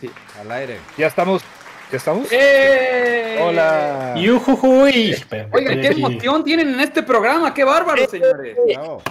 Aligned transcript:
Sí, 0.00 0.10
al 0.38 0.50
aire. 0.50 0.78
Ya 0.98 1.06
estamos. 1.06 1.42
¿Ya 1.90 1.96
estamos? 1.96 2.28
¡Eh! 2.30 3.38
Hola. 3.40 4.14
¡Yujujuy! 4.16 5.14
Oigan, 5.52 5.80
qué 5.80 5.86
emoción 5.88 6.44
tienen 6.44 6.74
en 6.74 6.80
este 6.80 7.02
programa, 7.02 7.54
qué 7.54 7.64
bárbaro, 7.64 8.06
señores. 8.08 8.56
Bravo. 8.74 9.02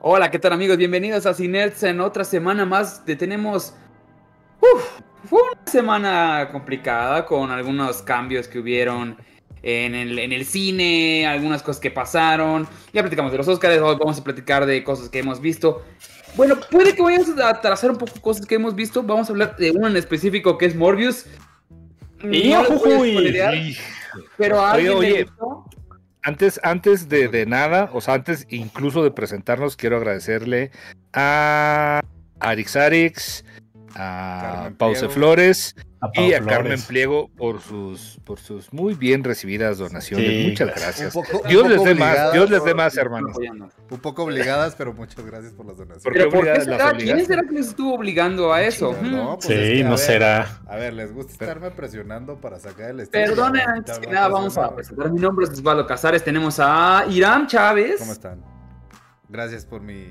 Hola, 0.00 0.30
¿qué 0.30 0.38
tal 0.38 0.54
amigos? 0.54 0.76
Bienvenidos 0.76 1.24
a 1.26 1.34
Cinerts 1.34 1.82
en 1.82 2.00
otra 2.00 2.24
semana 2.24 2.64
más. 2.64 3.04
De 3.06 3.14
tenemos. 3.14 3.74
Uf, 4.60 5.00
fue 5.28 5.40
una 5.42 5.70
semana 5.70 6.48
complicada 6.50 7.26
con 7.26 7.50
algunos 7.50 8.02
cambios 8.02 8.48
que 8.48 8.58
hubieron 8.58 9.16
en 9.62 9.94
el, 9.94 10.18
en 10.18 10.32
el 10.32 10.44
cine, 10.44 11.26
algunas 11.26 11.62
cosas 11.62 11.80
que 11.80 11.90
pasaron. 11.90 12.66
Ya 12.92 13.02
platicamos 13.02 13.30
de 13.32 13.38
los 13.38 13.48
Oscars, 13.48 13.80
hoy 13.80 13.96
vamos 13.98 14.18
a 14.18 14.24
platicar 14.24 14.66
de 14.66 14.82
cosas 14.82 15.08
que 15.10 15.20
hemos 15.20 15.40
visto. 15.40 15.82
Bueno, 16.36 16.56
puede 16.70 16.94
que 16.94 17.02
vayamos 17.02 17.28
a 17.38 17.60
trazar 17.60 17.90
un 17.90 17.98
poco 17.98 18.20
cosas 18.20 18.46
que 18.46 18.56
hemos 18.56 18.74
visto. 18.74 19.02
Vamos 19.02 19.28
a 19.28 19.32
hablar 19.32 19.56
de 19.56 19.70
uno 19.70 19.86
en 19.86 19.96
específico 19.96 20.58
que 20.58 20.66
es 20.66 20.74
Morbius. 20.74 21.26
No 22.22 22.32
¡Yujujuy! 22.32 23.10
spoilerear, 23.12 23.54
pero 24.36 24.60
a 24.60 24.72
Oye, 24.74 24.88
alguien 24.88 25.00
le 25.00 25.12
oye. 25.12 25.22
gustó. 25.24 25.64
Antes, 26.22 26.58
antes 26.62 27.08
de, 27.10 27.28
de 27.28 27.44
nada, 27.44 27.90
o 27.92 28.00
sea, 28.00 28.14
antes 28.14 28.46
incluso 28.48 29.04
de 29.04 29.10
presentarnos, 29.10 29.76
quiero 29.76 29.98
agradecerle 29.98 30.70
a 31.12 32.00
Arix 32.40 32.76
Arix, 32.76 33.44
a 33.94 34.40
Carmen 34.40 34.76
Pause 34.76 35.00
Pliego. 35.08 35.12
Y 36.14 36.32
a 36.34 36.38
Flores. 36.38 36.46
Carmen 36.56 36.80
Pliego 36.82 37.28
por 37.36 37.60
sus, 37.60 38.18
por 38.24 38.38
sus 38.38 38.72
muy 38.72 38.94
bien 38.94 39.24
recibidas 39.24 39.78
donaciones. 39.78 40.26
Sí, 40.28 40.46
Muchas 40.50 40.68
gracias. 40.76 41.14
poco- 41.14 41.42
Dios 41.48 41.68
les 41.68 41.82
dé 41.84 41.94
más, 41.94 42.32
Dios 42.32 42.50
les 42.50 42.64
dé 42.64 42.74
más, 42.74 42.96
hermanos. 42.96 43.36
Un 43.90 43.98
poco 44.00 44.24
obligadas, 44.24 44.74
pero 44.76 44.92
muchas 44.92 45.24
gracias 45.24 45.52
por 45.52 45.66
las 45.66 45.76
donaciones. 45.76 46.02
¿Por 46.04 46.12
Pero 46.12 46.30
¿por 46.30 46.44
qué 46.44 46.60
será? 46.60 46.92
¿Quién 46.92 47.26
será 47.26 47.42
que 47.42 47.52
les 47.52 47.68
estuvo 47.68 47.94
obligando 47.94 48.52
a 48.52 48.62
eso? 48.62 48.96
No, 49.02 49.36
pues 49.36 49.50
es 49.50 49.68
Sí, 49.76 49.80
a 49.80 49.84
no 49.84 49.90
ver, 49.90 49.98
será. 49.98 50.60
A 50.66 50.76
ver, 50.76 50.92
les 50.92 51.12
gusta 51.12 51.32
estarme 51.32 51.70
presionando 51.70 52.36
para 52.40 52.58
sacar 52.58 52.90
el 52.90 53.00
estilo. 53.00 53.24
Perdonen, 53.26 53.62
Ya 53.64 53.72
antes 53.72 53.98
que 53.98 54.06
nada 54.08 54.28
vamos 54.28 54.56
a 54.58 54.74
presentar. 54.74 55.10
Mi 55.12 55.20
nombre 55.20 55.44
es 55.46 55.50
Osvaldo 55.52 55.86
Casares. 55.86 56.22
Tenemos 56.24 56.58
a 56.60 57.04
Irán 57.10 57.46
Chávez. 57.46 57.96
¿Cómo 58.00 58.12
están? 58.12 58.42
Gracias 59.28 59.64
por 59.64 59.80
mi 59.80 60.06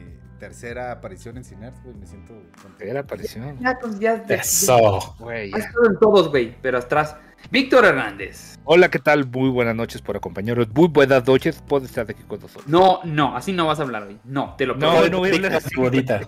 tercera 0.47 0.91
aparición 0.91 1.37
en 1.37 1.45
Ciners, 1.45 1.75
pues 1.83 1.95
me 1.95 2.05
siento 2.05 2.33
contento. 2.61 2.83
Era 2.83 2.99
aparición. 2.99 3.57
Ya, 3.61 3.77
pues, 3.79 3.97
ya, 3.97 4.25
ya- 4.27 4.35
Eso. 4.35 5.15
Güey, 5.19 5.53
Ha 5.53 5.57
ya. 5.57 5.63
estado 5.65 5.85
en 5.89 5.99
todos, 5.99 6.29
güey, 6.29 6.53
pero 6.61 6.79
atrás. 6.79 7.15
Víctor 7.49 7.85
Hernández. 7.85 8.57
Hola, 8.65 8.89
¿qué 8.89 8.99
tal? 8.99 9.25
Muy 9.29 9.49
buenas 9.49 9.75
noches 9.75 10.01
por 10.01 10.15
acompañarnos. 10.17 10.67
Muy 10.73 10.87
buenas 10.89 11.25
noches. 11.27 11.61
Puedo 11.67 11.85
estar 11.85 12.09
aquí 12.09 12.23
con 12.23 12.39
nosotros. 12.41 12.67
No, 12.67 12.99
no, 13.05 13.35
así 13.37 13.51
no 13.53 13.67
vas 13.67 13.79
a 13.79 13.83
hablar 13.83 14.03
hoy. 14.03 14.17
No, 14.25 14.55
te 14.57 14.65
lo 14.65 14.75
No, 14.75 14.91
prohíbo. 14.91 15.09
no 15.11 15.17
voy 15.19 15.31
a 15.31 15.35
hablar 15.35 15.53
así. 15.55 15.69
Bonita. 15.77 16.19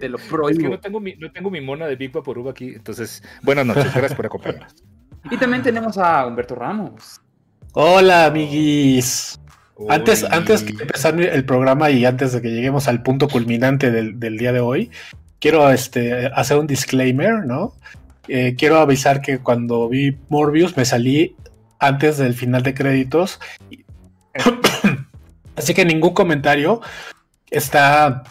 Te 0.00 0.08
lo 0.08 0.18
Es 0.18 0.22
que 0.24 0.30
prohíbo. 0.30 0.68
no 0.70 0.78
tengo 0.80 1.00
mi, 1.00 1.14
no 1.14 1.30
tengo 1.32 1.50
mi 1.50 1.60
mona 1.60 1.86
de 1.86 1.96
Big 1.96 2.12
Vaporub 2.12 2.48
aquí. 2.48 2.68
Entonces, 2.74 3.22
buenas 3.42 3.66
noches. 3.66 3.84
Gracias 3.92 4.14
por 4.14 4.26
acompañarnos. 4.26 4.74
Y 5.30 5.36
también 5.36 5.62
tenemos 5.64 5.96
a 5.98 6.26
Humberto 6.26 6.54
Ramos. 6.54 7.20
Hola, 7.72 8.26
amiguis. 8.26 9.38
Antes, 9.88 10.22
Uy. 10.24 10.28
antes 10.32 10.62
que 10.62 10.70
empezar 10.82 11.20
el 11.20 11.44
programa 11.44 11.90
y 11.90 12.04
antes 12.04 12.32
de 12.32 12.42
que 12.42 12.48
lleguemos 12.50 12.88
al 12.88 13.02
punto 13.02 13.28
culminante 13.28 13.90
del, 13.90 14.18
del 14.18 14.36
día 14.38 14.52
de 14.52 14.60
hoy, 14.60 14.90
quiero 15.40 15.70
este, 15.70 16.26
hacer 16.34 16.56
un 16.58 16.66
disclaimer, 16.66 17.46
¿no? 17.46 17.74
Eh, 18.26 18.56
quiero 18.58 18.78
avisar 18.78 19.20
que 19.22 19.38
cuando 19.38 19.88
vi 19.88 20.16
Morbius 20.28 20.76
me 20.76 20.84
salí 20.84 21.36
antes 21.78 22.18
del 22.18 22.34
final 22.34 22.62
de 22.62 22.74
créditos. 22.74 23.38
Así 25.56 25.74
que 25.74 25.84
ningún 25.84 26.14
comentario 26.14 26.80
está 27.50 28.22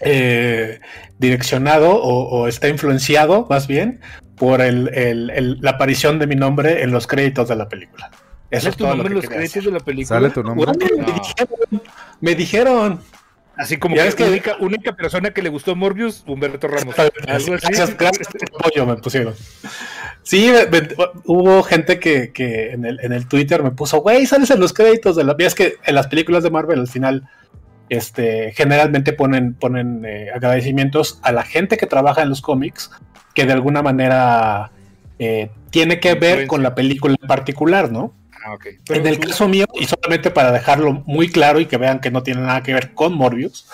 eh, 0.00 0.80
direccionado 1.18 1.90
o, 1.90 2.28
o 2.42 2.48
está 2.48 2.68
influenciado, 2.68 3.46
más 3.50 3.66
bien, 3.66 4.00
por 4.36 4.60
el- 4.60 4.88
el- 4.94 5.30
el- 5.30 5.58
la 5.60 5.72
aparición 5.72 6.18
de 6.18 6.26
mi 6.26 6.36
nombre 6.36 6.82
en 6.82 6.90
los 6.92 7.06
créditos 7.06 7.48
de 7.48 7.56
la 7.56 7.68
película. 7.68 8.10
Eso 8.50 8.62
¿Sale 8.62 8.70
es 8.70 8.76
tu 8.76 8.84
todo 8.84 8.96
lo 8.96 8.96
nombre 9.04 9.08
que 9.14 9.18
en 9.18 9.22
los 9.22 9.30
créditos 9.36 9.64
de 9.64 9.70
la 9.70 9.80
película? 9.80 10.16
¿Sale 10.16 10.30
tu 10.30 10.42
nombre? 10.42 10.72
Me 10.80 11.12
dijeron, 11.12 11.82
me 12.20 12.34
dijeron. 12.34 13.00
Así 13.56 13.76
como 13.76 13.94
Ya 13.94 14.02
que, 14.02 14.06
ves 14.08 14.14
que- 14.16 14.24
única, 14.24 14.56
única 14.60 14.92
persona 14.92 15.30
que 15.32 15.42
le 15.42 15.50
gustó 15.50 15.76
Morbius, 15.76 16.24
Humberto 16.26 16.66
Ramos. 16.66 16.98
Algo 16.98 17.12
así. 17.28 17.50
Gracias, 17.66 17.96
gracias 17.96 18.28
por 18.28 18.40
tu 18.40 18.56
apoyo, 18.56 18.86
me 18.86 18.96
pusieron. 18.96 19.34
Sí, 20.22 20.50
me- 20.50 20.66
me- 20.80 20.88
hubo 21.26 21.62
gente 21.62 21.98
que, 22.00 22.32
que 22.32 22.70
en, 22.72 22.86
el, 22.86 22.98
en 23.02 23.12
el 23.12 23.26
Twitter 23.26 23.62
me 23.62 23.70
puso, 23.70 23.98
güey, 24.00 24.24
sales 24.26 24.50
en 24.50 24.60
los 24.60 24.72
créditos 24.72 25.14
de 25.16 25.24
la. 25.24 25.36
Es 25.38 25.54
que 25.54 25.76
en 25.84 25.94
las 25.94 26.06
películas 26.06 26.42
de 26.42 26.50
Marvel 26.50 26.80
al 26.80 26.88
final, 26.88 27.28
este, 27.90 28.52
generalmente 28.52 29.12
ponen, 29.12 29.52
ponen 29.54 30.04
eh, 30.06 30.28
agradecimientos 30.34 31.18
a 31.22 31.32
la 31.32 31.42
gente 31.42 31.76
que 31.76 31.86
trabaja 31.86 32.22
en 32.22 32.30
los 32.30 32.40
cómics, 32.40 32.90
que 33.34 33.44
de 33.44 33.52
alguna 33.52 33.82
manera 33.82 34.70
eh, 35.18 35.50
tiene 35.70 36.00
que 36.00 36.14
ver 36.14 36.46
con 36.46 36.62
la 36.62 36.74
película 36.74 37.14
en 37.20 37.28
particular, 37.28 37.92
¿no? 37.92 38.14
Ah, 38.44 38.56
en 38.88 39.06
el 39.06 39.18
tú- 39.18 39.28
caso 39.28 39.48
mío, 39.48 39.66
y 39.78 39.84
solamente 39.86 40.30
para 40.30 40.50
dejarlo 40.52 41.02
muy 41.06 41.28
claro 41.28 41.60
y 41.60 41.66
que 41.66 41.76
vean 41.76 42.00
que 42.00 42.10
no 42.10 42.22
tiene 42.22 42.40
nada 42.42 42.62
que 42.62 42.72
ver 42.74 42.94
con 42.94 43.14
Morbius, 43.14 43.68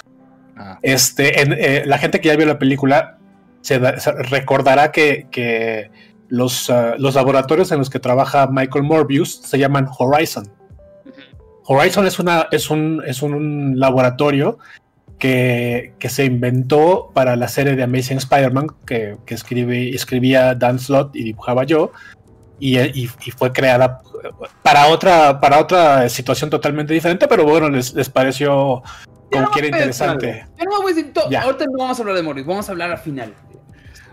Ah, 0.58 0.78
este, 0.82 1.42
en, 1.42 1.52
eh, 1.52 1.82
la 1.84 1.98
gente 1.98 2.20
que 2.20 2.28
ya 2.28 2.36
vio 2.36 2.46
la 2.46 2.58
película 2.58 3.18
se, 3.60 3.78
da- 3.78 4.00
se 4.00 4.10
recordará 4.12 4.90
que, 4.90 5.26
que 5.30 5.90
los, 6.28 6.70
ah, 6.70 6.94
los 6.98 7.14
laboratorios 7.14 7.70
en 7.72 7.78
los 7.78 7.90
que 7.90 7.98
trabaja 7.98 8.46
Michael 8.46 8.84
Morbius 8.84 9.36
se 9.44 9.58
llaman 9.58 9.86
Horizon. 9.98 10.50
Horizon 11.66 12.06
es, 12.06 12.18
una, 12.18 12.46
es, 12.52 12.70
un, 12.70 13.02
es 13.06 13.22
un 13.22 13.78
laboratorio 13.78 14.58
que, 15.18 15.92
que 15.98 16.08
se 16.08 16.24
inventó 16.24 17.10
para 17.12 17.36
la 17.36 17.48
serie 17.48 17.74
de 17.74 17.82
Amazing 17.82 18.18
Spider-Man 18.18 18.68
que, 18.86 19.16
que 19.26 19.34
escribe, 19.34 19.90
escribía 19.90 20.54
Dan 20.54 20.78
Slott 20.78 21.14
y 21.16 21.24
dibujaba 21.24 21.64
yo. 21.64 21.92
Y, 22.58 22.78
y- 22.78 23.10
y 23.24 23.30
fue 23.32 23.52
creada 23.52 24.00
para 24.62 24.86
otra, 24.86 25.40
para 25.40 25.58
otra 25.58 26.08
situación 26.08 26.48
totalmente 26.50 26.94
diferente, 26.94 27.28
pero 27.28 27.44
bueno, 27.44 27.68
les, 27.68 27.92
les 27.94 28.08
pareció 28.08 28.82
como 29.30 29.44
no 29.44 29.50
que 29.50 29.58
era 29.58 29.68
voy 29.76 29.82
a 29.82 29.86
decir 29.86 30.06
interesante. 30.06 30.46
Ya 30.58 30.64
no 30.64 30.82
voy 30.82 30.92
a 30.92 30.94
decir 30.94 31.12
todo. 31.12 31.30
Ya. 31.30 31.42
Ahorita 31.42 31.64
no 31.66 31.78
vamos 31.78 31.98
a 31.98 32.02
hablar 32.02 32.16
de 32.16 32.22
Morris, 32.22 32.46
vamos 32.46 32.68
a 32.68 32.72
hablar 32.72 32.90
al 32.92 32.98
final. 32.98 33.34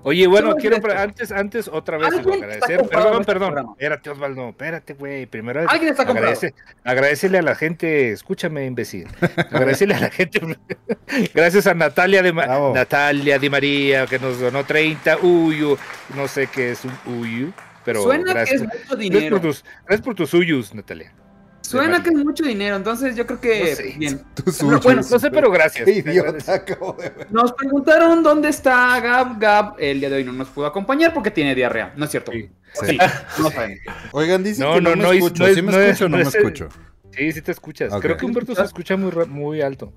Oye, 0.06 0.28
bueno, 0.28 0.54
quiero 0.58 0.76
antes, 0.98 1.31
antes 1.31 1.70
otra 1.70 1.98
vez 1.98 2.09
agradecer. 2.09 2.86
Perdón, 2.90 3.22
este 3.22 3.26
perdón. 3.26 3.50
programa. 3.54 3.72
Espérate, 3.72 4.09
Osvaldo. 4.09 4.50
Espérate, 4.50 4.94
güey. 4.96 5.25
Primero 5.28 5.62
Alguien 5.66 5.92
está 5.92 6.04
agradece, 6.04 6.54
agradecele 6.84 7.38
a 7.38 7.42
la 7.42 7.56
gente. 7.56 8.12
Escúchame, 8.12 8.66
imbécil. 8.66 9.08
Agradecele 9.50 9.96
a 9.96 10.00
la 10.02 10.10
gente. 10.10 10.42
Gracias 11.34 11.68
a 11.68 11.74
Natalia 11.74 12.22
de. 12.22 12.34
Natalia 12.34 13.40
Di 13.40 13.50
María 13.50 14.06
que 14.06 14.20
nos 14.20 14.42
donó 14.42 14.66
30 14.66 15.20
uyu. 15.20 15.78
No 16.18 16.28
sé 16.28 16.48
qué 16.48 16.72
es 16.72 16.81
un 16.84 16.92
uyu, 17.20 17.54
pero 17.85 18.03
Suena 18.03 18.33
gracias. 18.33 18.49
que 18.49 18.55
es 18.55 18.61
mucho 18.63 18.77
Gracias 18.79 18.99
dinero. 18.99 19.35
por, 19.38 19.49
tus, 19.49 19.66
gracias 19.85 20.01
por 20.05 20.16
tus 20.16 20.33
uyus, 20.33 20.73
Natalia. 20.73 21.13
Suena 21.61 22.03
que 22.03 22.09
es 22.09 22.16
mucho 22.16 22.44
dinero, 22.44 22.75
entonces 22.75 23.16
yo 23.16 23.25
creo 23.25 23.39
que 23.39 23.59
No 23.69 23.75
sé. 23.77 23.95
bien. 23.97 24.21
Pero 24.35 24.51
suyos. 24.51 24.83
bueno, 24.83 25.01
No 25.09 25.17
sé, 25.19 25.31
pero 25.31 25.49
gracias. 25.49 25.88
Idiota 25.88 26.29
agradezco. 26.29 26.51
acabo 26.51 26.94
de 27.01 27.09
ver. 27.09 27.31
Nos 27.31 27.53
preguntaron 27.53 28.21
dónde 28.21 28.49
está 28.49 28.99
Gab. 28.99 29.39
Gab 29.39 29.75
el 29.79 29.99
día 30.01 30.09
de 30.09 30.17
hoy 30.17 30.23
no 30.25 30.33
nos 30.33 30.49
pudo 30.49 30.66
acompañar 30.66 31.13
porque 31.13 31.31
tiene 31.31 31.55
diarrea. 31.55 31.94
No 31.95 32.03
es 32.05 32.11
cierto. 32.11 32.31
Sí. 32.33 32.49
Sí, 32.73 32.97
no 33.39 33.49
sabemos. 33.49 33.79
Oigan, 34.11 34.44
dicen 34.44 34.65
No, 34.67 34.73
que 34.75 34.81
no, 34.81 34.95
no, 34.95 35.09
me 35.09 35.15
escucho. 35.15 35.45
¿Sí 35.53 35.61
me 35.61 35.85
escucho 35.88 36.05
o 36.05 36.09
no, 36.09 36.17
no 36.17 36.23
me 36.23 36.29
es- 36.29 36.35
escucho? 36.35 36.69
Sí, 37.15 37.31
sí 37.31 37.41
te 37.41 37.51
escuchas. 37.51 37.94
Ok. 37.94 38.01
Creo 38.01 38.17
que 38.17 38.25
Humberto 38.25 38.55
se 38.55 38.63
escucha 38.63 38.97
muy, 38.97 39.11
muy 39.27 39.61
alto. 39.61 39.94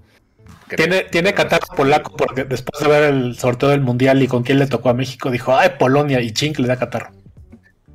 Creo. 0.69 0.77
Tiene, 0.87 1.03
tiene 1.11 1.35
catarro 1.35 1.67
polaco 1.77 2.15
porque 2.17 2.45
después 2.45 2.81
de 2.83 2.89
ver 2.89 3.03
el 3.13 3.37
sorteo 3.37 3.71
del 3.71 3.81
mundial 3.81 4.23
y 4.23 4.29
con 4.29 4.45
quién 4.45 4.59
le 4.61 4.67
tocó 4.69 4.91
a 4.91 4.95
México, 4.95 5.31
dijo, 5.31 5.57
ay, 5.57 5.71
Polonia 5.79 6.21
y 6.21 6.31
chink 6.33 6.59
le 6.61 6.69
da 6.69 6.79
catarro. 6.79 7.11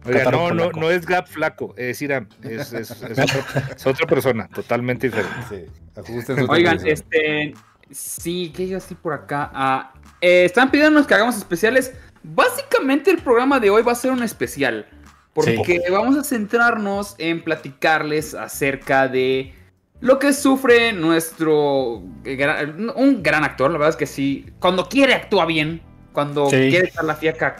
Oiga, 0.06 0.32
no, 0.32 0.52
no, 0.52 0.72
no 0.72 0.90
es 0.90 1.06
Gap 1.06 1.28
flaco, 1.28 1.74
es 1.78 2.02
Irán. 2.02 2.28
Es, 2.44 2.74
es, 2.74 2.90
es, 2.92 3.02
otro- 3.20 3.44
es 3.76 3.86
otra 3.88 4.08
persona, 4.08 4.48
totalmente 4.48 5.10
diferente. 5.10 5.70
Sí, 5.96 6.44
Oigan, 6.50 6.80
este. 6.86 7.54
Sí, 7.92 8.52
¿qué 8.56 8.64
iba 8.64 8.78
a 8.78 8.82
decir 8.82 8.98
por 8.98 9.14
acá? 9.14 9.52
Ah, 9.54 9.94
eh, 10.22 10.46
están 10.46 10.72
pidiéndonos 10.72 11.06
que 11.08 11.14
hagamos 11.14 11.36
especiales. 11.38 11.94
Básicamente, 12.24 13.12
el 13.12 13.18
programa 13.18 13.60
de 13.60 13.70
hoy 13.70 13.82
va 13.84 13.92
a 13.92 13.96
ser 13.96 14.12
un 14.12 14.24
especial. 14.24 14.88
Porque 15.34 15.82
vamos 15.90 16.18
a 16.18 16.24
centrarnos 16.24 17.16
en 17.18 17.42
platicarles 17.44 18.34
acerca 18.34 19.08
de 19.08 19.54
lo 20.00 20.20
que 20.20 20.34
sufre 20.34 20.94
nuestro. 20.94 22.02
gran- 22.24 22.92
un 22.96 23.22
gran 23.24 23.44
actor, 23.44 23.70
la 23.72 23.78
verdad 23.78 23.90
es 23.92 23.96
que 23.98 24.08
sí. 24.08 24.48
Cuando 24.60 24.88
quiere, 24.90 25.14
actúa 25.14 25.46
bien. 25.46 25.82
Cuando 26.12 26.50
Sí. 26.50 26.56
quiere 26.70 26.88
echar 26.90 27.06
la 27.06 27.16
fiaca, 27.16 27.56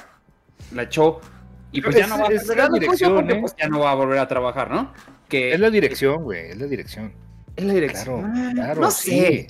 la 0.74 0.84
echó. 0.84 1.22
Y 1.72 1.82
pues 1.82 1.96
ya 1.96 2.08
no 2.08 2.18
va 2.18 2.28
a 2.28 2.32
es 2.32 2.48
la 2.48 2.68
dirección, 2.70 3.16
porque 3.16 3.34
¿eh? 3.34 3.38
pues 3.40 3.56
ya 3.58 3.68
no 3.70 3.80
va 3.80 3.92
a 3.92 3.96
volver 3.96 4.20
a 4.20 4.28
trabajar, 4.28 4.70
¿no? 4.72 4.94
Que 5.30 5.54
Es 5.54 5.60
la 5.60 5.70
dirección, 5.70 6.24
güey, 6.24 6.52
es 6.52 6.58
la 6.58 6.66
dirección. 6.68 7.14
es 7.56 7.64
la 7.66 7.74
dirección. 7.74 8.22
Claro, 8.32 8.50
Ah, 8.50 8.52
claro. 8.54 8.82
no 8.82 8.92
sí. 8.92 9.12
sé. 9.22 9.48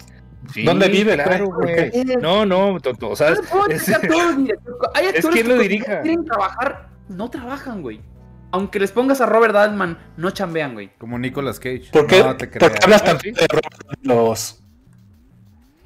Sí, 0.54 0.64
¿Dónde 0.64 0.88
vive, 0.90 1.14
Claro, 1.22 1.48
güey. 1.48 1.92
No, 2.20 2.46
no, 2.48 2.80
tonto. 2.80 3.10
O 3.12 3.16
sea, 3.16 3.32
no 3.32 3.68
es-. 3.68 3.88
Hay 3.90 3.94
actores 5.08 5.26
quien 5.28 5.34
que 5.34 5.44
lo 5.44 5.58
dirija. 5.58 5.96
no 5.98 6.02
quieren 6.02 6.26
trabajar, 6.26 6.90
no 7.10 7.30
trabajan, 7.30 7.82
güey. 7.84 8.02
Aunque 8.52 8.80
les 8.80 8.92
pongas 8.92 9.22
a 9.22 9.28
Robert 9.28 9.56
Altman, 9.56 9.98
no 10.18 10.32
chambean, 10.32 10.74
güey. 10.74 10.92
Como 10.98 11.18
Nicolas 11.20 11.60
Cage. 11.60 11.90
¿Por 11.92 12.06
qué, 12.08 12.24
No 12.24 12.36
te 12.38 12.48
por 12.48 12.72
qué 12.72 12.80
hablas 12.84 13.02
Ah, 13.04 13.06
tanto 13.06 13.22
sí. 13.24 13.32
de 13.32 13.48
Robert 13.48 13.78
de 14.02 14.08
los... 14.14 14.64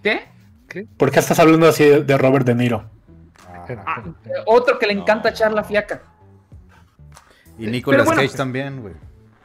¿Qué? 0.02 0.86
¿Por 0.98 1.12
qué 1.12 1.20
estás 1.20 1.40
hablando 1.40 1.68
así 1.68 1.84
de, 1.86 2.18
Robert 2.18 2.46
De 2.46 2.56
Niro? 2.56 2.90
Ah, 3.48 3.66
Ah, 3.86 4.04
otro 4.46 4.78
que 4.80 4.88
le 4.88 4.94
encanta 4.94 5.30
echar 5.30 5.52
la 5.54 5.64
fiaca. 5.64 6.02
Y 7.58 7.68
Nicolas 7.68 8.06
bueno, 8.06 8.18
Cage 8.22 8.28
pues- 8.30 8.38
también, 8.38 8.82
güey. 8.82 8.94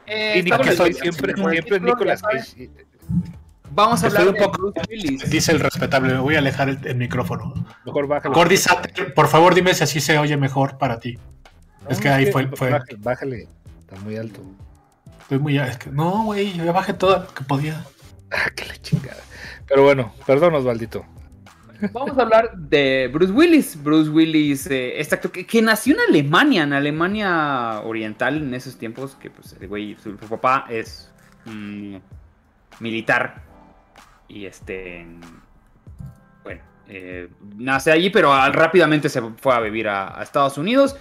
Eh, 0.07 0.39
Y 0.39 0.43
Nicolas 0.43 0.77
Cage 0.77 0.93
siempre, 0.93 1.33
siempre 1.33 1.61
título, 1.61 1.79
Nicolas 1.85 2.21
Cage. 2.21 2.69
Vamos 3.73 4.03
a 4.03 4.07
Estoy 4.07 4.19
hablar 4.27 4.33
un 4.35 4.39
de 4.41 4.45
poco- 4.47 4.57
Bruce 4.73 4.81
Willis. 4.89 5.29
Dice 5.29 5.51
el 5.53 5.59
respetable, 5.61 6.13
me 6.13 6.19
voy 6.19 6.35
a 6.35 6.39
alejar 6.39 6.67
el, 6.67 6.79
el 6.85 6.95
micrófono. 6.95 7.53
Mejor 7.85 8.07
bájale. 8.07 8.33
Cordy 8.35 8.57
Satter, 8.57 9.13
por 9.13 9.27
favor 9.29 9.55
dime 9.55 9.73
si 9.73 9.83
así 9.85 10.01
se 10.01 10.17
oye 10.17 10.35
mejor 10.35 10.77
para 10.77 10.99
ti. 10.99 11.17
es 11.89 11.99
que 11.99 12.09
ahí 12.09 12.25
fue, 12.31 12.47
fue 12.55 12.69
Bájale, 12.69 12.97
bájale. 12.99 13.47
Está 13.79 13.95
muy 14.03 14.17
alto. 14.17 14.41
estoy 15.21 15.39
muy 15.39 15.57
es 15.57 15.77
que 15.77 15.89
no, 15.89 16.25
güey, 16.25 16.51
yo 16.53 16.65
ya 16.65 16.71
bajé 16.73 16.93
todo 16.93 17.19
lo 17.19 17.33
que 17.33 17.43
podía. 17.43 17.85
Ah, 18.33 18.49
que 18.55 18.63
la 18.65 18.77
chingada. 18.77 19.17
Pero 19.67 19.83
bueno, 19.83 20.13
perdón, 20.25 20.55
Osvaldito. 20.55 21.05
Vamos 21.91 22.17
a 22.17 22.21
hablar 22.21 22.55
de 22.57 23.09
Bruce 23.11 23.31
Willis. 23.31 23.81
Bruce 23.81 24.09
Willis, 24.09 24.67
eh, 24.67 24.99
este 24.99 25.15
actor 25.15 25.31
que, 25.31 25.45
que 25.45 25.61
nació 25.61 25.95
en 25.95 26.01
Alemania, 26.09 26.63
en 26.63 26.73
Alemania 26.73 27.81
Oriental 27.83 28.37
en 28.37 28.53
esos 28.53 28.77
tiempos, 28.77 29.15
que 29.15 29.29
pues 29.29 29.55
el 29.59 29.67
güey, 29.67 29.95
su, 29.95 30.17
su 30.17 30.27
papá 30.29 30.65
es 30.69 31.11
mm, 31.45 31.95
militar. 32.79 33.41
Y 34.27 34.45
este, 34.45 35.05
bueno, 36.43 36.61
eh, 36.87 37.29
nace 37.57 37.91
allí, 37.91 38.09
pero 38.09 38.33
al- 38.33 38.53
rápidamente 38.53 39.09
se 39.09 39.21
fue 39.21 39.53
a 39.53 39.59
vivir 39.59 39.87
a, 39.87 40.19
a 40.19 40.23
Estados 40.23 40.57
Unidos. 40.57 40.95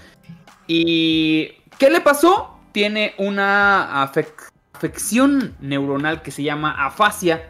¿Y 0.66 1.52
qué 1.78 1.90
le 1.90 2.00
pasó? 2.00 2.58
Tiene 2.72 3.14
una 3.18 4.04
afec- 4.06 4.50
afección 4.72 5.56
neuronal 5.60 6.22
que 6.22 6.30
se 6.30 6.42
llama 6.42 6.86
afasia, 6.86 7.48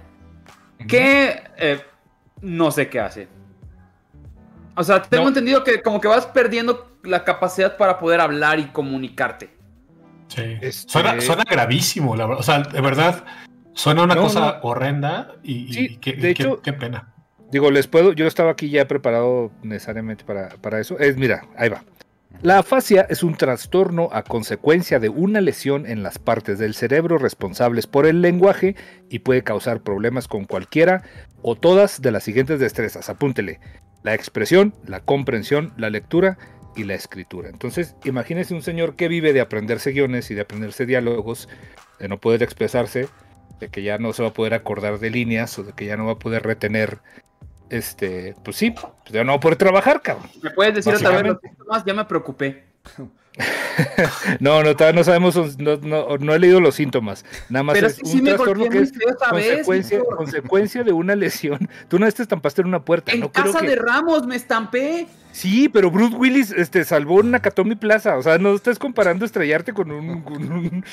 que 0.89 1.43
eh, 1.59 1.81
no 2.43 2.71
sé 2.71 2.89
qué 2.89 3.01
hace. 3.01 3.29
O 4.77 4.83
sea, 4.85 5.03
tengo 5.03 5.25
No. 5.25 5.29
entendido 5.29 5.65
que 5.65 5.83
como 5.83 6.01
que 6.01 6.09
vas 6.09 6.27
perdiendo 6.27 6.91
la 7.03 7.25
capacidad 7.25 7.77
para 7.77 7.99
poder 7.99 8.21
hablar 8.21 8.59
y 8.59 8.67
comunicarte. 8.67 9.51
Sí. 10.29 10.43
Este- 10.61 10.89
Suena, 10.91 11.21
suena 11.21 11.43
gravísimo, 11.49 12.15
la 12.17 12.25
verdad. 12.27 12.41
O 12.41 12.43
sea, 12.43 12.61
de 12.63 12.81
verdad, 12.81 13.25
suena 13.73 14.05
una 14.05 14.15
No, 14.15 14.23
cosa 14.23 14.59
no. 14.63 14.69
horrenda 14.69 15.33
y, 15.43 15.97
qué, 15.97 16.13
de 16.13 16.21
qué- 16.21 16.31
hecho- 16.31 16.61
qué 16.63 16.73
pena. 16.73 17.13
Digo, 17.51 17.71
les 17.73 17.89
puedo, 17.89 18.13
yo 18.13 18.27
estaba 18.27 18.53
aquí 18.53 18.71
ya 18.71 18.87
preparado 18.87 19.51
necesariamente 19.63 20.25
para, 20.25 20.51
para 20.61 20.79
eso. 20.79 20.99
Es, 21.01 21.17
mira, 21.17 21.43
ahí 21.57 21.69
va. 21.69 21.83
La 22.43 22.59
afasia 22.59 23.07
es 23.11 23.23
un 23.23 23.37
trastorno 23.37 24.09
a 24.13 24.23
consecuencia 24.23 24.99
de 24.99 25.11
una 25.11 25.43
lesión 25.43 25.85
en 25.85 26.03
las 26.03 26.19
partes 26.19 26.59
del 26.59 26.75
cerebro 26.75 27.19
responsables 27.19 27.87
por 27.87 28.07
el 28.07 28.23
lenguaje 28.23 28.77
y 29.11 29.19
puede 29.19 29.43
causar 29.43 29.83
problemas 29.83 30.27
con 30.27 30.47
cualquiera 30.47 31.03
o 31.43 31.55
todas 31.55 32.01
de 32.01 32.11
las 32.13 32.25
siguientes 32.25 32.59
destrezas. 32.59 33.11
Apúntele. 33.11 33.61
La 34.03 34.15
expresión, 34.15 34.73
la 34.87 35.01
comprensión, 35.01 35.75
la 35.77 35.91
lectura 35.91 36.39
y 36.75 36.85
la 36.85 36.95
escritura. 36.95 37.51
Entonces, 37.51 37.95
imagínese 38.05 38.55
un 38.55 38.63
señor 38.63 38.97
que 38.97 39.09
vive 39.09 39.35
de 39.35 39.43
aprenderse 39.43 39.93
guiones 39.93 40.31
y 40.31 40.35
de 40.35 40.41
aprenderse 40.41 40.87
diálogos, 40.87 41.47
de 41.99 42.09
no 42.09 42.19
poder 42.21 42.43
expresarse, 42.43 43.09
de 43.59 43.69
que 43.69 43.83
ya 43.83 43.99
no 43.99 44.15
se 44.15 44.23
va 44.23 44.31
a 44.31 44.33
poder 44.33 44.55
acordar 44.55 44.99
de 44.99 45.11
líneas 45.11 45.59
o 45.59 45.63
de 45.63 45.75
que 45.75 45.85
ya 45.85 45.99
no 45.99 46.07
va 46.07 46.13
a 46.13 46.19
poder 46.19 46.43
retener 46.45 47.01
este, 47.71 48.35
pues 48.45 48.57
sí, 48.57 48.71
pues 48.73 48.91
ya 49.11 49.25
no 49.25 49.33
va 49.33 49.37
a 49.37 49.41
poder 49.41 49.57
trabajar, 49.57 50.03
cabrón. 50.03 50.29
¿Me 50.43 50.51
puedes 50.51 50.75
decir 50.75 50.95
otra 50.95 51.11
vez 51.11 51.23
los 51.27 51.41
síntomas? 51.41 51.85
Ya 51.85 51.95
me 51.95 52.05
preocupé. 52.05 52.65
No, 54.41 54.63
no, 54.63 54.77
todavía 54.77 54.99
no 54.99 55.05
sabemos, 55.05 55.59
no, 55.59 55.77
no, 55.79 56.19
no 56.19 56.35
he 56.35 56.39
leído 56.39 56.61
los 56.61 56.75
síntomas. 56.75 57.25
Nada 57.49 57.63
más 57.63 57.75
Pero 57.75 57.87
es 57.87 57.95
sí, 57.95 58.03
un 58.05 58.11
sí 58.11 58.23
me 58.23 58.31
trastorno 58.33 58.69
que 58.69 58.79
es 58.81 58.93
esa 58.93 59.33
vez. 59.33 59.47
consecuencia, 59.67 60.01
consecuencia 60.17 60.85
de 60.85 60.93
una 60.93 61.15
lesión. 61.15 61.69
Tú 61.89 61.97
una 61.97 62.07
vez 62.07 62.15
te 62.17 62.23
estampaste 62.23 62.61
en 62.61 62.69
una 62.69 62.85
puerta, 62.85 63.13
En 63.13 63.21
no 63.21 63.33
creo 63.33 63.47
casa 63.47 63.61
que... 63.61 63.69
de 63.69 63.77
Ramos 63.77 64.27
me 64.27 64.37
estampé. 64.37 65.07
Sí, 65.33 65.69
pero 65.71 65.91
Bruce 65.91 66.15
Willis 66.17 66.51
este, 66.51 66.85
salvó 66.85 67.15
un 67.17 67.31
Nakatomi 67.31 67.77
Plaza. 67.77 68.19
O 68.19 68.23
sea, 68.23 68.37
no 68.37 68.55
estés 68.55 68.79
comparando 68.79 69.25
estrellarte 69.25 69.73
con 69.73 69.91
un... 69.93 70.21
con 70.23 70.53
un- 70.53 70.85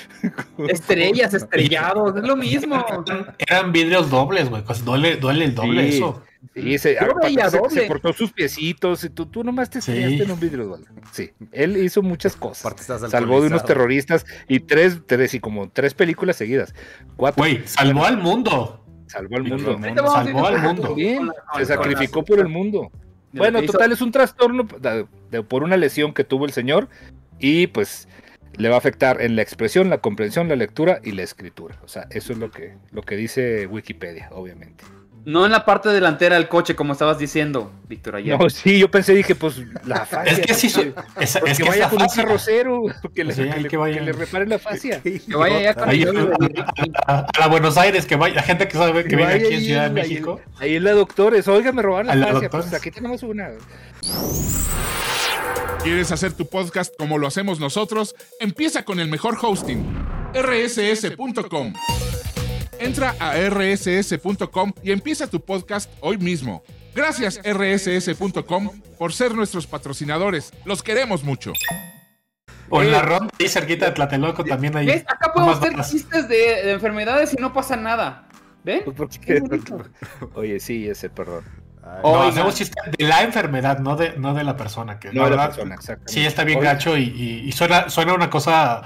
con- 0.56 0.69
Estrellas, 0.69 1.33
estrellados, 1.33 2.15
es 2.15 2.24
lo 2.24 2.35
mismo. 2.38 2.85
Eran 3.39 3.71
vidrios 3.74 4.09
dobles, 4.09 4.50
güey. 4.50 4.63
pues 4.63 4.85
duele, 4.85 5.18
duele 5.18 5.45
el 5.45 5.56
doble 5.56 5.91
Sí. 5.91 5.97
eso. 5.97 6.24
Sí, 6.54 6.78
se, 6.78 6.94
Yo 6.96 7.02
aparte 7.02 7.28
veía 7.28 7.50
se- 7.50 7.58
doble. 7.58 7.70
se 7.82 7.88
cortó 7.88 8.14
sus 8.14 8.32
piecitos 8.34 9.04
y 9.04 9.10
tú, 9.10 9.26
tú 9.28 9.44
nomás 9.44 9.70
te 9.70 9.82
Sí. 9.82 9.92
estrellaste 9.92 10.24
en 10.26 10.32
un 10.32 10.40
vidrio. 10.40 10.80
Sí, 11.12 11.32
él 11.52 11.78
hizo 11.78 12.02
muchas 12.02 12.36
cosas. 12.36 12.76
Salvó 13.10 13.42
de 13.42 13.48
unos 13.48 13.66
terroristas 13.66 14.26
y 14.48 14.60
tres, 14.62 15.00
tres 15.06 15.34
y 15.34 15.40
como 15.40 15.70
tres 15.70 15.94
películas 15.94 16.36
seguidas. 16.36 16.74
Cuatro. 17.16 17.42
Güey, 17.42 17.62
salvó 17.66 18.06
al 18.06 18.18
mundo. 18.18 18.84
Salvó 19.08 19.38
al 19.38 19.44
mundo. 19.44 19.80
Salvó 20.12 20.46
al 20.48 20.60
mundo. 20.62 20.96
Bien, 20.96 21.30
se 21.58 21.66
sacrificó 21.66 22.24
por 22.26 22.40
el 22.40 22.48
mundo. 22.48 22.92
Bueno, 23.34 23.62
total, 23.64 23.92
es 23.92 24.02
un 24.02 24.12
trastorno 24.12 24.68
por 25.48 25.64
una 25.64 25.78
lesión 25.78 26.14
que 26.14 26.24
tuvo 26.24 26.46
el 26.46 26.52
señor 26.54 26.90
y 27.40 27.68
pues 27.68 28.08
le 28.58 28.70
va 28.70 28.76
a 28.76 28.78
afectar 28.80 29.22
en 29.22 29.36
la 29.36 29.44
expresión, 29.44 29.90
la 29.92 30.00
comprensión, 30.00 30.48
la 30.50 30.56
lectura 30.56 31.00
y 31.04 31.12
la 31.12 31.22
escritura. 31.22 31.80
O 31.84 31.88
sea, 31.88 32.08
eso 32.10 32.34
es 32.34 32.40
lo 32.40 32.50
que, 32.50 32.74
lo 32.92 33.04
que 33.04 33.16
dice 33.16 33.68
Wikipedia, 33.68 34.30
obviamente. 34.32 34.84
No 35.27 35.45
en 35.45 35.51
la 35.51 35.65
parte 35.65 35.89
delantera 35.89 36.35
del 36.38 36.47
coche, 36.47 36.74
como 36.74 36.94
estabas 36.94 37.18
diciendo, 37.19 37.69
Víctor, 37.89 38.15
ayer. 38.15 38.39
No, 38.39 38.50
sí, 38.50 38.79
yo 38.79 38.89
pensé, 38.89 39.13
dije, 39.13 39.35
pues 39.35 39.57
la 39.85 40.06
fascia. 40.06 40.31
Es 40.31 40.39
que 40.39 40.53
sí, 40.53 40.68
es, 41.19 41.35
es 41.35 41.57
que 41.57 41.63
vaya 41.68 41.89
con 41.89 42.01
un 42.01 42.07
carrocero, 42.07 42.83
que 43.13 43.25
le, 43.25 43.33
Sí, 43.33 43.44
que 43.44 43.68
que 43.68 43.77
le 43.77 44.13
reparen 44.13 44.47
la 44.47 44.57
fascia. 44.57 45.01
que 45.03 45.19
vaya 45.35 45.59
ya 45.59 45.74
con 45.74 45.89
Ahí, 45.89 46.03
el- 46.03 46.18
a, 47.06 47.13
a- 47.13 47.19
a 47.35 47.39
la 47.41 47.47
Buenos 47.47 47.77
Aires, 47.77 48.06
que 48.06 48.15
vaya, 48.15 48.35
la 48.35 48.41
gente 48.44 48.69
que 48.69 48.77
sabe 48.77 49.03
que 49.03 49.18
vive 49.18 49.33
aquí 49.33 49.53
en 49.56 49.62
Ciudad 49.62 49.83
de 49.83 49.89
México. 49.89 50.39
Ahí 50.59 50.75
en 50.77 50.85
la 50.85 50.91
doctores, 50.94 51.45
oiga, 51.50 51.74
me 51.74 51.81
robaron 51.81 52.07
la 52.07 52.15
la 52.15 52.27
fascia. 52.27 52.39
doctores. 52.44 52.68
Pues 52.69 52.79
aquí 52.81 52.91
tenemos 52.91 53.21
una. 53.24 53.50
¿Quieres 55.83 56.09
hacer 56.13 56.31
tu 56.31 56.47
podcast 56.47 56.94
como 56.97 57.18
lo 57.18 57.27
hacemos 57.27 57.59
nosotros? 57.59 58.15
Empieza 58.39 58.85
con 58.85 59.01
el 59.01 59.09
mejor 59.09 59.38
hosting, 59.41 59.83
rss.com. 60.33 61.74
Entra 62.79 63.15
a 63.19 63.35
rss.com 63.38 64.74
y 64.83 64.91
empieza 64.91 65.27
tu 65.27 65.39
podcast 65.44 65.89
hoy 66.01 66.18
mismo. 66.18 66.63
Gracias 66.95 67.39
rss.com 67.44 68.69
por 68.97 69.13
ser 69.13 69.33
nuestros 69.33 69.68
patrocinadores. 69.68 70.51
Los 70.65 70.83
queremos 70.83 71.24
mucho. 71.24 71.53
O 72.69 72.81
en 72.81 72.91
la 72.91 73.01
ronda 73.01 73.29
ahí 73.39 73.47
cerquita 73.47 73.85
de 73.85 73.91
Tlatelolco 73.94 74.44
también 74.44 74.75
hay. 74.75 74.88
¿Ves? 74.88 75.03
Acá 75.07 75.31
podemos 75.33 75.57
hacer 75.57 75.74
chistes 75.85 76.27
de, 76.27 76.35
de 76.38 76.72
enfermedades 76.72 77.34
y 77.38 77.41
no 77.41 77.53
pasa 77.53 77.77
nada. 77.77 78.27
¿Ven? 78.63 78.84
Pues. 78.96 79.19
Oye, 80.36 80.60
sí, 80.60 80.89
ese, 80.89 81.10
perdón. 81.10 81.46
Ay, 81.84 82.00
No, 82.03 82.10
Oigan. 82.12 82.29
hacemos 82.29 82.55
chistes 82.55 82.84
de 82.98 83.05
la 83.05 83.22
enfermedad, 83.24 83.79
no 83.79 83.96
de, 83.96 84.17
no 84.17 84.34
de 84.34 84.43
la 84.43 84.57
persona. 84.57 85.00
Que 85.00 85.13
No 85.13 85.24
la 85.24 85.29
de 85.29 85.29
la 85.29 85.36
verdad, 85.43 85.48
persona, 85.55 85.75
exactamente. 85.75 86.12
Sí, 86.13 86.25
está 86.25 86.43
bien 86.43 86.60
Oigan, 86.60 86.74
gacho 86.75 86.98
y, 86.98 87.03
y- 87.03 87.48
y 87.48 87.51
suena, 87.53 87.89
suena 87.89 88.13
una 88.13 88.29
cosa 88.29 88.81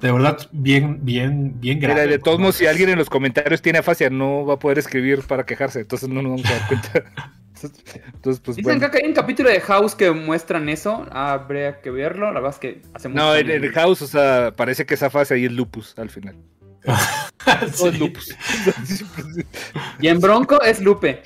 de 0.00 0.12
verdad 0.12 0.38
bien, 0.52 0.98
bien, 1.04 1.60
bien 1.60 1.80
grave. 1.80 2.02
Mira, 2.02 2.12
de 2.12 2.18
todos 2.18 2.38
modos, 2.38 2.56
si 2.56 2.66
alguien 2.66 2.88
en 2.90 2.98
los 2.98 3.10
comentarios 3.10 3.60
tiene 3.62 3.78
afasia, 3.80 4.10
no 4.10 4.46
va 4.46 4.54
a 4.54 4.58
poder 4.58 4.78
escribir 4.78 5.22
para 5.22 5.44
quejarse, 5.44 5.80
entonces 5.80 6.08
no 6.08 6.22
nos 6.22 6.32
vamos 6.32 6.46
a 6.46 6.52
dar 6.58 6.68
cuenta. 6.68 7.04
Entonces, 7.60 8.40
pues 8.44 8.56
Dicen 8.56 8.78
bueno. 8.78 8.88
que 8.88 8.98
hay 8.98 9.08
un 9.08 9.14
capítulo 9.14 9.48
de 9.50 9.60
House 9.60 9.96
que 9.96 10.12
muestran 10.12 10.68
eso. 10.68 11.04
Habría 11.10 11.80
que 11.80 11.90
verlo. 11.90 12.26
La 12.26 12.34
verdad 12.40 12.50
es 12.50 12.58
que 12.60 12.82
hace 12.94 13.08
mucho 13.08 13.20
No, 13.20 13.34
en, 13.34 13.50
en 13.50 13.72
House, 13.72 14.00
o 14.02 14.06
sea, 14.06 14.52
parece 14.54 14.86
que 14.86 14.94
esa 14.94 15.10
fase 15.10 15.34
ahí 15.34 15.46
es 15.46 15.50
lupus 15.50 15.92
al 15.98 16.08
final. 16.08 16.36
Todo 17.44 17.88
es 17.88 17.94
Sí. 17.94 17.98
lupus. 17.98 18.36
Y 20.00 20.06
en 20.06 20.20
Bronco 20.20 20.62
es 20.62 20.80
Lupe. 20.80 21.20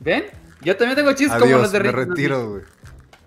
¿Ven? 0.00 0.24
Yo 0.60 0.76
también 0.76 0.96
tengo 0.96 1.12
chistes 1.12 1.32
como 1.38 1.44
Adiós, 1.46 1.62
los 1.62 1.72
de 1.72 1.80
me 1.80 1.92
retiro, 1.92 2.50
güey. 2.50 2.62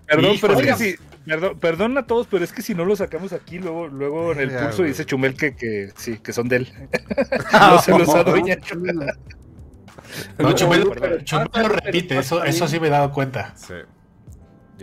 Perdón, 0.06 0.36
pero 0.40 0.60
es 0.60 0.66
que 0.66 0.74
si, 0.74 0.96
perdón, 1.28 1.58
perdón 1.60 1.98
a 1.98 2.06
todos, 2.06 2.26
pero 2.26 2.42
es 2.42 2.52
que 2.52 2.62
si 2.62 2.74
no 2.74 2.84
lo 2.84 2.96
sacamos 2.96 3.32
aquí, 3.32 3.58
luego, 3.58 3.86
luego 3.88 4.32
en 4.32 4.40
el 4.40 4.50
Ya, 4.50 4.60
curso 4.64 4.78
güey. 4.78 4.88
dice 4.90 5.04
Chumel 5.04 5.34
que, 5.34 5.54
que 5.54 5.90
sí, 5.96 6.18
que 6.18 6.32
son 6.32 6.48
de 6.48 6.56
él. 6.56 6.72
no 7.52 7.78
se 7.80 7.96
los 7.98 8.08
adueña. 8.14 8.56
No, 10.38 10.52
Chumel. 10.52 11.24
Chumel 11.24 11.48
lo 11.54 11.68
repite, 11.68 12.18
eso, 12.18 12.42
eso 12.44 12.66
sí 12.66 12.80
me 12.80 12.86
he 12.88 12.90
dado 12.90 13.12
cuenta. 13.12 13.54
Sí. 13.56 13.74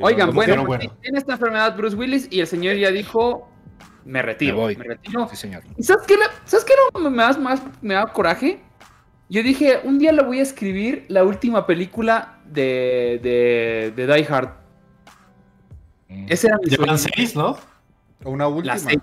Oigan, 0.02 0.34
bueno, 0.34 0.66
bueno. 0.66 0.92
tiene 1.02 1.18
esta 1.20 1.34
enfermedad 1.34 1.76
Bruce 1.78 1.96
Willis 1.96 2.28
y 2.30 2.42
el 2.42 2.48
señor 2.48 2.76
ya 2.76 2.92
dijo, 2.92 3.50
me 4.04 4.22
retiro, 4.22 4.56
Me 4.58 4.62
voy. 4.62 4.76
me 4.76 4.84
retiro. 4.86 5.28
Sí, 5.30 5.36
señor. 5.38 5.64
¿Y 5.78 5.84
sabes 5.84 6.06
qué, 6.06 6.16
la- 6.18 6.30
¿sabes 6.46 6.66
qué 6.66 6.74
no 6.94 7.10
me 7.10 7.18
da 7.24 7.34
más, 7.38 7.62
me 7.82 7.94
da 7.94 8.06
coraje? 8.08 8.60
Yo 9.30 9.42
dije, 9.42 9.80
un 9.84 9.98
día 9.98 10.12
le 10.12 10.22
voy 10.24 10.40
a 10.40 10.44
escribir 10.44 11.06
la 11.08 11.24
última 11.24 11.66
película 11.66 12.40
de, 12.46 13.20
de, 13.24 13.94
de 13.96 14.14
Die 14.14 14.28
Hard. 14.30 14.50
Ese 16.28 16.48
era 16.48 16.58
mi 16.58 16.70
Llevan 16.70 16.98
sueño. 16.98 17.14
seis, 17.16 17.36
¿no? 17.36 17.58
O 18.24 18.32
Una 18.32 18.48
última. 18.48 18.74
Las 18.74 18.84
seis. 18.84 19.00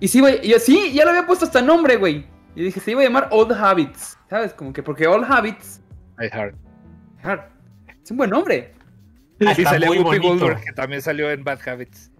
Y 0.00 0.08
sí, 0.08 0.20
güey, 0.20 0.46
yo 0.46 0.58
sí, 0.58 0.92
ya 0.92 1.04
le 1.04 1.10
había 1.10 1.26
puesto 1.26 1.44
hasta 1.44 1.62
nombre, 1.62 1.96
güey. 1.96 2.26
Y 2.56 2.62
dije, 2.64 2.80
se 2.80 2.90
iba 2.92 3.00
a 3.00 3.04
llamar 3.04 3.28
Old 3.30 3.52
Habits, 3.52 4.18
¿sabes? 4.28 4.52
Como 4.54 4.72
que 4.72 4.82
porque 4.82 5.06
Old 5.06 5.24
Habits, 5.30 5.80
Hard. 6.32 6.54
Hard, 7.22 7.40
es 8.02 8.10
un 8.10 8.16
buen 8.18 8.30
nombre. 8.30 8.74
Sí, 9.40 9.46
Está 9.48 9.70
salió 9.70 9.88
muy 9.88 9.98
Whoopi 9.98 10.18
bonito. 10.18 10.28
Goldberg, 10.46 10.64
que 10.64 10.72
también 10.72 11.02
salió 11.02 11.30
en 11.30 11.42
Bad 11.42 11.58
Habits. 11.68 12.10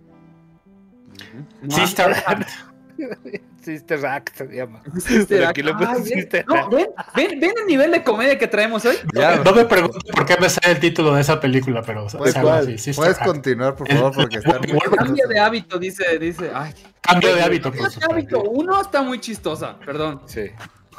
Sister 1.69 2.07
Old 2.09 2.17
Habits. 2.27 2.65
Sister 3.63 4.05
Act 4.07 4.37
se 4.37 4.47
llama. 4.49 4.83
Sister 4.99 5.45
Act. 5.45 5.57
ven, 5.57 6.05
Sister 6.05 6.45
no, 6.47 6.69
ven, 6.71 6.87
ven, 7.17 7.41
ven 7.41 7.53
el 7.61 7.67
nivel 7.67 7.91
de 7.93 8.03
comedia 8.05 8.39
que 8.39 8.47
traemos 8.47 8.85
hoy. 8.85 8.97
Ya, 9.15 9.37
No 9.37 9.55
me 9.55 9.65
pregunto 9.65 9.99
por 10.13 10.27
qué 10.27 10.37
me 10.39 10.49
sale 10.51 10.75
el 10.75 10.81
título 10.81 11.15
de 11.15 11.21
esa 11.23 11.41
película, 11.41 11.83
pero 11.83 12.07
Pues, 12.19 12.37
así, 12.37 12.93
Puedes 12.93 13.17
Act. 13.19 13.27
continuar, 13.27 13.75
por 13.75 13.89
favor, 13.89 14.13
porque 14.15 14.41
Cambia 14.41 15.27
de 15.27 15.39
hábito, 15.39 15.79
dice, 15.79 16.19
dice. 16.19 16.51
Ay. 16.55 16.75
Cambio 17.01 17.35
de 17.35 17.43
hábito, 17.43 17.73
por 17.73 17.91
de 17.91 18.05
hábito. 18.11 18.43
Uno 18.43 18.81
está 18.81 19.03
muy 19.03 19.19
chistosa, 19.21 19.79
perdón. 19.79 20.23
Sí. 20.27 20.51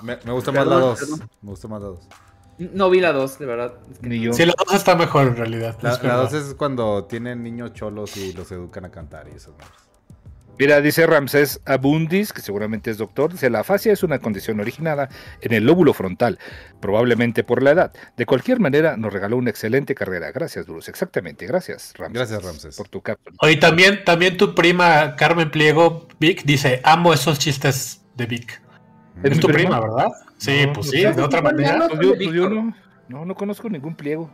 Me, 0.02 0.18
me 0.26 0.32
gusta 0.32 0.52
más 0.52 0.64
Perdón, 0.64 0.80
la 0.80 0.86
2. 0.88 1.00
perdón. 1.00 1.30
Me 1.42 1.50
gusta 1.50 1.68
más 1.68 1.82
la 1.82 1.88
2. 1.88 2.00
No 2.58 2.90
vi 2.90 3.02
la 3.02 3.12
dos, 3.12 3.38
de 3.38 3.46
verdad. 3.46 3.74
Es 3.92 4.00
que- 4.00 4.08
Ni 4.08 4.22
yo. 4.22 4.32
Sí, 4.34 4.46
la 4.46 4.54
dos 4.58 4.74
está 4.76 4.96
mejor 4.96 5.28
en 5.28 5.36
realidad. 5.36 5.78
La, 5.82 5.92
es 5.92 5.98
la 6.04 6.10
verdad. 6.16 6.32
2 6.32 6.34
es 6.34 6.54
cuando 6.56 7.04
tienen 7.06 7.44
niños 7.44 7.74
cholos 7.74 8.16
y 8.16 8.32
los 8.34 8.50
educan 8.52 8.86
a 8.86 8.92
cantar 8.92 9.28
y 9.28 9.36
esas 9.36 9.54
cosas. 9.56 9.72
Mira, 10.58 10.80
dice 10.80 11.06
Ramsés 11.06 11.60
Abundis, 11.66 12.32
que 12.32 12.42
seguramente 12.42 12.90
es 12.90 12.98
doctor, 12.98 13.32
dice, 13.34 13.50
la 13.50 13.60
afasia 13.60 13.92
es 13.92 14.04
una 14.04 14.20
condición 14.20 14.60
originada 14.62 15.10
en 15.42 15.54
el 15.54 15.66
lóbulo 15.66 15.94
frontal, 15.94 16.40
probablemente 16.80 17.44
por 17.44 17.62
la 17.62 17.72
edad. 17.72 17.94
De 18.16 18.26
cualquier 18.26 18.60
manera, 18.62 18.96
nos 18.96 19.12
regaló 19.12 19.36
una 19.38 19.50
excelente 19.50 19.96
carrera. 19.96 20.32
Gracias, 20.32 20.66
Bruce. 20.66 20.90
Exactamente, 20.90 21.46
gracias, 21.46 21.94
Ramsés. 21.98 22.14
Gracias, 22.14 22.44
Ramsés. 22.44 22.76
Por 22.78 22.88
tu 22.88 23.02
cápsula. 23.02 23.36
Oye, 23.42 23.58
también, 23.58 24.04
también 24.06 24.38
tu 24.38 24.56
prima 24.56 25.16
Carmen 25.18 25.52
Pliego, 25.52 26.08
Vic, 26.20 26.44
dice, 26.46 26.80
amo 26.86 27.14
esos 27.14 27.38
chistes 27.38 28.02
de 28.16 28.26
Vic. 28.26 28.62
¿Es 29.24 29.40
tu 29.40 29.48
prima? 29.48 29.80
prima, 29.80 29.80
¿verdad? 29.82 30.08
Sí, 30.38 30.66
No, 30.68 30.74
pues 30.74 30.90
sí, 30.90 31.02
de 31.02 31.22
otra 31.22 31.42
manera. 31.42 31.78
No, 31.78 31.88
Pues 31.90 32.02
yo, 32.02 32.16
pues 32.16 32.32
no, 32.34 32.74
no, 33.10 33.26
no 33.26 33.36
conozco 33.36 33.70
ningún 33.70 33.96
pliego. 33.96 34.30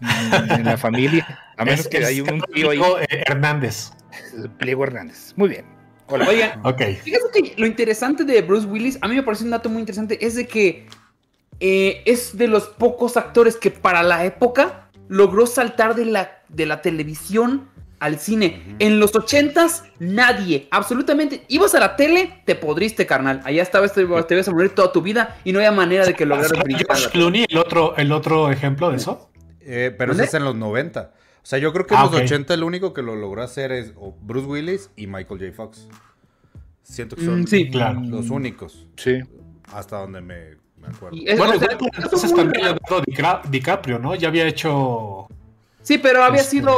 En 0.00 0.64
la 0.64 0.76
familia. 0.76 1.26
A 1.56 1.64
menos 1.64 1.80
Es- 1.80 1.88
que 1.88 1.98
es 1.98 2.06
hay 2.06 2.20
un 2.20 2.40
tío 2.52 2.70
ahí. 2.70 2.78
Pliego, 2.78 2.98
eh, 3.00 3.06
Hernández. 3.26 3.92
Pliego 4.58 4.84
Hernández. 4.84 5.32
Muy 5.36 5.48
bien. 5.48 5.64
Hola. 6.08 6.28
Oigan, 6.28 6.60
Ok. 6.64 6.82
Fíjate 7.02 7.42
que 7.42 7.54
lo 7.56 7.66
interesante 7.66 8.24
de 8.24 8.40
Bruce 8.42 8.66
Willis, 8.66 8.98
a 9.00 9.08
mí 9.08 9.14
me 9.16 9.22
parece 9.22 9.44
un 9.44 9.50
dato 9.50 9.68
muy 9.68 9.80
interesante, 9.80 10.24
es 10.24 10.36
de 10.36 10.46
que 10.46 10.86
eh, 11.60 12.02
es 12.06 12.36
de 12.36 12.46
los 12.48 12.68
pocos 12.68 13.16
actores 13.16 13.56
que 13.56 13.70
para 13.70 14.02
la 14.02 14.24
época 14.24 14.88
logró 15.08 15.46
saltar 15.46 15.94
de 15.94 16.04
la, 16.04 16.42
de 16.48 16.66
la 16.66 16.80
televisión 16.82 17.68
al 17.98 18.18
cine. 18.18 18.76
En 18.78 19.00
los 19.00 19.16
ochentas, 19.16 19.84
nadie, 19.98 20.68
absolutamente, 20.70 21.44
ibas 21.48 21.74
a 21.74 21.80
la 21.80 21.96
tele, 21.96 22.42
te 22.44 22.54
podriste, 22.54 23.06
carnal. 23.06 23.40
Allá 23.44 23.62
estabas, 23.62 23.92
te, 23.94 24.04
te 24.04 24.34
ibas 24.34 24.48
a 24.48 24.52
morir 24.52 24.74
toda 24.74 24.92
tu 24.92 25.00
vida 25.00 25.38
y 25.44 25.52
no 25.52 25.58
había 25.58 25.72
manera 25.72 26.04
de 26.04 26.14
que 26.14 26.26
lograras 26.26 26.52
brincar. 26.62 26.84
a 26.90 26.94
George. 26.96 27.10
Clooney, 27.10 27.46
el 27.48 27.56
otro, 27.56 27.96
el 27.96 28.12
otro 28.12 28.50
ejemplo 28.52 28.90
de 28.90 28.96
eso. 28.98 29.30
Eh, 29.60 29.94
pero 29.96 30.12
¿Dónde? 30.12 30.24
eso 30.24 30.36
es 30.36 30.40
en 30.40 30.44
los 30.44 30.54
90. 30.54 31.12
O 31.46 31.48
sea, 31.48 31.60
yo 31.60 31.72
creo 31.72 31.86
que 31.86 31.94
Ah, 31.94 31.98
en 31.98 32.10
los 32.10 32.14
ok. 32.16 32.24
80 32.24 32.54
el 32.54 32.64
único 32.64 32.92
que 32.92 33.02
lo 33.02 33.14
logró 33.14 33.40
hacer 33.40 33.70
es 33.70 33.92
o 33.94 34.12
Bruce 34.20 34.48
Willis 34.48 34.90
y 34.96 35.06
Michael 35.06 35.38
J. 35.38 35.52
Fox. 35.52 35.86
Siento 36.82 37.14
que 37.14 37.24
son 37.24 37.42
Mm, 37.42 37.46
sí. 37.46 37.70
Claro. 37.70 38.00
los 38.04 38.30
únicos. 38.30 38.88
Sí. 38.96 39.20
Hasta 39.72 39.98
donde 40.00 40.20
me, 40.22 40.56
me 40.76 40.88
acuerdo. 40.88 41.16
Es- 41.24 41.38
Bueno, 41.38 41.54
o 41.54 41.58
sea, 41.60 41.68
entonces 41.70 42.34
también. 42.34 42.64
Leonardo 42.64 43.00
Dicra- 43.06 43.42
DiCaprio, 43.48 44.00
¿no? 44.00 44.16
Ya 44.16 44.26
había 44.26 44.44
hecho. 44.48 45.28
Sí, 45.82 45.98
pero 45.98 46.24
había 46.24 46.40
Este, 46.40 46.56
sido. 46.56 46.72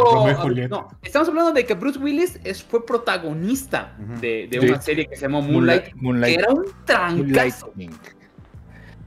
No, 0.68 0.88
estamos 1.02 1.28
hablando 1.30 1.52
de 1.52 1.64
que 1.64 1.72
Bruce 1.72 1.98
Willis 1.98 2.38
es- 2.44 2.62
fue 2.62 2.84
protagonista 2.84 3.96
de, 4.20 4.48
de 4.50 4.60
Sí. 4.60 4.68
una 4.68 4.82
serie 4.82 5.06
que 5.06 5.16
se 5.16 5.22
llamó 5.22 5.40
Moonlight, 5.40 5.94
Moonlight. 5.94 6.36
que 6.36 6.42
era 6.42 6.52
un 6.52 6.66
trancazo. 6.84 7.72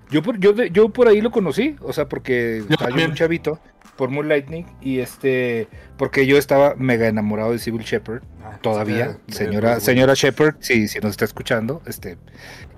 Yo 0.09 0.23
por, 0.23 0.39
yo, 0.39 0.89
por 0.89 1.07
ahí 1.07 1.21
lo 1.21 1.29
conocí, 1.29 1.75
o 1.81 1.93
sea, 1.93 2.09
porque 2.09 2.63
Yo 2.67 2.75
también. 2.77 3.11
un 3.11 3.15
chavito 3.15 3.59
por 4.01 4.09
Moonlightning 4.09 4.65
y 4.81 4.97
este, 4.97 5.67
porque 5.95 6.25
yo 6.25 6.39
estaba 6.39 6.73
mega 6.73 7.07
enamorado 7.07 7.51
de 7.51 7.59
Civil 7.59 7.83
Shepard 7.83 8.23
Ah, 8.43 8.57
todavía, 8.63 9.19
sí, 9.27 9.35
señora, 9.35 9.73
Bruce 9.73 9.85
señora 9.85 10.13
Shepard, 10.15 10.55
si, 10.59 10.87
si 10.87 10.97
nos 10.97 11.11
está 11.11 11.25
escuchando, 11.25 11.83
este, 11.85 12.17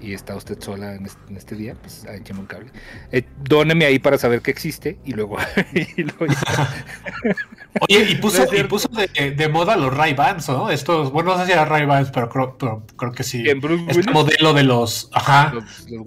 y 0.01 0.11
está 0.11 0.35
usted 0.35 0.59
sola 0.59 0.95
en 0.95 1.05
este, 1.05 1.21
en 1.29 1.37
este 1.37 1.55
día, 1.55 1.75
pues 1.79 2.05
ahí 2.09 2.17
écheme 2.17 2.41
un 2.41 2.45
cable. 2.47 2.71
Eh, 3.13 3.23
dóneme 3.41 3.85
ahí 3.85 3.99
para 3.99 4.17
saber 4.17 4.41
que 4.41 4.51
existe 4.51 4.97
y 5.05 5.13
luego, 5.13 5.37
y 5.73 6.03
luego 6.03 6.25
Oye, 7.89 8.05
y 8.09 8.15
puso, 8.15 8.45
No 8.45 8.57
y 8.57 8.63
puso 8.65 8.89
de, 8.89 9.31
de 9.31 9.47
moda 9.47 9.77
los 9.77 9.95
Ray 9.95 10.13
Bans, 10.13 10.49
¿no? 10.49 10.69
Estos, 10.69 11.09
bueno, 11.13 11.31
no 11.31 11.39
sé 11.39 11.45
si 11.45 11.53
era 11.53 11.63
Ray 11.63 11.85
Bans, 11.85 12.11
pero 12.11 12.27
creo, 12.27 12.57
pero 12.57 12.85
creo 12.97 13.13
que 13.13 13.23
sí. 13.23 13.47
en 13.47 13.61
Bruce 13.61 13.85
Este 13.87 14.11
modelo 14.11 14.53
de 14.53 14.63
los. 14.63 15.09
Ajá. 15.13 15.53
los, 15.53 15.89
los 15.89 16.03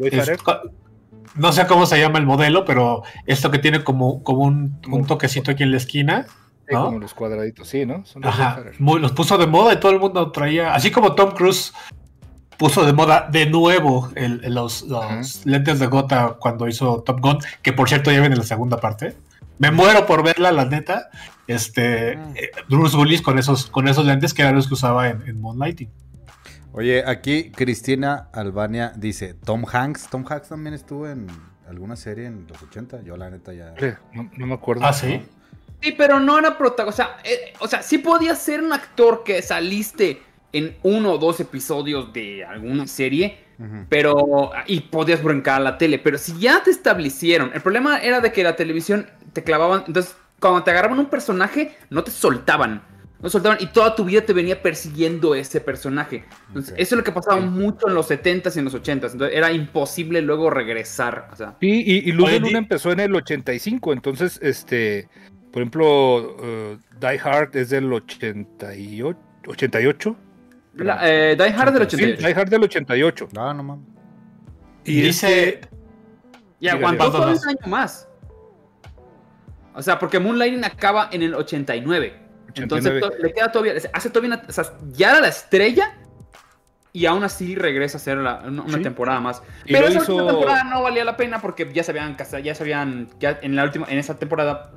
no 1.37 1.53
sé 1.53 1.67
cómo 1.67 1.87
se 1.87 1.99
llama 2.01 2.19
el 2.19 2.27
modelo, 2.27 2.65
pero 2.65 3.03
esto 3.27 3.51
que 3.51 3.59
tiene 3.59 3.85
como, 3.85 4.23
como 4.23 4.41
un, 4.43 4.79
un 4.91 5.05
toquecito 5.07 5.51
aquí 5.51 5.63
en 5.63 5.71
la 5.71 5.77
esquina. 5.77 6.27
sí, 6.69 6.75
¿no? 6.75 6.85
como 6.87 6.99
los 6.99 7.15
cuadraditos, 7.15 7.69
sí, 7.69 7.87
¿no? 7.87 8.05
Son 8.07 8.23
los 8.23 8.33
Ajá. 8.35 8.63
Muy- 8.79 9.01
los 9.01 9.13
puso 9.13 9.39
de 9.39 9.47
moda 9.47 9.73
y 9.73 9.81
todo 9.81 9.93
el 9.93 10.01
mundo 10.01 10.33
traía. 10.33 10.75
Así 10.75 10.91
como 10.91 11.15
Tom 11.15 11.31
Cruise 11.33 11.73
puso 12.59 12.85
de 12.87 12.93
moda 12.93 13.29
de 13.31 13.47
nuevo 13.47 14.11
el- 14.15 14.41
el- 14.45 14.55
los, 14.55 14.85
lentes 15.45 15.79
de 15.79 15.87
gota 15.87 16.37
cuando 16.41 16.67
hizo 16.69 17.03
Top 17.03 17.21
Gun, 17.21 17.39
que 17.63 17.73
por 17.73 17.89
cierto 17.89 18.11
ya 18.11 18.21
viene 18.21 18.35
en 18.35 18.41
la 18.41 18.47
segunda 18.47 18.79
parte. 18.79 19.17
Me 19.59 19.71
muero 19.71 20.07
por 20.07 20.23
verla, 20.23 20.53
la 20.53 20.65
neta. 20.65 21.09
Este 21.47 22.13
eh, 22.13 22.51
Bruce 22.69 22.97
Willis 22.97 23.23
con 23.23 23.39
esos, 23.39 23.67
con 23.67 23.87
esos 23.89 24.05
lentes 24.05 24.35
que 24.35 24.43
eran 24.43 24.55
los 24.57 24.67
que 24.69 24.75
usaba 24.75 25.09
en, 25.09 25.23
en 25.29 25.41
Moonlighting. 25.41 25.89
Oye, 26.77 27.03
aquí 27.07 27.51
Cristina 27.53 28.29
Albania 28.35 28.93
dice, 28.95 29.33
Tom 29.33 29.65
Hanks, 29.71 30.11
Tom 30.11 30.27
Hanks 30.29 30.51
también 30.51 30.75
estuvo 30.75 31.09
en 31.09 31.27
alguna 31.67 31.97
serie 31.97 32.27
en 32.27 32.47
los 32.47 32.63
80, 32.63 33.03
yo 33.03 33.17
la 33.17 33.31
neta 33.31 33.55
ya... 33.55 33.75
No, 34.13 34.31
no 34.37 34.47
me 34.47 34.53
acuerdo. 34.53 34.85
Ah, 34.85 34.93
sí. 34.93 35.23
Sí, 35.81 35.93
pero 35.97 36.21
no 36.21 36.39
era 36.39 36.59
protagonista. 36.59 37.05
O 37.05 37.09
sea, 37.09 37.17
eh, 37.25 37.55
o 37.61 37.67
sea, 37.67 37.83
sí 37.83 37.97
podías 37.97 38.39
ser 38.39 38.63
un 38.63 38.75
actor 38.75 39.25
que 39.25 39.41
saliste 39.41 40.21
en 40.53 40.77
uno 40.83 41.13
o 41.13 41.19
dos 41.19 41.41
episodios 41.41 42.13
de 42.13 42.45
alguna 42.45 42.87
serie, 42.87 43.39
pero. 43.89 44.53
y 44.67 44.81
podías 44.81 45.23
brincar 45.23 45.61
a 45.63 45.65
la 45.65 45.79
tele. 45.79 45.99
Pero 45.99 46.19
si 46.19 46.39
ya 46.39 46.63
te 46.63 46.71
establecieron, 46.71 47.53
el 47.55 47.63
problema 47.63 47.99
era 47.99 48.21
de 48.21 48.33
que 48.33 48.43
la 48.43 48.55
televisión 48.55 49.09
te 49.33 49.43
clavaban. 49.43 49.85
Entonces, 49.87 50.15
cuando 50.41 50.63
te 50.63 50.71
agarraban 50.71 50.99
un 50.99 51.07
personaje, 51.07 51.77
no 51.89 52.05
te 52.05 52.11
soltaban. 52.11 52.83
No 53.27 53.31
soltaban 53.31 53.59
y 53.61 53.67
toda 53.67 53.93
tu 53.97 54.05
vida 54.05 54.21
te 54.21 54.33
venía 54.33 54.63
persiguiendo 54.63 55.35
ese 55.35 55.61
personaje. 55.61 56.25
Entonces, 56.47 56.73
Ok. 56.75 56.79
eso 56.79 56.95
es 56.95 56.99
lo 56.99 57.03
que 57.03 57.11
pasaba 57.11 57.41
mucho 57.41 57.89
en 57.89 57.95
los 57.95 58.09
70s 58.09 58.55
y 58.55 58.61
en 58.61 58.65
los 58.67 58.75
80s. 58.75 59.15
Entonces, 59.15 59.37
era 59.37 59.51
imposible 59.51 60.23
luego 60.23 60.49
regresar. 60.49 61.29
O 61.33 61.35
sea, 61.35 61.57
Sí, 61.61 61.83
y, 61.85 62.09
y 62.09 62.13
Luz 62.13 62.31
de 62.31 62.39
Luna 62.39 62.59
empezó 62.59 62.93
en 62.93 63.01
el 63.01 63.13
85, 63.17 63.93
entonces, 63.93 64.39
este, 64.43 65.09
por 65.53 65.61
ejemplo, 65.63 66.37
eh, 66.41 66.79
Die 67.01 67.19
Hard 67.21 67.57
es 67.57 67.71
del 67.71 67.93
88, 67.93 69.19
88. 69.49 70.17
la- 70.75 71.01
eh, 71.03 71.35
Die 71.35 71.43
Hard 71.49 71.73
del 71.73 71.91
Sí, 71.91 71.97
88. 71.97 72.27
Die 72.29 72.33
Hard 72.41 72.49
del 72.49 72.63
88. 72.63 73.29
Ah, 73.37 73.53
no 73.57 73.65
mames. 73.65 73.87
Y 74.85 75.01
dice. 75.01 75.63
Y 76.61 76.69
aguantó 76.69 77.11
todo 77.11 77.33
un 77.33 77.49
año 77.49 77.67
más. 77.67 78.09
O 79.75 79.83
sea, 79.83 79.99
porque 79.99 80.21
Moonlighting 80.21 80.65
acaba 80.65 81.09
en 81.11 81.23
el 81.23 81.35
89. 81.35 82.25
Entonces 82.57 82.91
89. 82.93 83.01
to- 83.01 83.23
le 83.27 83.33
queda 83.35 83.53
todavía. 83.53 83.75
Hace 83.93 84.11
todavía 84.11 84.37
una- 84.37 84.49
o 84.49 84.53
sea, 84.53 84.65
ya 84.93 85.11
era 85.11 85.21
la 85.21 85.29
estrella. 85.29 85.95
Y 86.93 87.05
aún 87.05 87.23
así 87.25 87.55
regresa 87.57 87.99
a 87.99 88.01
hacer 88.01 88.17
la- 88.17 88.41
una, 88.47 88.63
una 88.63 88.79
Sí. 88.79 88.83
temporada 88.83 89.21
más. 89.21 89.43
Pero 89.67 89.87
esa 89.87 90.01
hizo- 90.03 90.15
última 90.15 90.31
temporada 90.33 90.65
no 90.65 90.83
valía 90.83 91.05
la 91.05 91.17
pena 91.17 91.41
porque 91.43 91.71
ya 91.73 91.83
se 91.83 91.91
habían 91.91 92.15
casado, 92.15 92.43
ya 92.43 92.55
se 92.55 92.63
habían. 92.63 93.09
Ya 93.21 93.39
en 93.43 93.55
la 93.55 93.65
última, 93.65 93.87
en 93.91 93.99
esa 93.99 94.19
temporada 94.19 94.73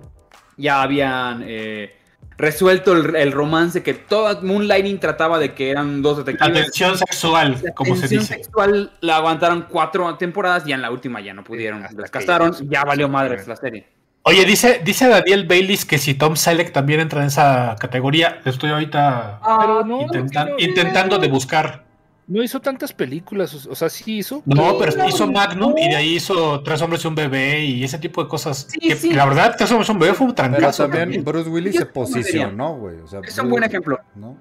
ya 0.58 0.82
habían 0.82 1.44
eh, 1.48 1.96
resuelto 2.36 2.92
el, 2.94 3.16
el 3.16 3.32
romance 3.32 3.84
que 3.84 3.94
toda 3.94 4.42
Moonlighting 4.42 5.00
trataba 5.00 5.40
de 5.40 5.54
que 5.54 5.72
eran 5.72 6.02
dos 6.02 6.18
La 6.20 6.24
detectives. 6.26 6.64
tensión 6.66 6.98
sexual, 6.98 7.58
La 7.64 7.74
como 7.74 7.96
se 7.96 8.08
dice. 8.10 8.26
sexual 8.36 8.92
la 9.00 9.16
aguantaron 9.18 9.68
cuatro 9.70 10.16
temporadas 10.18 10.68
y 10.68 10.74
en 10.74 10.82
la 10.82 10.92
última 10.92 11.22
ya 11.22 11.34
no 11.34 11.44
pudieron. 11.46 11.82
las 11.84 11.94
que 11.96 12.10
castaron 12.12 12.52
ya- 12.52 12.80
ya 12.82 12.84
valió 12.84 13.08
madres 13.08 13.48
la 13.48 13.56
serie. 13.56 13.88
Oye, 14.30 14.46
dice, 14.46 14.82
dice 14.84 15.08
Daniel 15.08 15.46
Baylis 15.48 15.86
que 15.86 15.98
si 15.98 16.14
Tom 16.14 16.36
Selleck 16.36 16.72
también 16.72 17.00
entra 17.00 17.22
en 17.22 17.28
esa 17.28 17.76
categoría. 17.80 18.42
Estoy 18.46 18.70
ahorita 18.72 19.40
Pero 19.44 19.84
no, 19.86 20.02
intentan- 20.02 20.50
no, 20.50 20.56
intentando 20.60 21.18
de 21.18 21.28
buscar. 21.28 21.84
no 22.28 22.44
hizo 22.44 22.60
tantas 22.60 22.94
películas, 22.94 23.66
o 23.66 23.74
sea, 23.76 23.90
sí 23.90 24.18
hizo. 24.20 24.44
No, 24.46 24.78
pero 24.78 24.96
no, 24.96 25.08
hizo 25.10 25.26
Magnum 25.32 25.72
no. 25.72 25.78
y 25.78 25.90
de 25.90 25.96
ahí 25.96 26.16
hizo 26.16 26.62
Tres 26.62 26.82
hombres 26.82 27.04
y 27.04 27.08
un 27.08 27.16
bebé 27.16 27.60
y 27.66 27.84
ese 27.84 27.98
tipo 27.98 28.24
de 28.24 28.30
cosas. 28.30 28.68
Sí, 28.70 28.80
que, 28.80 28.96
sí. 28.96 29.14
La 29.14 29.26
verdad, 29.26 29.56
Tres 29.58 29.72
hombres 29.72 29.90
y 29.90 29.92
un 29.94 30.00
bebé 30.00 30.14
fue 30.14 30.28
un 30.28 30.36
Pero 30.36 30.50
trancazo. 30.50 30.88
también 30.88 31.24
Bruce 31.24 31.50
Willis 31.50 31.74
Yo 31.74 31.80
se 31.82 31.86
posicionó, 31.88 32.76
güey. 32.76 32.98
O 32.98 33.08
sea, 33.08 33.20
Es 33.24 33.32
un 33.38 33.46
Bruce- 33.46 33.50
buen 33.50 33.64
ejemplo. 33.64 34.00
¿no? 34.16 34.38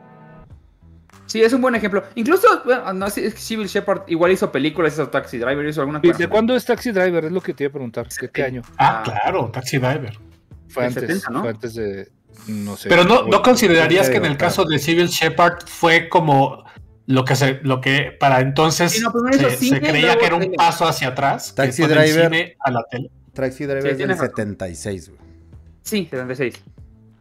Sí, 1.28 1.40
es 1.42 1.52
un 1.52 1.60
buen 1.60 1.74
ejemplo. 1.76 2.02
Incluso, 2.16 2.48
bueno, 2.64 2.92
no 2.94 3.08
sé, 3.10 3.30
Civil 3.30 3.68
Shepard 3.68 4.02
igual 4.08 4.32
hizo 4.32 4.50
películas, 4.50 4.94
hizo 4.94 5.08
Taxi 5.08 5.38
Driver, 5.38 5.64
hizo 5.68 5.80
alguna 5.82 6.00
¿De, 6.00 6.08
cosa. 6.08 6.18
de 6.18 6.28
cuándo 6.28 6.56
es 6.56 6.64
Taxi 6.64 6.90
Driver? 6.90 7.26
Es 7.26 7.32
lo 7.32 7.40
que 7.40 7.54
te 7.54 7.64
iba 7.64 7.68
a 7.68 7.72
preguntar. 7.72 8.08
¿De 8.08 8.28
qué 8.30 8.42
año? 8.42 8.62
Ah, 8.78 8.98
Ah. 8.98 9.02
claro, 9.04 9.50
Taxi 9.52 9.78
Driver. 9.78 10.18
Fue 10.68 10.86
antes, 10.86 11.02
70, 11.02 11.30
¿no? 11.30 11.40
fue 11.42 11.50
antes 11.50 11.74
de, 11.74 12.08
no 12.48 12.76
sé. 12.76 12.88
Pero 12.88 13.04
no, 13.04 13.22
¿no 13.28 13.42
considerarías 13.42 14.10
que 14.10 14.16
en 14.16 14.24
el 14.24 14.36
caso 14.36 14.64
de 14.64 14.78
Civil 14.78 15.06
Shepard 15.08 15.66
fue 15.66 16.08
como 16.08 16.64
lo 17.06 17.24
que 17.24 17.36
se, 17.36 17.60
lo 17.62 17.80
que 17.80 18.16
para 18.18 18.40
entonces 18.40 18.92
Sí, 18.92 19.00
no, 19.02 19.12
hizo 19.30 19.48
se, 19.50 19.80
creía 19.80 20.18
que 20.18 20.26
era 20.26 20.34
un 20.34 20.52
paso 20.52 20.86
hacia 20.86 21.08
atrás? 21.08 21.52
que 21.52 21.56
Taxi 21.62 21.82
Driver. 21.84 22.24
cine 22.30 22.56
a 22.60 22.70
la 22.70 22.82
tele. 22.90 23.10
Taxi 23.32 23.64
Driver 23.64 23.82
Sí, 23.82 23.88
es 23.88 23.96
del 23.96 23.96
tienes 23.98 24.18
razón. 24.18 24.30
76, 24.36 25.08
güey. 25.10 25.20
Sí, 25.82 26.04
76. 26.10 26.54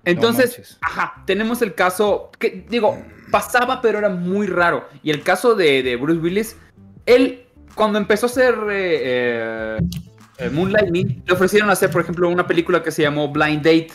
Entonces, 0.04 0.46
manches. 0.52 0.78
ajá, 0.82 1.24
tenemos 1.26 1.62
el 1.62 1.74
caso 1.76 2.32
que, 2.40 2.66
digo, 2.70 2.98
pasaba, 3.32 3.82
pero 3.82 4.00
era 4.00 4.10
muy 4.10 4.48
raro. 4.48 4.88
Y 5.04 5.12
el 5.12 5.22
caso 5.24 5.56
de, 5.56 5.84
de 5.84 5.96
Bruce 5.96 6.20
Willis, 6.20 6.58
él, 7.06 7.46
cuando 7.76 7.98
empezó 8.00 8.26
a 8.26 8.30
hacer 8.30 8.56
eh, 8.70 9.02
eh, 9.04 9.78
eh, 10.40 10.50
Moonlightning, 10.50 11.24
le 11.26 11.34
ofrecieron 11.34 11.70
hacer, 11.70 11.90
por 11.90 12.02
ejemplo, 12.02 12.30
una 12.30 12.48
película 12.48 12.82
que 12.82 12.92
se 12.92 13.02
llamó 13.02 13.32
Blind 13.32 13.64
Date, 13.64 13.90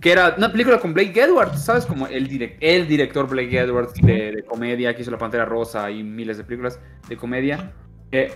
que 0.00 0.12
era 0.12 0.34
una 0.36 0.50
película 0.50 0.78
con 0.78 0.92
Blake 0.92 1.18
Edwards, 1.18 1.64
¿sabes? 1.64 1.86
Como 1.86 2.06
el, 2.06 2.28
direc- 2.28 2.56
el 2.60 2.86
director 2.86 3.26
Blake 3.26 3.58
Edwards 3.58 3.94
de, 3.94 4.32
de 4.32 4.44
comedia, 4.44 4.94
que 4.94 5.02
hizo 5.02 5.10
La 5.10 5.18
Pantera 5.18 5.44
Rosa 5.44 5.90
y 5.90 6.02
miles 6.02 6.36
de 6.36 6.44
películas 6.44 6.78
de 7.08 7.16
comedia. 7.16 7.72
Eh, 8.12 8.32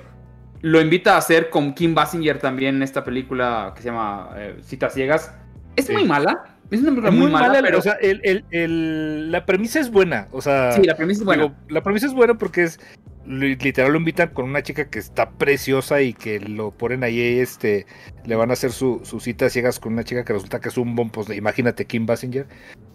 lo 0.63 0.81
invita 0.81 1.15
a 1.15 1.19
hacer 1.19 1.51
con 1.51 1.75
Kim 1.75 1.95
Basinger 1.95 2.39
también 2.39 2.77
en 2.77 2.83
esta 2.83 3.05
película 3.05 3.73
que 3.77 3.83
se 3.83 3.89
llama 3.89 4.31
eh, 4.37 4.57
Citas 4.63 4.95
Ciegas. 4.95 5.35
Es 5.79 5.87
Sí. 5.87 5.93
muy 5.93 6.05
mala. 6.05 6.57
Es 6.71 6.81
una 6.81 6.91
película 6.91 7.09
Es 7.09 7.15
muy, 7.15 7.31
mala, 7.31 7.63
pero 7.63 7.79
o 7.79 7.83
sea, 7.83 7.95
el- 7.95 8.21
el- 8.25 8.45
el- 8.51 9.33
la 9.33 9.47
premisa 9.47 9.81
es 9.81 9.91
buena. 9.91 10.29
O 10.33 10.43
sea, 10.43 10.73
sí, 10.73 10.83
la 10.85 10.97
premisa 10.97 11.21
es 11.21 11.25
buena. 11.25 11.45
digo, 11.45 11.55
la 11.69 11.83
premisa 11.83 12.07
es 12.07 12.13
buena 12.13 12.35
porque 12.35 12.65
es 12.65 12.79
li- 13.27 13.57
literal 13.57 13.93
lo 13.93 13.99
invitan 13.99 14.29
con 14.31 14.45
una 14.47 14.63
chica 14.63 14.89
que 14.91 14.99
está 14.99 15.31
preciosa 15.31 16.03
y 16.03 16.13
que 16.15 16.41
lo 16.41 16.71
ponen 16.73 17.05
ahí, 17.05 17.21
este, 17.39 17.87
le 18.27 18.37
van 18.37 18.51
a 18.51 18.53
hacer 18.55 18.73
su, 18.73 19.01
su 19.05 19.21
cita 19.21 19.49
ciegas 19.51 19.79
con 19.81 19.93
una 19.95 20.05
chica 20.05 20.25
que 20.25 20.33
resulta 20.35 20.61
que 20.61 20.69
es 20.69 20.77
un 20.79 20.95
bon, 20.95 21.09
pues 21.11 21.31
imagínate 21.31 21.87
Kim 21.87 22.05
Basinger. 22.07 22.47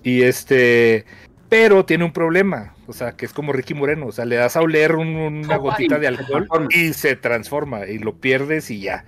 Y 0.03 0.21
este, 0.23 1.05
pero 1.49 1.85
tiene 1.85 2.03
un 2.03 2.13
problema, 2.13 2.73
o 2.87 2.93
sea, 2.93 3.13
que 3.13 3.25
es 3.25 3.33
como 3.33 3.53
Ricky 3.53 3.73
Moreno, 3.73 4.07
o 4.07 4.11
sea, 4.11 4.25
le 4.25 4.35
das 4.35 4.55
a 4.55 4.61
oler 4.61 4.95
un- 4.95 5.15
una 5.15 5.57
gotita 5.57 5.97
de 5.99 6.07
alcohol 6.07 6.67
y 6.71 6.93
se 6.93 7.15
transforma 7.15 7.85
y 7.87 7.97
lo 7.99 8.15
pierdes 8.17 8.69
y 8.71 8.81
ya. 8.81 9.05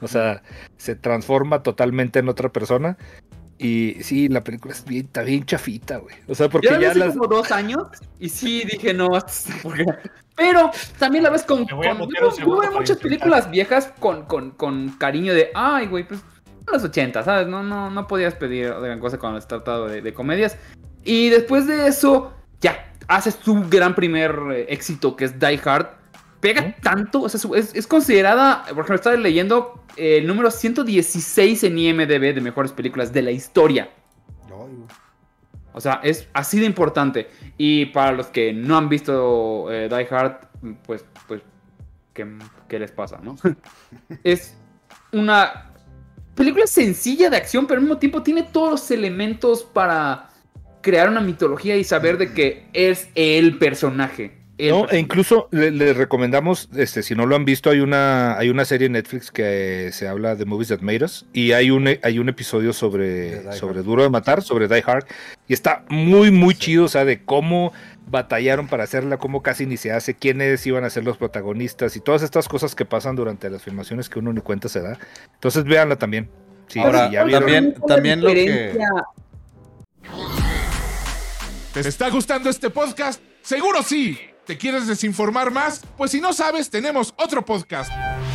O 0.00 0.08
sea, 0.08 0.42
se 0.76 0.94
transforma 0.96 1.62
totalmente 1.62 2.18
en 2.18 2.28
otra 2.28 2.48
persona. 2.48 2.96
Y 3.58 3.96
sí, 4.02 4.28
la 4.28 4.42
película 4.42 4.72
es 4.72 4.84
bien, 4.86 5.04
está 5.06 5.22
bien 5.22 5.44
chafita, 5.44 5.98
güey. 5.98 6.16
O 6.28 6.34
sea, 6.34 6.48
porque 6.48 6.68
Yo 6.68 6.74
la 6.76 6.80
ya 6.80 6.90
hace 6.90 6.98
las. 7.00 7.14
como 7.14 7.26
dos 7.26 7.52
años 7.52 7.82
y 8.18 8.30
sí 8.30 8.62
dije, 8.64 8.94
no, 8.94 9.14
está 9.16 9.52
porque- 9.62 9.84
Pero 10.34 10.70
también 10.98 11.24
la 11.24 11.30
ves 11.30 11.42
con. 11.42 11.66
Me 11.66 11.74
voy 11.74 11.86
a 11.86 11.90
con- 11.98 12.08
yo, 12.08 12.36
yo 12.38 12.58
veo 12.60 12.72
muchas 12.72 12.96
películas 12.96 13.50
viejas 13.50 13.92
con, 14.00 14.24
con, 14.24 14.52
con 14.52 14.88
cariño 14.96 15.34
de, 15.34 15.50
ay, 15.54 15.86
güey, 15.88 16.08
pues 16.08 16.20
a 16.66 16.72
los 16.72 16.84
80, 16.84 17.22
¿sabes? 17.22 17.48
No, 17.48 17.62
no, 17.62 17.90
no 17.90 18.06
podías 18.06 18.34
pedir 18.34 18.72
gran 18.80 18.98
cosa 18.98 19.18
cuando 19.18 19.38
se 19.40 19.46
tratado 19.46 19.88
de, 19.88 20.00
de 20.00 20.14
comedias. 20.14 20.56
Y 21.04 21.28
después 21.28 21.66
de 21.66 21.86
eso, 21.88 22.32
ya, 22.62 22.94
haces 23.08 23.36
tu 23.36 23.68
gran 23.68 23.94
primer 23.94 24.38
eh, 24.54 24.66
éxito 24.70 25.16
que 25.16 25.26
es 25.26 25.38
Die 25.38 25.60
Hard. 25.62 25.99
Pega 26.40 26.74
tanto, 26.82 27.22
o 27.22 27.28
sea, 27.28 27.40
es, 27.56 27.74
es 27.74 27.86
considerada, 27.86 28.64
por 28.68 28.78
ejemplo, 28.78 28.94
estaba 28.94 29.16
leyendo 29.16 29.84
eh, 29.96 30.18
el 30.18 30.26
número 30.26 30.50
116 30.50 31.64
en 31.64 31.78
IMDB 31.78 32.34
de 32.34 32.40
mejores 32.40 32.72
películas 32.72 33.12
de 33.12 33.22
la 33.22 33.30
historia. 33.30 33.90
O 35.72 35.80
sea, 35.80 36.00
es 36.02 36.28
así 36.32 36.58
de 36.58 36.66
importante. 36.66 37.28
Y 37.56 37.86
para 37.86 38.12
los 38.12 38.26
que 38.28 38.52
no 38.52 38.76
han 38.76 38.88
visto 38.88 39.70
eh, 39.70 39.88
Die 39.88 40.08
Hard, 40.10 40.48
pues, 40.86 41.04
pues, 41.28 41.42
¿qué, 42.12 42.26
qué 42.68 42.78
les 42.78 42.90
pasa, 42.90 43.20
no? 43.22 43.36
es 44.24 44.56
una 45.12 45.70
película 46.34 46.66
sencilla 46.66 47.30
de 47.30 47.36
acción, 47.36 47.66
pero 47.66 47.78
al 47.78 47.82
mismo 47.82 47.98
tiempo 47.98 48.22
tiene 48.22 48.42
todos 48.42 48.70
los 48.70 48.90
elementos 48.90 49.62
para 49.62 50.30
crear 50.80 51.08
una 51.08 51.20
mitología 51.20 51.76
y 51.76 51.84
saber 51.84 52.18
de 52.18 52.32
que 52.32 52.66
es 52.72 53.08
el 53.14 53.58
personaje. 53.58 54.39
No, 54.68 54.88
e 54.90 54.98
incluso 54.98 55.48
le, 55.52 55.70
le 55.70 55.92
recomendamos, 55.94 56.68
este, 56.76 57.02
si 57.02 57.14
no 57.14 57.24
lo 57.24 57.36
han 57.36 57.44
visto, 57.44 57.70
hay 57.70 57.80
una, 57.80 58.36
hay 58.36 58.50
una 58.50 58.64
serie 58.64 58.86
en 58.86 58.92
Netflix 58.92 59.30
que 59.30 59.90
se 59.92 60.06
habla 60.08 60.34
de 60.36 60.44
Movies 60.44 60.68
That 60.68 60.80
Made 60.80 61.04
Us 61.04 61.24
y 61.32 61.52
hay 61.52 61.70
un, 61.70 61.88
hay 62.02 62.18
un 62.18 62.28
episodio 62.28 62.72
sobre, 62.72 63.52
sobre 63.54 63.78
Hard. 63.78 63.84
Duro 63.86 64.02
de 64.02 64.10
Matar, 64.10 64.42
sobre 64.42 64.68
Die 64.68 64.82
Hard, 64.86 65.06
y 65.48 65.54
está 65.54 65.84
muy, 65.88 66.30
muy 66.30 66.54
chido, 66.54 66.84
o 66.84 66.88
sea, 66.88 67.04
de 67.04 67.24
cómo 67.24 67.72
batallaron 68.06 68.66
para 68.66 68.84
hacerla, 68.84 69.18
cómo 69.18 69.40
casi 69.42 69.66
ni 69.66 69.76
se 69.76 69.92
hace, 69.92 70.14
quiénes 70.14 70.66
iban 70.66 70.82
a 70.84 70.90
ser 70.90 71.04
los 71.04 71.16
protagonistas 71.16 71.94
y 71.96 72.00
todas 72.00 72.22
estas 72.22 72.48
cosas 72.48 72.74
que 72.74 72.84
pasan 72.84 73.14
durante 73.16 73.48
las 73.50 73.62
filmaciones 73.62 74.08
que 74.08 74.18
uno 74.18 74.32
ni 74.32 74.40
cuenta 74.40 74.68
se 74.68 74.80
da. 74.80 74.98
Entonces 75.34 75.62
véanla 75.64 75.96
también. 75.96 76.28
Sí, 76.66 76.80
Ahora, 76.80 77.06
si 77.08 77.14
ya 77.14 77.24
vieron- 77.24 77.40
también- 77.44 77.64
¿Cuál 77.78 77.82
es 77.82 77.88
la 77.88 77.94
también 77.94 78.20
lo 78.22 78.30
que-? 78.30 78.78
¿Te 81.72 81.80
está 81.88 82.10
gustando 82.10 82.50
este 82.50 82.70
podcast? 82.70 83.20
Seguro 83.42 83.82
sí. 83.82 84.18
¿Te 84.50 84.58
quieres 84.58 84.88
desinformar 84.88 85.52
más? 85.52 85.80
Pues 85.96 86.10
si 86.10 86.20
no 86.20 86.32
sabes, 86.32 86.70
tenemos 86.70 87.14
otro 87.18 87.44
podcast. 87.44 87.88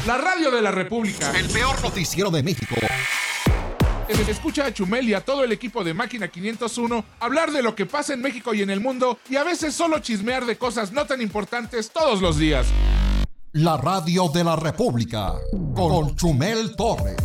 La 0.07 0.17
Radio 0.17 0.49
de 0.49 0.61
la 0.61 0.71
República. 0.71 1.37
El 1.37 1.49
peor 1.49 1.75
noticiero 1.83 2.31
de 2.31 2.41
México. 2.41 2.73
Es- 4.07 4.25
Escucha 4.29 4.65
a 4.65 4.73
Chumel 4.73 5.09
y 5.09 5.13
a 5.13 5.19
todo 5.19 5.43
el 5.43 5.51
equipo 5.51 5.83
de 5.83 5.93
Máquina 5.93 6.29
501 6.29 7.03
hablar 7.19 7.51
de 7.51 7.61
lo 7.61 7.75
que 7.75 7.85
pasa 7.85 8.13
en 8.13 8.21
México 8.21 8.53
y 8.53 8.61
en 8.61 8.69
el 8.69 8.79
mundo 8.79 9.19
y 9.29 9.35
a 9.35 9.43
veces 9.43 9.75
solo 9.75 9.99
chismear 9.99 10.45
de 10.45 10.57
cosas 10.57 10.93
no 10.93 11.05
tan 11.05 11.21
importantes 11.21 11.91
todos 11.91 12.21
los 12.21 12.37
días. 12.37 12.65
La 13.51 13.75
radio 13.75 14.29
de 14.29 14.45
la 14.45 14.55
República. 14.55 15.33
Con 15.75 16.15
Chumel 16.15 16.77
Torres. 16.77 17.19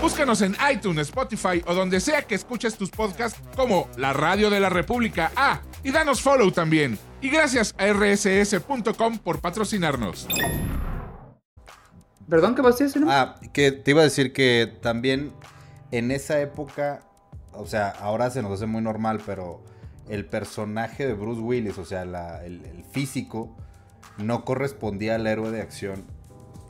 Búscanos 0.00 0.40
en 0.42 0.56
iTunes, 0.72 1.08
Spotify 1.08 1.64
o 1.66 1.74
donde 1.74 1.98
sea 1.98 2.22
que 2.22 2.36
escuches 2.36 2.76
tus 2.76 2.90
podcasts 2.90 3.40
como 3.56 3.88
La 3.96 4.12
Radio 4.12 4.50
de 4.50 4.60
la 4.60 4.68
República. 4.68 5.32
Ah, 5.34 5.60
y 5.82 5.90
danos 5.90 6.20
follow 6.22 6.52
también. 6.52 6.96
Y 7.20 7.28
gracias 7.28 7.74
a 7.78 7.86
rss.com 7.92 9.18
por 9.18 9.40
patrocinarnos. 9.40 10.26
¿Perdón, 12.28 12.54
qué 12.54 12.62
vas 12.62 12.80
a 12.80 12.84
decir? 12.84 13.02
Ah, 13.08 13.36
que 13.52 13.72
te 13.72 13.90
iba 13.90 14.00
a 14.00 14.04
decir 14.04 14.32
que 14.32 14.72
también 14.80 15.32
en 15.90 16.10
esa 16.12 16.40
época, 16.40 17.02
o 17.52 17.66
sea, 17.66 17.88
ahora 17.90 18.30
se 18.30 18.40
nos 18.42 18.52
hace 18.52 18.66
muy 18.66 18.80
normal, 18.80 19.20
pero 19.26 19.62
el 20.08 20.24
personaje 20.24 21.06
de 21.06 21.14
Bruce 21.14 21.40
Willis, 21.40 21.76
o 21.78 21.84
sea, 21.84 22.04
la- 22.04 22.44
el, 22.44 22.64
el 22.64 22.84
físico, 22.84 23.54
no 24.16 24.44
correspondía 24.44 25.16
al 25.16 25.26
héroe 25.26 25.50
de 25.50 25.60
acción 25.60 26.04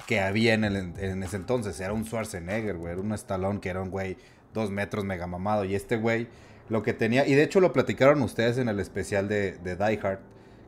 que 0.07 0.21
había 0.21 0.55
en, 0.55 0.65
el, 0.65 0.77
en 0.99 1.23
ese 1.23 1.37
entonces. 1.37 1.79
Era 1.79 1.93
un 1.93 2.05
Schwarzenegger, 2.07 2.77
güey, 2.77 2.93
era 2.95 3.01
un 3.03 3.13
Stallone 3.13 3.61
que 3.61 3.69
era 3.69 3.83
un 3.83 3.91
güey 3.91 4.17
dos 4.55 4.71
metros 4.71 5.05
mega 5.05 5.27
mamado. 5.27 5.65
Y 5.65 5.75
este 5.75 5.97
güey 5.97 6.27
lo 6.71 6.83
que 6.83 6.95
tenía, 6.95 7.27
y 7.27 7.35
de 7.35 7.43
hecho 7.43 7.61
lo 7.61 7.73
platicaron 7.73 8.23
ustedes 8.23 8.57
en 8.59 8.69
el 8.69 8.81
especial 8.81 9.29
de, 9.29 9.53
de 9.59 9.77
Die 9.77 10.01
Hard, 10.03 10.21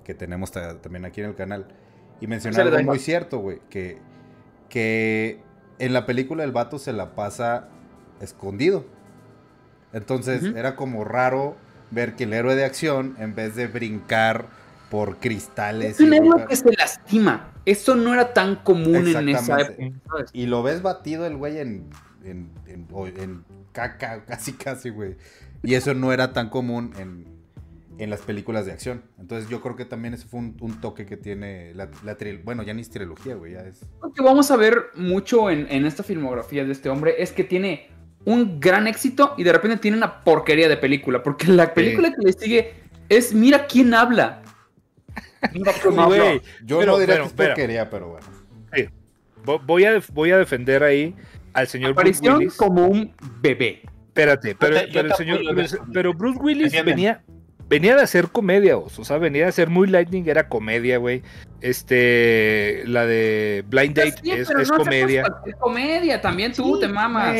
que 0.04 0.14
tenemos 0.14 0.50
ta- 0.52 0.78
también 0.80 1.04
aquí 1.04 1.20
en 1.20 1.28
el 1.28 1.34
canal. 1.34 1.66
Y 2.20 2.26
mencionaron 2.26 2.66
Sale 2.68 2.76
algo 2.78 2.92
muy 2.92 2.98
cierto, 2.98 3.38
güey, 3.38 3.60
que, 3.70 3.98
que 4.68 5.40
en 5.78 5.92
la 5.92 6.06
película 6.06 6.44
el 6.44 6.52
vato 6.52 6.78
se 6.78 6.92
la 6.92 7.14
pasa 7.14 7.68
escondido. 8.20 8.84
Entonces 9.92 10.42
era 10.56 10.76
como 10.76 11.04
raro 11.04 11.56
ver 11.90 12.14
que 12.14 12.24
el 12.24 12.32
héroe 12.32 12.54
de 12.54 12.64
acción, 12.64 13.14
en 13.18 13.34
vez 13.34 13.54
de 13.56 13.66
brincar 13.66 14.46
por 14.90 15.16
cristales 15.18 15.94
Es 15.94 16.00
un 16.00 16.12
héroe 16.14 16.46
que 16.46 16.56
se 16.56 16.70
lastima. 16.72 17.50
Eso 17.66 17.94
no 17.94 18.12
era 18.14 18.32
tan 18.32 18.56
común 18.56 19.06
en 19.08 19.28
esa 19.28 19.60
época. 19.60 20.00
¿sabes? 20.08 20.30
Y 20.32 20.46
lo 20.46 20.62
ves 20.62 20.82
batido 20.82 21.26
el 21.26 21.36
güey 21.36 21.58
en, 21.58 21.88
en, 22.24 22.50
en- 22.66 22.86
en 23.18 23.44
caca, 23.72 24.24
casi 24.26 24.52
casi, 24.52 24.90
güey. 24.90 25.16
Y 25.62 25.74
eso 25.74 25.94
no 25.94 26.12
era 26.12 26.32
tan 26.32 26.48
común 26.50 26.92
en, 26.98 27.26
en 27.98 28.10
las 28.10 28.20
películas 28.20 28.66
de 28.66 28.72
acción. 28.72 29.02
Entonces 29.20 29.48
yo 29.50 29.60
creo 29.60 29.76
que 29.76 29.84
también 29.84 30.14
ese 30.14 30.26
fue 30.26 30.40
un, 30.40 30.56
un 30.60 30.80
toque 30.80 31.06
que 31.06 31.16
tiene 31.16 31.72
la, 31.74 31.88
la 32.04 32.16
tril- 32.16 32.42
Bueno, 32.42 32.62
ya 32.62 32.74
ni 32.74 32.80
es 32.82 32.90
trilogía, 32.90 33.34
güey, 33.34 33.52
ya 33.52 33.60
es... 33.60 33.84
Lo 34.02 34.12
que 34.12 34.22
vamos 34.22 34.50
a 34.50 34.56
ver 34.56 34.86
mucho 34.94 35.50
en, 35.50 35.66
en 35.70 35.84
esta 35.86 36.02
filmografía 36.02 36.64
de 36.64 36.72
este 36.72 36.88
hombre 36.88 37.14
es 37.18 37.32
que 37.32 37.44
tiene 37.44 37.88
un 38.24 38.60
gran 38.60 38.86
éxito 38.86 39.34
y 39.36 39.42
de 39.44 39.52
repente 39.52 39.76
tiene 39.78 39.96
una 39.96 40.20
porquería 40.20 40.68
de 40.68 40.76
película. 40.76 41.22
Porque 41.22 41.46
la 41.48 41.74
película 41.74 42.10
que 42.14 42.22
le 42.22 42.32
sigue 42.32 42.74
es 43.08 43.34
Mira 43.34 43.66
quién 43.66 43.94
habla. 43.94 44.42
Mira 45.52 45.72
quién 45.80 45.98
habla. 45.98 46.40
Yo 46.64 46.78
pero, 46.78 46.92
no 46.92 46.98
diría 46.98 47.14
pero, 47.16 47.24
que 47.24 47.28
es 47.42 47.48
porquería, 47.48 47.90
pero 47.90 48.08
bueno. 48.10 48.26
Vo- 49.44 49.60
voy 49.66 49.84
a, 49.84 50.00
voy 50.12 50.30
a 50.30 50.38
defender 50.38 50.84
ahí 50.84 51.16
al 51.52 51.66
señor 51.66 51.94
Bruce 51.94 52.00
Aparición 52.10 52.36
Willis. 52.38 52.56
como 52.56 52.86
un 52.86 53.12
bebé. 53.40 53.82
Espérate, 54.06 54.54
pero, 54.54 54.86
yo 54.86 55.00
el 55.00 55.12
señor, 55.14 55.40
pero, 55.92 56.12
Bruce 56.14 56.38
Willis 56.38 56.72
venía, 56.84 57.24
venía 57.72 57.96
de 57.96 58.02
hacer 58.02 58.28
comedia, 58.28 58.76
o 58.76 58.90
sea, 58.90 59.16
venía 59.16 59.44
de 59.44 59.48
hacer 59.48 59.70
muy 59.70 59.88
Lightning, 59.88 60.24
era 60.26 60.46
comedia, 60.46 60.98
güey. 60.98 61.22
Este, 61.62 62.82
la 62.86 63.06
de 63.06 63.64
Blind 63.68 63.94
Date 63.94 64.14
Sí, 64.22 64.30
es, 64.30 64.48
pero 64.48 64.60
es 64.60 64.68
no 64.70 64.78
comedia. 64.78 65.24
comedia. 65.58 66.20
También 66.20 66.52
tú 66.52 66.78
te 66.80 66.88
mamas. 66.88 67.36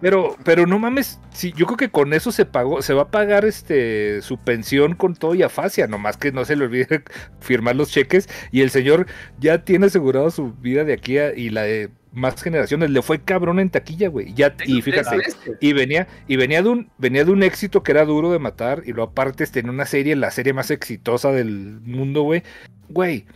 Pero, 0.00 0.36
pero 0.44 0.66
no 0.66 0.78
mames, 0.78 1.20
sí, 1.32 1.52
yo 1.56 1.66
creo 1.66 1.76
que 1.76 1.90
con 1.90 2.12
eso 2.14 2.32
se 2.32 2.44
pagó, 2.44 2.82
se 2.82 2.94
va 2.94 3.02
a 3.02 3.10
pagar 3.10 3.44
este 3.44 4.22
su 4.22 4.38
pensión 4.38 4.94
con 4.94 5.14
todo 5.14 5.34
y 5.34 5.42
afasia, 5.42 5.86
nomás 5.86 6.16
que 6.16 6.32
no 6.32 6.44
se 6.44 6.56
le 6.56 6.64
olvide 6.64 7.02
firmar 7.40 7.76
los 7.76 7.90
cheques 7.90 8.28
y 8.52 8.60
el 8.62 8.70
señor 8.70 9.06
ya 9.38 9.64
tiene 9.64 9.86
asegurado 9.86 10.30
su 10.30 10.52
vida 10.54 10.84
de 10.84 10.92
aquí 10.94 11.18
a- 11.18 11.34
y 11.34 11.50
la 11.50 11.62
de 11.62 11.90
más 12.12 12.42
generaciones, 12.42 12.90
le 12.90 13.02
fue 13.02 13.20
cabrón 13.20 13.60
en 13.60 13.70
taquilla, 13.70 14.08
güey. 14.08 14.32
Ya, 14.34 14.54
y 14.64 14.80
fíjate, 14.82 15.16
Este. 15.16 15.52
y 15.60 15.72
venía, 15.74 16.08
y 16.26 16.36
venía 16.36 16.62
de 16.62 16.68
un, 16.70 16.90
venía 16.98 17.24
de 17.24 17.30
un 17.30 17.42
éxito 17.42 17.82
que 17.82 17.92
era 17.92 18.04
duro 18.06 18.32
de 18.32 18.38
matar, 18.38 18.82
y 18.86 18.92
luego 18.92 19.10
aparte 19.10 19.46
tenía 19.46 19.70
una 19.70 19.84
serie, 19.84 20.16
la 20.16 20.30
serie 20.30 20.52
más 20.54 20.70
exitosa 20.70 21.30
del 21.32 21.80
mundo, 21.84 22.22
güey. 22.22 22.42
Güey, 22.88 23.26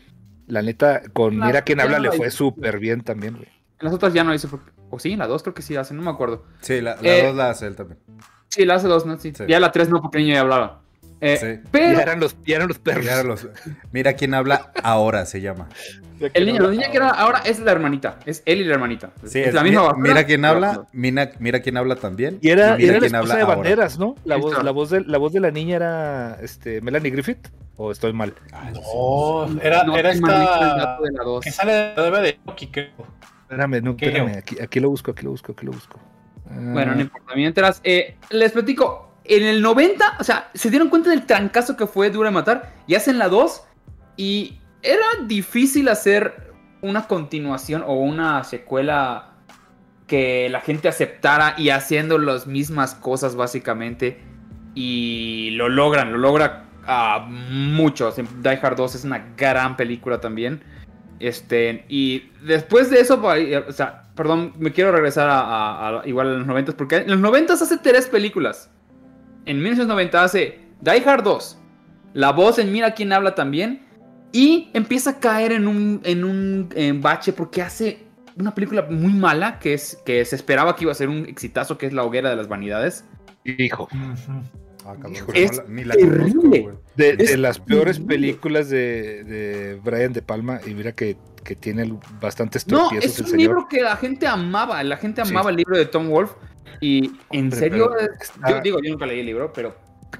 la 0.46 0.62
neta, 0.62 1.02
con 1.12 1.38
Mira 1.38 1.62
quién 1.62 1.80
habla 1.80 1.98
no 1.98 2.10
le 2.10 2.12
fue 2.12 2.30
súper 2.30 2.78
bien 2.78 3.02
también, 3.02 3.36
güey. 3.36 3.48
En 3.80 3.86
las 3.86 3.94
otras 3.94 4.12
ya 4.12 4.24
no 4.24 4.32
hizo. 4.34 4.60
O 4.90 4.98
sí, 4.98 5.12
en 5.12 5.18
la 5.18 5.26
2 5.26 5.42
creo 5.42 5.54
que 5.54 5.62
sí 5.62 5.74
hace, 5.76 5.94
no 5.94 6.02
me 6.02 6.10
acuerdo. 6.10 6.44
Sí, 6.60 6.80
la 6.80 6.94
2 6.96 7.04
Eh, 7.04 7.32
la 7.34 7.50
hace 7.50 7.66
él 7.66 7.76
también. 7.76 7.98
Sí, 8.48 8.64
la 8.64 8.74
hace 8.74 8.86
2, 8.86 9.06
¿no? 9.06 9.18
Sí. 9.18 9.32
Sí. 9.34 9.44
Ya 9.48 9.58
la 9.58 9.72
3 9.72 9.88
no, 9.88 10.02
porque 10.02 10.18
el 10.18 10.24
niño 10.24 10.34
ya 10.34 10.40
hablaba. 10.42 10.81
Eh, 11.24 11.36
Sí. 11.40 11.68
Pero 11.70 11.96
Ya 11.96 12.02
eran 12.02 12.18
los, 12.20 12.36
ya 12.44 12.56
eran 12.56 12.66
los 12.68 12.78
perros. 12.80 13.04
Mira, 13.04 13.22
los- 13.22 13.46
mira 13.92 14.12
quién 14.14 14.34
habla 14.34 14.72
ahora, 14.82 15.24
se 15.24 15.40
llama. 15.40 15.68
el 16.34 16.46
niño, 16.46 16.62
la 16.62 16.70
niña 16.70 16.90
que 16.90 16.96
era 16.96 17.10
ahora 17.10 17.40
es 17.44 17.58
la 17.60 17.70
hermanita. 17.72 18.18
Es 18.26 18.42
él 18.44 18.60
y 18.60 18.64
la 18.64 18.74
hermanita. 18.74 19.12
Sí, 19.24 19.38
es, 19.40 19.48
es- 19.48 19.54
la 19.54 19.62
misma 19.62 19.94
Mira 19.96 20.24
quién 20.24 20.40
pero- 20.42 20.52
habla, 20.54 20.84
mira, 20.92 21.30
mira 21.38 21.60
quién 21.60 21.76
habla 21.76 21.94
también. 21.96 22.38
Y 22.42 22.48
era, 22.50 22.76
mira 22.76 22.80
y 22.80 22.88
era 22.90 23.00
la 23.00 23.06
esposa 23.06 23.36
de 23.36 23.42
ahora. 23.42 23.54
banderas, 23.54 23.98
¿no? 23.98 24.16
La 24.24 24.36
voz, 24.36 24.62
la, 24.64 24.70
voz 24.72 24.90
de, 24.90 25.00
la 25.02 25.18
voz 25.18 25.32
de 25.32 25.40
la 25.40 25.50
niña 25.52 25.76
era 25.76 26.38
este, 26.42 26.80
Melanie 26.80 27.10
Griffith. 27.12 27.48
¿O 27.76 27.90
estoy 27.92 28.12
mal? 28.12 28.34
No, 28.74 29.60
era, 29.62 29.84
No, 29.84 29.96
era 29.96 30.10
el 30.10 30.16
esta 30.16 30.28
dato 30.76 31.02
de 31.04 31.12
la 31.12 31.24
2. 31.24 31.44
que 31.44 31.50
sale 31.50 31.72
de 31.72 32.10
la 32.10 32.20
de 32.20 32.38
Loki, 32.46 32.66
creo. 32.66 32.90
Espérame, 33.42 33.80
no, 33.82 33.90
espérame. 33.92 34.36
Aquí, 34.38 34.56
aquí 34.60 34.80
lo 34.80 34.90
busco, 34.90 35.12
aquí 35.12 35.24
lo 35.24 35.30
busco, 35.30 35.52
aquí 35.52 35.66
lo 35.66 35.72
busco. 35.72 35.98
Bueno, 36.44 36.92
Ah, 36.92 36.94
no 36.96 37.00
importa. 37.00 37.34
Mientras, 37.34 37.80
eh, 37.84 38.16
les 38.30 38.52
platico. 38.52 39.11
En 39.24 39.44
el 39.44 39.62
90, 39.62 40.16
o 40.18 40.24
sea, 40.24 40.50
se 40.54 40.70
dieron 40.70 40.88
cuenta 40.88 41.10
del 41.10 41.26
trancazo 41.26 41.76
que 41.76 41.86
fue 41.86 42.10
Dura 42.10 42.30
de 42.30 42.34
Matar 42.34 42.72
y 42.86 42.94
hacen 42.96 43.18
la 43.18 43.28
2. 43.28 43.62
Y 44.16 44.58
era 44.82 45.04
difícil 45.26 45.88
hacer 45.88 46.52
una 46.80 47.06
continuación 47.06 47.84
o 47.86 47.94
una 47.94 48.42
secuela 48.44 49.28
que 50.08 50.48
la 50.50 50.60
gente 50.60 50.88
aceptara 50.88 51.54
y 51.56 51.70
haciendo 51.70 52.18
las 52.18 52.46
mismas 52.46 52.94
cosas 52.94 53.36
básicamente. 53.36 54.20
Y 54.74 55.50
lo 55.52 55.68
logran, 55.68 56.12
lo 56.12 56.18
logra 56.18 56.64
a 56.86 57.20
muchos. 57.28 58.16
Die 58.16 58.58
Hard 58.60 58.76
2 58.76 58.94
es 58.96 59.04
una 59.04 59.24
gran 59.36 59.76
película 59.76 60.20
también. 60.20 60.62
Este, 61.20 61.84
y 61.88 62.30
después 62.44 62.90
de 62.90 63.00
eso, 63.00 63.22
pa- 63.22 63.38
eh, 63.38 63.58
o 63.58 63.70
sea, 63.72 64.02
perdón, 64.16 64.52
me 64.58 64.72
quiero 64.72 64.90
regresar 64.90 65.28
a- 65.30 66.02
igual 66.04 66.28
a 66.28 66.38
los 66.38 66.46
90 66.46 66.72
porque 66.76 66.96
en 66.96 67.10
los 67.10 67.20
90 67.20 67.52
hace 67.52 67.78
tres 67.78 68.08
películas. 68.08 68.68
En 69.46 69.56
1990 69.58 70.22
hace 70.24 70.60
Die 70.80 71.02
Hard 71.04 71.24
2, 71.24 71.58
La 72.14 72.32
Voz 72.32 72.58
en 72.58 72.72
Mira 72.72 72.94
quién 72.94 73.12
habla 73.12 73.34
también, 73.34 73.86
y 74.32 74.70
empieza 74.72 75.10
a 75.10 75.20
caer 75.20 75.52
en 75.52 75.68
un, 75.68 76.00
en 76.04 76.24
un 76.24 76.68
en 76.74 77.00
bache 77.00 77.32
porque 77.32 77.60
hace 77.62 78.04
una 78.36 78.54
película 78.54 78.86
muy 78.88 79.12
mala 79.12 79.58
que, 79.58 79.74
es, 79.74 79.98
que 80.06 80.24
se 80.24 80.36
esperaba 80.36 80.74
que 80.74 80.84
iba 80.84 80.92
a 80.92 80.94
ser 80.94 81.08
un 81.08 81.26
exitazo, 81.26 81.76
que 81.76 81.86
es 81.86 81.92
La 81.92 82.04
Hoguera 82.04 82.30
de 82.30 82.36
las 82.36 82.48
Vanidades. 82.48 83.04
Hijo, 83.44 83.88
Ah, 84.84 84.94
pero 85.00 85.32
Es 85.34 85.52
no 85.58 85.62
la- 85.62 85.68
ni 85.68 85.84
la 85.84 85.94
terrible. 85.94 86.62
conozco, 86.64 86.80
de, 86.96 87.36
las 87.36 87.60
peores 87.60 88.00
películas 88.00 88.68
de, 88.68 89.22
de 89.22 89.80
Brian 89.84 90.12
De 90.12 90.22
Palma, 90.22 90.58
y 90.66 90.74
mira 90.74 90.90
que, 90.90 91.16
que 91.44 91.54
tiene 91.54 91.96
bastantes 92.20 92.66
No, 92.66 92.88
tropiezos 92.88 93.10
es 93.12 93.18
el 93.18 93.24
un 93.26 93.30
señor. 93.30 93.40
libro 93.40 93.68
que 93.68 93.80
la 93.80 93.96
gente 93.96 94.26
amaba, 94.26 94.82
la 94.82 94.96
gente 94.96 95.24
Sí. 95.24 95.30
amaba 95.30 95.50
el 95.50 95.56
libro 95.56 95.76
de 95.78 95.86
Tom 95.86 96.08
Wolfe. 96.08 96.34
Y 96.80 97.12
en 97.30 97.44
Hombre, 97.44 97.58
serio, 97.58 97.90
pero 97.96 98.12
eh, 98.12 98.18
yo 98.50 98.60
digo, 98.60 98.78
yo 98.82 98.90
nunca 98.90 99.06
leí 99.06 99.20
el 99.20 99.26
libro, 99.26 99.52
pero 99.52 99.76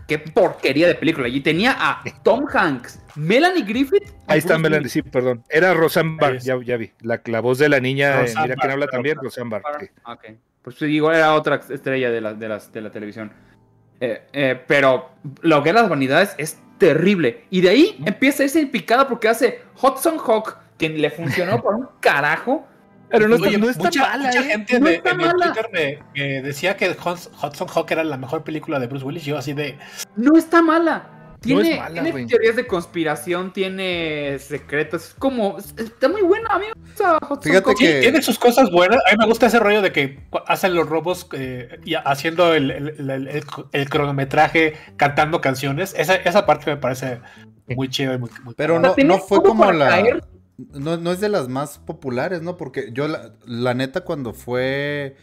qué 0.07 0.19
porquería 0.19 0.87
de 0.88 0.95
película. 0.95 1.29
Y 1.29 1.41
tenía 1.41 1.77
a 1.79 2.03
Tom 2.23 2.47
Hanks, 2.53 3.01
Melanie 3.17 3.65
Griffith. 3.65 4.05
Ahí 4.27 4.38
está 4.38 4.55
Bruce 4.55 4.62
Melanie, 4.71 4.88
sí, 4.88 5.03
perdón. 5.03 5.45
Era 5.49 5.75
Roseanne 5.75 6.17
Barr, 6.21 6.38
ya, 6.38 6.57
ya 6.65 6.77
vi. 6.77 6.91
La, 7.01 7.21
la 7.25 7.41
voz 7.41 7.59
de 7.59 7.69
la 7.69 7.81
niña, 7.81 8.21
en 8.27 8.35
mira 8.43 8.55
quién 8.57 8.71
habla 8.73 8.87
también, 8.87 9.19
Roseanne 9.21 9.51
Barr. 9.51 9.62
sí. 9.81 9.87
Ah, 10.05 10.12
Ok, 10.15 10.25
pues 10.62 10.81
igual 10.83 11.17
era 11.17 11.35
otra 11.35 11.57
estrella 11.69 12.11
de 12.11 12.21
la, 12.21 12.35
de 12.35 12.49
las- 12.49 12.73
de 12.73 12.81
la 12.81 12.91
televisión. 12.91 13.33
Eh, 14.01 14.23
eh, 14.33 14.61
pero 14.67 15.11
lo 15.43 15.62
que 15.62 15.69
es 15.71 15.75
las 15.75 15.88
vanidades 15.88 16.35
es 16.38 16.59
terrible. 16.79 17.45
Y 17.51 17.61
de 17.61 17.69
ahí 17.69 18.03
empieza 18.05 18.43
a 18.43 18.47
irse 18.47 18.61
en 18.61 18.71
picada 18.71 19.07
porque 19.09 19.29
hace 19.29 19.61
Hudson 19.81 20.17
Hawk, 20.19 20.57
que 20.79 20.88
le 20.88 21.11
funcionó 21.11 21.61
por 21.62 21.75
un 21.75 21.88
carajo. 22.01 22.67
Pero 23.12 23.29
no 23.29 23.37
está, 23.37 23.48
Oye, 23.48 23.59
no 23.59 23.70
está 23.70 23.85
mucha, 23.85 24.01
mala, 24.03 24.25
mucha 24.27 24.40
¿eh? 24.40 24.44
gente 24.44 24.81
No 24.81 24.87
de- 24.87 24.94
está 24.96 25.11
en 25.11 25.20
el 25.20 25.27
mala. 25.29 25.53
Twitter 25.53 25.70
me, 25.72 25.98
me 26.20 26.42
decía 26.42 26.77
que 26.77 26.96
Huds- 26.96 27.31
Hudson 27.42 27.68
Hawk 27.68 27.90
era 27.92 28.03
la 28.03 28.16
mejor 28.16 28.42
película 28.42 28.81
de 28.81 28.87
Bruce 28.88 29.05
Willis. 29.05 29.25
Yo 29.25 29.38
así 29.38 29.53
de... 29.53 29.79
No 30.16 30.37
está 30.37 30.62
mala. 30.62 31.11
Tiene, 31.42 31.72
es 31.72 31.77
mala, 31.79 31.94
tiene 31.94 32.11
güey. 32.12 32.27
teorías 32.27 32.55
de 32.55 32.68
conspiración, 32.68 33.53
tiene 33.53 34.38
secretos. 34.38 35.07
Es 35.09 35.14
como. 35.14 35.59
Está 35.59 36.09
muy 36.09 36.22
buena, 36.22 36.48
amigo. 36.51 36.70
Esa 36.94 37.16
Hudson 37.16 37.42
Fíjate 37.42 37.68
Hawk. 37.70 37.79
Sí, 37.79 37.85
que- 37.85 38.01
tiene 38.01 38.22
sus 38.22 38.38
cosas 38.38 38.70
buenas. 38.70 38.98
A 39.09 39.11
mí 39.11 39.16
me 39.18 39.27
gusta 39.27 39.46
ese 39.46 39.59
rollo 39.59 39.83
de 39.83 39.90
que 39.90 40.20
hacen 40.46 40.72
los 40.77 40.88
robos 40.88 41.27
eh, 41.33 41.81
y 41.85 41.94
haciendo 41.94 42.55
el, 42.55 42.70
el- 42.70 42.88
el- 43.11 43.11
el- 43.29 43.44
el 43.72 43.90
cronometraje, 43.90 44.75
cantando 44.96 45.40
canciones. 45.40 45.94
Esa, 45.98 46.14
esa 46.14 46.46
parte 46.46 46.70
me 46.70 46.77
parece 46.77 47.18
muy 47.66 47.88
chida 47.88 48.14
y 48.14 48.18
muy, 48.18 48.31
muy 48.44 48.55
Pero 48.55 48.79
no, 48.79 48.94
no 49.05 49.18
fue 49.18 49.42
como 49.42 49.72
la. 49.72 49.88
caer. 49.88 50.22
No, 50.59 50.97
no 50.97 51.12
es 51.12 51.21
de 51.21 51.29
las 51.29 51.49
más 51.49 51.79
populares, 51.79 52.43
¿no? 52.43 52.57
Porque 52.57 52.91
yo, 52.93 53.09
la, 53.09 53.35
la 53.47 53.75
neta, 53.75 54.03
cuando 54.03 54.35
fue 54.35 55.17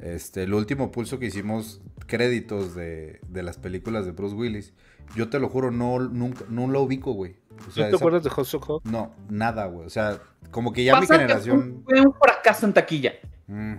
este, 0.00 0.44
el 0.44 0.54
último 0.54 0.90
pulso 0.90 1.18
que 1.18 1.26
hicimos 1.26 1.80
créditos 2.06 2.74
de, 2.74 3.20
de 3.28 3.42
las 3.42 3.58
películas 3.58 4.06
de 4.06 4.12
Bruce 4.12 4.34
Willis, 4.34 4.72
yo 5.14 5.28
te 5.28 5.38
lo 5.38 5.48
juro, 5.48 5.70
no, 5.70 5.98
nunca, 5.98 6.44
no 6.48 6.66
lo 6.68 6.82
ubico, 6.82 7.12
güey. 7.12 7.36
O 7.68 7.70
sea, 7.70 7.84
¿No 7.84 7.90
te 7.90 7.96
esa- 7.96 8.04
acuerdas 8.04 8.24
de 8.24 8.30
Hudson 8.34 8.60
Hawk? 8.66 8.84
No, 8.84 9.12
nada, 9.28 9.66
güey. 9.66 9.86
O 9.86 9.90
sea, 9.90 10.18
como 10.50 10.72
que 10.72 10.82
ya 10.84 10.94
mi 10.94 11.00
Pasa 11.06 11.14
generación. 11.18 11.82
Fue 11.84 12.00
un 12.00 12.14
fracaso 12.14 12.66
en 12.66 12.72
taquilla. 12.72 13.12
Mm. 13.46 13.74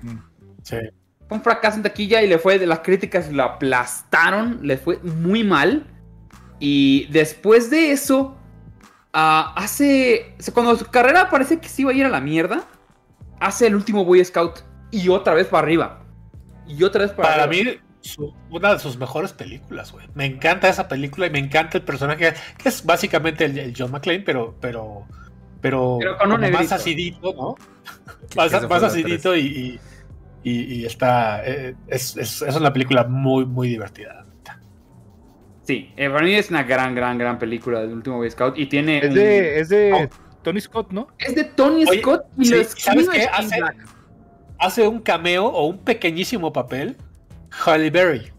Sí. 0.64 0.78
Fue 1.28 1.38
un 1.38 1.44
fracaso 1.44 1.78
en 1.78 1.84
taquilla 1.84 2.22
y 2.22 2.28
le 2.28 2.38
fue, 2.38 2.64
las 2.66 2.80
críticas 2.80 3.32
lo 3.32 3.44
aplastaron, 3.44 4.60
le 4.62 4.78
fue 4.78 5.00
muy 5.00 5.44
mal. 5.44 5.88
Y 6.60 7.08
después 7.12 7.70
de 7.72 7.92
eso, 7.92 8.38
ah, 9.14 9.54
hace, 9.56 10.34
o 10.40 10.42
sea, 10.44 10.54
cuando 10.54 10.76
su 10.76 10.86
carrera 10.86 11.30
parece 11.30 11.60
que 11.60 11.70
se 11.70 11.82
iba 11.84 11.92
a 11.92 11.94
ir 11.94 12.06
a 12.06 12.10
la 12.10 12.22
mierda, 12.22 12.64
hace 13.40 13.68
el 13.68 13.76
último 13.76 14.06
Boy 14.06 14.24
Scout 14.24 14.60
y 14.92 15.10
otra 15.10 15.34
vez 15.34 15.48
para 15.48 15.64
arriba. 15.64 16.04
Y 16.68 16.84
otra 16.84 17.02
vez 17.04 17.12
para, 17.12 17.30
Para 17.30 17.44
arriba. 17.44 17.72
mí, 17.72 17.78
su- 18.02 18.34
una 18.50 18.74
de 18.74 18.80
sus 18.80 18.98
mejores 18.98 19.34
películas, 19.34 19.92
güey. 19.92 20.08
Me 20.16 20.26
encanta 20.26 20.70
esa 20.70 20.88
película 20.88 21.28
y 21.28 21.30
me 21.30 21.40
encanta 21.40 21.78
el 21.78 21.84
personaje, 21.84 22.34
que 22.58 22.70
es 22.70 22.86
básicamente 22.86 23.46
el, 23.46 23.58
el 23.58 23.74
John 23.78 23.92
McClane, 23.92 24.22
pero, 24.22 24.56
pero, 24.60 25.06
pero, 25.62 25.98
Pero 26.00 26.18
con 26.18 26.32
un 26.32 26.52
más 26.52 26.72
acidito, 26.72 27.34
¿no? 27.34 27.56
Más, 28.36 28.54
acidito 28.84 29.36
y, 29.36 29.42
y, 30.44 30.50
y- 30.50 30.74
y 30.76 30.86
está, 30.86 31.46
eh, 31.46 31.76
es, 31.88 32.16
es, 32.16 32.42
es 32.42 32.56
una 32.56 32.72
película 32.72 33.04
muy, 33.04 33.46
muy 33.46 33.68
divertida. 33.68 34.21
Sí, 35.72 35.90
eh, 35.96 36.10
para 36.10 36.26
mí 36.26 36.34
es 36.34 36.50
una 36.50 36.64
gran, 36.64 36.94
gran, 36.94 37.18
gran 37.18 37.40
película 37.40 37.80
del 37.80 37.94
último 37.94 38.18
Boy 38.18 38.30
Scout 38.30 38.58
y 38.60 38.66
tiene... 38.66 38.98
Es 38.98 39.06
un- 39.08 39.14
de, 39.16 39.60
es 39.62 39.70
de 39.70 39.94
Oh. 39.94 40.10
Tony 40.44 40.60
Scott, 40.60 40.92
¿no? 40.92 41.08
es 41.18 41.34
de 41.34 41.46
Tony 41.46 41.86
Oye, 41.88 42.02
Scott 42.02 42.26
y 42.38 42.44
sí, 42.46 42.56
lo 42.56 42.64
¿sabes 42.66 43.08
qué? 43.10 43.24
Hace-. 43.32 43.60
Hace 44.60 44.86
un 44.86 45.00
cameo 45.00 45.46
o 45.46 45.68
un 45.68 45.78
pequeñísimo 45.78 46.52
papel, 46.52 46.98
Halle 47.66 47.90
Berry. 47.90 48.32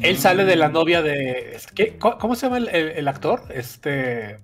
Él 0.00 0.16
sale 0.16 0.44
de 0.44 0.54
la 0.54 0.68
Mm. 0.68 0.72
novia 0.72 1.02
de... 1.02 1.58
¿qué? 1.74 1.98
¿Cómo 1.98 2.36
se 2.36 2.46
llama 2.46 2.58
el, 2.58 2.68
el- 2.68 2.90
el 2.90 3.08
actor? 3.08 3.42
Este... 3.52 4.38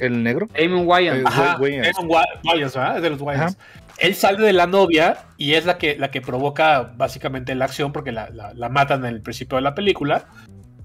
¿El 0.00 0.24
negro? 0.24 0.48
Damon 0.60 0.88
Wayans. 0.88 1.24
Ajá, 1.24 1.56
Wayans. 1.60 1.92
Damon 1.96 2.10
Wa- 2.10 2.26
Wayans, 2.44 2.74
¿verdad? 2.74 2.96
Es 2.96 3.02
de 3.04 3.10
los 3.10 3.20
Wayans. 3.20 3.56
Él 3.98 4.16
sale 4.16 4.44
de 4.44 4.52
la 4.52 4.66
novia 4.66 5.18
y 5.38 5.54
es 5.54 5.66
la 5.66 5.78
que, 5.78 5.96
la 5.96 6.10
que 6.10 6.20
provoca 6.20 6.92
básicamente 6.96 7.54
la 7.54 7.66
acción 7.66 7.92
porque 7.92 8.10
la, 8.10 8.28
la- 8.30 8.52
la 8.54 8.68
matan 8.68 9.04
en 9.06 9.14
el 9.14 9.20
principio 9.22 9.54
de 9.56 9.62
la 9.62 9.76
película 9.76 10.26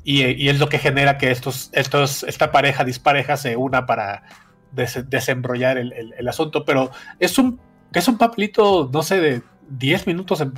y, 0.04 0.48
es 0.50 0.60
lo 0.60 0.70
que 0.70 0.80
genera 0.80 1.18
que 1.18 1.32
estos, 1.32 1.70
estos, 1.74 2.24
esta 2.24 2.52
pareja 2.52 2.84
dispareja 2.84 3.38
se 3.38 3.56
una 3.58 3.86
para 3.86 4.24
des- 4.72 5.10
desembrollar 5.10 5.78
el, 5.78 5.94
el- 5.94 6.14
el 6.18 6.28
asunto, 6.28 6.66
pero 6.66 6.92
es 7.20 7.38
un, 7.38 7.60
es 7.94 8.08
un 8.08 8.18
papelito, 8.18 8.90
no 8.94 9.04
sé, 9.04 9.20
de 9.22 9.42
10 9.70 10.08
minutos, 10.08 10.42
en- 10.42 10.54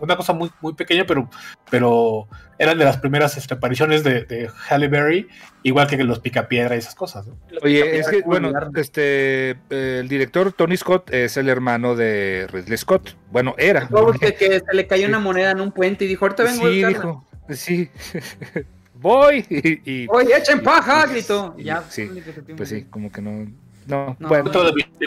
una 0.00 0.16
cosa 0.16 0.32
muy, 0.32 0.50
muy 0.60 0.74
pequeña, 0.74 1.04
pero, 1.06 1.28
pero 1.70 2.28
eran 2.58 2.78
de 2.78 2.84
las 2.84 2.98
primeras 2.98 3.36
este, 3.36 3.54
apariciones 3.54 4.04
de, 4.04 4.24
de 4.24 4.50
Halle 4.68 4.88
Berry, 4.88 5.28
igual 5.62 5.86
que 5.88 5.96
los 6.04 6.20
Picapiedra 6.20 6.74
y 6.76 6.78
esas 6.78 6.94
cosas. 6.94 7.26
¿no? 7.26 7.36
Oye, 7.62 7.98
es 7.98 8.08
que, 8.08 8.22
¿Cómo 8.22 8.30
bueno, 8.40 8.52
este, 8.76 9.50
eh, 9.70 9.98
el 10.00 10.08
director 10.08 10.52
Tony 10.52 10.76
Scott 10.76 11.12
es 11.12 11.36
el 11.36 11.48
hermano 11.48 11.96
de 11.96 12.46
Ridley 12.52 12.78
Scott. 12.78 13.16
Bueno, 13.30 13.54
era. 13.58 13.88
Que, 14.20 14.34
que 14.34 14.60
se 14.60 14.74
le 14.74 14.86
cayó 14.86 15.06
una 15.08 15.18
moneda 15.18 15.50
en 15.50 15.60
un 15.60 15.72
puente 15.72 16.04
y 16.04 16.08
dijo, 16.08 16.24
ahorita 16.24 16.44
vengo 16.44 16.66
a 16.66 16.70
Sí, 16.70 16.84
buscarla". 16.84 16.98
dijo, 16.98 17.24
sí. 17.50 17.90
Voy. 18.94 19.44
Y, 19.50 19.90
y- 20.02 20.06
Oye, 20.10 20.36
echen 20.36 20.62
paja, 20.62 21.06
gritó. 21.06 21.54
Y 21.58 21.64
ya, 21.64 21.82
Sí, 21.88 22.02
único 22.02 22.26
que 22.26 22.32
supimos. 22.34 22.56
pues 22.58 22.68
sí, 22.68 22.84
como 22.84 23.10
que 23.10 23.22
no. 23.22 23.50
No, 23.86 24.16
No. 24.18 24.28
bueno. 24.28 24.50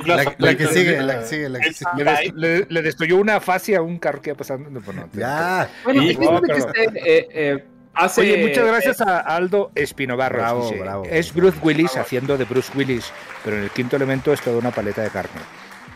La, 0.06 0.36
la 0.38 0.56
que 0.58 0.68
sigue, 0.68 1.02
la 1.02 1.20
que 1.20 1.26
sigue, 1.26 1.50
la 1.50 1.60
que 1.60 1.74
sigue. 1.74 1.92
Le, 1.98 2.04
des- 2.04 2.34
le- 2.34 2.66
le 2.70 2.82
destruyó 2.82 3.18
una 3.18 3.40
fascia 3.40 3.78
a 3.80 3.82
un 3.82 3.98
carro 4.00 4.22
que 4.22 4.32
iba 4.32 4.38
pasando. 4.38 4.70
No, 4.70 4.82
pues 4.82 4.98
no, 4.98 5.10
Ya. 5.14 5.70
Bueno, 5.84 6.04
Y- 6.04 6.16
no, 6.16 6.42
que 6.42 6.52
este, 6.54 6.84
eh, 6.86 7.28
eh, 7.32 7.66
hace... 7.94 8.22
Oye, 8.22 8.38
muchas 8.48 8.66
gracias 8.66 9.02
a 9.02 9.20
Aldo 9.20 9.72
Espinobarro. 9.76 10.38
Bravo, 10.40 10.64
dice, 10.70 10.82
bravo. 10.82 11.04
Es 11.06 11.34
Bruce 11.34 11.58
Willis 11.62 11.96
haciendo 11.96 12.38
de 12.38 12.46
Bruce 12.46 12.72
Willis, 12.76 13.12
pero 13.44 13.58
en 13.58 13.64
el 13.64 13.70
quinto 13.70 13.96
elemento 13.96 14.34
es 14.34 14.42
toda 14.42 14.58
una 14.58 14.72
paleta 14.72 15.02
de 15.02 15.10
carne. 15.10 15.42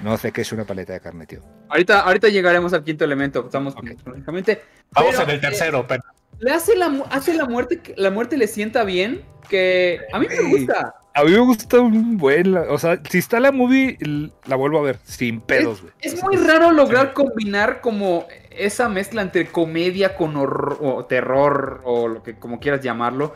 No 0.04 0.16
sé 0.18 0.32
qué 0.32 0.42
es 0.42 0.52
una 0.52 0.63
paleta 0.63 0.94
de 0.94 1.00
carne, 1.00 1.26
tío. 1.26 1.42
Ahorita, 1.70 2.02
ahorita 2.02 2.30
llegaremos 2.30 2.72
al 2.74 2.84
quinto 2.84 3.04
elemento, 3.04 3.44
estamos 3.46 3.74
Ok. 3.76 3.88
cronológicamente. 4.04 4.62
Vamos 4.92 5.12
Pero, 5.12 5.24
en 5.24 5.30
el 5.32 5.36
eh, 5.38 5.40
tercero, 5.40 5.86
pero 5.88 6.04
le 6.40 6.52
hace 6.52 6.76
la, 6.76 7.04
hace 7.10 7.34
la 7.34 7.46
muerte, 7.46 7.80
que- 7.80 7.96
la 7.98 8.12
muerte 8.12 8.38
le 8.38 8.46
sienta 8.48 8.84
bien, 8.84 9.24
que 9.50 10.00
a 10.13 10.20
mí 10.20 10.28
me 10.30 10.40
gusta. 10.56 10.94
A 11.17 11.23
mí 11.23 11.32
me 11.32 11.39
gusta 11.39 11.80
un 11.82 12.17
buen. 12.17 12.56
O 12.56 12.77
sea, 12.77 13.01
si 13.10 13.17
está 13.17 13.39
la 13.39 13.51
movie, 13.51 13.97
la 14.45 14.56
vuelvo 14.56 14.77
a 14.77 14.84
ver 14.84 14.99
sin 15.03 15.41
pedos, 15.41 15.82
güey. 15.82 15.93
Es 15.99 16.21
muy 16.21 16.36
raro 16.36 16.71
lograr 16.71 17.13
combinar 17.13 17.82
como 17.82 18.27
esa 18.51 18.88
mezcla 18.88 19.23
entre 19.23 19.47
comedia 19.47 20.15
con 20.15 20.36
horror 20.38 20.77
o 20.82 21.06
terror 21.06 21.82
o 21.86 22.08
lo 22.08 22.21
que 22.21 22.36
como 22.38 22.60
quieras 22.60 22.82
llamarlo. 22.82 23.34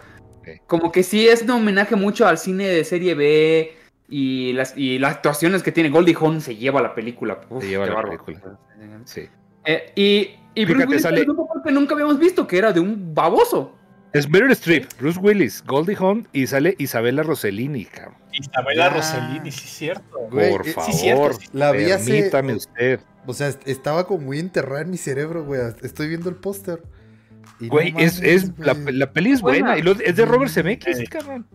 Como 0.67 0.91
que 0.91 1.01
sí 1.01 1.27
es 1.27 1.41
un 1.41 1.51
homenaje 1.51 1.95
mucho 1.95 2.27
al 2.27 2.37
cine 2.37 2.67
de 2.67 2.83
serie 2.83 3.15
B 3.15 3.73
y 4.09 4.53
las, 4.53 4.77
y 4.77 4.99
las 4.99 5.15
actuaciones 5.15 5.63
que 5.63 5.71
tiene 5.71 5.89
Goldie 5.89 6.15
Hawn 6.19 6.41
se 6.41 6.55
lleva 6.55 6.81
la 6.83 6.93
película. 6.93 7.41
Uf, 7.49 7.63
Se 7.63 7.69
lleva 7.69 7.87
la 7.87 8.03
película. 8.03 8.59
Sí. 9.05 9.27
Eh, 9.65 9.91
y 9.95 10.35
y 10.53 10.65
Bruce 10.65 10.85
Fíjate, 10.85 10.89
Willis 10.89 11.01
sale- 11.03 11.25
que 11.63 11.71
nunca 11.71 11.93
habíamos 11.93 12.19
visto, 12.19 12.45
que 12.45 12.57
era 12.57 12.73
de 12.73 12.79
un 12.79 13.13
baboso. 13.15 13.73
Es 14.13 14.29
Meryl 14.29 14.51
Streep, 14.51 14.87
Bruce 14.99 15.19
Willis, 15.19 15.63
Goldie 15.65 15.95
Hawn 15.97 16.27
y 16.33 16.47
sale 16.47 16.75
Isabella 16.79 17.23
Rossellini, 17.23 17.85
cabrón. 17.85 18.15
Isabela 18.33 18.87
Ah. 18.87 18.89
Rossellini, 18.89 19.51
sí 19.51 19.63
es 19.65 19.71
cierto. 19.71 20.19
Güey, 20.29 20.51
Por 20.51 20.67
eh, 20.67 20.73
favor, 20.73 20.91
sí, 20.91 20.97
cierto, 20.99 21.33
sí. 21.33 21.47
La 21.53 21.71
vi 21.71 21.91
hace- 21.91 22.11
permítame 22.11 22.53
usted. 22.55 22.99
O 23.25 23.33
sea, 23.33 23.47
est- 23.47 23.67
estaba 23.67 24.05
como 24.07 24.25
muy 24.25 24.39
enterrada 24.39 24.81
en 24.81 24.89
mi 24.89 24.97
cerebro, 24.97 25.45
güey. 25.45 25.61
Estoy 25.81 26.07
viendo 26.09 26.29
el 26.29 26.35
póster. 26.35 26.81
no 27.59 27.67
Güey, 27.69 27.89
es, 27.99 28.15
mames, 28.17 28.21
es, 28.21 28.51
la, 28.57 28.73
la 28.73 29.11
peli 29.13 29.31
es 29.31 29.41
buena. 29.41 29.73
Buena. 29.73 29.77
Y 29.77 29.81
lo- 29.83 29.91
es 30.03 30.15
de 30.15 30.25
Robert 30.25 30.51
Zemeckis, 30.51 30.97
Sí. 30.97 31.05
cabrón. 31.07 31.47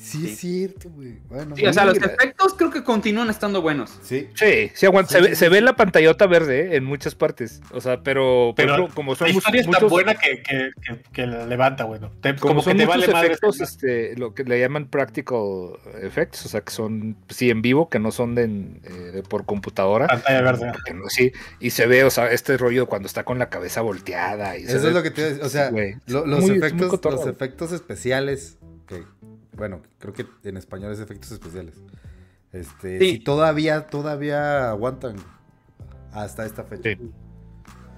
Sí, 0.00 0.28
es 0.30 0.38
cierto, 0.38 0.88
güey. 0.90 1.18
Bueno, 1.28 1.56
Sí, 1.56 1.66
o 1.66 1.72
sea, 1.72 1.84
los 1.84 1.96
efectos 1.96 2.54
creo 2.54 2.70
que 2.70 2.84
continúan 2.84 3.30
estando 3.30 3.60
buenos. 3.60 3.98
sí. 4.02 4.28
Sí, 4.34 4.70
sí 4.72 4.86
aguanta. 4.86 5.10
Sí, 5.10 5.18
se, 5.18 5.22
sí, 5.24 5.30
ve, 5.30 5.34
se 5.36 5.48
ve 5.48 5.60
la 5.60 5.74
pantallota 5.74 6.26
verde 6.28 6.60
eh, 6.72 6.76
en 6.76 6.84
muchas 6.84 7.16
partes. 7.16 7.60
O 7.72 7.80
sea, 7.80 8.00
pero, 8.04 8.52
Pero 8.56 8.74
ejemplo, 8.74 8.94
como 8.94 9.16
son 9.16 9.26
La 9.28 9.34
historia 9.34 9.60
es 9.60 9.66
tan 9.66 9.74
muchos, 9.74 9.90
buena 9.90 10.14
que, 10.14 10.40
que, 10.44 10.70
que, 10.86 11.02
que 11.12 11.26
la 11.26 11.46
levanta, 11.46 11.82
bueno. 11.84 12.12
Te- 12.20 12.36
como, 12.36 12.54
como, 12.54 12.60
que 12.60 12.64
son 12.70 12.76
te 12.78 12.86
muchos 12.86 13.12
vale 13.12 13.26
efectos, 13.26 13.60
este, 13.60 14.16
lo 14.16 14.34
que 14.34 14.44
le 14.44 14.60
llaman 14.60 14.86
practical 14.86 15.72
effects, 16.00 16.46
o 16.46 16.48
sea, 16.48 16.60
que 16.60 16.70
son 16.70 17.16
sí 17.28 17.50
en 17.50 17.60
vivo, 17.60 17.88
que 17.88 17.98
no 17.98 18.12
son 18.12 18.36
de, 18.36 18.44
eh, 18.44 19.22
por 19.28 19.46
computadora. 19.46 20.06
Pantalla 20.06 20.42
verde. 20.42 20.70
porque 20.74 20.94
no- 20.94 21.08
sí, 21.08 21.32
y 21.58 21.70
se 21.70 21.86
ve, 21.88 22.04
o 22.04 22.10
sea, 22.10 22.30
este 22.30 22.56
rollo 22.56 22.86
cuando 22.86 23.06
está 23.06 23.24
con 23.24 23.40
la 23.40 23.48
cabeza 23.50 23.80
volteada. 23.80 24.56
Y 24.56 24.64
se 24.64 24.76
Eso 24.76 24.82
ve- 24.82 24.88
es 24.90 24.94
lo 24.94 25.02
que 25.02 25.10
te. 25.10 25.42
O 25.42 25.48
sea, 25.48 25.72
lo- 26.06 26.24
los, 26.24 26.40
muy- 26.46 26.56
efectos, 26.56 27.00
los 27.02 27.26
efectos 27.26 27.72
especiales. 27.72 28.58
Que, 28.86 29.02
bueno, 29.58 29.82
creo 29.98 30.14
que 30.14 30.24
en 30.44 30.56
español 30.56 30.92
es 30.92 31.00
efectos 31.00 31.30
especiales. 31.32 31.74
Este, 32.52 32.98
Sí. 32.98 33.18
todavía, 33.18 33.86
todavía 33.88 34.70
aguantan 34.70 35.16
hasta 36.12 36.46
esta 36.46 36.64
fecha. 36.64 36.90
Sí. 36.90 37.10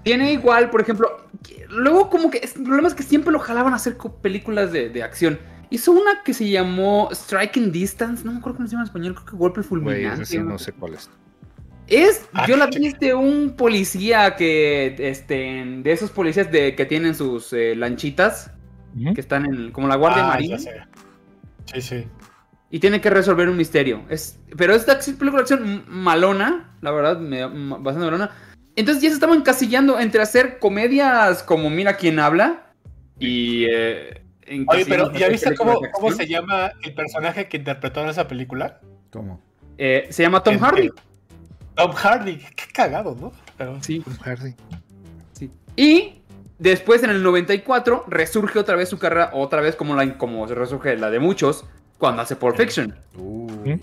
Tiene 0.03 0.33
igual, 0.33 0.71
por 0.71 0.81
ejemplo, 0.81 1.29
que- 1.47 1.67
luego 1.69 2.09
como 2.11 2.31
que 2.31 2.39
el 2.39 2.65
problema 2.65 2.89
es 2.89 2.95
que 2.95 3.03
siempre 3.03 3.31
lo 3.33 3.39
jalaban 3.39 3.73
a 3.75 3.77
hacer 3.77 3.97
películas 4.23 4.73
de, 4.73 4.89
de 4.89 5.03
acción. 5.03 5.39
Hizo 5.69 5.93
una 5.93 6.23
que 6.25 6.35
se 6.35 6.49
llamó 6.51 7.09
Striking 7.13 7.71
Distance, 7.71 8.25
no 8.25 8.33
me 8.33 8.39
acuerdo 8.39 8.57
cómo 8.57 8.67
se 8.69 8.73
llama 8.73 8.83
en 8.85 8.89
español, 8.89 9.15
creo 9.15 9.27
que 9.27 9.37
golpe 9.37 9.63
fulminante. 9.63 10.23
ese 10.23 10.33
sí 10.33 10.39
no 10.39 10.59
sé 10.59 10.73
cuál 10.73 10.95
es. 10.95 11.09
Es, 11.87 12.29
Ah, 12.33 12.47
yo 12.49 12.57
la 12.57 12.67
vi 12.67 12.93
de 13.01 13.15
un 13.15 13.55
policía 13.57 14.37
que, 14.37 14.97
este, 14.99 15.35
de 15.83 15.93
esos 15.93 16.11
policías 16.11 16.51
de, 16.51 16.75
que 16.75 16.87
tienen 16.87 17.15
sus 17.15 17.53
eh, 17.53 17.75
lanchitas, 17.77 18.53
que 19.15 19.21
están 19.21 19.45
en, 19.45 19.71
como 19.71 19.87
la 19.87 19.97
Guardia 19.97 20.25
Ah, 20.25 20.29
Marina, 20.29 20.57
ya 20.57 20.63
sé. 20.63 20.71
Sí, 21.73 21.81
sí. 21.81 22.07
y 22.71 22.79
tiene 22.81 23.01
que 23.01 23.11
resolver 23.11 23.49
un 23.49 23.57
misterio. 23.57 24.05
Es, 24.09 24.39
pero 24.57 24.75
esta 24.75 24.99
película 24.99 25.33
de 25.33 25.41
acción 25.41 25.85
malona, 25.89 26.77
la 26.81 26.91
verdad, 26.91 27.19
me- 27.19 27.47
bastante 27.47 28.07
malona. 28.07 28.31
Entonces 28.77 29.03
ya 29.03 29.09
se 29.11 29.15
estaban 29.15 29.39
encasillando 29.39 29.99
entre 29.99 30.23
hacer 30.23 30.59
comedias 30.59 31.43
como 31.43 31.69
Mira 31.71 31.97
quién 31.97 32.19
habla 32.19 32.73
y... 33.19 33.65
eh, 33.65 34.23
Oye, 34.67 34.85
pero 34.87 35.13
¿ya 35.13 35.29
viste 35.29 35.55
cómo, 35.55 35.81
se 36.13 36.27
llama 36.27 36.73
el 36.83 36.93
personaje 36.95 37.47
que 37.49 37.59
interpretó 37.59 38.03
en 38.03 38.09
esa 38.09 38.27
película? 38.27 38.81
¿Cómo? 39.13 39.41
Eh, 39.79 40.09
se 40.11 40.23
llama 40.25 40.43
Tom 40.43 40.55
El- 40.55 40.61
Hardy. 40.61 40.83
el- 40.87 40.93
Tom 41.77 41.93
Hardy. 41.93 42.37
Qué 42.57 42.65
cagado, 42.73 43.17
¿no? 43.21 43.33
Pero, 43.57 43.81
Sí. 43.83 44.01
Tom 44.01 44.15
Hardy. 44.25 44.55
Sí. 45.33 45.51
Y 45.77 46.20
después 46.61 47.03
en 47.03 47.11
el 47.11 47.23
94 47.23 48.05
resurge 48.07 48.59
otra 48.59 48.77
vez 48.77 48.89
su 48.89 48.99
carrera, 48.99 49.31
otra 49.33 49.61
vez 49.61 49.75
como, 49.75 49.97
la, 49.97 50.17
como 50.17 50.47
resurge 50.47 50.97
la 50.97 51.11
de 51.11 51.19
muchos, 51.19 51.65
cuando 51.99 52.23
hace 52.23 52.37
Pulp 52.37 52.57
Fiction. 52.57 52.95
Uy. 53.17 53.75
¿Mm? 53.75 53.81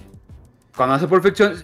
Cuando 0.75 0.95
hace 0.95 1.07
Pulp 1.07 1.23
Fiction. 1.23 1.55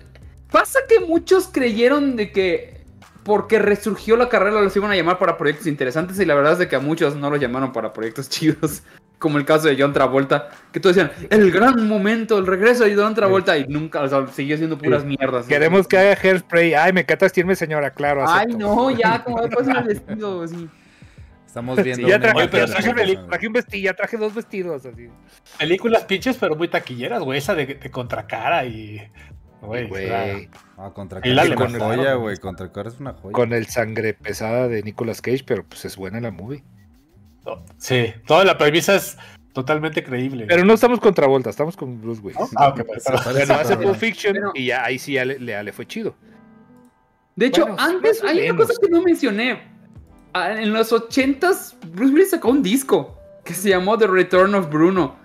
Pasa 0.52 0.80
que 0.88 1.00
muchos 1.00 1.48
creyeron 1.48 2.16
de 2.16 2.32
que 2.32 2.84
porque 3.24 3.58
resurgió 3.58 4.18
la 4.18 4.28
carrera 4.28 4.62
los 4.62 4.76
iban 4.76 4.92
a 4.92 4.96
llamar 4.96 5.18
para 5.18 5.38
proyectos 5.38 5.68
interesantes 5.68 6.20
y 6.20 6.26
la 6.26 6.36
verdad 6.36 6.54
es 6.54 6.60
de 6.60 6.68
que 6.68 6.76
a 6.76 6.80
muchos 6.80 7.16
no 7.16 7.30
los 7.30 7.40
llamaron 7.40 7.72
para 7.72 7.94
proyectos 7.94 8.30
chidos. 8.30 8.84
Como 9.20 9.38
el 9.38 9.46
caso 9.46 9.70
de 9.70 9.78
John 9.80 9.94
Travolta, 9.94 10.50
que 10.74 10.82
todos 10.82 10.98
decían, 10.98 11.14
el 11.30 11.50
gran 11.50 11.88
momento, 11.88 12.38
el 12.38 12.46
regreso 12.46 12.84
de 12.84 12.94
John 12.94 13.16
Travolta 13.16 13.58
y 13.58 13.66
nunca, 13.68 14.02
o 14.02 14.08
sea, 14.10 14.28
siguió 14.28 14.58
siendo 14.58 14.78
puras 14.78 15.06
mierdas. 15.06 15.46
Queremos 15.46 15.88
que 15.88 15.98
haga 15.98 16.18
hairspray. 16.22 16.74
Ay, 16.74 16.92
me 16.92 17.06
cata 17.06 17.28
vestirme, 17.28 17.56
señora, 17.56 17.92
claro. 17.92 18.26
Ay, 18.28 18.48
no, 18.48 18.92
ya, 18.92 19.24
como 19.24 19.42
después 19.42 19.66
el 19.66 19.84
vestido, 19.86 20.46
sí. 20.46 20.68
Estamos 21.54 21.78
Sí, 21.78 21.84
viendo. 21.84 22.08
ya 22.08 22.16
una 22.16 22.32
traje, 22.32 22.48
pero 22.48 22.66
un 23.48 23.54
vestido, 23.54 23.84
ya 23.84 23.94
traje 23.94 24.18
dos 24.18 24.34
vestidos. 24.34 24.84
Así. 24.88 25.08
películas 25.60 26.04
pinches, 26.06 26.36
pero 26.38 26.56
muy 26.56 26.68
taquilleras, 26.68 27.22
güey. 27.22 27.38
Esa 27.38 27.54
de, 27.54 27.68
de 27.76 27.92
contracara 27.92 28.66
y. 28.66 29.00
Güey, 29.62 29.88
Güey, 29.88 30.06
era- 30.08 30.50
Ah, 30.78 30.92
contra 30.96 31.20
El 31.20 31.36
Cara 31.36 31.48
es 31.48 31.56
una 31.76 31.80
joya, 31.80 32.14
güey. 32.16 32.38
Contra 32.38 32.72
Cara 32.72 32.90
es 32.90 33.00
una 33.00 33.14
joya. 33.14 33.34
con 33.34 33.54
el 33.54 33.68
sangre 33.68 34.16
pesada 34.16 34.68
de 34.68 34.82
Nicolas 34.82 35.22
Cage, 35.22 35.44
pero 35.46 35.64
pues 35.64 35.86
es 35.86 35.96
buena 35.96 36.20
la 36.20 36.32
movie. 36.32 36.64
no, 37.46 37.64
sí, 37.78 38.12
toda 38.26 38.44
la 38.46 38.58
premisa 38.58 38.96
es 38.96 39.16
totalmente 39.54 40.04
creíble. 40.04 40.48
Pero 40.50 40.66
no 40.66 40.74
estamos 40.74 41.00
contra 41.00 41.28
Volta, 41.28 41.52
estamos 41.52 41.78
con 41.78 42.02
Bruce 42.02 42.20
Willis. 42.24 42.40
¿no? 42.40 42.48
Ah, 42.56 42.70
ok, 42.70 42.82
pues, 42.84 43.04
pero- 43.06 43.20
Bueno, 43.32 43.54
hace 43.54 43.78
Pulp 43.78 43.96
Fiction 43.96 44.34
Pero- 44.34 44.52
y 44.56 44.66
ya 44.66 44.84
ahí 44.86 44.98
sí 44.98 45.14
ya 45.14 45.24
le, 45.24 45.38
le 45.38 45.72
fue 45.72 45.86
chido. 45.86 46.16
De 47.36 47.46
hecho, 47.46 47.62
Bueno, 47.68 47.78
antes 47.80 48.24
hay 48.24 48.50
una 48.50 48.58
cosa 48.58 48.74
que 48.82 48.90
no 48.90 49.04
mencioné. 49.04 49.72
Ah, 50.34 50.60
En 50.60 50.74
los 50.74 50.92
80s, 50.92 51.76
Bruce 51.94 52.14
Willis 52.14 52.30
sacó 52.32 52.50
un 52.50 52.64
disco 52.64 53.18
que 53.44 53.54
se 53.54 53.70
llamó 53.70 53.98
The 53.98 54.08
Return 54.08 54.56
of 54.56 54.70
Bruno. 54.70 55.16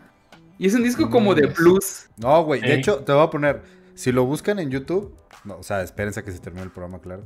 Y 0.59 0.67
es 0.67 0.75
un 0.75 0.83
disco 0.83 1.09
como 1.09 1.35
de 1.35 1.47
blues. 1.47 2.09
No, 2.17 2.43
güey. 2.45 2.61
De 2.61 2.75
hecho, 2.75 2.99
te 2.99 3.13
voy 3.13 3.23
a 3.23 3.31
poner. 3.31 3.63
Si 3.95 4.13
lo 4.13 4.25
buscan 4.25 4.59
en 4.59 4.71
YouTube. 4.71 5.15
No, 5.45 5.57
o 5.57 5.63
sea, 5.63 5.83
espérense 5.83 6.21
a 6.21 6.25
que 6.25 6.33
se 6.33 6.41
termine 6.41 6.65
el 6.65 6.71
programa, 6.71 7.01
claro. 7.01 7.25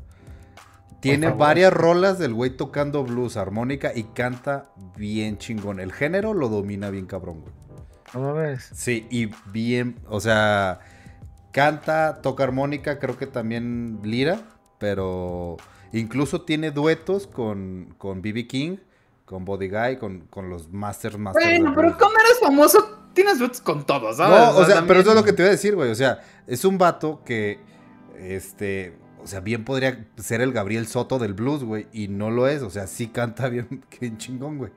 Tiene 1.01 1.31
varias 1.31 1.73
rolas 1.73 2.19
del 2.19 2.33
güey 2.33 2.51
tocando 2.57 3.03
blues, 3.03 3.37
armónica 3.37 3.91
y 3.93 4.05
canta 4.05 4.71
bien 4.97 5.37
chingón. 5.39 5.81
El 5.81 5.93
género 5.93 6.33
lo 6.33 6.49
domina 6.49 6.91
bien 6.91 7.07
cabrón, 7.07 7.41
güey. 7.41 7.53
No 8.15 8.21
mames. 8.21 8.71
Sí, 8.73 9.09
y 9.11 9.31
bien, 9.51 9.97
o 10.09 10.21
sea, 10.21 10.79
canta, 11.51 12.21
toca 12.23 12.45
armónica, 12.45 13.01
creo 13.01 13.17
que 13.17 13.27
también 13.27 13.99
lira, 14.05 14.43
pero 14.79 15.57
incluso 15.93 16.43
tiene 16.43 16.71
duetos 16.71 17.27
con 17.27 17.95
con 17.99 18.23
B.B. 18.23 18.47
King, 18.47 18.77
con 19.25 19.45
Body 19.45 19.69
Guy, 19.69 19.97
con, 19.99 20.21
con 20.29 20.51
los 20.51 20.69
Masters 20.71 21.17
Masters. 21.19 21.47
Bueno, 21.61 21.73
pero 21.75 21.97
cuando 21.99 22.19
eres 22.21 22.39
famoso, 22.41 22.99
tienes 23.15 23.39
duetos 23.39 23.61
con 23.61 23.85
todos, 23.87 24.17
¿sabes? 24.19 24.39
No, 24.39 24.51
o 24.51 24.65
sea, 24.65 24.75
también- 24.77 24.87
pero 24.89 25.01
eso 25.01 25.11
es 25.11 25.17
lo 25.17 25.25
que 25.25 25.33
te 25.33 25.43
iba 25.43 25.49
a 25.49 25.53
decir, 25.53 25.75
güey. 25.75 25.91
O 25.91 25.95
sea, 25.95 26.21
es 26.47 26.65
un 26.65 26.77
vato 26.79 27.23
que, 27.25 27.59
este, 28.19 28.95
o 29.23 29.27
sea, 29.27 29.41
bien 29.41 29.65
podría 29.65 30.07
ser 30.17 30.41
el 30.41 30.53
Gabriel 30.53 30.87
Soto 30.87 31.19
del 31.19 31.35
blues, 31.35 31.65
güey, 31.65 31.87
y 31.93 32.09
no 32.09 32.31
lo 32.31 32.49
es. 32.49 32.63
O 32.63 32.71
sea, 32.71 32.87
sí 32.87 33.09
canta 33.09 33.49
bien, 33.49 33.85
bien 34.01 34.19
chingón, 34.19 34.59
güey. 34.59 34.71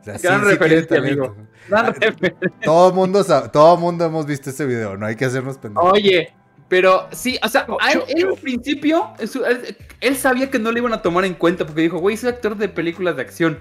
O 0.00 0.04
sea, 0.04 0.18
Gran 0.18 0.40
tiene 0.40 0.54
referencia, 0.54 0.98
amigo. 0.98 1.36
Gran 1.68 1.86
referencia. 1.86 2.52
Todo 2.62 2.92
mundo, 2.92 3.24
sa- 3.24 3.50
todo 3.50 3.76
mundo 3.76 4.04
hemos 4.04 4.26
visto 4.26 4.50
ese 4.50 4.64
video, 4.66 4.96
no 4.96 5.06
hay 5.06 5.16
que 5.16 5.24
hacernos 5.24 5.58
pendejos. 5.58 5.90
Oye, 5.92 6.32
pero 6.68 7.08
sí, 7.12 7.38
o 7.42 7.48
sea, 7.48 7.64
No, 7.68 7.76
a 7.80 7.92
él, 7.92 7.98
yo- 8.00 8.04
él 8.08 8.22
yo- 8.22 8.28
al 8.30 8.40
principio, 8.40 9.08
él, 9.18 9.76
él 10.00 10.16
sabía 10.16 10.50
que 10.50 10.58
no 10.58 10.72
le 10.72 10.80
iban 10.80 10.92
a 10.92 11.02
tomar 11.02 11.24
en 11.24 11.34
cuenta 11.34 11.64
porque 11.66 11.82
dijo, 11.82 11.98
güey, 11.98 12.16
soy 12.16 12.30
actor 12.30 12.56
de 12.56 12.68
películas 12.68 13.16
de 13.16 13.22
acción. 13.22 13.58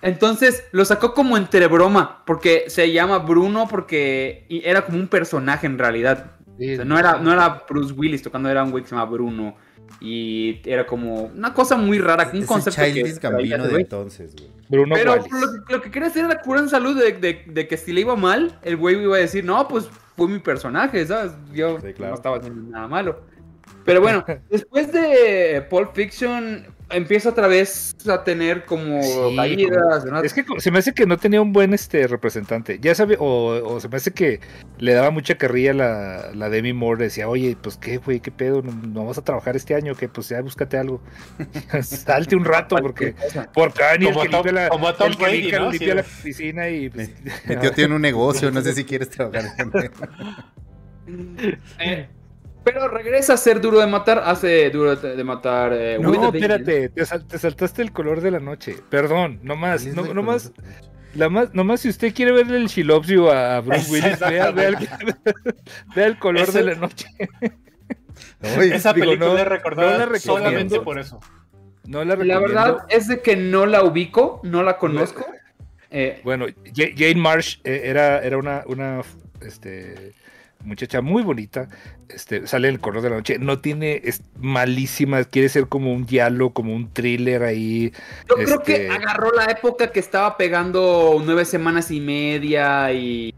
Entonces 0.00 0.64
lo 0.70 0.84
sacó 0.84 1.12
como 1.14 1.36
entre 1.36 1.66
broma, 1.66 2.22
porque 2.24 2.64
se 2.68 2.92
llama 2.92 3.18
Bruno 3.18 3.66
porque 3.68 4.44
y 4.48 4.64
era 4.64 4.82
como 4.84 4.98
un 4.98 5.08
personaje 5.08 5.66
en 5.66 5.78
realidad. 5.78 6.32
O 6.56 6.62
sea, 6.62 6.84
no, 6.84 6.98
era, 6.98 7.18
no 7.18 7.32
era 7.32 7.64
Bruce 7.68 7.92
Willis 7.94 8.22
tocando, 8.22 8.48
era 8.48 8.62
un 8.62 8.70
güey 8.70 8.82
que 8.84 8.90
se 8.90 8.94
llama 8.96 9.10
Bruno. 9.10 9.56
Y 10.00 10.60
era 10.64 10.86
como 10.86 11.22
una 11.24 11.54
cosa 11.54 11.76
muy 11.76 11.98
rara, 11.98 12.28
un 12.32 12.38
Ese 12.40 12.46
concepto 12.46 12.80
que 12.82 13.02
Gambino 13.20 13.66
de 13.66 13.80
entonces, 13.80 14.36
güey. 14.36 14.50
Bruno 14.68 14.94
Pero 14.94 15.16
lo, 15.16 15.24
que- 15.24 15.72
lo 15.72 15.80
que 15.82 15.90
quería 15.90 16.08
hacer 16.08 16.26
era 16.26 16.40
curar 16.42 16.64
en 16.64 16.68
salud 16.68 16.96
de, 16.96 17.12
de- 17.14 17.44
de 17.46 17.66
que 17.66 17.76
si 17.76 17.92
le 17.92 18.02
iba 18.02 18.14
mal, 18.16 18.58
el 18.62 18.76
güey 18.76 19.02
iba 19.02 19.16
a 19.16 19.20
decir, 19.20 19.44
no, 19.44 19.66
pues 19.66 19.88
fue 20.18 20.28
mi 20.28 20.38
personaje, 20.40 21.06
¿sabes? 21.06 21.32
Yo 21.54 21.80
Sí, 21.80 21.94
claro. 21.94 22.10
no 22.10 22.14
estaba 22.16 22.36
haciendo 22.36 22.70
nada 22.70 22.88
malo. 22.88 23.20
Pero 23.88 24.00
bueno, 24.02 24.24
después 24.50 24.92
de 24.92 25.66
Pulp 25.70 25.94
Fiction 25.94 26.66
empieza 26.90 27.28
otra 27.30 27.48
vez 27.48 27.94
a 28.08 28.24
tener 28.24 28.64
como 28.64 29.02
Sí, 29.02 29.36
caídas. 29.36 30.04
¿no? 30.06 30.22
Es 30.22 30.32
que 30.32 30.44
se 30.58 30.70
me 30.70 30.78
hace 30.78 30.94
que 30.94 31.04
no 31.06 31.16
tenía 31.18 31.40
un 31.42 31.52
buen 31.52 31.74
este 31.74 32.06
representante. 32.06 32.78
Ya 32.80 32.94
sabe, 32.94 33.16
o, 33.18 33.60
o 33.74 33.80
se 33.80 33.88
me 33.88 33.96
hace 33.96 34.12
que 34.12 34.40
le 34.78 34.92
daba 34.94 35.10
mucha 35.10 35.36
carrilla 35.36 35.72
la, 35.74 36.30
la 36.34 36.48
Demi 36.50 36.72
Moore. 36.72 37.04
Decía, 37.04 37.28
oye, 37.28 37.56
pues 37.60 37.76
qué, 37.78 37.96
güey, 37.98 38.20
qué 38.20 38.30
pedo, 38.30 38.62
no, 38.62 38.72
no 38.72 39.04
vas 39.06 39.18
a 39.18 39.24
trabajar 39.24 39.56
este 39.56 39.74
año, 39.74 39.94
que 39.94 40.08
pues 40.08 40.28
ya 40.30 40.40
búscate 40.40 40.76
algo. 40.78 41.02
Salte 41.82 42.36
un 42.36 42.44
rato, 42.44 42.76
porque 42.76 43.14
por 43.54 43.72
Kanye, 43.74 44.08
el 44.08 44.12
Como 44.14 44.22
que 44.24 44.28
Tom- 44.30 44.44
limpia 44.44 44.52
la, 44.64 44.68
como 44.68 44.94
Tom 44.94 45.08
el 45.08 45.16
que 45.16 45.22
Brady, 45.22 45.40
limpia, 45.40 45.58
¿no? 45.60 45.70
limpia 45.70 45.88
Sí. 45.90 45.94
la 45.96 46.02
piscina 46.22 46.68
y. 46.70 46.88
pues, 46.90 47.10
tiene 47.74 47.94
un 47.94 48.02
negocio, 48.02 48.50
no 48.50 48.60
sé 48.62 48.72
si 48.74 48.84
quieres 48.84 49.08
trabajar. 49.10 49.44
Eh, 51.78 52.06
pero 52.64 52.88
regresa 52.88 53.34
a 53.34 53.36
ser 53.36 53.60
duro 53.60 53.78
de 53.80 53.86
matar, 53.86 54.22
hace 54.24 54.68
duro 54.70 54.94
de, 54.96 55.24
matar. 55.24 55.72
eh, 55.74 55.98
No, 56.00 56.12
espérate, 56.32 56.88
te, 56.90 57.06
sal- 57.06 57.26
te 57.26 57.38
saltaste 57.38 57.82
el 57.82 57.92
color 57.92 58.20
de 58.20 58.30
la 58.30 58.40
noche. 58.40 58.76
Perdón, 58.90 59.40
no 59.42 59.56
más, 59.56 59.84
no, 59.86 60.12
no 60.12 60.22
más, 60.22 60.52
la 61.14 61.28
más, 61.28 61.54
no 61.54 61.64
más 61.64 61.80
si 61.80 61.88
usted 61.88 62.12
quiere 62.14 62.32
verle 62.32 62.58
el 62.58 62.68
You 62.68 63.28
a 63.30 63.60
Bruce 63.60 63.90
Willis, 63.90 64.20
vea, 64.20 64.50
vea 64.50 64.68
el, 64.68 64.76
vea 65.96 66.06
el 66.06 66.18
color 66.18 66.48
Ese- 66.48 66.58
de 66.58 66.64
la 66.64 66.74
noche. 66.74 67.06
Uy, 68.58 68.70
Esa 68.72 68.92
digo, 68.92 69.06
película 69.06 69.30
no- 69.32 69.38
es 69.38 69.46
recordada 69.48 70.06
no 70.06 70.18
solamente 70.18 70.80
por 70.80 70.98
eso. 70.98 71.20
No 71.86 72.04
la 72.04 72.16
verdad 72.16 72.78
es 72.90 73.08
de 73.08 73.20
que 73.22 73.34
no 73.34 73.64
la 73.64 73.82
ubico, 73.82 74.40
no 74.44 74.62
la 74.62 74.76
conozco. 74.76 75.24
Eh, 75.90 76.20
Bueno, 76.22 76.44
Ja- 76.76 76.90
Jane 76.94 77.14
Marsh 77.14 77.60
eh, 77.64 77.80
era, 77.84 78.18
era 78.20 78.36
una, 78.36 78.62
una 78.66 79.00
este, 79.40 80.12
muchacha 80.64 81.00
muy 81.00 81.22
bonita. 81.22 81.68
Este, 82.08 82.46
sale 82.46 82.68
en 82.68 82.74
el 82.74 82.80
color 82.80 83.02
de 83.02 83.10
la 83.10 83.16
noche. 83.16 83.38
No 83.38 83.58
tiene, 83.60 84.00
es 84.04 84.22
malísima. 84.38 85.22
Quiere 85.24 85.48
ser 85.48 85.66
como 85.68 85.92
un 85.92 86.06
diálogo, 86.06 86.52
como 86.54 86.74
un 86.74 86.92
thriller 86.92 87.42
ahí. 87.42 87.92
yo 88.28 88.36
creo 88.36 88.62
que 88.62 88.72
este- 88.86 88.90
agarró 88.90 89.30
la 89.32 89.44
época 89.46 89.90
que 89.92 90.00
estaba 90.00 90.36
pegando 90.36 91.20
nueve 91.24 91.44
semanas 91.44 91.90
y 91.90 92.00
media 92.00 92.92
y 92.92 93.34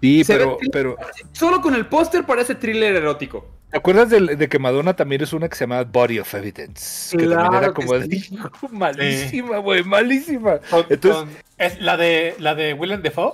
Sí, 0.00 0.22
Se 0.22 0.34
pero, 0.34 0.58
ve- 0.60 0.68
pero 0.70 0.96
solo 1.32 1.62
con 1.62 1.74
el 1.74 1.86
póster 1.86 2.24
parece 2.26 2.54
thriller 2.54 2.94
erótico. 2.96 3.48
¿te 3.70 3.78
acuerdas 3.78 4.10
de, 4.10 4.48
que 4.48 4.58
Madonna 4.60 4.94
también 4.94 5.22
es 5.22 5.32
una 5.32 5.48
que 5.48 5.56
se 5.56 5.64
llama 5.64 5.82
Body 5.82 6.18
of 6.20 6.32
Evidence? 6.34 7.16
Que 7.16 7.26
también 7.26 7.54
era 7.54 7.72
que 7.72 7.72
como 7.86 8.00
sí. 8.02 8.38
malísima, 8.70 9.58
güey, 9.58 9.82
malísima. 9.82 10.58
Con- 10.70 10.84
Entonces- 10.90 11.22
con- 11.22 11.30
¿Es 11.56 11.80
la 11.80 11.96
de 11.96 12.34
la 12.38 12.54
de 12.54 12.74
Willem 12.74 13.02
Dafoe? 13.02 13.32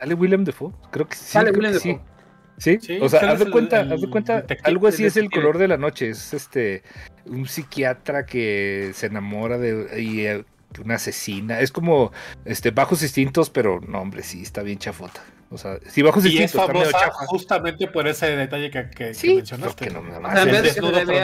¿Sale 0.00 0.14
Willem 0.14 0.44
Dafoe? 0.44 0.72
Creo 0.90 1.06
que 1.08 1.14
sí. 1.16 1.24
Sale 1.26 1.50
creo 1.52 1.58
Willem 1.58 1.72
que 1.74 1.78
sí. 1.80 1.92
Dafoe. 1.92 2.10
¿Sí? 2.56 2.78
Sí, 2.80 2.98
o 3.00 3.08
sea, 3.08 3.20
haz 3.20 3.40
es 3.40 3.46
de 3.46 3.50
cuenta, 3.52 3.80
el 3.80 3.92
haz 3.92 4.00
de 4.02 4.10
cuenta, 4.10 4.44
algo 4.64 4.86
así 4.88 5.06
es 5.06 5.16
el 5.16 5.30
color 5.30 5.56
de 5.56 5.66
la 5.68 5.78
noche, 5.78 6.10
es 6.10 6.34
este, 6.34 6.82
un 7.24 7.46
psiquiatra 7.46 8.26
que 8.26 8.90
se 8.92 9.06
enamora 9.06 9.56
de 9.56 10.02
y, 10.02 10.26
eh, 10.26 10.44
una 10.84 10.96
asesina, 10.96 11.60
es 11.60 11.72
como, 11.72 12.12
este, 12.44 12.70
bajos 12.70 13.02
instintos, 13.02 13.48
pero 13.48 13.80
no, 13.80 14.00
hombre, 14.02 14.22
sí, 14.22 14.42
está 14.42 14.62
bien 14.62 14.78
chafota, 14.78 15.22
o 15.50 15.56
sea, 15.56 15.78
sí, 15.88 16.02
bajos 16.02 16.22
Y 16.26 16.28
es 16.28 16.32
instintos, 16.34 16.60
está 16.60 16.72
medio 16.74 16.90
famosa 16.90 17.06
chafa. 17.12 17.26
justamente 17.28 17.88
por 17.88 18.06
ese 18.06 18.36
detalle 18.36 18.70
que, 18.70 18.90
que- 18.90 18.96
que 19.06 19.14
Sí, 19.14 19.36
mencionaste. 19.36 19.74
porque 19.86 19.94
no 19.94 20.02
me 20.02 20.10
O 20.18 20.20
sea, 20.20 20.42
en 20.42 20.48
sí, 20.48 20.50
vez 20.50 20.52
de 20.52 20.58
el 20.58 20.62
que 20.62 20.70
se 20.70 20.80
desnudo 20.80 20.90
le 20.92 20.98
de- 20.98 21.12
de 21.12 21.20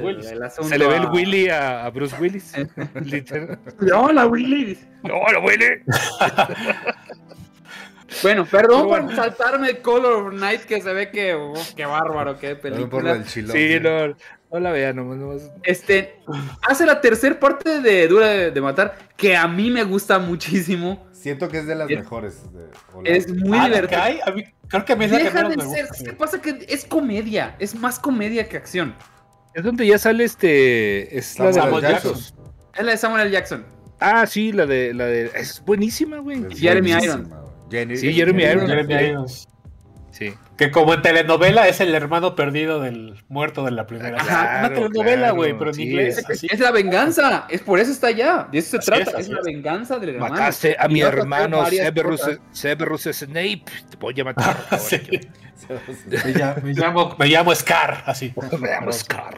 Bruce 0.00 0.32
el 0.32 0.42
asunto 0.42 0.68
Se 0.70 0.78
le 0.78 0.86
ve 0.88 0.96
el 0.96 1.02
a- 1.04 1.10
Willy 1.10 1.48
a, 1.50 1.84
a 1.84 1.90
Bruce 1.90 2.16
Willis, 2.18 2.52
literal. 3.04 3.58
Hola, 3.94 4.26
Willy. 4.26 4.78
No, 5.02 5.20
Willy. 5.42 5.66
Bueno, 8.22 8.44
perdón 8.46 8.88
por 8.88 9.14
saltarme 9.14 9.70
el 9.70 9.78
Color 9.78 10.26
of 10.28 10.34
Night 10.34 10.62
que 10.62 10.80
se 10.80 10.92
ve 10.92 11.10
que, 11.10 11.36
qué 11.76 11.86
bárbaro, 11.86 12.38
qué 12.38 12.54
película. 12.56 13.22
chilo. 13.24 13.52
Sí, 13.52 13.78
no, 13.80 14.08
no 14.52 14.60
la 14.60 14.70
vean, 14.72 14.96
nomás, 14.96 15.16
nomás. 15.18 15.50
Este, 15.62 16.20
hace 16.62 16.86
la 16.86 17.00
tercera 17.00 17.38
parte 17.38 17.80
de 17.80 18.08
Dura 18.08 18.28
de, 18.28 18.50
de 18.50 18.60
Matar, 18.60 18.96
que 19.16 19.36
a 19.36 19.46
mí 19.48 19.70
me 19.70 19.84
gusta 19.84 20.18
muchísimo. 20.18 21.06
Siento 21.12 21.48
que 21.48 21.58
es 21.58 21.66
de 21.66 21.74
las 21.74 21.90
Es- 21.90 21.98
mejores. 21.98 22.42
de- 22.52 22.68
Es 23.04 23.28
muy 23.32 23.58
Ah, 23.58 23.62
¿la 23.62 23.68
que 23.68 23.74
divertida. 23.74 24.04
hay? 24.04 24.20
A 24.26 24.30
mí- 24.30 24.44
creo 24.68 24.84
que 24.84 24.92
a 24.92 24.96
mí 24.96 25.04
es 25.06 25.10
la 25.10 25.18
que 25.18 25.24
Deja 25.24 25.42
menos 25.48 25.50
de 25.50 25.56
me 25.56 25.74
ser, 25.74 25.86
gusta. 25.88 26.04
¿qué 26.04 26.12
pasa? 26.12 26.42
Que 26.42 26.66
es 26.68 26.84
comedia, 26.84 27.56
es 27.58 27.74
más 27.74 27.98
comedia 27.98 28.48
que 28.48 28.56
acción. 28.58 28.94
Es 29.54 29.64
donde 29.64 29.86
ya 29.86 29.98
sale 29.98 30.24
este, 30.24 31.16
es 31.16 31.38
la 31.38 31.46
de 31.46 31.52
Samuel 31.54 31.82
Jackson. 31.82 32.12
Es 32.76 32.84
la 32.84 32.90
de 32.90 32.98
Samuel 32.98 33.22
L. 33.22 33.30
Jackson. 33.30 33.64
Ah, 34.00 34.26
sí, 34.26 34.50
la 34.52 34.66
de, 34.66 34.92
la 34.92 35.06
de, 35.06 35.30
es 35.36 35.62
buenísima, 35.64 36.18
güey. 36.18 36.44
Jeremy 36.54 36.90
Irons. 36.90 37.28
Jenny- 37.70 37.96
Sí, 37.96 38.12
Jeremy 38.12 38.42
Irons. 38.44 38.68
Jeremy 38.70 38.94
Irons. 38.94 39.48
Sí. 40.10 40.32
Que 40.56 40.70
como 40.70 40.94
en 40.94 41.02
telenovela 41.02 41.66
es 41.66 41.80
el 41.80 41.92
hermano 41.92 42.36
perdido 42.36 42.80
del 42.80 43.24
muerto 43.28 43.64
de 43.64 43.72
la 43.72 43.86
primera. 43.88 44.16
Ajá, 44.20 44.42
Una 44.42 44.68
claro, 44.68 44.74
telenovela, 44.74 45.16
claro, 45.16 45.34
güey, 45.34 45.58
pero 45.58 45.70
en 45.70 45.74
sí, 45.74 45.82
inglés. 45.82 46.18
es- 46.18 46.30
así. 46.30 46.46
Es 46.48 46.60
la 46.60 46.70
venganza, 46.70 47.46
es 47.50 47.60
por 47.62 47.80
eso 47.80 47.90
está 47.90 48.06
allá. 48.08 48.46
De 48.52 48.58
eso 48.58 48.70
se 48.70 48.76
Así 48.76 48.86
trata, 48.86 49.18
es, 49.18 49.28
la 49.28 49.40
es. 49.40 49.44
venganza 49.44 49.98
del 49.98 50.10
hermano. 50.10 50.34
Mataste 50.34 50.76
a 50.78 50.86
mi 50.86 51.00
hermano 51.00 51.66
Severus. 51.66 52.20
Severus 52.52 53.02
Snape. 53.12 53.64
Te 53.90 53.96
voy 53.98 54.20
a 54.20 54.24
matar. 54.24 54.56
Sí. 54.78 55.00
yo. 55.68 55.76
Me 56.22 56.32
llamo, 56.32 56.62
me 56.62 56.72
llamo, 56.74 57.16
me 57.18 57.26
llamo 57.26 57.54
Scar, 57.54 58.04
así. 58.06 58.32
Me 58.60 58.68
llamo 58.68 58.92
Scar. 58.92 59.36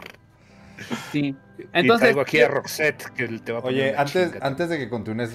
Sí. 1.11 1.35
y 1.57 1.63
Entonces, 1.73 2.01
traigo 2.01 2.21
aquí 2.21 2.39
a 2.41 2.49
Roxette, 2.49 3.03
que 3.15 3.27
te 3.39 3.51
va 3.51 3.59
a 3.59 3.61
poner 3.63 3.81
Oye, 3.81 3.91
una 3.93 4.01
antes, 4.01 4.31
antes 4.41 4.69
de 4.69 4.77
que 4.77 4.89
continúes, 4.89 5.31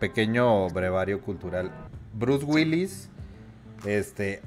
pequeño 0.00 0.68
brevario 0.70 1.20
cultural. 1.20 1.70
Bruce 2.14 2.44
Willis, 2.44 3.08
este, 3.86 4.42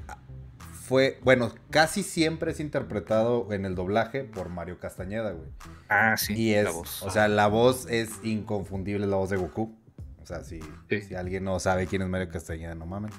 fue, 0.82 1.18
bueno, 1.24 1.52
casi 1.70 2.02
siempre 2.02 2.52
es 2.52 2.60
interpretado 2.60 3.52
en 3.52 3.64
el 3.64 3.74
doblaje 3.74 4.24
por 4.24 4.48
Mario 4.48 4.78
Castañeda, 4.78 5.32
güey. 5.32 5.48
Ah, 5.88 6.16
sí, 6.16 6.34
Y 6.34 6.54
es, 6.54 6.64
la 6.64 6.70
voz. 6.70 7.02
o 7.02 7.10
sea, 7.10 7.28
la 7.28 7.46
voz 7.48 7.86
es 7.90 8.10
inconfundible, 8.22 9.06
la 9.06 9.16
voz 9.16 9.30
de 9.30 9.36
Goku. 9.36 9.74
O 10.22 10.26
sea, 10.26 10.42
si, 10.44 10.60
Sí. 10.88 11.02
si 11.02 11.14
alguien 11.14 11.44
no 11.44 11.58
sabe 11.60 11.86
quién 11.86 12.02
es 12.02 12.08
Mario 12.08 12.28
Castañeda, 12.28 12.74
no 12.74 12.86
mamen. 12.86 13.10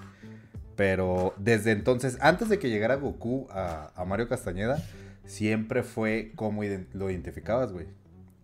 Pero 0.76 1.34
desde 1.38 1.72
entonces, 1.72 2.18
antes 2.22 2.50
de 2.50 2.60
que 2.60 2.70
llegara 2.70 2.96
Goku 2.96 3.48
a, 3.50 3.92
a 3.96 4.06
Mario 4.06 4.28
Castañeda, 4.28 4.82
siempre 5.26 5.84
fue 5.84 6.32
como 6.36 6.64
ident- 6.64 6.92
lo 6.94 7.10
identificabas, 7.10 7.72
güey. 7.72 7.88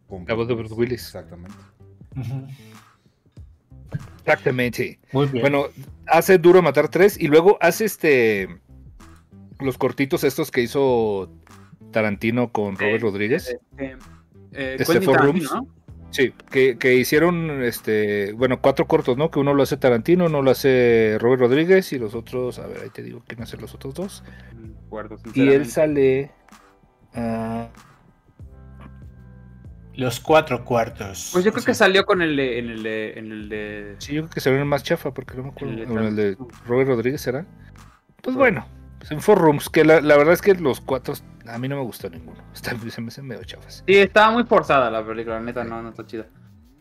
Con 0.08 0.26
La 0.28 0.34
voz 0.34 0.48
de 0.48 0.54
Bruce 0.54 0.74
Willis. 0.74 1.02
Exactamente. 1.04 1.56
Exactamente. 4.20 5.00
Muy 5.12 5.28
bien. 5.28 5.42
Bueno, 5.42 5.66
hace 6.08 6.38
Duro 6.38 6.62
Matar 6.62 6.90
3 6.90 7.20
y 7.20 7.28
luego 7.28 7.58
hace 7.62 7.86
este. 7.86 8.48
Los 9.60 9.78
cortitos 9.78 10.24
estos 10.24 10.52
que 10.52 10.62
hizo 10.62 11.32
Tarantino 11.92 12.52
con 12.52 12.76
Robert 12.78 13.02
Rodríguez. 13.02 13.56
este, 13.78 13.98
eh, 14.54 14.78
Este, 14.80 15.00
Rooms. 15.00 15.44
¿no? 15.54 15.68
Sí, 16.14 16.32
que, 16.52 16.78
que 16.78 16.94
hicieron, 16.96 17.64
este, 17.64 18.34
bueno, 18.34 18.62
cuatro 18.62 18.86
cortos, 18.86 19.18
¿no? 19.18 19.32
Que 19.32 19.40
uno 19.40 19.56
lo 19.56 19.64
hace 19.64 19.78
Tarantino, 19.78 20.28
uno 20.28 20.44
lo 20.44 20.52
hace 20.52 21.18
Robert 21.20 21.42
Rodríguez 21.42 21.92
y 21.92 21.98
los 21.98 22.14
otros, 22.14 22.60
a 22.60 22.68
ver, 22.68 22.82
ahí 22.84 22.90
te 22.90 23.02
digo 23.02 23.24
quién 23.26 23.42
hace 23.42 23.58
los 23.58 23.74
otros 23.74 23.96
dos. 23.96 24.24
Acuerdo, 24.86 25.18
Y 25.34 25.50
él 25.50 25.66
sale... 25.66 26.30
ah, 27.16 27.68
Los 29.96 30.20
cuatro 30.20 30.66
cuartos. 30.66 31.30
Pues 31.32 31.46
yo 31.46 31.52
creo 31.52 31.64
que 31.64 31.74
salió 31.74 32.06
con 32.06 32.22
el 32.22 32.36
de, 32.36 32.60
en 32.60 32.70
el 32.70 32.84
de, 32.84 33.14
en 33.14 33.32
el 33.32 33.50
de... 33.50 33.96
sí, 34.00 34.14
yo 34.14 34.24
creo 34.24 34.34
que 34.34 34.40
salió 34.40 34.58
en 34.58 34.64
el 34.64 34.68
más 34.70 34.84
chafa, 34.84 35.14
porque 35.14 35.36
no 35.38 35.44
me 35.44 35.50
acuerdo. 35.50 35.74
El 35.74 35.88
de 35.88 36.08
el 36.08 36.16
de. 36.16 36.38
Robert 36.66 36.90
Rodríguez 36.90 37.22
será. 37.22 37.46
Pues 38.22 38.36
bueno, 38.36 38.66
pues 38.98 39.12
en 39.12 39.22
Four 39.22 39.40
Rooms, 39.40 39.70
que 39.70 39.84
la, 39.84 40.02
la 40.02 40.18
verdad 40.18 40.34
es 40.34 40.42
que 40.42 40.56
los 40.56 40.82
cuatro, 40.82 41.14
a 41.46 41.58
mí 41.58 41.68
no 41.68 41.76
me 41.76 41.84
gustó 41.84 42.10
ninguno. 42.10 42.42
Están, 42.54 42.80
se 42.90 43.02
me 43.02 43.10
hacen 43.10 43.28
medio 43.28 43.44
chafas. 43.44 43.84
Sí, 43.86 43.96
estaba 43.98 44.32
muy 44.32 44.46
forzada 44.46 44.90
la 44.90 45.06
película, 45.06 45.36
la 45.36 45.42
neta, 45.42 45.64
no, 45.64 45.82
no 45.82 45.90
está 45.90 46.06
chida. 46.06 46.26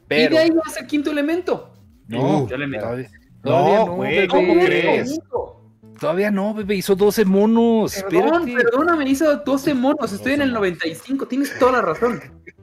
Pero... 0.09 0.31
Y 0.33 0.35
de 0.37 0.38
ahí 0.38 0.51
va 0.51 0.62
el 0.79 0.87
quinto 0.87 1.11
elemento. 1.11 1.75
No, 2.09 2.48
Ya 2.48 2.57
le 2.57 2.66
meto. 2.66 2.85
todavía, 2.85 3.11
No, 3.44 3.51
todavía 3.51 3.79
no, 3.85 3.92
güey, 3.94 4.14
bebé. 4.14 4.29
¿cómo 4.29 4.55
crees? 4.55 4.85
elemento. 5.11 5.59
Todavía 6.01 6.31
no, 6.31 6.55
bebé, 6.55 6.75
hizo 6.77 6.96
12 6.96 7.25
monos. 7.27 8.05
Perdón, 8.11 8.48
espérate. 8.48 8.70
perdóname, 8.70 9.09
hizo 9.09 9.37
12 9.37 9.75
monos, 9.75 10.12
estoy 10.12 10.33
en 10.33 10.42
el 10.42 10.53
95, 10.53 11.29
tienes 11.29 11.59
toda 11.59 11.72
la 11.72 11.83
razón. 11.83 12.20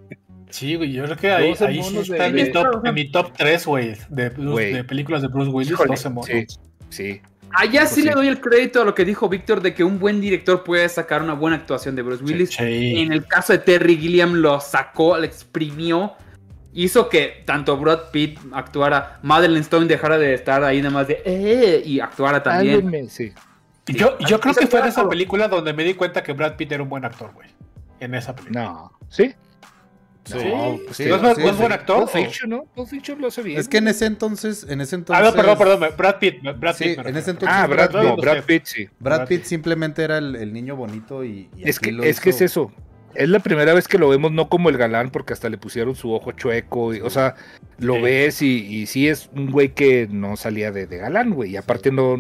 Sí, 0.50 0.76
güey, 0.76 0.92
yo 0.92 1.04
creo 1.06 1.16
que 1.18 1.32
ahí, 1.32 1.50
12 1.50 1.66
ahí 1.68 1.76
sí 1.76 1.82
monos 1.94 2.10
está 2.10 2.26
en 2.28 2.36
de- 2.36 2.44
mi 2.46 2.52
top, 2.52 2.86
en 2.86 2.94
mi 2.94 3.12
top 3.12 3.32
3, 3.38 3.66
güey, 3.66 3.96
de, 4.10 4.30
Bruce- 4.30 4.52
Güey. 4.52 4.74
de 4.74 4.84
películas 4.84 5.22
de 5.22 5.28
Bruce 5.28 5.50
Willis, 5.52 5.72
Híjole, 5.72 5.90
12 5.90 6.10
monos. 6.10 6.28
Sí, 6.28 6.46
sí. 6.90 7.22
Allá 7.52 7.82
Pues 7.82 7.90
sí, 7.92 8.02
sí. 8.02 8.08
le 8.08 8.14
doy 8.14 8.28
el 8.28 8.40
crédito 8.42 8.82
a 8.82 8.86
lo 8.86 8.94
que 8.94 9.06
dijo 9.06 9.28
Víctor 9.30 9.62
de 9.62 9.74
que 9.74 9.84
un 9.84 9.98
buen 10.00 10.22
director 10.22 10.64
puede 10.64 10.88
sacar 10.90 11.22
una 11.24 11.34
buena 11.34 11.58
actuación 11.58 11.96
de 11.96 12.02
Bruce 12.04 12.24
Willis. 12.24 12.50
Sí. 12.52 13.00
En 13.00 13.12
el 13.12 13.26
caso 13.26 13.54
de 13.54 13.60
Terry 13.60 13.98
Gilliam 13.98 14.34
lo 14.36 14.60
sacó, 14.60 15.18
lo 15.18 15.24
exprimió, 15.24 16.14
hizo 16.74 17.10
que 17.10 17.44
tanto 17.46 17.76
Brad 17.78 18.12
Pitt 18.12 18.40
actuara, 18.52 19.20
Madeleine 19.24 19.62
Stone 19.62 19.88
dejara 19.88 20.18
de 20.20 20.34
estar 20.36 20.64
ahí 20.64 20.78
nada 20.80 20.92
más 20.94 21.08
de 21.08 21.22
eh, 21.26 21.82
y 21.84 22.00
actuara 22.00 22.42
también. 22.44 23.10
Sí. 23.10 23.34
Yo, 23.88 24.18
yo 24.20 24.40
creo 24.40 24.54
que 24.54 24.68
fue 24.68 24.84
de 24.84 24.90
esa 24.90 25.10
película 25.10 25.48
donde 25.48 25.74
me 25.74 25.84
di 25.84 25.96
cuenta 25.96 26.22
que 26.22 26.34
Brad 26.34 26.56
Pitt 26.56 26.72
era 26.72 26.84
un 26.84 26.90
buen 26.90 27.04
actor, 27.06 27.32
güey. 27.34 27.50
En 28.00 28.14
esa 28.14 28.36
película. 28.36 28.64
No, 28.64 28.92
¿sí? 29.10 29.34
Sí. 30.38 30.48
No, 30.48 30.80
pues 30.86 30.98
Sí, 30.98 31.04
sí. 31.04 31.10
¿No 31.10 31.16
es, 31.16 31.22
buen- 31.22 31.36
sí, 31.36 31.42
no 31.42 31.48
es 31.50 31.56
sí. 31.56 31.60
buen 31.62 31.72
actor? 31.72 31.98
Pulp 32.00 32.10
Fiction, 32.10 32.50
¿no? 32.50 32.64
Pulp 32.76 32.88
Fiction 32.90 33.22
lo 33.22 33.28
hace 33.28 33.42
bien. 33.42 33.60
Es 33.60 33.68
que 33.68 33.78
en 33.78 33.88
ese 33.88 34.06
entonces, 34.06 34.66
en 34.70 34.82
ese 34.82 34.96
Ah, 34.96 35.00
entonces. 35.00 35.26
no, 35.26 35.34
perdón, 35.36 35.58
perdón. 35.58 35.90
Brad 35.98 36.16
Pitt. 36.20 36.42
Brad 36.58 36.76
Sí, 36.76 36.84
Pitt. 36.84 37.06
en 37.06 37.16
ese 37.18 37.32
entonces. 37.32 37.58
Ah, 37.60 37.68
Brad, 37.68 37.92
Brad 37.92 38.04
no, 38.04 38.16
Pitt, 38.16 38.24
Brad. 38.26 38.44
Pitt, 38.44 38.66
sí. 38.66 38.90
Brad 39.00 39.28
Pitt 39.28 39.44
simplemente 39.44 40.04
era 40.04 40.18
el, 40.18 40.36
el 40.36 40.54
niño 40.54 40.76
bonito 40.76 41.24
y. 41.24 41.50
y 41.56 41.68
Es 41.70 41.80
que, 41.80 41.92
lo 41.92 42.04
es 42.04 42.20
que 42.20 42.30
es 42.32 42.38
hizo- 42.38 42.46
eso. 42.46 42.72
Es 43.16 43.28
la 43.28 43.40
primera 43.40 43.74
vez 43.74 43.88
que 43.88 43.98
lo 43.98 44.08
vemos 44.08 44.32
no 44.32 44.50
como 44.50 44.70
el 44.70 44.78
galán, 44.78 45.10
porque 45.10 45.34
hasta 45.34 45.50
le 45.50 45.58
pusieron 45.58 45.96
su 45.96 46.12
ojo 46.14 46.32
chueco. 46.34 46.94
y- 46.94 47.02
o 47.02 47.10
sea, 47.10 47.34
lo 47.80 47.96
Sí. 47.96 48.02
ves 48.02 48.42
y, 48.44 48.66
y 48.68 48.86
sí 48.86 49.08
es 49.08 49.30
un 49.36 49.50
güey 49.52 49.70
que 49.74 50.08
no 50.12 50.36
salía 50.38 50.72
de, 50.72 50.86
de 50.86 50.98
galán, 51.00 51.32
güey. 51.32 51.52
Y 51.52 51.58
aparte 51.58 51.92
no... 51.92 52.18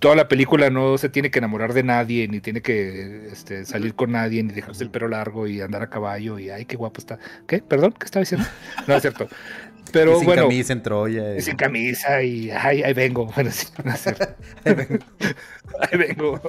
Toda 0.00 0.14
la 0.16 0.28
película 0.28 0.70
no 0.70 0.98
se 0.98 1.08
tiene 1.08 1.30
que 1.30 1.38
enamorar 1.38 1.72
de 1.72 1.82
nadie, 1.82 2.28
ni 2.28 2.40
tiene 2.40 2.60
que 2.60 3.28
este, 3.32 3.64
salir 3.64 3.94
con 3.94 4.12
nadie, 4.12 4.42
ni 4.42 4.52
dejarse 4.52 4.84
el 4.84 4.90
pelo 4.90 5.08
largo 5.08 5.46
y 5.46 5.60
andar 5.60 5.82
a 5.82 5.88
caballo 5.90 6.38
y 6.38 6.50
ay, 6.50 6.64
qué 6.64 6.76
guapo 6.76 7.00
está. 7.00 7.18
¿Qué? 7.46 7.58
¿Perdón? 7.62 7.94
¿Qué 7.98 8.04
estaba 8.04 8.20
diciendo? 8.22 8.46
No 8.86 8.94
es 8.94 9.02
cierto. 9.02 9.24
y 9.24 9.90
Pero 9.92 10.16
sin 10.18 10.26
bueno, 10.26 10.42
camisa 10.42 10.72
en 10.72 10.82
Troya. 10.82 11.36
y- 11.36 11.40
sin 11.40 11.56
camisa 11.56 12.22
y 12.22 12.50
ay, 12.50 12.82
ahí 12.82 12.92
vengo. 12.92 13.26
Bueno, 13.34 13.50
sí, 13.50 13.66
no 13.84 13.92
es 13.92 14.00
cierto. 14.00 14.26
Ahí 14.64 14.74
vengo. 14.74 14.98
Ahí 15.80 15.98
vengo. 15.98 16.40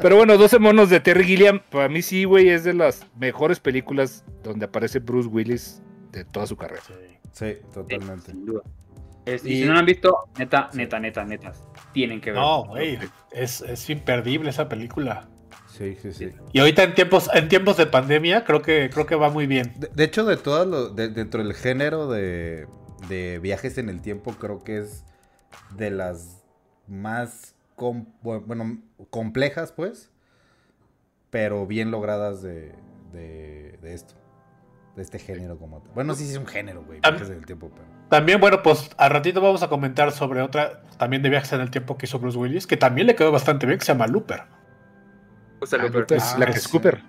Pero 0.00 0.16
bueno, 0.16 0.36
12 0.38 0.58
monos 0.58 0.88
de 0.90 1.00
Terry 1.00 1.24
Gilliam, 1.24 1.60
para 1.70 1.88
mí 1.88 2.02
sí, 2.02 2.24
güey, 2.24 2.48
es 2.48 2.64
de 2.64 2.74
las 2.74 3.04
mejores 3.18 3.60
películas 3.60 4.24
donde 4.42 4.66
aparece 4.66 4.98
Bruce 5.00 5.28
Willis 5.28 5.82
de 6.12 6.24
toda 6.24 6.46
su 6.46 6.56
carrera. 6.56 6.82
Sí, 7.32 7.56
totalmente. 7.74 8.32
Sin 8.32 8.46
duda. 8.46 8.62
Es- 9.34 9.44
y 9.44 9.52
Y- 9.54 9.60
si 9.62 9.64
no 9.66 9.72
lo 9.74 9.78
han 9.80 9.86
visto, 9.86 10.16
neta, 10.38 10.70
neta, 10.74 10.98
neta, 11.00 11.24
neta, 11.24 11.52
tienen 11.92 12.20
que 12.20 12.30
ver. 12.32 12.40
No, 12.40 12.64
güey. 12.66 12.98
Es, 13.32 13.60
es 13.62 13.88
imperdible 13.90 14.50
esa 14.50 14.68
película. 14.68 15.28
Sí, 15.68 15.96
sí, 16.00 16.12
sí. 16.12 16.32
Y 16.52 16.58
ahorita 16.60 16.82
en 16.82 16.94
tiempos, 16.94 17.30
en 17.32 17.48
tiempos 17.48 17.76
de 17.76 17.86
pandemia, 17.86 18.44
creo 18.44 18.62
que, 18.62 18.90
creo 18.92 19.06
que 19.06 19.14
va 19.14 19.30
muy 19.30 19.46
bien. 19.46 19.74
De, 19.78 19.88
de 19.94 20.04
hecho, 20.04 20.24
de 20.24 20.36
todas 20.36 20.66
los. 20.66 20.96
de- 20.96 21.08
dentro 21.08 21.42
del 21.42 21.54
género 21.54 22.08
de, 22.08 22.66
de 23.08 23.38
viajes 23.38 23.78
en 23.78 23.88
el 23.88 24.00
tiempo, 24.00 24.32
creo 24.32 24.64
que 24.64 24.78
es 24.78 25.04
de 25.76 25.90
las 25.90 26.44
más. 26.88 27.54
com- 27.76 28.06
bueno, 28.22 28.78
complejas, 29.10 29.70
pues. 29.72 30.10
Pero 31.30 31.66
bien 31.66 31.90
logradas 31.90 32.42
de, 32.42 32.72
de, 33.12 33.78
de 33.82 33.94
esto. 33.94 34.14
De 34.96 35.02
este 35.02 35.18
género 35.20 35.58
como 35.58 35.80
tal. 35.82 35.92
Bueno, 35.94 36.14
sí, 36.14 36.24
sí 36.24 36.32
es 36.32 36.38
un 36.38 36.46
género, 36.46 36.82
güey. 36.82 36.98
Viajes 37.00 37.28
en 37.30 37.36
el 37.36 37.46
tiempo, 37.46 37.70
pero. 37.72 37.86
También, 38.10 38.40
bueno, 38.40 38.62
pues 38.62 38.90
al 38.96 39.10
ratito 39.10 39.40
vamos 39.40 39.62
a 39.62 39.68
comentar 39.68 40.12
sobre 40.12 40.40
otra, 40.40 40.80
también 40.96 41.22
de 41.22 41.28
viajes 41.28 41.52
en 41.52 41.60
el 41.60 41.70
tiempo 41.70 41.98
que 41.98 42.06
hizo 42.06 42.18
Bruce 42.18 42.38
Willis, 42.38 42.66
que 42.66 42.76
también 42.76 43.06
le 43.06 43.14
quedó 43.14 43.30
bastante 43.32 43.66
bien, 43.66 43.78
que 43.78 43.84
se 43.84 43.92
llama 43.92 44.06
Looper. 44.06 44.40
Ah, 45.60 45.76
Looper. 45.76 46.06
Ah, 46.20 46.36
la 46.38 46.46
que 46.46 46.52
es. 46.52 46.68
Cooper. 46.68 47.02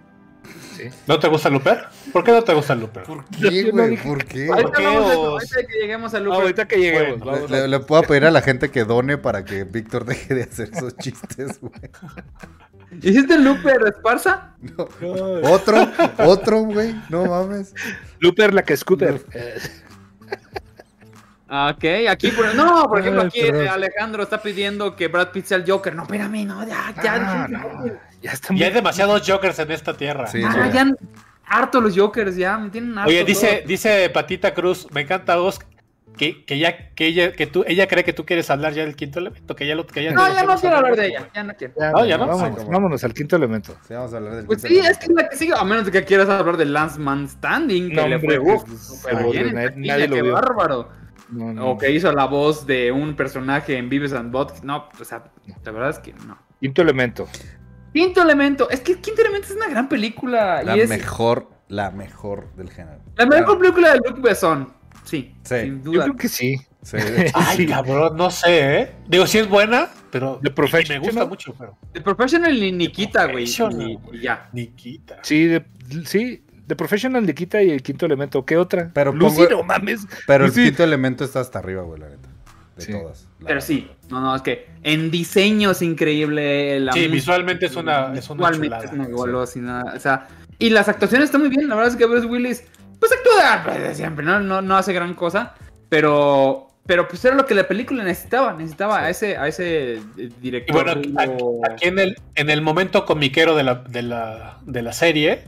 Sí. 0.76 0.90
¿No 1.08 1.20
te 1.20 1.28
gusta 1.28 1.50
Looper? 1.50 1.86
¿Por 2.12 2.24
qué 2.24 2.32
no 2.32 2.42
te 2.44 2.54
gusta 2.54 2.74
Looper? 2.74 3.04
¿Por 3.04 3.26
qué, 3.26 3.66
no 3.72 3.84
güey? 3.84 3.98
¿Por 3.98 4.26
qué? 4.26 4.48
Ahorita, 4.50 4.72
qué 4.78 4.84
vamos 4.86 5.12
a- 5.12 5.18
os- 5.20 5.44
ahorita 5.54 5.68
que 5.68 5.80
lleguemos 5.80 6.14
a 6.14 6.20
Looper. 6.20 6.42
ahorita 6.42 6.68
que 6.68 6.76
lleguemos. 6.78 7.20
Bueno, 7.20 7.68
Le, 7.68 7.80
puedo 7.82 8.02
pedir 8.04 8.26
a 8.26 8.32
la 8.32 8.42
gente 8.42 8.72
que 8.72 8.84
done 8.86 9.18
para 9.18 9.44
que 9.46 9.66
Víctor 9.66 10.06
deje 10.06 10.34
de 10.34 10.44
hacer 10.44 10.70
esos 10.74 10.96
chistes, 10.98 11.60
güey. 11.62 11.74
¿Hiciste 13.02 13.38
Looper 13.38 13.78
Esparza? 13.88 14.56
No. 14.62 14.88
Otro, 15.52 15.88
otro, 16.26 16.62
güey. 16.64 16.96
No 17.10 17.26
mames. 17.26 17.74
Looper, 18.20 18.54
la 18.54 18.64
que 18.64 18.74
es 18.74 18.84
Cooper. 18.84 19.22
Ah, 21.52 21.74
Ok, 21.76 21.84
aquí, 22.10 22.30
por, 22.32 22.54
no, 22.54 22.84
por 22.88 23.00
ejemplo, 23.00 23.22
Ay, 23.24 23.28
aquí 23.28 23.40
eh, 23.42 23.68
Alejandro 23.68 24.22
está 24.24 24.40
pidiendo 24.42 24.96
que 24.96 25.08
Brad 25.08 25.30
Pitt 25.32 25.46
sea 25.46 25.58
el 25.58 25.70
Joker. 25.70 25.96
No, 25.96 26.04
espérame, 26.04 26.46
no, 26.46 26.62
ya, 26.68 26.94
ya. 27.04 27.14
ah, 27.16 27.48
ya, 27.50 27.58
no, 27.58 27.86
ya 28.22 28.32
está 28.32 28.54
Y 28.54 28.62
hay 28.64 28.70
muy... 28.70 28.76
demasiados 28.76 29.24
Jokers 29.28 29.58
en 29.60 29.72
esta 29.72 29.94
tierra. 29.98 30.28
Sí, 30.28 30.42
Ah, 30.46 30.52
sí. 30.68 30.72
ya 30.74 30.82
han- 30.82 30.98
harto 31.46 31.82
los 31.82 31.98
Jokers, 31.98 32.36
ya, 32.36 32.58
me 32.60 32.70
tienen 32.70 32.96
harto. 32.98 33.10
Oye, 33.10 33.24
dice, 33.24 33.64
dice 33.66 34.10
Patita 34.12 34.54
Cruz, 34.54 34.88
me 34.92 35.02
encanta 35.02 35.38
vos 35.38 35.60
que, 36.16 36.46
que 36.46 36.60
ya, 36.60 36.90
que 36.94 37.08
ella, 37.08 37.32
que 37.32 37.48
tú, 37.48 37.64
ella 37.66 37.88
cree 37.88 38.04
que 38.04 38.14
tú 38.14 38.26
quieres 38.26 38.50
hablar 38.52 38.74
ya 38.74 38.84
del 38.84 38.96
quinto 38.96 39.18
elemento, 39.20 39.56
que 39.56 39.66
ya 39.66 39.74
lo 39.74 39.88
que 39.88 40.04
ya 40.04 40.12
No, 40.12 40.32
ya 40.32 40.44
no 40.44 40.56
quiero 40.58 40.76
hablar 40.76 40.96
de 40.98 41.06
ella, 41.08 41.30
ya 41.34 41.44
no 41.44 41.54
quiero. 41.56 41.74
Ya, 41.80 41.92
No, 41.92 42.06
ya 42.06 42.18
no. 42.20 42.28
Vámonos, 42.28 42.60
Ah, 42.62 42.66
vámonos 42.70 43.04
al 43.06 43.14
quinto 43.16 43.36
elemento. 43.38 43.76
Sí, 43.88 43.94
vamos 43.96 44.14
a 44.14 44.18
hablar 44.18 44.36
del 44.36 44.46
Pues 44.46 44.62
sí, 44.62 44.68
elemento. 44.68 44.92
es 44.92 44.98
que 45.00 45.06
es 45.06 45.12
la 45.14 45.30
que 45.30 45.36
sigue, 45.38 45.54
a 45.58 45.64
menos 45.64 45.86
de 45.86 45.92
que 45.94 46.04
quieras 46.04 46.30
hablar 46.30 46.58
de 46.58 46.66
Lance 46.66 47.00
Man 47.00 47.28
Standing, 47.28 47.90
que 47.90 47.96
No, 47.96 48.08
le 48.08 48.16
hombre, 48.18 48.38
fue 48.40 48.54
uf, 48.54 48.64
pues, 48.66 49.14
nadie- 49.14 49.54
taquilla, 49.54 49.72
nadie 49.94 50.08
lo 50.10 50.16
qué 50.18 50.22
vio. 50.22 50.34
bárbaro. 50.34 50.90
No, 51.32 51.54
no. 51.54 51.72
O 51.72 51.78
que 51.78 51.92
hizo 51.92 52.12
la 52.12 52.26
voz 52.26 52.66
de 52.66 52.92
un 52.92 53.16
personaje 53.16 53.78
en 53.78 53.90
Vives 53.90 54.14
and 54.14 54.32
Butthead. 54.32 54.64
No, 54.64 54.90
o 55.00 55.04
sea, 55.06 55.26
la 55.64 55.72
verdad 55.72 55.90
es 55.92 56.00
que 56.00 56.14
no. 56.26 56.38
Quinto 56.60 56.82
elemento. 56.82 57.28
Quinto 57.94 58.22
Elemento, 58.22 58.70
es 58.70 58.82
que 58.82 59.00
Quinto 59.00 59.22
Elemento 59.22 59.48
es 59.48 59.56
una 59.56 59.68
gran 59.68 59.90
película. 59.90 60.62
La 60.64 60.78
y 60.78 60.82
es 60.82 60.90
mejor, 60.90 61.50
la 61.70 61.90
mejor 61.92 62.54
del 62.56 62.70
género. 62.70 63.00
la 63.18 63.26
mejor 63.26 63.58
película 63.60 63.94
de 63.94 64.00
Luc 64.08 64.22
Besson. 64.22 64.72
Sí, 65.06 65.34
Sí. 65.44 65.56
sin 65.62 65.78
Yo 65.84 65.92
duda. 65.92 66.04
creo 66.04 66.16
que 66.16 66.28
sí. 66.30 66.56
Sí. 66.84 66.98
Ay, 67.34 67.58
Sí. 67.58 67.66
cabrón, 67.68 68.16
no 68.16 68.30
sé, 68.30 68.80
¿eh? 68.82 68.92
Digo, 69.08 69.26
sí 69.26 69.40
es 69.40 69.50
buena, 69.50 69.90
pero 70.12 70.36
The 70.42 70.48
y 70.48 70.50
me 70.50 70.56
Professional. 70.56 71.02
gusta 71.02 71.26
mucho, 71.26 71.56
pero 71.58 71.78
The 71.94 72.02
Professional 72.02 72.56
y 72.64 72.72
Nikita, 72.72 73.24
güey. 73.24 73.46
Professional, 73.46 73.90
Y, 74.14 74.18
y 74.18 74.22
ya. 74.22 74.50
Nikita. 74.54 75.18
Sí, 75.24 75.46
de, 75.48 75.66
sí, 76.06 76.44
The 76.70 76.76
Professional 76.76 77.26
le 77.26 77.34
quita 77.34 77.62
y 77.64 77.72
el 77.72 77.82
quinto 77.82 78.06
elemento. 78.06 78.46
¿Qué 78.46 78.56
otra? 78.56 78.92
Pero 78.94 79.12
Lucy, 79.12 79.38
pongo- 79.38 79.50
no 79.50 79.64
mames. 79.64 80.08
Pero 80.28 80.46
el 80.46 80.54
quinto 80.54 80.84
elemento 80.84 81.24
está 81.26 81.40
hasta 81.40 81.58
arriba, 81.60 81.82
güey, 81.82 82.00
la 82.00 82.10
neta. 82.10 82.30
De 82.78 82.86
Sí. 82.86 82.92
todas. 82.94 83.24
la 83.24 83.28
Pero 83.40 83.48
verdad. 83.56 83.66
sí, 83.68 83.90
no, 84.10 84.22
no, 84.22 84.36
es 84.36 84.42
que 84.44 84.68
en 84.84 85.10
diseño 85.12 85.72
es 85.72 85.82
increíble. 85.82 86.80
La 86.80 86.94
Sí, 86.94 87.00
música, 87.00 87.14
visualmente 87.16 87.66
es 87.66 87.76
una- 87.76 88.14
es 88.14 88.30
una 88.30 88.50
visualmente 88.50 88.68
chulada, 88.68 88.86
es 88.86 88.94
una 88.94 89.06
sí. 89.48 89.60
o 89.98 90.00
sea, 90.00 90.28
y 90.60 90.70
las 90.70 90.88
actuaciones 90.88 91.26
están 91.26 91.42
muy 91.42 91.50
bien. 91.50 91.68
La 91.68 91.76
verdad 91.76 91.92
es 91.92 91.98
que 91.98 92.06
Bruce 92.06 92.28
Willis, 92.28 92.64
pues 93.00 93.12
actúa 93.12 93.74
de 93.78 93.96
siempre, 93.96 94.24
¿no? 94.24 94.40
No, 94.40 94.62
no 94.62 94.78
hace 94.78 94.94
gran 94.94 95.14
cosa, 95.16 95.56
pero. 95.90 96.68
Pero 96.86 97.08
pues 97.08 97.24
era 97.24 97.36
lo 97.36 97.46
que 97.46 97.54
la 97.54 97.68
película 97.68 98.04
necesitaba, 98.04 98.54
necesitaba 98.54 99.00
a 99.02 99.10
ese, 99.12 99.38
a 99.38 99.48
ese 99.48 99.96
eh, 99.96 100.02
Y 100.18 100.28
director. 100.42 100.76
bueno, 100.86 100.92
aquí, 101.00 101.14
aquí 101.72 101.88
en 101.88 102.00
el, 102.00 102.16
en 102.36 102.50
el 102.50 102.62
momento 102.64 103.06
comiquero 103.06 103.56
de 103.56 103.64
la, 103.64 103.76
de 103.76 104.02
la, 104.02 104.58
de 104.66 104.82
la 104.82 104.92
serie, 104.94 105.44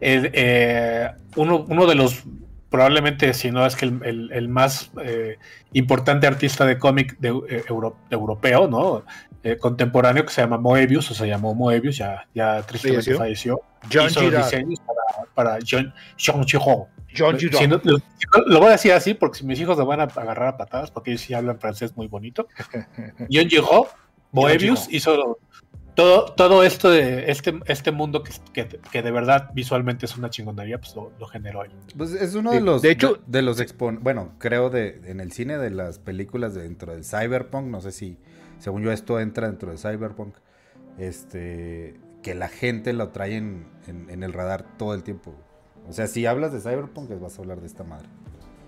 eh, 0.00 1.10
uno, 1.36 1.64
uno 1.68 1.86
de 1.86 1.94
los, 1.94 2.22
probablemente, 2.70 3.32
si 3.34 3.50
no 3.50 3.64
es 3.66 3.76
que 3.76 3.86
el, 3.86 4.00
el- 4.04 4.32
el 4.32 4.48
más 4.48 4.90
eh, 5.02 5.38
importante 5.72 6.26
artista 6.26 6.64
de 6.66 6.78
cómic 6.78 7.18
de, 7.18 7.28
eh, 7.48 7.64
euro- 7.68 7.96
europeo, 8.10 8.68
¿no? 8.68 9.04
Eh, 9.42 9.58
contemporáneo, 9.58 10.24
que 10.24 10.32
se 10.32 10.40
llama 10.40 10.56
Moebius, 10.58 11.10
o 11.10 11.14
se 11.14 11.26
llamó 11.28 11.54
Moebius, 11.54 11.98
ya, 11.98 12.26
ya 12.34 12.62
tristemente 12.62 13.14
Falleció. 13.14 13.60
John 13.92 14.06
hizo 14.06 14.22
los 14.22 14.32
diseños 14.44 14.80
para, 14.80 15.28
para 15.34 15.58
John, 15.68 15.92
John 16.18 16.46
Girard. 16.46 16.88
John 17.16 17.38
Si 17.38 17.66
no- 17.68 17.80
lo, 18.46 18.58
voy 18.58 18.68
a 18.68 18.72
decir 18.72 18.92
así 18.92 19.14
porque 19.14 19.44
mis 19.44 19.60
hijos 19.60 19.76
lo 19.78 19.86
van 19.86 20.00
a 20.00 20.04
agarrar 20.04 20.48
a 20.48 20.56
patadas 20.56 20.90
porque 20.90 21.10
ellos 21.12 21.20
sí 21.20 21.34
hablan 21.34 21.60
francés 21.60 21.94
muy 21.96 22.08
bonito. 22.08 22.48
John 23.30 23.48
Girard, 23.48 23.88
Moebius 24.32 24.88
hizo 24.90 25.38
todo, 25.94 26.26
todo 26.32 26.62
esto 26.64 26.90
de 26.90 27.30
este, 27.30 27.60
este 27.66 27.90
mundo 27.92 28.22
que, 28.22 28.32
que, 28.52 28.66
que 28.90 29.02
de 29.02 29.10
verdad 29.10 29.50
visualmente 29.54 30.06
es 30.06 30.16
una 30.16 30.28
chingonería, 30.30 30.78
pues 30.78 30.94
lo, 30.96 31.12
lo 31.18 31.26
generó 31.26 31.64
él. 31.64 31.70
Pues 31.96 32.12
es 32.12 32.34
uno 32.34 32.50
de 32.52 32.60
los. 32.60 32.82
de 32.82 32.90
hecho- 32.90 33.14
de, 33.14 33.20
de 33.38 33.42
los 33.42 33.60
expon. 33.60 34.00
Bueno, 34.02 34.32
creo 34.38 34.70
de 34.70 35.00
en 35.06 35.20
el 35.20 35.32
cine 35.32 35.56
de 35.58 35.70
las 35.70 35.98
películas 35.98 36.54
dentro 36.54 36.92
del 36.92 37.04
cyberpunk. 37.04 37.66
No 37.68 37.80
sé 37.80 37.92
si, 37.92 38.18
según 38.58 38.82
yo, 38.82 38.92
esto 38.92 39.20
entra 39.20 39.46
dentro 39.48 39.70
del 39.70 39.78
cyberpunk. 39.78 40.34
Este. 40.98 41.94
Que 42.22 42.34
la 42.34 42.48
gente 42.48 42.92
lo 42.94 43.08
trae 43.10 43.36
en, 43.36 43.66
en- 43.86 44.08
en 44.08 44.22
el 44.22 44.32
radar 44.32 44.64
todo 44.78 44.94
el 44.94 45.02
tiempo. 45.02 45.34
O 45.88 45.92
sea, 45.92 46.06
si 46.06 46.24
hablas 46.24 46.52
de 46.52 46.60
cyberpunk, 46.60 47.10
vas 47.20 47.38
a 47.38 47.42
hablar 47.42 47.60
de 47.60 47.66
esta 47.66 47.84
madre. 47.84 48.08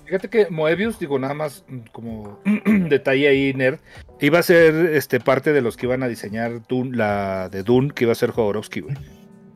Fíjate 0.07 0.29
que 0.31 0.49
Moebius, 0.51 0.99
digo 0.99 1.19
nada 1.19 1.35
más 1.35 1.65
mm, 1.69 1.79
como 1.93 2.41
detalle 2.89 3.29
ahí, 3.29 3.53
nerd, 3.55 3.79
iba 4.21 4.39
a 4.39 4.43
ser 4.43 4.75
este, 4.95 5.21
parte 5.21 5.53
de 5.53 5.61
los 5.61 5.77
que 5.77 5.87
iban 5.87 6.03
a 6.03 6.09
diseñar 6.09 6.67
Dune, 6.67 6.97
la 6.97 7.49
de 7.49 7.63
Dune, 7.63 7.91
que 7.93 8.05
iba 8.05 8.13
a 8.13 8.17
ser 8.17 8.31
Jodorowsky, 8.31 8.81
güey. 8.81 8.97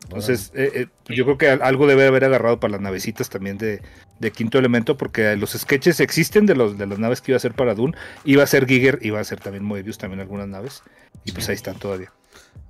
Entonces, 0.03 0.51
eh, 0.55 0.71
eh, 0.75 0.87
yo 1.07 1.23
creo 1.23 1.37
que 1.37 1.49
al- 1.49 1.61
algo 1.61 1.87
debe 1.87 2.05
haber 2.05 2.25
agarrado 2.25 2.59
para 2.59 2.71
las 2.73 2.81
navecitas 2.81 3.29
también 3.29 3.57
de, 3.57 3.81
de 4.19 4.31
Quinto 4.31 4.59
Elemento, 4.59 4.97
porque 4.97 5.37
los 5.37 5.51
sketches 5.51 6.01
existen 6.01 6.45
de, 6.45 6.53
los, 6.53 6.77
de 6.77 6.85
las 6.85 6.99
naves 6.99 7.21
que 7.21 7.31
iba 7.31 7.37
a 7.37 7.39
ser 7.39 7.53
para 7.53 7.75
Dune. 7.75 7.95
Iba 8.25 8.43
a 8.43 8.47
ser 8.47 8.65
Giger, 8.67 8.99
iba 9.03 9.21
a 9.21 9.23
ser 9.23 9.39
también 9.39 9.63
Moebius, 9.63 9.97
también 9.97 10.19
algunas 10.19 10.49
naves. 10.49 10.83
Y 11.23 11.31
pues 11.31 11.47
ahí 11.47 11.55
están 11.55 11.79
todavía. 11.79 12.11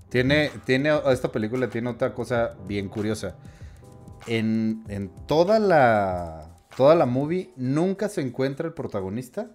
Tiene, 0.10 0.52
tiene, 0.66 0.92
esta 1.12 1.32
película 1.32 1.68
tiene 1.68 1.90
otra 1.90 2.14
cosa 2.14 2.54
bien 2.68 2.90
curiosa. 2.90 3.36
En, 4.28 4.84
en 4.88 5.10
toda 5.26 5.58
la, 5.58 6.51
toda 6.76 6.96
la 6.96 7.06
movie 7.06 7.52
nunca 7.56 8.10
se 8.10 8.22
encuentra 8.22 8.68
el 8.68 8.74
protagonista 8.74 9.52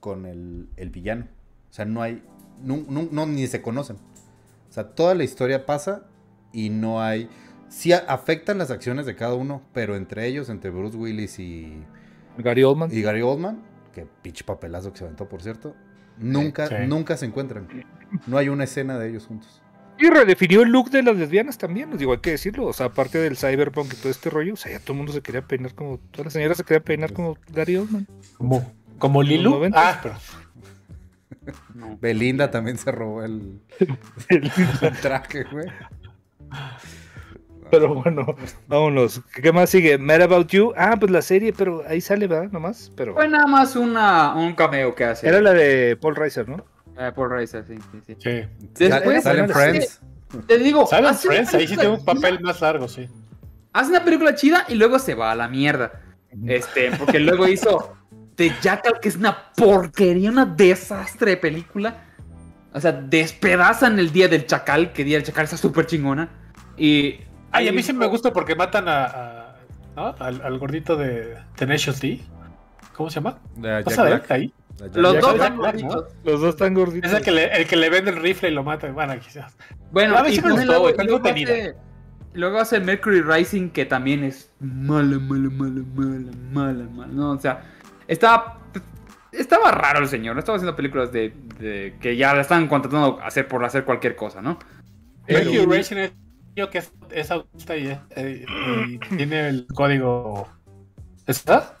con 0.00 0.26
el, 0.26 0.68
el 0.76 0.90
villano. 0.90 1.26
O 1.70 1.72
sea, 1.72 1.84
no 1.84 2.02
hay, 2.02 2.22
nu- 2.62 2.86
no, 3.10 3.26
ni 3.26 3.46
se 3.46 3.62
conocen. 3.62 3.96
O 3.96 4.72
sea, 4.72 4.94
toda 4.94 5.14
la 5.14 5.24
historia 5.24 5.66
pasa 5.66 6.06
y 6.52 6.70
no 6.70 7.02
hay, 7.02 7.28
sí 7.68 7.92
afectan 7.92 8.58
las 8.58 8.70
acciones 8.70 9.06
de 9.06 9.14
cada 9.16 9.34
uno, 9.34 9.62
pero 9.72 9.96
entre 9.96 10.26
ellos, 10.26 10.48
entre 10.48 10.70
Bruce 10.70 10.96
Willis 10.96 11.38
y, 11.38 11.82
Gary 12.38 12.62
Oldman. 12.64 12.90
y 12.92 13.02
Gary 13.02 13.22
Oldman, 13.22 13.62
que 13.92 14.06
pinche 14.22 14.44
papelazo 14.44 14.92
que 14.92 14.98
se 14.98 15.04
aventó, 15.04 15.28
por 15.28 15.42
cierto, 15.42 15.74
nunca, 16.18 16.66
Sí. 16.68 16.74
nunca 16.86 17.16
se 17.16 17.26
encuentran. 17.26 17.68
No 18.26 18.38
hay 18.38 18.48
una 18.48 18.64
escena 18.64 18.98
de 18.98 19.08
ellos 19.10 19.26
juntos. 19.26 19.59
Y 20.00 20.08
redefinió 20.08 20.62
el 20.62 20.70
look 20.70 20.90
de 20.90 21.02
las 21.02 21.14
lesbianas 21.16 21.58
también, 21.58 21.92
os 21.92 21.98
digo, 21.98 22.12
hay 22.12 22.20
que 22.20 22.30
decirlo. 22.30 22.66
O 22.66 22.72
sea, 22.72 22.86
aparte 22.86 23.18
del 23.18 23.36
cyberpunk 23.36 23.92
y 23.92 23.96
todo 23.96 24.10
este 24.10 24.30
rollo, 24.30 24.54
o 24.54 24.56
sea, 24.56 24.72
ya 24.72 24.80
todo 24.80 24.94
el 24.94 24.96
mundo 24.96 25.12
se 25.12 25.20
quería 25.20 25.42
peinar 25.42 25.74
como. 25.74 25.98
Todas 26.10 26.26
las 26.26 26.32
señoras 26.32 26.56
se 26.56 26.64
querían 26.64 26.84
peinar 26.84 27.12
como 27.12 27.36
Gary 27.52 27.76
Oldman. 27.76 28.06
Como, 28.38 28.72
como 28.98 29.22
Lilu. 29.22 29.50
90. 29.50 29.78
Ah, 29.78 30.00
pero. 30.02 30.14
Belinda 32.00 32.50
también 32.50 32.78
se 32.78 32.90
robó 32.90 33.22
el, 33.22 33.60
el 34.28 35.00
traje, 35.02 35.44
güey. 35.44 35.66
Pero 37.70 37.94
bueno, 37.94 38.34
vámonos. 38.66 39.20
¿Qué 39.34 39.52
más 39.52 39.70
sigue? 39.70 39.96
Mad 39.98 40.22
About 40.22 40.48
You. 40.48 40.72
Ah, 40.76 40.96
pues 40.98 41.12
la 41.12 41.22
serie, 41.22 41.52
pero 41.52 41.84
ahí 41.86 42.00
sale, 42.00 42.26
¿verdad? 42.26 42.50
Nomás. 42.50 42.90
Pero. 42.96 43.14
Fue 43.14 43.28
nada 43.28 43.46
más 43.46 43.76
una, 43.76 44.34
un 44.34 44.54
cameo 44.54 44.94
que 44.94 45.04
hace. 45.04 45.28
Era 45.28 45.40
la 45.40 45.52
de 45.52 45.96
Paul 45.96 46.16
Reiser, 46.16 46.48
¿no? 46.48 46.64
Eh, 47.00 47.12
Paul 47.14 47.30
Reiser, 47.30 47.64
sí, 47.66 47.76
sí, 47.92 48.00
sí. 48.06 48.16
Sí. 48.18 48.84
Después, 48.84 49.22
Salen 49.24 49.48
Friends. 49.48 50.00
te 50.46 50.58
digo, 50.58 50.86
¿Saben 50.86 51.06
hace 51.06 51.28
una 51.28 51.34
Friends? 51.36 51.54
Ahí 51.54 51.66
sí 51.66 51.76
película 51.76 51.80
tiene 51.80 51.94
un 51.94 52.00
chida, 52.04 52.14
papel 52.14 52.40
más 52.40 52.60
largo, 52.60 52.88
sí. 52.88 53.08
Hace 53.72 53.90
una 53.90 54.04
película 54.04 54.34
chida 54.34 54.64
y 54.68 54.74
luego 54.74 54.98
se 54.98 55.14
va 55.14 55.32
a 55.32 55.34
la 55.34 55.48
mierda. 55.48 55.92
Este, 56.46 56.90
porque 56.98 57.18
luego 57.18 57.48
hizo 57.48 57.96
The 58.36 58.52
Jackal, 58.60 59.00
que 59.00 59.08
es 59.08 59.16
una 59.16 59.52
porquería, 59.56 60.30
una 60.30 60.44
desastre 60.44 61.32
de 61.32 61.36
película. 61.38 62.04
O 62.72 62.80
sea, 62.80 62.92
despedazan 62.92 63.98
el 63.98 64.12
día 64.12 64.28
del 64.28 64.46
chacal, 64.46 64.92
que 64.92 65.02
día 65.04 65.16
del 65.16 65.26
chacal 65.26 65.44
está 65.44 65.56
súper 65.56 65.86
chingona. 65.86 66.28
Y. 66.76 67.18
Ay, 67.50 67.66
a 67.66 67.72
mí 67.72 67.82
sí 67.82 67.92
me 67.92 68.06
gusta 68.06 68.32
porque 68.32 68.54
matan 68.54 68.88
a, 68.88 69.04
a- 69.06 69.56
¿no? 69.96 70.14
al, 70.20 70.40
al 70.42 70.58
gordito 70.58 70.96
de 70.96 71.36
Tenacious 71.56 72.00
D. 72.00 72.20
¿Cómo 72.94 73.10
se 73.10 73.16
llama? 73.16 73.38
De 73.56 73.68
Jack 73.68 73.84
¿Vas 73.86 73.98
a 73.98 74.02
ver 74.04 74.12
Black. 74.18 74.30
ahí? 74.30 74.54
Los 74.94 75.20
dos 75.20 75.34
están 75.34 75.56
¿no? 75.56 75.62
gorditos. 75.62 76.04
Los 76.24 76.40
dos 76.40 76.50
están 76.50 76.74
gorditos. 76.74 77.10
Es 77.10 77.16
el 77.18 77.22
que 77.24 77.30
le, 77.30 77.44
el 77.56 77.66
que 77.66 77.76
le 77.76 77.90
vende 77.90 78.10
el 78.10 78.16
rifle 78.16 78.48
y 78.50 78.52
lo 78.54 78.64
mata. 78.64 78.90
Bueno, 78.90 79.18
quizás. 79.20 79.56
Bueno, 79.90 80.16
A 80.16 80.22
mí 80.22 80.32
sí 80.32 80.40
me 80.42 80.52
gustó, 80.52 80.66
luego, 80.66 80.82
güey, 81.20 81.42
hace, 81.42 81.74
luego 82.32 82.58
hace 82.58 82.80
Mercury 82.80 83.22
Rising, 83.22 83.70
que 83.70 83.84
también 83.86 84.24
es 84.24 84.50
mala, 84.60 85.18
mala, 85.18 85.50
mala, 85.50 85.82
mala, 85.94 86.30
mala, 86.52 86.84
mala. 86.84 87.12
No, 87.12 87.32
o 87.32 87.38
sea, 87.38 87.62
estaba. 88.08 88.58
Estaba 89.32 89.70
raro 89.70 90.00
el 90.00 90.08
señor, 90.08 90.34
no 90.34 90.40
estaba 90.40 90.56
haciendo 90.56 90.74
películas 90.74 91.12
de, 91.12 91.32
de- 91.60 91.94
que 92.00 92.16
ya 92.16 92.34
la 92.34 92.40
están 92.40 92.66
contratando 92.66 93.20
a 93.20 93.26
hacer 93.28 93.46
por 93.46 93.64
hacer 93.64 93.84
cualquier 93.84 94.16
cosa, 94.16 94.42
¿no? 94.42 94.58
Mercury 95.28 95.66
Racing 95.66 95.96
es 95.98 96.10
un 96.10 96.54
niño 96.56 96.68
que 96.70 96.78
es, 96.78 96.92
es 97.12 97.30
autista 97.30 97.76
y, 97.76 97.96
eh, 98.16 98.44
y 98.88 98.98
tiene 99.16 99.48
el 99.48 99.66
código. 99.72 100.48
¿Está? 101.28 101.76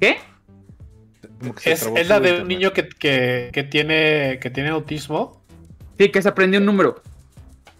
¿Qué? 0.00 0.18
Como 1.42 1.54
que 1.54 1.76
se 1.76 2.00
Es, 2.00 2.08
la 2.08 2.20
de 2.20 2.40
un 2.42 2.48
niño 2.48 2.72
que, 2.72 2.88
que, 2.88 3.50
que 3.52 3.62
tiene, 3.64 4.38
que 4.40 4.50
tiene 4.50 4.70
autismo. 4.70 5.42
Sí, 5.98 6.10
que 6.10 6.22
se 6.22 6.28
aprendió 6.28 6.60
un 6.60 6.66
número. 6.66 7.02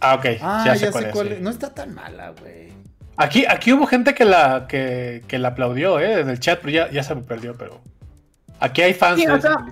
Ah, 0.00 0.14
ok. 0.16 0.26
Ah, 0.40 0.62
ya 0.66 0.74
ya, 0.74 0.76
sé 0.76 0.86
sé 0.86 0.92
cuál 0.92 1.10
cuál, 1.12 1.26
es. 1.28 1.32
es. 1.32 1.38
sí. 1.38 1.44
No 1.44 1.50
está 1.50 1.72
tan 1.74 1.94
mala, 1.94 2.34
güey. 2.40 2.72
Aquí, 3.16 3.44
aquí 3.48 3.72
hubo 3.72 3.86
gente 3.86 4.14
que 4.14 4.24
la, 4.24 4.66
que, 4.68 5.22
que 5.28 5.38
la 5.38 5.48
aplaudió, 5.48 6.00
¿eh? 6.00 6.20
En 6.20 6.28
el 6.28 6.40
chat, 6.40 6.58
pero 6.60 6.72
ya, 6.72 6.90
ya 6.90 7.02
se 7.02 7.14
me 7.14 7.22
perdió, 7.22 7.54
pero. 7.56 7.80
Aquí 8.58 8.82
hay 8.82 8.94
fans 8.94 9.20
Sí, 9.20 9.26
de 9.26 9.32
o 9.32 9.36
esa 9.36 9.48
sea, 9.48 9.66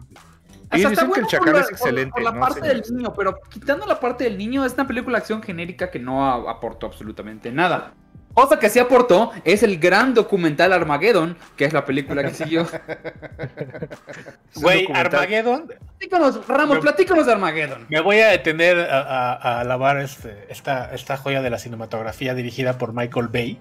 dicen 0.72 0.92
está 0.92 1.08
que 1.12 1.20
el 1.20 1.26
Chacal 1.26 1.52
por 1.52 1.60
es 1.60 1.66
la- 1.66 1.70
excelente, 1.70 2.10
Por, 2.12 2.22
la 2.22 2.32
¿no? 2.32 2.40
parte 2.40 2.60
del 2.66 2.82
niño, 2.90 3.14
pero 3.14 3.38
quitando 3.48 3.86
la 3.86 3.98
parte 3.98 4.24
del 4.24 4.36
niño, 4.36 4.64
es 4.64 4.74
una 4.74 4.86
película 4.86 5.18
de 5.18 5.22
acción 5.22 5.42
genérica 5.42 5.90
que 5.90 5.98
no 5.98 6.48
aportó 6.48 6.86
absolutamente 6.86 7.50
nada. 7.52 7.94
Cosa 8.34 8.58
que 8.58 8.70
sí 8.70 8.78
aportó 8.78 9.32
es 9.44 9.62
el 9.62 9.78
gran 9.78 10.14
documental 10.14 10.72
Armageddon, 10.72 11.36
que 11.56 11.64
es 11.64 11.72
la 11.72 11.84
película 11.84 12.22
que 12.22 12.30
siguió. 12.34 12.66
Güey. 14.56 14.86
Armageddon, 14.92 15.66
Platícanos, 15.98 16.46
Ramos, 16.48 16.76
Me- 16.76 16.82
platícanos 16.82 17.26
de 17.26 17.32
Armageddon. 17.32 17.86
me 17.88 18.00
voy 18.00 18.18
a 18.20 18.28
detener 18.28 18.78
a, 18.80 19.00
a- 19.00 19.32
a 19.34 19.60
alabar 19.60 19.98
este, 20.00 20.46
esta, 20.48 20.92
esta 20.94 21.16
joya 21.16 21.40
de 21.42 21.50
la 21.50 21.58
cinematografía 21.58 22.34
dirigida 22.34 22.78
por 22.78 22.92
Michael 22.92 23.28
Bay. 23.28 23.58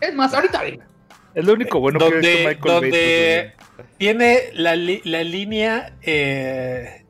Es 0.00 0.14
más, 0.14 0.34
ahorita 0.34 0.62
venga. 0.62 0.86
Es 1.34 1.44
lo 1.44 1.54
único 1.54 1.80
bueno 1.80 1.98
que 1.98 2.04
donde, 2.04 2.18
visto 2.20 2.48
Michael 2.48 2.60
Bay, 2.80 2.90
donde 2.90 3.52
tiene 3.98 4.38
la, 4.54 4.74
la 4.76 5.24
línea 5.24 5.92
eh, 6.02 7.04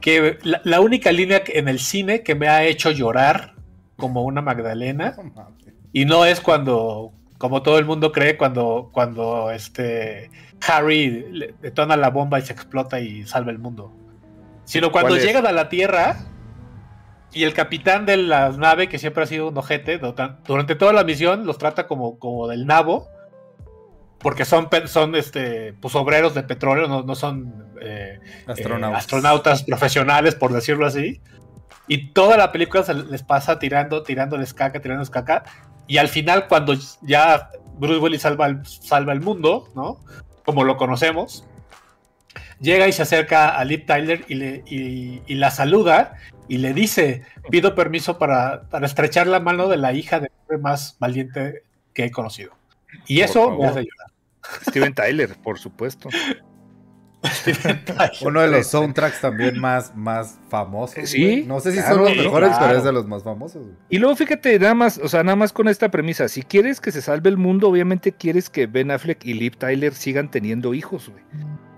que 0.00 0.38
la, 0.42 0.60
la 0.64 0.80
única 0.80 1.12
línea 1.12 1.44
que- 1.44 1.58
en 1.58 1.68
el 1.68 1.78
cine 1.78 2.22
que 2.22 2.34
me 2.34 2.48
ha 2.48 2.64
hecho 2.64 2.90
llorar 2.90 3.54
como 3.96 4.22
una 4.24 4.40
Magdalena 4.42 5.14
mames. 5.16 5.53
Y 5.94 6.04
no 6.04 6.26
es 6.26 6.40
cuando 6.42 7.12
como 7.38 7.62
todo 7.62 7.78
el 7.78 7.86
mundo 7.86 8.12
cree 8.12 8.36
cuando 8.36 8.90
cuando 8.92 9.50
este 9.50 10.30
Harry 10.68 11.24
le 11.32 11.54
detona 11.62 11.96
la 11.96 12.10
bomba 12.10 12.38
y 12.38 12.42
se 12.42 12.52
explota 12.52 13.00
y 13.00 13.24
salva 13.26 13.50
el 13.50 13.58
mundo 13.58 13.92
sino 14.64 14.92
cuando 14.92 15.14
llegan 15.26 15.46
a 15.46 15.52
la 15.52 15.68
tierra 15.70 16.16
y 17.32 17.44
el 17.44 17.54
capitán 17.54 18.06
de 18.06 18.16
la 18.18 18.50
nave 18.50 18.88
que 18.88 18.98
siempre 18.98 19.22
ha 19.24 19.26
sido 19.26 19.48
un 19.48 19.56
ojete 19.58 19.98
durante- 19.98 20.74
toda 20.74 20.92
la 20.92 21.04
misión 21.04 21.46
los 21.46 21.56
trata 21.58 21.86
como 21.86 22.18
como 22.18 22.46
del 22.48 22.66
nabo 22.66 23.08
porque 24.18 24.44
son 24.44 24.68
son 24.86 25.14
este 25.16 25.74
pues 25.74 25.94
obreros 25.94 26.34
de 26.34 26.42
petróleo 26.44 26.88
no, 26.88 27.02
no 27.02 27.14
son 27.14 27.64
eh, 27.82 28.18
Astronautas. 28.46 28.92
eh, 28.92 28.96
astronautas 28.98 29.62
profesionales, 29.64 30.34
por 30.34 30.52
decirlo 30.54 30.86
así. 30.86 31.20
Y 31.86 32.12
toda 32.12 32.38
la 32.38 32.50
película 32.50 32.82
se 32.82 32.94
les 32.94 33.22
pasa 33.22 33.58
tirando, 33.58 34.02
tirándoles 34.02 34.54
caca, 34.54 34.80
tirándoles 34.80 35.10
caca. 35.10 35.44
Y 35.86 35.98
al 35.98 36.08
final, 36.08 36.48
cuando 36.48 36.74
ya 37.02 37.50
Bruce 37.78 38.00
Willis 38.00 38.22
salva 38.22 38.46
el, 38.46 38.64
salva 38.66 39.12
el 39.12 39.20
mundo, 39.20 39.70
¿no? 39.74 40.00
Como 40.44 40.64
lo 40.64 40.76
conocemos, 40.76 41.46
llega 42.60 42.88
y 42.88 42.92
se 42.92 43.02
acerca 43.02 43.56
a 43.56 43.64
Liv 43.64 43.86
Tyler 43.86 44.24
y, 44.28 44.34
le, 44.34 44.62
y, 44.66 45.22
y 45.26 45.34
la 45.34 45.50
saluda 45.50 46.14
y 46.48 46.58
le 46.58 46.72
dice: 46.72 47.22
Pido 47.50 47.74
permiso 47.74 48.18
para, 48.18 48.62
para 48.70 48.86
estrechar 48.86 49.26
la 49.26 49.40
mano 49.40 49.68
de 49.68 49.76
la 49.76 49.92
hija 49.92 50.20
del 50.20 50.30
hombre 50.42 50.58
más 50.58 50.96
valiente 50.98 51.62
que 51.92 52.04
he 52.04 52.10
conocido. 52.10 52.52
Y 53.06 53.20
eso 53.20 53.50
me 53.50 53.66
hace 53.66 53.80
llorar. 53.80 54.12
Steven 54.68 54.94
Tyler, 54.94 55.36
por 55.42 55.58
supuesto. 55.58 56.08
Uno 58.24 58.40
de 58.40 58.48
los 58.48 58.66
soundtracks 58.66 59.20
también 59.20 59.58
más, 59.58 59.94
más 59.96 60.38
famosos. 60.48 61.08
Sí. 61.08 61.44
No 61.46 61.60
sé 61.60 61.72
si 61.72 61.78
claro, 61.78 61.94
son 61.94 62.04
los 62.04 62.16
mejores, 62.16 62.50
claro. 62.50 62.66
pero 62.66 62.78
es 62.78 62.84
de 62.84 62.92
los 62.92 63.06
más 63.06 63.22
famosos. 63.22 63.66
Y 63.88 63.98
luego 63.98 64.16
fíjate, 64.16 64.58
nada 64.58 64.74
más, 64.74 64.98
o 64.98 65.08
sea, 65.08 65.22
nada 65.22 65.36
más 65.36 65.52
con 65.52 65.68
esta 65.68 65.90
premisa, 65.90 66.28
si 66.28 66.42
quieres 66.42 66.80
que 66.80 66.92
se 66.92 67.02
salve 67.02 67.30
el 67.30 67.36
mundo, 67.36 67.68
obviamente 67.68 68.12
quieres 68.12 68.50
que 68.50 68.66
Ben 68.66 68.90
Affleck 68.90 69.24
y 69.24 69.34
Liv 69.34 69.56
Tyler 69.56 69.94
sigan 69.94 70.30
teniendo 70.30 70.74
hijos, 70.74 71.08
güey. 71.08 71.24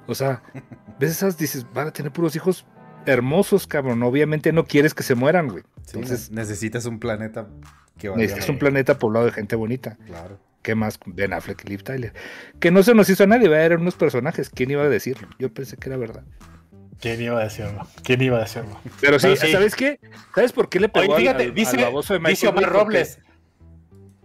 O 0.07 0.15
sea, 0.15 0.43
ves 0.99 1.11
esas, 1.11 1.37
dices, 1.37 1.67
van 1.73 1.89
a 1.89 1.93
tener 1.93 2.13
puros 2.13 2.37
hijos 2.37 2.67
hermosos, 3.07 3.67
cabrón. 3.67 4.03
Obviamente 4.03 4.53
no 4.53 4.65
quieres 4.65 4.95
que 4.95 5.03
se 5.03 5.15
mueran, 5.15 5.49
güey. 5.49 5.63
Sí, 5.85 5.99
Entonces, 5.99 6.31
necesitas 6.31 6.87
un 6.87 6.99
planeta 6.99 7.49
que 7.99 8.09
valga 8.09 8.23
necesitas 8.23 8.49
un 8.49 8.59
planeta 8.59 8.99
poblado 8.99 9.27
de 9.27 9.33
gente 9.33 9.57
bonita. 9.57 9.97
Claro. 10.07 10.39
¿Qué 10.67 10.75
más? 10.75 10.99
Ben 11.07 11.33
Affleck 11.33 11.65
y 11.65 11.69
Liv 11.69 11.85
Tyler. 11.85 12.13
Que 12.59 12.73
no 12.73 12.83
se 12.83 12.93
nos 12.93 13.09
hizo 13.09 13.23
a 13.23 13.29
nadie, 13.29 13.49
¿verdad? 13.49 13.67
eran 13.67 13.83
unos 13.83 13.95
personajes. 13.95 14.51
¿Quién 14.51 14.73
iba 14.73 14.83
a 14.83 14.89
decirlo? 14.89 15.29
Yo 15.39 15.55
pensé 15.55 15.77
que 15.77 15.89
era 15.89 15.97
verdad. 15.97 16.25
¿Quién 17.01 17.23
iba 17.23 17.39
a 17.39 17.45
decirlo? 17.45 17.87
¿Quién 18.03 18.21
iba 18.21 18.39
a 18.39 18.41
decirlo? 18.41 18.77
Pero 19.01 19.21
sí, 19.21 19.29
Pero 19.29 19.37
sí. 19.37 19.53
¿sabes 19.53 19.77
qué? 19.77 20.01
¿Sabes 20.35 20.51
por 20.51 20.69
qué 20.69 20.81
le 20.81 20.89
pegó 20.89 21.15
Oye, 21.15 21.23
fíjate, 21.23 21.45
al, 21.45 21.55
dice, 21.55 21.77
al 21.77 21.85
baboso 21.85 22.15
de 22.15 22.19
Michael 22.19 22.35
dice 22.35 22.49
Omar 22.49 22.69
Robles. 22.69 23.21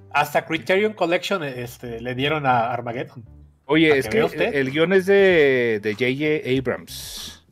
Hasta 0.09 0.43
Criterion 0.47 0.93
Collection 0.93 1.43
este, 1.43 2.01
le 2.01 2.15
dieron 2.15 2.47
a 2.47 2.71
Armageddon. 2.71 3.23
Oye, 3.65 3.95
es 3.95 4.05
que 4.05 4.09
que 4.09 4.17
vea 4.17 4.25
usted. 4.25 4.55
el 4.55 4.71
guion 4.71 4.93
es 4.93 5.05
de 5.05 5.79
de 5.83 5.93
J.J. 5.93 6.57
Abrams. 6.59 7.45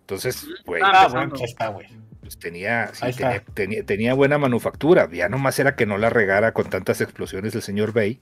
Entonces, 0.00 0.44
güey, 0.66 0.82
Ah, 0.84 1.06
bueno, 1.08 1.36
está, 1.40 1.68
güey. 1.68 1.86
Pues 2.24 2.38
tenía, 2.38 2.90
sí, 2.92 3.06
tenía, 3.16 3.44
tenía- 3.54 3.84
tenía 3.86 4.14
buena 4.14 4.38
manufactura. 4.38 5.08
Ya 5.12 5.28
nomás 5.28 5.58
era 5.58 5.76
que 5.76 5.86
no 5.86 5.98
la 5.98 6.10
regara 6.10 6.52
con 6.52 6.68
tantas 6.68 7.00
explosiones 7.00 7.52
del 7.52 7.62
señor 7.62 7.92
Bay. 7.92 8.20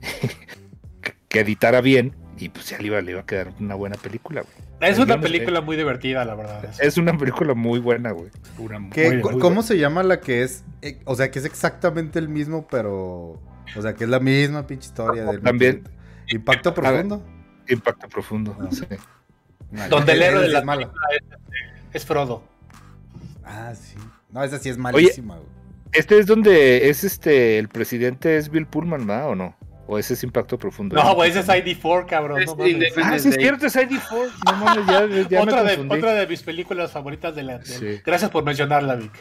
que, 0.00 1.12
que 1.28 1.40
editara 1.40 1.80
bien 1.80 2.14
y 2.38 2.48
pues 2.48 2.68
ya 2.68 2.78
le 2.78 2.86
iba, 2.86 3.00
le 3.00 3.12
iba 3.12 3.20
a 3.20 3.26
quedar 3.26 3.52
una 3.60 3.74
buena 3.74 3.96
película, 3.96 4.42
güey. 4.42 4.64
Es 4.90 4.98
El 4.98 5.04
una 5.04 5.20
película 5.20 5.60
muy 5.60 5.76
divertida, 5.76 6.24
la 6.24 6.34
verdad. 6.34 6.64
Es 6.80 6.96
una 6.98 7.16
película 7.16 7.54
muy 7.54 7.78
buena, 7.78 8.10
güey. 8.12 8.30
Una 8.58 8.78
muy, 8.78 8.90
¿Qué- 8.90 9.06
muy 9.10 9.20
cu- 9.20 9.28
buena. 9.28 9.40
¿Cómo 9.42 9.62
se 9.62 9.78
llama 9.78 10.02
la 10.02 10.20
que 10.20 10.42
es? 10.42 10.64
eh, 10.82 11.00
o 11.04 11.14
sea, 11.14 11.30
que 11.30 11.38
es 11.38 11.44
exactamente 11.44 12.18
el 12.18 12.28
mismo, 12.28 12.66
pero. 12.70 13.40
O 13.76 13.82
sea, 13.82 13.94
que 13.94 14.04
es 14.04 14.10
la 14.10 14.20
misma 14.20 14.66
pinche 14.66 14.86
historia 14.88 15.24
del. 15.24 15.40
También. 15.40 15.88
Impacto 16.28 16.72
profundo. 16.74 17.22
Impacto 17.68 18.08
profundo. 18.08 18.56
Ah. 18.60 18.68
sí. 18.70 18.84
No, 19.70 19.88
Donde 19.88 20.12
el 20.12 20.22
héroe 20.22 20.42
de 20.42 20.48
la 20.50 20.58
es 20.60 20.64
mala. 20.64 20.92
Es 21.92 22.04
Frodo. 22.04 22.42
Ah, 23.44 23.72
sí. 23.74 23.96
No, 24.30 24.42
esa 24.42 24.58
sí 24.58 24.68
es 24.68 24.78
malísima, 24.78 25.36
güey. 25.36 25.48
Este 25.92 26.18
es 26.18 26.26
donde 26.26 26.88
es 26.88 27.04
este, 27.04 27.58
el 27.58 27.68
presidente 27.68 28.36
es 28.36 28.48
Bill 28.50 28.66
Pullman, 28.66 29.08
¿va? 29.08 29.26
¿O 29.26 29.34
no? 29.34 29.54
¿O 29.86 29.98
ese 29.98 30.14
es 30.14 30.24
Impacto 30.24 30.58
Profundo? 30.58 30.96
No, 30.96 31.14
güey, 31.14 31.30
ese 31.30 31.40
es 31.40 31.48
ID4, 31.48 32.06
cabrón. 32.06 32.40
Es 32.42 32.46
no 32.56 32.64
Ah, 33.04 33.18
sí 33.18 33.28
es 33.28 33.34
cierto, 33.36 33.66
es 33.66 33.76
ID4. 33.76 34.30
No 34.46 34.56
mames, 34.56 34.86
ya, 34.86 35.28
ya 35.28 35.42
otra, 35.42 35.62
me 35.62 35.70
de, 35.70 35.76
confundí. 35.76 35.98
otra 36.02 36.14
de 36.14 36.26
mis 36.26 36.42
películas 36.42 36.90
favoritas 36.90 37.34
de 37.36 37.42
la. 37.42 37.58
de- 37.58 37.66
Sí. 37.66 38.00
Gracias 38.04 38.30
por 38.30 38.44
mencionarla, 38.44 38.96
Vic. 38.96 39.12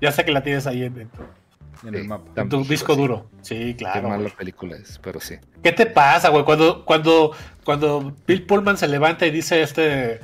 Ya 0.00 0.10
sé 0.12 0.24
que 0.24 0.32
la 0.32 0.42
tienes 0.42 0.66
ahí 0.66 0.82
en, 0.82 0.98
en 1.00 1.08
tu, 1.10 1.22
En 1.86 1.94
Sí. 1.94 2.00
el 2.00 2.08
mapa. 2.08 2.42
en 2.42 2.48
tu 2.48 2.64
disco 2.64 2.94
sí. 2.94 3.00
duro. 3.00 3.30
Sí, 3.40 3.54
Qué 3.54 3.76
claro. 3.76 4.08
mala 4.08 4.22
güey. 4.22 4.34
película 4.36 4.76
es, 4.76 4.98
pero 5.02 5.20
sí. 5.20 5.36
¿Qué 5.62 5.72
te 5.72 5.86
pasa, 5.86 6.28
güey? 6.30 6.44
Cuando, 6.44 6.84
cuando, 6.84 7.32
cuando 7.64 8.14
Bill 8.26 8.44
Pullman 8.46 8.76
se 8.76 8.88
levanta 8.88 9.26
y 9.26 9.30
dice 9.30 9.62
este. 9.62 10.20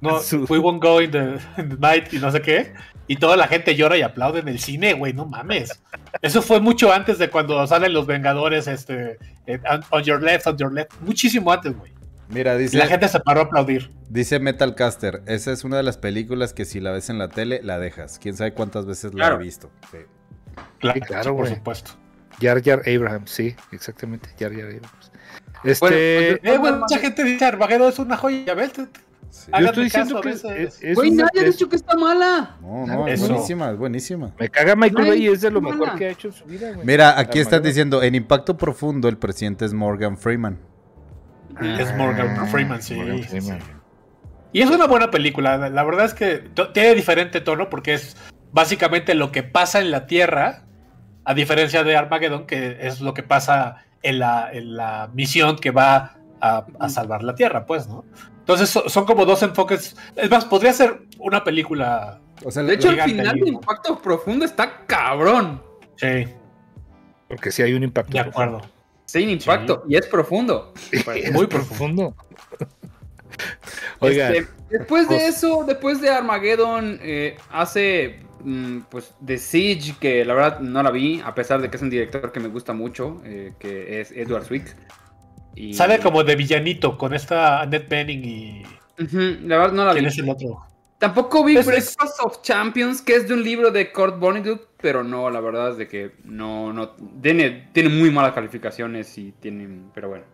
No, 0.00 0.18
Su- 0.22 0.46
we 0.48 0.58
won't 0.58 0.82
go 0.82 1.00
in 1.00 1.10
the, 1.10 1.38
in 1.58 1.68
the 1.70 1.76
night 1.78 2.12
y 2.12 2.18
no 2.18 2.30
sé 2.30 2.40
qué. 2.40 2.72
Y 3.06 3.16
toda 3.16 3.36
la 3.36 3.48
gente 3.48 3.74
llora 3.74 3.96
y 3.96 4.02
aplaude 4.02 4.38
en 4.40 4.48
el 4.48 4.60
cine, 4.60 4.92
güey, 4.94 5.12
no 5.12 5.26
mames. 5.26 5.82
Eso 6.22 6.42
fue 6.42 6.60
mucho 6.60 6.92
antes 6.92 7.18
de 7.18 7.28
cuando 7.28 7.66
salen 7.66 7.92
los 7.92 8.06
Vengadores, 8.06 8.68
este, 8.68 9.18
eh, 9.46 9.60
on, 9.90 10.02
your 10.04 10.22
left, 10.22 10.46
on 10.46 10.56
your 10.56 10.72
left. 10.72 10.92
Muchísimo 11.00 11.50
antes, 11.52 11.76
güey. 11.76 11.92
Mira, 12.28 12.54
Y 12.54 12.58
dice, 12.60 12.78
la 12.78 12.86
gente 12.86 13.08
se 13.08 13.18
paró 13.18 13.40
a 13.40 13.44
aplaudir. 13.44 13.90
dice 14.08 14.38
Metalcaster, 14.38 15.22
esa 15.26 15.50
es 15.50 15.64
una 15.64 15.76
de 15.78 15.82
las 15.82 15.98
películas 15.98 16.52
que 16.52 16.64
si 16.64 16.78
la 16.78 16.92
ves 16.92 17.10
en 17.10 17.18
la 17.18 17.28
tele, 17.28 17.60
la 17.64 17.80
dejas. 17.80 18.20
Quién 18.20 18.36
sabe 18.36 18.52
cuántas 18.54 18.86
veces 18.86 19.12
la 19.14 19.26
he 19.32 19.36
visto. 19.38 19.70
Sí. 19.90 19.98
Claro, 20.78 21.00
claro, 21.00 21.36
por 21.36 21.48
supuesto. 21.48 21.90
Jar 22.40 22.62
Jar 22.62 22.82
Abraham, 22.86 23.22
sí, 23.26 23.56
exactamente. 23.72 24.28
Jar 24.38 24.52
Jar 24.52 24.66
Abraham. 24.66 24.82
Este, 25.64 25.80
Bueno, 25.80 25.96
Eh, 25.98 26.58
güey, 26.58 26.72
mucha 26.74 26.98
gente 26.98 27.24
dice 27.24 27.44
Armageddon 27.44 27.88
es 27.88 27.98
una 27.98 28.16
joya, 28.16 28.54
¿ves? 28.54 28.70
Sí. 29.30 29.50
yo 29.58 29.66
estoy 29.66 29.84
diciendo 29.84 30.20
caso, 30.20 30.48
que 30.48 30.62
es, 30.64 30.94
Güey, 30.96 31.12
nadie 31.12 31.40
ha 31.40 31.44
dicho 31.44 31.68
que 31.68 31.76
está 31.76 31.96
mala. 31.96 32.56
No, 32.60 32.86
no, 32.86 33.08
es 33.08 33.20
Eso. 33.20 33.28
buenísima, 33.32 33.70
es 33.70 33.76
buenísima. 33.78 34.32
Me 34.38 34.48
caga 34.48 34.74
Michael 34.76 35.04
Ay, 35.04 35.08
Bay 35.10 35.22
y 35.24 35.28
es 35.28 35.40
de 35.40 35.50
lo 35.50 35.60
mala. 35.60 35.76
mejor 35.76 35.98
que 35.98 36.06
ha 36.06 36.10
hecho 36.10 36.28
en 36.28 36.34
su 36.34 36.44
vida, 36.46 36.72
güey. 36.72 36.84
Mira, 36.86 37.10
aquí 37.18 37.38
Armageddon. 37.38 37.62
diciendo, 37.62 38.02
en 38.02 38.14
Impacto 38.16 38.56
Profundo 38.56 39.08
el 39.08 39.18
presidente 39.18 39.64
es 39.64 39.72
Morgan 39.72 40.18
Freeman. 40.18 40.58
Es 41.78 41.94
Morgan 41.96 42.36
Ah, 42.38 42.46
Freeman, 42.46 42.82
sí. 42.82 42.94
Morgan 42.94 43.22
Freeman. 43.22 43.60
sí. 43.60 43.66
Y 44.52 44.62
es 44.62 44.70
una 44.70 44.86
buena 44.86 45.10
película. 45.10 45.68
La- 45.70 45.84
verdad 45.84 46.06
es 46.06 46.14
que 46.14 46.44
tiene 46.74 46.94
diferente 46.94 47.40
tono 47.40 47.70
porque 47.70 47.94
es 47.94 48.16
básicamente 48.52 49.14
lo 49.14 49.30
que 49.30 49.42
pasa 49.44 49.78
en 49.80 49.90
la 49.92 50.06
Tierra, 50.06 50.64
a 51.24 51.34
diferencia 51.34 51.84
de 51.84 51.96
Armageddon, 51.96 52.46
que 52.46 52.78
es 52.80 53.00
lo 53.00 53.14
que 53.14 53.22
pasa 53.22 53.84
en 54.02 54.18
la, 54.18 54.50
en 54.52 54.76
la 54.76 55.08
misión 55.14 55.56
que 55.56 55.70
va 55.70 56.16
a, 56.40 56.66
a 56.78 56.88
salvar 56.88 57.22
la 57.22 57.34
Tierra, 57.34 57.66
pues, 57.66 57.86
¿no? 57.88 58.04
Entonces 58.40 58.68
so- 58.70 58.88
son 58.88 59.04
como 59.04 59.24
dos 59.24 59.42
enfoques. 59.42 59.96
Es 60.16 60.30
más, 60.30 60.44
podría 60.44 60.72
ser 60.72 61.02
una 61.18 61.44
película. 61.44 62.20
O 62.44 62.50
sea, 62.50 62.62
De 62.62 62.74
hecho, 62.74 62.88
el 62.88 62.94
gigante 62.94 63.12
final 63.14 63.34
ahí, 63.34 63.40
de 63.40 63.50
¿no? 63.52 63.58
Impacto 63.58 63.98
Profundo 64.00 64.44
está 64.44 64.84
cabrón. 64.86 65.62
Sí, 65.96 66.26
Porque 67.28 67.50
sí 67.52 67.62
hay 67.62 67.74
un 67.74 67.82
impacto. 67.84 68.12
de 68.12 68.20
acuerdo. 68.20 68.60
Sin 69.04 69.28
impacto. 69.28 69.84
Y 69.88 69.96
es 69.96 70.06
profundo. 70.06 70.72
Es 70.92 71.32
Muy 71.32 71.46
profundo. 71.46 72.14
Oiga, 74.00 74.30
Este, 74.32 74.48
después 74.70 75.08
de 75.08 75.16
pues- 75.16 75.36
eso, 75.36 75.64
después 75.66 76.00
de 76.00 76.10
Armageddon, 76.10 76.98
eh, 77.02 77.36
hace 77.50 78.20
mm, 78.42 78.80
pues 78.90 79.14
The 79.24 79.38
Siege, 79.38 79.94
que 80.00 80.24
la 80.24 80.34
verdad 80.34 80.60
no 80.60 80.82
la 80.82 80.90
vi, 80.90 81.20
a 81.24 81.34
pesar 81.34 81.60
de 81.60 81.70
que 81.70 81.76
es 81.76 81.82
un 81.82 81.90
director 81.90 82.32
que 82.32 82.40
me 82.40 82.48
gusta 82.48 82.72
mucho, 82.72 83.20
eh, 83.24 83.52
que 83.58 84.00
es 84.00 84.10
Edward 84.12 84.44
Zwick. 84.44 84.74
Y... 85.54 85.74
Sale 85.74 85.98
como 85.98 86.22
de 86.24 86.36
villanito 86.36 86.96
con 86.96 87.12
esta 87.14 87.60
Annette 87.62 87.88
Bening 87.88 88.24
y. 88.24 88.62
La 89.46 89.58
verdad 89.58 89.72
no 89.72 89.84
la 89.84 89.92
vi. 89.92 90.00
¿Quién 90.00 90.06
es 90.08 90.18
el 90.18 90.28
otro? 90.28 90.60
Tampoco 90.98 91.42
vi 91.44 91.54
Es- 91.54 91.60
es- 91.60 91.66
Breakfast 91.66 92.20
of 92.22 92.42
Champions, 92.42 93.00
que 93.00 93.16
es 93.16 93.26
de 93.26 93.34
un 93.34 93.42
libro 93.42 93.70
de 93.70 93.90
Kurt 93.90 94.18
Vonnegut, 94.18 94.62
pero 94.80 95.02
no, 95.02 95.30
la 95.30 95.40
verdad 95.40 95.70
es 95.70 95.76
de 95.78 95.88
que 95.88 96.12
no, 96.24 96.72
no, 96.74 96.90
tiene, 97.22 97.70
tiene 97.72 97.88
muy 97.88 98.10
malas 98.10 98.32
calificaciones 98.34 99.16
y 99.16 99.32
tienen, 99.32 99.90
pero 99.94 100.10
bueno. 100.10 100.24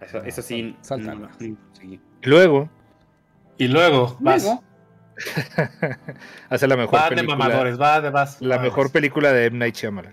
Eso, 0.00 0.18
eso 0.22 0.42
sí. 0.42 0.76
no, 0.96 1.28
luego 2.22 2.68
Y 3.58 3.66
luego, 3.66 4.16
vas. 4.20 4.44
Luego, 4.44 4.62
hace 6.48 6.68
la 6.68 6.76
mejor 6.76 6.98
Va 7.00 7.10
de 7.10 7.16
película. 7.16 7.36
mamadores, 7.36 7.80
va 7.80 8.00
de 8.00 8.10
vas. 8.10 8.40
La 8.40 8.58
mejor 8.60 8.92
película 8.92 9.32
de 9.32 9.46
M. 9.46 9.58
Night 9.58 9.74
Shyamalan. 9.74 10.12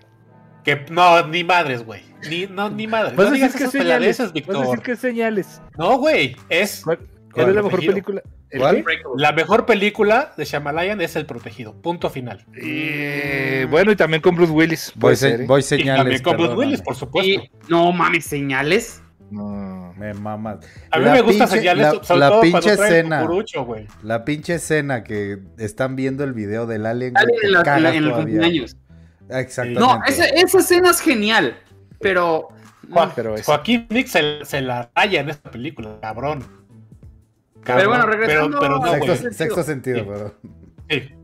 Que 0.66 0.84
no, 0.90 1.26
ni 1.28 1.44
madres, 1.44 1.82
güey. 1.84 2.02
Ni, 2.28 2.46
no, 2.46 2.68
ni 2.68 2.86
madres. 2.86 3.16
Vas 3.16 3.28
No 3.28 3.32
digas 3.32 3.52
decir 3.54 3.58
que 3.58 3.64
esas 3.64 3.72
señales. 3.72 4.16
peladeces, 4.18 4.26
Vas 4.26 4.56
a 4.56 4.60
decir 4.60 4.76
Víctor. 4.76 4.82
que 4.82 4.96
señales. 4.96 5.62
No, 5.78 5.96
güey. 5.98 6.36
Es 6.50 6.82
¿Cuál, 6.84 6.98
es 7.36 7.54
la 7.54 7.62
mejor 7.62 7.80
película? 7.86 8.22
¿El 8.50 8.60
¿Cuál? 8.60 8.84
qué? 8.84 8.84
la 9.16 9.32
mejor 9.32 9.64
película 9.66 10.32
de 10.36 10.44
Shyamalan 10.44 11.00
es 11.00 11.14
El 11.16 11.24
Protegido. 11.26 11.72
Punto 11.80 12.10
final. 12.10 12.44
Eh, 12.60 13.66
bueno, 13.70 13.92
y 13.92 13.96
también 13.96 14.20
con 14.22 14.34
Bruce 14.34 14.52
Willis. 14.52 14.92
Voy, 14.96 15.14
ser, 15.16 15.42
¿eh? 15.42 15.46
voy 15.46 15.60
Y 15.60 15.62
señales. 15.62 15.96
también 15.98 16.22
con 16.22 16.36
Bruce. 16.36 16.54
Willis, 16.54 16.82
por 16.82 16.94
supuesto. 16.96 17.30
y 17.30 17.50
no 17.68 17.92
mames, 17.92 18.24
señales. 18.24 19.02
No. 19.30 19.92
Me 19.96 20.12
mamas. 20.14 20.58
A 20.90 20.98
mí 20.98 21.04
La 21.06 21.12
me 21.12 21.20
gusta 21.22 21.46
pinche- 21.46 21.48
señales, 21.58 21.82
la- 21.94 22.04
sobre 22.04 22.20
la 22.20 22.28
todo 22.28 22.40
pinche 22.42 22.60
cuando 22.60 22.76
traen 22.76 22.94
escena. 22.96 23.20
cucurucho, 23.22 23.64
güey. 23.64 23.86
La 24.02 24.24
pinche 24.24 24.54
escena 24.54 25.04
que 25.04 25.38
están 25.58 25.96
viendo 25.96 26.22
el 26.22 26.32
video 26.34 26.66
del 26.66 26.84
alien. 26.86 27.14
Te 27.14 27.22
en, 27.46 27.52
la- 27.52 27.60
en 27.60 27.64
todavía. 28.04 28.14
cumpleaños. 28.16 28.76
Exactamente. 29.30 29.80
No, 29.80 30.00
esa, 30.06 30.24
esa 30.26 30.58
escena 30.58 30.90
es 30.90 31.00
genial, 31.00 31.56
pero... 32.00 32.48
Joa- 32.90 33.12
pero 33.16 33.34
es- 33.34 33.44
Joaquín 33.46 33.86
Phoenix 33.88 34.10
se, 34.12 34.44
se 34.44 34.60
la 34.60 34.90
raya 34.94 35.20
en 35.20 35.30
esta 35.30 35.50
película, 35.50 35.98
cabrón. 36.00 36.44
Pero 37.64 37.88
bueno, 37.88 38.06
regresando 38.06 38.60
Pero, 38.60 38.80
pero 38.80 38.96
no. 38.98 39.06
Sexto, 39.16 39.32
sexto 39.32 39.62
sentido, 39.64 39.98
Sí. 39.98 40.04
pero. 40.06 40.34
Sí. 40.88 41.14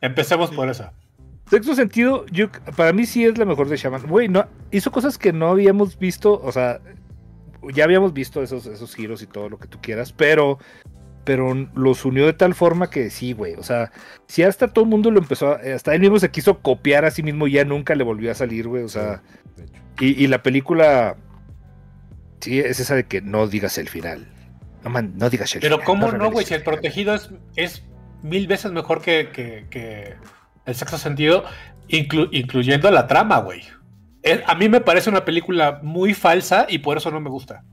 Empecemos 0.00 0.50
por 0.50 0.68
esa. 0.68 0.92
Sexto 1.48 1.74
sentido, 1.74 2.26
yo, 2.32 2.48
para 2.76 2.92
mí 2.92 3.06
sí 3.06 3.24
es 3.24 3.38
la 3.38 3.44
mejor 3.44 3.68
de 3.68 3.76
Shaman. 3.76 4.06
Güey, 4.06 4.28
no, 4.28 4.46
hizo 4.70 4.90
cosas 4.90 5.18
que 5.18 5.32
no 5.32 5.48
habíamos 5.50 5.98
visto, 5.98 6.40
o 6.42 6.50
sea, 6.50 6.80
ya 7.74 7.84
habíamos 7.84 8.12
visto 8.12 8.42
esos, 8.42 8.66
esos 8.66 8.94
giros 8.96 9.22
y 9.22 9.26
todo 9.26 9.48
lo 9.48 9.58
que 9.58 9.68
tú 9.68 9.78
quieras, 9.80 10.12
pero, 10.12 10.58
pero 11.24 11.54
los 11.74 12.04
unió 12.04 12.26
de 12.26 12.32
tal 12.32 12.54
forma 12.54 12.90
que 12.90 13.10
sí, 13.10 13.32
güey. 13.32 13.54
O 13.54 13.62
sea, 13.62 13.92
si 14.26 14.42
hasta 14.42 14.68
todo 14.68 14.84
el 14.84 14.90
mundo 14.90 15.10
lo 15.10 15.18
empezó, 15.20 15.52
a- 15.52 15.60
hasta 15.74 15.94
él 15.94 16.00
mismo 16.00 16.18
se 16.18 16.30
quiso 16.30 16.58
copiar 16.60 17.04
a 17.04 17.10
sí 17.10 17.22
mismo 17.22 17.46
y 17.46 17.52
ya 17.52 17.64
nunca 17.64 17.94
le 17.94 18.04
volvió 18.04 18.30
a 18.30 18.34
salir, 18.34 18.68
güey. 18.68 18.82
O 18.82 18.88
sea, 18.88 19.22
y, 20.00 20.22
y 20.22 20.26
la 20.26 20.42
película, 20.42 21.16
sí, 22.40 22.58
es 22.60 22.80
esa 22.80 22.94
de 22.94 23.04
que 23.04 23.20
no 23.20 23.46
digas 23.46 23.78
el 23.78 23.88
final. 23.88 24.26
No, 24.84 24.90
man, 24.90 25.14
no 25.16 25.30
digas 25.30 25.54
el 25.54 25.60
Pero 25.60 25.76
final. 25.76 25.86
cómo 25.86 26.12
no, 26.12 26.30
güey, 26.30 26.44
si 26.44 26.54
el 26.54 26.62
protegido 26.62 27.14
es, 27.14 27.30
es 27.56 27.84
mil 28.22 28.46
veces 28.46 28.72
mejor 28.72 29.00
que, 29.00 29.30
que- 29.32 29.66
que 29.70 30.14
el 30.66 30.74
sexto 30.74 30.98
sentido, 30.98 31.44
inclu- 31.88 32.28
incluyendo 32.32 32.90
la 32.90 33.06
trama, 33.06 33.38
güey. 33.38 33.62
A 34.46 34.54
mí 34.54 34.68
me 34.68 34.80
parece 34.80 35.10
una 35.10 35.24
película 35.24 35.80
muy 35.82 36.14
falsa 36.14 36.66
y 36.68 36.78
por 36.78 36.96
eso 36.96 37.10
no 37.10 37.20
me 37.20 37.28
gusta. 37.30 37.64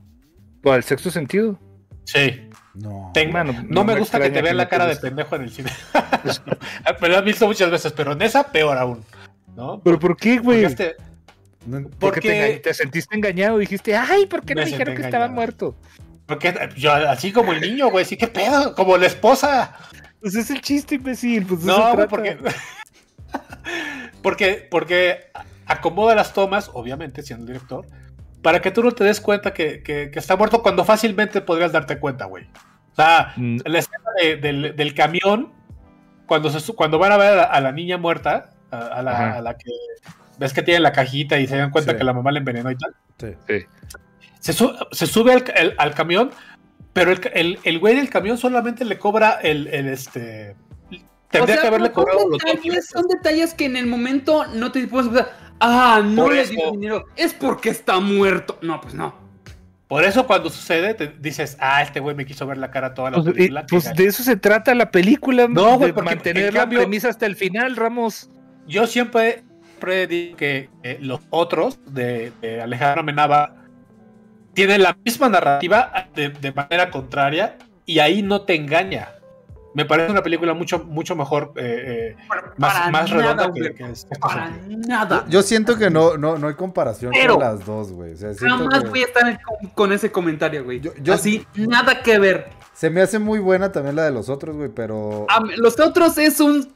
¿Cuál, 0.62 0.78
el 0.78 0.82
sexto 0.84 1.10
sentido? 1.10 1.58
Sí. 2.04 2.48
No. 2.74 3.10
Ten- 3.12 3.32
Mano, 3.32 3.52
no, 3.52 3.62
no 3.62 3.84
me 3.84 3.94
me 3.94 4.00
gusta 4.00 4.20
que 4.20 4.30
te 4.30 4.42
vean 4.42 4.56
la 4.56 4.68
cara 4.68 4.86
de 4.86 4.96
pendejo 4.96 5.36
en 5.36 5.42
el 5.42 5.50
cine. 5.50 5.70
me 7.00 7.08
lo 7.08 7.18
han 7.18 7.24
visto 7.24 7.46
muchas 7.46 7.70
veces, 7.70 7.92
pero 7.92 8.12
en 8.12 8.22
esa 8.22 8.50
peor 8.52 8.78
aún. 8.78 9.04
¿no? 9.56 9.80
¿Pero 9.82 9.98
por 9.98 10.16
qué, 10.16 10.38
güey? 10.38 10.62
Porque 10.62 10.66
este- 10.66 10.96
Porque 11.98 12.60
te, 12.62 12.74
sentiste 12.74 13.14
engañado, 13.14 13.58
dijiste, 13.58 13.96
ay, 13.96 14.26
¿por 14.26 14.42
qué 14.42 14.54
no 14.54 14.62
Me 14.62 14.66
dijeron 14.66 14.94
que 14.96 15.02
estaba 15.02 15.28
muerto? 15.28 15.76
porque 16.26 16.54
yo, 16.76 16.92
así 16.92 17.32
como 17.32 17.52
el 17.52 17.60
niño, 17.60 17.90
güey, 17.90 18.04
sí, 18.04 18.16
qué 18.16 18.28
pedo, 18.28 18.72
como 18.76 18.96
la 18.96 19.06
esposa. 19.06 19.74
Pues 20.20 20.36
es 20.36 20.48
el 20.50 20.60
chiste, 20.60 20.94
imbécil. 20.94 21.44
Pues 21.44 21.62
No, 21.64 21.92
güey, 21.96 22.06
porque, 22.06 22.38
porque, 24.22 24.68
porque 24.70 25.30
acomoda 25.66 26.14
las 26.14 26.32
tomas, 26.32 26.70
obviamente, 26.72 27.22
siendo 27.22 27.46
director, 27.46 27.84
para 28.42 28.60
que 28.62 28.70
tú 28.70 28.82
no 28.82 28.92
te 28.92 29.04
des 29.04 29.20
cuenta 29.20 29.52
que, 29.52 29.82
que- 29.82 30.10
que 30.10 30.18
está 30.18 30.36
muerto 30.36 30.62
cuando 30.62 30.84
fácilmente 30.84 31.40
podrías 31.40 31.72
darte 31.72 31.98
cuenta, 31.98 32.24
güey. 32.26 32.44
O 32.92 32.94
sea, 32.96 33.32
Mm, 33.36 33.58
la 33.64 33.78
escena 33.78 34.04
de- 34.20 34.36
del, 34.36 34.76
del 34.76 34.94
camión, 34.94 35.52
cuando, 36.26 36.50
se, 36.50 36.72
cuando 36.74 36.98
van 36.98 37.12
a 37.12 37.16
ver 37.16 37.32
a 37.32 37.36
la, 37.36 37.42
a 37.44 37.60
la 37.60 37.72
niña 37.72 37.98
muerta, 37.98 38.50
a, 38.70 38.78
a 38.78 39.02
la, 39.02 39.34
a 39.38 39.42
la 39.42 39.54
que 39.56 39.70
ves 40.38 40.52
que 40.52 40.62
tiene 40.62 40.80
la 40.80 40.92
cajita 40.92 41.38
y 41.38 41.46
se 41.46 41.56
dan 41.56 41.70
cuenta 41.70 41.92
Sí. 41.92 41.98
que 41.98 42.04
la 42.04 42.12
mamá 42.12 42.30
le 42.32 42.38
envenenó 42.38 42.70
y 42.70 42.76
tal, 42.76 42.94
Sí. 43.18 43.34
sí. 43.46 43.66
se, 44.38 44.52
su- 44.52 44.74
se 44.92 45.06
sube 45.06 45.32
al, 45.34 45.44
el- 45.54 45.74
al 45.76 45.94
camión, 45.94 46.30
pero 46.92 47.12
el, 47.12 47.20
el, 47.34 47.58
el 47.64 47.78
güey 47.78 47.94
del 47.96 48.08
camión 48.10 48.38
solamente 48.38 48.84
le 48.84 48.98
cobra 48.98 49.38
el, 49.42 49.66
el 49.68 49.88
este... 49.88 50.56
Tendría 51.30 51.54
O 51.54 51.58
sea, 51.58 51.60
que 51.62 51.66
haberle 51.68 51.86
son 51.88 51.94
cobrado 51.94 52.28
dos 52.28 52.38
detalles, 52.44 52.86
son 52.88 53.06
detalles 53.06 53.54
que 53.54 53.64
en 53.66 53.76
el 53.76 53.86
momento 53.86 54.46
no 54.54 54.72
te 54.72 54.84
puedes 54.88 55.10
ah, 55.60 56.02
no 56.04 56.24
Por 56.24 56.34
le 56.34 56.42
eso- 56.42 56.52
dio 56.52 56.70
dinero, 56.72 57.04
es 57.16 57.32
porque 57.34 57.68
está 57.70 58.00
muerto. 58.00 58.58
No, 58.62 58.80
pues 58.80 58.94
no. 58.94 59.14
Por 59.88 60.04
eso 60.04 60.24
cuando 60.26 60.50
sucede, 60.50 60.94
te 60.94 61.08
dices, 61.08 61.56
ah, 61.60 61.82
este 61.82 61.98
güey 61.98 62.14
me 62.14 62.24
quiso 62.24 62.46
ver 62.46 62.58
la 62.58 62.70
cara 62.70 62.94
toda 62.94 63.10
la 63.10 63.16
Pues, 63.16 63.28
y- 63.28 63.32
película. 63.32 63.62
qué 63.62 63.66
pues 63.70 63.84
gacho". 63.86 64.02
de 64.02 64.08
eso 64.08 64.22
se 64.22 64.36
trata 64.36 64.74
la 64.74 64.90
película. 64.90 65.48
No, 65.48 65.76
güey, 65.78 65.88
de 65.88 65.94
porque 65.94 66.10
mantener 66.10 66.46
en 66.46 66.54
la 66.54 66.60
cambio- 66.60 66.78
premisa 66.80 67.08
hasta 67.08 67.26
el 67.26 67.34
final, 67.36 67.74
Ramos. 67.76 68.30
Yo 68.68 68.86
siempre, 68.86 69.42
siempre 69.64 70.06
digo 70.06 70.36
que 70.36 70.68
eh, 70.84 70.98
los 71.00 71.20
otros 71.30 71.80
de, 71.86 72.32
de 72.40 72.62
Alejandro 72.62 73.02
Menaba 73.02 73.56
tienen 74.54 74.82
la 74.82 74.96
misma 75.04 75.28
narrativa 75.28 76.06
de, 76.14 76.28
de 76.28 76.52
manera 76.52 76.90
contraria 76.90 77.56
y 77.86 77.98
ahí 77.98 78.22
no 78.22 78.42
te 78.42 78.54
engaña. 78.54 79.08
Me 79.74 79.84
parece 79.84 80.10
una 80.10 80.22
película 80.22 80.52
mucho, 80.52 80.80
mucho 80.84 81.14
mejor, 81.14 81.52
eh, 81.56 82.16
eh, 82.18 82.24
más, 82.56 82.90
más 82.90 83.10
nada, 83.10 83.22
redonda 83.22 83.52
que, 83.52 83.74
que 83.74 83.90
es- 83.90 84.06
Para 84.20 84.50
nada. 84.66 85.24
Yo 85.28 85.42
siento 85.42 85.76
que 85.78 85.90
no, 85.90 86.16
no, 86.16 86.38
no 86.38 86.48
hay 86.48 86.54
comparación 86.54 87.12
Pero- 87.14 87.34
con 87.34 87.44
las 87.44 87.64
dos, 87.64 87.92
güey. 87.92 88.14
O 88.14 88.16
sea, 88.16 88.30
Jamás 88.36 88.82
que- 88.82 88.88
voy 88.90 89.02
a 89.02 89.04
estar 89.04 89.40
con, 89.42 89.70
con 89.70 89.92
ese 89.92 90.10
comentario, 90.10 90.64
güey. 90.64 90.80
Yo- 90.80 90.92
yo- 91.00 91.14
Así, 91.14 91.46
nada 91.54 92.02
que 92.02 92.18
ver. 92.18 92.48
Se 92.74 92.88
me 92.90 93.00
hace 93.02 93.18
muy 93.18 93.38
buena 93.38 93.70
también 93.70 93.94
la 93.94 94.04
de 94.04 94.10
los 94.10 94.28
otros, 94.28 94.56
güey, 94.56 94.70
pero. 94.70 95.26
Los 95.56 95.78
otros 95.78 96.16
es 96.18 96.40
un 96.40 96.66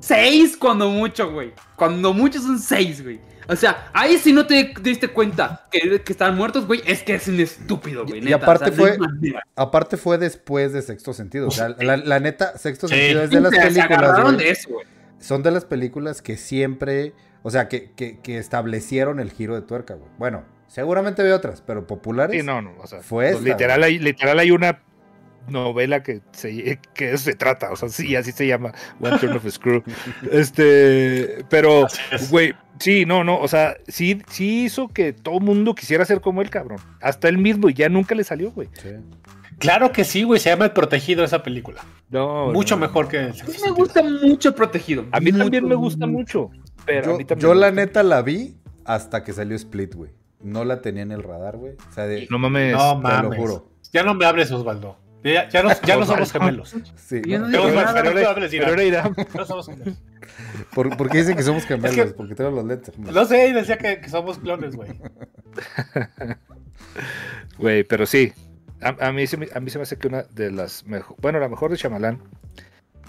6 0.00 0.56
cuando 0.56 0.88
mucho, 0.88 1.30
güey. 1.32 1.52
Cuando 1.76 2.12
mucho 2.14 2.38
es 2.38 2.44
un 2.44 2.58
6, 2.58 3.02
güey. 3.02 3.20
O 3.50 3.56
sea, 3.56 3.90
ahí 3.92 4.16
si 4.16 4.32
no 4.32 4.46
te 4.46 4.72
diste 4.80 5.08
cuenta 5.08 5.66
que, 5.72 6.02
que 6.02 6.12
están 6.12 6.36
muertos, 6.36 6.66
güey, 6.68 6.82
es 6.86 7.02
que 7.02 7.16
es 7.16 7.26
un 7.26 7.40
estúpido, 7.40 8.06
güey. 8.06 8.18
Y 8.18 8.22
neta, 8.22 8.36
aparte 8.36 8.70
o 8.70 8.72
sea, 8.72 8.96
fue-. 8.96 8.98
Aparte 9.56 9.96
fue 9.96 10.18
después 10.18 10.72
de 10.72 10.82
Sexto 10.82 11.12
Sentido. 11.12 11.48
O 11.48 11.50
sea, 11.50 11.70
la, 11.70 11.96
la 11.96 12.20
neta, 12.20 12.56
Sexto 12.56 12.86
Sí. 12.86 12.94
Sentido 12.94 13.24
es 13.24 13.30
de 13.30 13.40
las 13.40 13.50
películas, 13.50 14.22
güey. 14.22 14.36
de 14.36 14.50
eso, 14.50 14.68
güey. 14.70 14.86
Son 15.18 15.42
de 15.42 15.50
las 15.50 15.64
películas 15.64 16.22
que 16.22 16.36
siempre. 16.36 17.12
O 17.42 17.50
sea, 17.50 17.68
que, 17.68 17.90
que, 17.96 18.20
que 18.20 18.38
establecieron 18.38 19.18
el 19.18 19.32
giro 19.32 19.56
de 19.56 19.62
tuerca, 19.62 19.94
güey. 19.94 20.10
Bueno, 20.16 20.44
seguramente 20.68 21.22
había 21.22 21.34
otras, 21.34 21.60
pero 21.60 21.88
populares. 21.88 22.40
Sí, 22.40 22.46
no, 22.46 22.62
no. 22.62 22.74
O 22.78 22.86
sea, 22.86 23.02
Fue 23.02 23.30
esta, 23.30 23.42
literal, 23.42 23.82
hay, 23.82 23.98
literal 23.98 24.38
hay 24.38 24.52
una 24.52 24.80
novela 25.48 26.02
que 26.02 26.20
se, 26.32 26.78
que 26.94 27.16
se 27.18 27.34
trata. 27.34 27.70
O 27.72 27.76
sea, 27.76 27.88
sí, 27.88 28.14
así 28.16 28.32
se 28.32 28.46
llama. 28.46 28.72
One 29.00 29.18
Turn 29.18 29.36
of 29.36 29.44
a 29.46 29.50
Screw. 29.50 29.82
Este. 30.32 31.44
Pero, 31.48 31.86
güey, 32.30 32.54
sí, 32.78 33.04
no, 33.06 33.24
no. 33.24 33.38
O 33.40 33.48
sea, 33.48 33.76
sí, 33.88 34.22
sí 34.28 34.64
hizo 34.64 34.88
que 34.88 35.12
todo 35.12 35.38
el 35.38 35.44
mundo 35.44 35.74
quisiera 35.74 36.04
ser 36.04 36.20
como 36.20 36.42
él, 36.42 36.50
cabrón. 36.50 36.78
Hasta 37.00 37.28
él 37.28 37.38
mismo 37.38 37.68
y 37.68 37.74
ya 37.74 37.88
nunca 37.88 38.14
le 38.14 38.24
salió, 38.24 38.50
güey. 38.52 38.68
Sí. 38.82 38.90
Claro 39.58 39.92
que 39.92 40.04
sí, 40.04 40.22
güey. 40.22 40.40
Se 40.40 40.50
llama 40.50 40.64
El 40.66 40.72
Protegido 40.72 41.22
esa 41.24 41.42
película. 41.42 41.84
No, 42.08 42.52
Mucho 42.52 42.76
no, 42.76 42.80
no. 42.80 42.86
mejor 42.86 43.08
que. 43.08 43.18
A 43.18 43.26
mí 43.28 43.54
me 43.64 43.70
gusta 43.72 44.02
mucho 44.02 44.54
Protegido. 44.54 45.04
A 45.12 45.20
mí 45.20 45.32
también 45.32 45.66
me 45.68 45.74
gusta 45.74 46.06
mucho. 46.06 46.50
Pero 46.86 47.00
a 47.00 47.04
Yo, 47.12 47.18
mí 47.18 47.24
también 47.24 47.42
yo 47.48 47.54
la 47.54 47.68
gusta. 47.68 47.80
neta 47.82 48.02
la 48.02 48.22
vi 48.22 48.56
hasta 48.84 49.22
que 49.22 49.32
salió 49.32 49.54
Split, 49.56 49.94
güey. 49.94 50.10
No 50.42 50.64
la 50.64 50.80
tenía 50.80 51.02
en 51.02 51.12
el 51.12 51.22
radar, 51.22 51.58
güey. 51.58 51.74
O 51.88 51.92
sea, 51.92 52.06
de, 52.06 52.26
No 52.30 52.38
mames. 52.38 52.72
No 52.72 52.96
te 52.96 53.02
mames. 53.02 53.30
lo 53.30 53.36
juro. 53.36 53.66
Ya 53.92 54.02
no 54.02 54.14
me 54.14 54.24
hables, 54.24 54.50
Osvaldo. 54.50 54.96
Ya, 55.22 55.48
ya 55.48 55.62
no, 55.62 55.70
ya 55.82 55.96
no 55.96 56.06
somos 56.06 56.32
gemelos. 56.32 56.74
Sí, 56.96 57.20
¿no? 57.26 57.38
no 57.40 57.50
Pero, 57.50 57.62
pero, 57.74 57.92
pero- 57.92 58.20
no 58.22 58.28
hables, 58.28 58.50
pero 58.50 58.62
Irán. 58.62 58.68
ahora 58.70 58.84
Irán. 58.84 59.16
No 59.34 59.44
somos 59.44 59.66
gemelos. 59.66 59.94
¿Por, 60.74 60.96
por 60.96 61.10
qué 61.10 61.18
dicen 61.18 61.36
que 61.36 61.42
somos 61.42 61.64
gemelos? 61.66 61.96
Es 61.96 62.04
que- 62.06 62.14
Porque 62.14 62.34
tengo 62.34 62.50
los 62.50 62.64
lentes. 62.64 62.96
No 62.98 63.24
sé, 63.26 63.48
y 63.48 63.52
decía 63.52 63.76
que, 63.76 64.00
que 64.00 64.08
somos 64.08 64.38
clones, 64.38 64.74
güey. 64.76 64.90
Güey, 67.58 67.84
pero 67.84 68.06
sí. 68.06 68.32
A, 68.80 69.08
a 69.08 69.12
mí, 69.12 69.26
se 69.26 69.36
me- 69.36 69.48
a 69.54 69.60
mí 69.60 69.70
se 69.70 69.78
me 69.78 69.82
hace 69.82 69.98
que 69.98 70.08
una 70.08 70.22
de 70.22 70.50
las 70.50 70.86
mejor. 70.86 71.16
Bueno, 71.20 71.38
la 71.38 71.48
mejor 71.48 71.70
de 71.70 71.76
Shyamalan. 71.76 72.18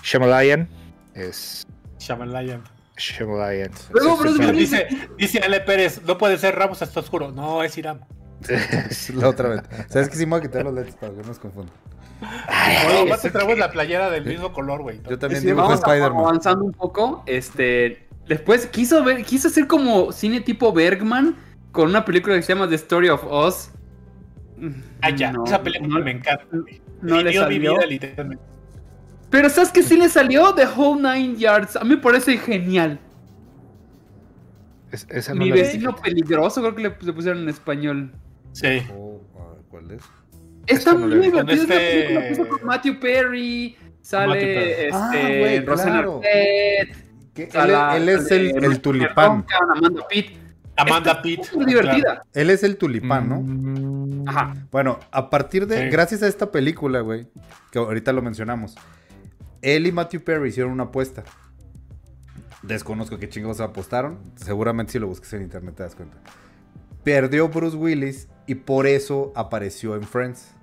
Shyamalan 0.03 0.67
es. 1.13 1.65
Shyamalan. 1.99 2.63
Shyamalan. 2.97 3.71
Luego, 3.93 4.17
Sí, 4.17 4.21
Bruce 4.21 4.37
sí, 4.37 4.43
sí. 4.43 4.49
Willis- 4.49 4.57
Dice, 4.59 4.87
dice 5.17 5.39
Ale 5.39 5.61
Pérez, 5.61 6.01
no 6.05 6.17
puede 6.17 6.37
ser 6.37 6.55
Ramos 6.55 6.81
hasta 6.81 6.99
oscuro. 6.99 7.31
No, 7.31 7.63
es 7.63 7.77
Irán. 7.77 8.01
La 9.15 9.29
otra 9.29 9.49
vez. 9.49 9.61
¿Sabes 9.89 10.09
que 10.09 10.15
sí 10.17 10.25
me 10.25 10.31
voy 10.31 10.39
a 10.39 10.41
quitar 10.43 10.63
los 10.65 10.73
lentes 10.73 10.95
para 10.95 11.13
que 11.13 11.21
no 11.21 11.27
nos 11.27 11.39
confundan? 11.39 11.73
No, 12.21 13.01
aparte 13.07 13.31
traemos 13.31 13.57
la 13.57 13.71
playera 13.71 14.09
del 14.11 14.25
mismo 14.25 14.53
color, 14.53 14.81
güey. 14.83 15.01
Yo 15.09 15.17
también 15.17 15.41
Sí, 15.41 15.51
vamos 15.51 15.71
a- 15.71 15.75
Spider-Man. 15.75 16.19
avanzando 16.23 16.63
un 16.65 16.71
poco. 16.73 17.23
Este. 17.25 18.07
Después 18.27 18.67
quiso 18.67 19.03
ver, 19.03 19.23
quiso 19.25 19.47
hacer 19.47 19.65
como 19.67 20.11
cine 20.11 20.39
tipo 20.41 20.71
Bergman 20.71 21.35
con 21.71 21.89
una 21.89 22.05
película 22.05 22.35
que 22.35 22.43
se 22.43 22.53
llama 22.53 22.69
The 22.69 22.75
Story 22.75 23.09
of 23.09 23.23
Us. 23.25 23.71
Ah, 25.01 25.09
ya, 25.09 25.31
No, 25.31 25.43
esa 25.45 25.63
película 25.63 25.97
no- 25.99 26.05
me 26.05 26.11
encanta. 26.11 26.45
güey. 26.51 26.79
no 27.01 27.17
le 27.17 27.23
Vivió 27.31 27.41
mi 27.47 27.55
salió. 27.55 27.73
vida, 27.77 27.85
literalmente. 27.87 28.43
Pero 29.31 29.49
¿sabes 29.49 29.71
que 29.71 29.81
sí 29.81 29.97
le 29.97 30.07
salió? 30.09 30.53
The 30.53 30.67
Whole 30.67 31.01
Nine 31.01 31.37
Yards. 31.37 31.75
A 31.75 31.83
mí 31.83 31.89
me 31.91 31.97
parece 31.97 32.37
genial. 32.37 32.99
Es- 34.91 35.07
esa 35.09 35.33
no 35.33 35.39
Mi 35.43 35.51
vecino 35.51 35.95
peligroso, 35.95 36.61
creo 36.61 36.75
que 36.75 36.83
le, 36.83 36.95
le 37.01 37.13
pusieron 37.13 37.41
en 37.43 37.49
español. 37.49 38.11
Sí. 38.51 38.83
Oh, 38.93 39.19
a 39.39 39.53
ver, 39.55 39.63
¿Cuál 39.69 39.91
es? 39.91 40.03
Está 40.67 40.93
la 40.93 40.99
muy 40.99 41.09
divertida. 41.15 41.41
Con 41.41 41.49
es 41.49 41.59
este- 41.61 41.75
película 41.75 42.21
que 42.27 42.31
hizo 42.33 42.47
con 42.47 42.65
Matthew 42.65 42.99
Perry. 42.99 43.77
Sale 44.01 44.27
Matthew 44.27 44.47
Perry. 44.47 44.71
este, 44.71 44.89
Ah, 44.93 45.11
claro. 45.75 46.21
Arquette, 46.23 48.01
él, 48.01 48.09
es 48.09 48.31
el, 48.31 48.81
tulipán. 48.81 49.45
Amanda 49.75 50.07
Pitt. 50.09 50.37
Amanda 50.75 51.21
Pitt. 51.21 51.43
súper 51.43 51.67
divertida. 51.67 52.23
Él 52.33 52.49
es 52.49 52.63
el 52.63 52.77
tulipán, 52.77 53.29
¿no? 53.29 53.41
Mm, 53.41 54.27
Ajá. 54.27 54.55
Bueno, 54.71 54.99
a 55.11 55.29
partir 55.29 55.67
de, 55.67 55.83
Sí. 55.83 55.89
gracias 55.89 56.23
a 56.23 56.27
esta 56.27 56.51
película, 56.51 57.01
güey, 57.01 57.27
que 57.71 57.79
ahorita 57.79 58.11
lo 58.13 58.21
mencionamos, 58.21 58.75
él 59.61 59.85
y 59.87 59.91
Matthew 59.91 60.23
Perry 60.23 60.49
hicieron 60.49 60.71
una 60.73 60.83
apuesta. 60.85 61.23
Desconozco 62.63 63.17
qué 63.17 63.29
chingos 63.29 63.59
apostaron. 63.59 64.19
Seguramente 64.35 64.91
si 64.93 64.99
lo 64.99 65.07
busques 65.07 65.31
en 65.33 65.41
internet 65.43 65.75
te 65.75 65.83
das 65.83 65.95
cuenta. 65.95 66.17
Perdió 67.03 67.47
Bruce 67.49 67.75
Willis 67.77 68.27
y 68.47 68.55
por 68.55 68.87
eso 68.87 69.31
apareció 69.35 69.95
en 69.95 70.03
Friends. 70.03 70.53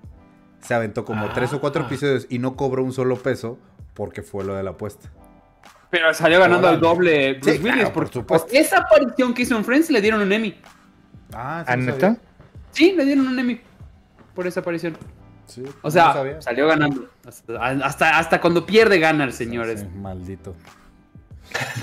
Se 0.60 0.74
aventó 0.74 1.04
como 1.04 1.26
Ah. 1.26 1.32
tres 1.34 1.52
o 1.52 1.60
cuatro 1.60 1.84
episodios 1.84 2.26
y 2.28 2.38
no 2.38 2.56
cobró 2.56 2.82
un 2.84 2.92
solo 2.92 3.16
peso 3.16 3.58
porque 3.94 4.22
fue 4.22 4.44
lo 4.44 4.54
de 4.54 4.62
la 4.62 4.70
apuesta. 4.70 5.08
Pero 5.90 6.12
salió 6.12 6.38
ganando 6.40 6.68
al 6.68 6.80
doble 6.80 7.34
Bruce 7.34 7.52
Sí, 7.52 7.58
Willis. 7.62 7.74
claro, 7.74 7.92
por 7.92 8.04
por 8.04 8.12
supuesto. 8.12 8.46
por 8.48 8.56
esa 8.56 8.78
aparición 8.80 9.32
que 9.34 9.42
hizo 9.42 9.56
en 9.56 9.64
Friends 9.64 9.90
le 9.90 10.00
dieron 10.02 10.20
un 10.20 10.32
Emmy. 10.32 10.54
Ah, 11.32 11.64
¿Ah, 11.66 11.76
no 11.76 11.84
neta? 11.84 12.16
Sí, 12.72 12.92
le 12.96 13.04
dieron 13.04 13.26
un 13.26 13.38
Emmy 13.38 13.60
por 14.34 14.46
esa 14.46 14.60
aparición. 14.60 14.96
Sí, 15.46 15.62
O 15.80 15.90
sea, 15.90 16.12
no 16.12 16.42
salió 16.42 16.66
ganando. 16.68 17.08
Hasta, 17.26 17.54
hasta, 17.86 18.18
hasta 18.18 18.40
cuando 18.40 18.66
pierde 18.66 18.98
gana 18.98 19.24
el 19.24 19.32
señor. 19.32 19.66
Sí, 19.78 19.86
maldito. 19.96 20.54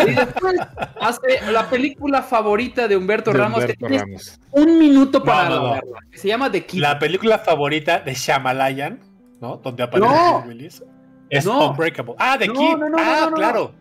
Y 0.07 0.11
después 0.13 0.55
hace 1.01 1.51
la 1.51 1.70
película 1.70 2.22
favorita 2.22 2.88
de 2.88 2.95
Humberto 2.97 3.32
de 3.32 3.38
Ramos. 3.39 3.66
que 3.66 3.76
Humberto 3.80 4.05
Ramos. 4.05 4.39
un 4.51 4.80
minuto 4.80 5.24
para 5.24 5.49
No, 5.49 5.55
no, 5.55 5.61
no. 5.68 5.74
verla, 5.74 5.99
que 6.11 6.18
se 6.18 6.28
llama 6.28 6.51
The 6.51 6.66
Kid. 6.66 6.80
La 6.82 6.99
película 6.99 7.39
favorita 7.39 7.99
de 7.99 8.13
Shyamalan, 8.13 8.99
¿no? 9.41 9.57
Donde 9.57 9.84
aparece 9.84 10.07
No. 10.09 10.34
Bruce 10.41 10.47
Willis. 10.47 10.84
Es 11.30 11.45
No. 11.45 11.72
Unbreakable. 11.72 12.16
Ah, 12.20 12.36
The 12.38 12.47
No, 12.47 12.53
Kid. 12.53 12.78
no, 12.78 12.89
no, 12.89 12.97
ah, 12.99 13.03
no, 13.03 13.22
no, 13.22 13.30
no. 13.32 13.36
claro. 13.38 13.72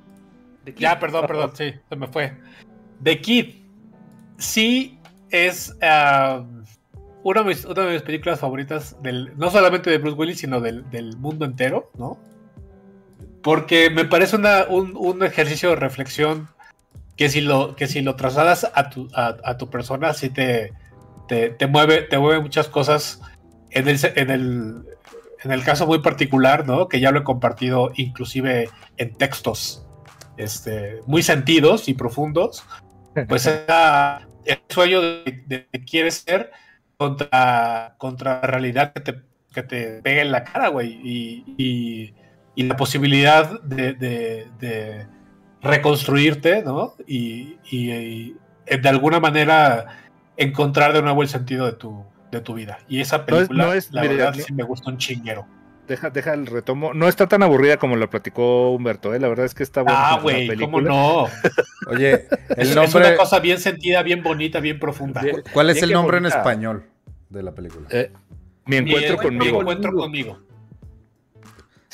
The 0.64 0.74
Kid. 0.74 0.80
Ya, 0.82 0.98
perdón, 0.98 1.26
perdón, 1.26 1.50
sí, 1.54 1.74
se 1.88 1.96
me 1.96 2.06
fue. 2.08 2.36
The 3.02 3.20
Kid. 3.20 3.54
Sí 4.38 4.98
es 5.30 5.76
ah, 5.82 6.42
una, 7.22 7.42
de 7.42 7.48
mis, 7.48 7.64
una 7.64 7.82
de 7.82 7.92
mis 7.92 8.02
películas 8.02 8.40
favoritas, 8.40 8.96
del, 9.02 9.32
no 9.36 9.50
solamente 9.50 9.90
de 9.90 9.98
Bruce 9.98 10.16
Willis, 10.16 10.38
sino 10.38 10.60
del, 10.60 10.88
del 10.90 11.16
mundo 11.18 11.44
entero, 11.44 11.90
¿no? 11.98 12.18
Porque 13.44 13.90
me 13.90 14.04
parece 14.06 14.36
una- 14.36 14.64
un, 14.68 14.96
un 14.96 15.22
ejercicio 15.22 15.68
de 15.70 15.76
reflexión 15.76 16.48
que 17.16 17.28
si 17.28 17.40
lo, 17.40 17.76
que 17.76 17.86
si 17.86 18.00
lo 18.02 18.16
trasladas 18.16 18.68
a 18.74 18.90
tu, 18.90 19.08
a, 19.14 19.36
a 19.44 19.56
tu 19.58 19.70
persona, 19.70 20.12
sí 20.14 20.30
te, 20.30 20.72
te, 21.28 21.50
te 21.50 21.66
mueve, 21.68 22.02
te 22.02 22.18
mueve 22.18 22.40
muchas 22.40 22.66
cosas. 22.68 23.20
En 23.70 23.86
el, 23.88 23.98
en, 24.16 24.30
el, 24.30 24.84
en 25.42 25.52
el 25.52 25.62
caso 25.62 25.86
muy 25.86 25.98
particular, 26.00 26.66
¿no? 26.66 26.88
Que 26.88 27.00
ya 27.00 27.10
lo 27.12 27.20
he 27.20 27.24
compartido 27.24 27.92
inclusive 27.96 28.68
en 28.96 29.14
textos 29.14 29.86
este, 30.36 31.00
muy 31.06 31.22
sentidos 31.22 31.88
y 31.88 31.94
profundos, 31.94 32.64
pues 33.28 33.46
era 33.46 34.26
el 34.44 34.58
sueño 34.68 35.00
de, 35.00 35.66
que 35.70 35.84
quieres 35.84 36.24
ser 36.26 36.50
contra, 36.96 37.94
contra 37.98 38.40
la 38.40 38.46
realidad 38.48 38.92
que 38.92 39.00
te, 39.00 39.20
que 39.52 39.62
te 39.62 40.02
pega 40.02 40.22
en 40.22 40.32
la 40.32 40.44
cara, 40.44 40.68
güey, 40.68 40.98
y, 41.04 41.44
y- 41.58 42.14
y 42.54 42.62
la 42.64 42.76
posibilidad 42.76 43.60
de, 43.62 43.94
de- 43.94 44.46
de 44.60 45.06
reconstruirte, 45.62 46.62
¿no? 46.62 46.94
Y, 47.06 47.56
y- 47.70 47.90
y 47.92 48.36
de 48.80 48.88
alguna 48.88 49.20
manera 49.20 49.86
encontrar 50.36 50.92
de 50.92 51.02
nuevo 51.02 51.22
el 51.22 51.28
sentido 51.28 51.66
de 51.66 51.72
tu, 51.72 52.04
de 52.30 52.40
tu 52.40 52.54
vida. 52.54 52.78
Y 52.88 53.00
esa 53.00 53.18
No 53.18 53.22
es- 53.22 53.28
película, 53.48 53.64
no 53.66 53.72
es- 53.72 53.92
la 53.92 54.02
mire, 54.02 54.16
verdad, 54.16 54.34
sí 54.34 54.52
me 54.52 54.62
gusta 54.62 54.90
un 54.90 54.98
chinguero. 54.98 55.46
Deja, 55.88 56.08
deja 56.08 56.32
el 56.32 56.46
retomo. 56.46 56.94
No 56.94 57.08
está 57.08 57.26
tan 57.28 57.42
aburrida 57.42 57.76
como 57.76 57.96
lo 57.96 58.08
platicó 58.08 58.70
Humberto, 58.72 59.12
¿eh? 59.14 59.20
La 59.20 59.28
verdad 59.28 59.44
es 59.44 59.54
que 59.54 59.62
está 59.62 59.82
buena. 59.82 59.98
Ah, 60.14 60.18
güey. 60.22 60.56
¿cómo 60.58 60.80
no? 60.80 61.26
Oye, 61.88 62.12
Es, 62.14 62.28
el 62.56 62.68
es 62.68 62.74
nombre. 62.74 63.08
una 63.08 63.16
cosa 63.18 63.38
bien 63.40 63.58
sentida, 63.58 64.02
bien 64.02 64.22
bonita, 64.22 64.60
bien 64.60 64.78
profunda. 64.78 65.20
¿Cuál 65.52 65.68
es 65.68 65.74
Bien 65.76 65.84
el 65.84 65.92
nombre 65.92 66.16
en 66.18 66.26
español 66.26 66.84
de 67.28 67.42
la 67.42 67.52
película? 67.52 67.86
Eh, 67.90 68.10
mi 68.64 68.80
Mi 68.80 68.92
encuentro 68.92 69.16
Mi 69.18 69.22
conmigo. 69.24 69.60
encuentro 69.60 69.92
conmigo. 69.92 70.38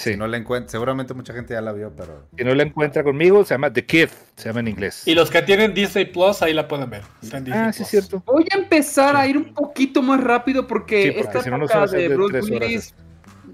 Sí. 0.01 0.13
Si 0.13 0.17
no 0.17 0.27
la 0.27 0.39
encuentro, 0.39 0.71
seguramente 0.71 1.13
mucha 1.13 1.35
gente 1.35 1.53
ya 1.53 1.61
la 1.61 1.73
vio, 1.73 1.93
pero. 1.95 2.27
Si 2.35 2.43
no 2.43 2.55
la 2.55 2.63
encuentra 2.63 3.05
conmigo, 3.05 3.45
se 3.45 3.53
llama 3.53 3.71
The 3.71 3.85
Kid. 3.85 4.09
Se 4.35 4.49
llama 4.49 4.61
en 4.61 4.69
inglés. 4.69 5.07
Y 5.07 5.15
los 5.15 5.31
que 5.31 5.43
tienen 5.43 5.75
Disney 5.75 6.07
Plus, 6.07 6.41
ahí 6.41 6.55
la 6.55 6.67
pueden 6.67 6.89
ver. 6.89 7.03
Está 7.23 7.37
en 7.37 7.45
Disney 7.45 7.63
Ah, 7.67 7.71
sí, 7.71 7.83
es 7.83 7.89
cierto. 7.91 8.23
Voy 8.25 8.47
a 8.51 8.57
empezar 8.57 9.15
a 9.15 9.27
ir 9.27 9.37
un 9.37 9.53
poquito 9.53 10.01
más 10.01 10.25
rápido 10.25 10.67
porque, 10.67 11.03
Sí, 11.03 11.11
porque 11.11 11.21
esta 11.27 11.43
si 11.43 11.51
no 11.51 11.59
de 11.87 11.99
de 11.99 12.09
Bruce 12.09 12.51
Willis 12.51 12.95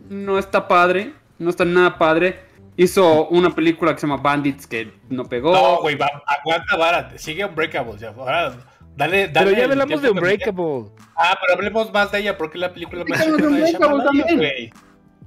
no 0.09 0.39
está 0.39 0.69
padre, 0.69 1.15
no 1.41 1.51
está 1.51 1.65
nada 1.65 1.99
padre. 1.99 2.39
Hizo 2.77 3.27
una 3.27 3.53
película 3.53 3.93
que 3.93 4.01
se 4.01 4.07
llama 4.07 4.23
Bandits 4.23 4.69
que 4.69 4.93
no 5.09 5.25
pegó. 5.25 5.53
No, 5.53 5.81
güey, 5.81 5.99
aguanta, 6.27 6.77
várate. 6.77 7.19
Sigue 7.19 7.45
Unbreakable. 7.45 7.99
Ya. 7.99 8.11
Ahora, 8.11 8.55
dale, 8.95 9.27
dale 9.27 9.51
Pero 9.51 9.59
ya 9.59 9.65
hablamos 9.65 10.01
de 10.01 10.11
Unbreakable. 10.11 10.93
Ah, 11.17 11.37
pero 11.41 11.55
hablemos 11.55 11.93
más 11.93 12.13
de 12.13 12.21
ella 12.21 12.39
porque 12.39 12.57
la 12.57 12.73
película 12.73 13.05
más 13.09 13.27
Unbreakable 13.27 14.05
también. 14.05 14.37
güey. 14.37 14.73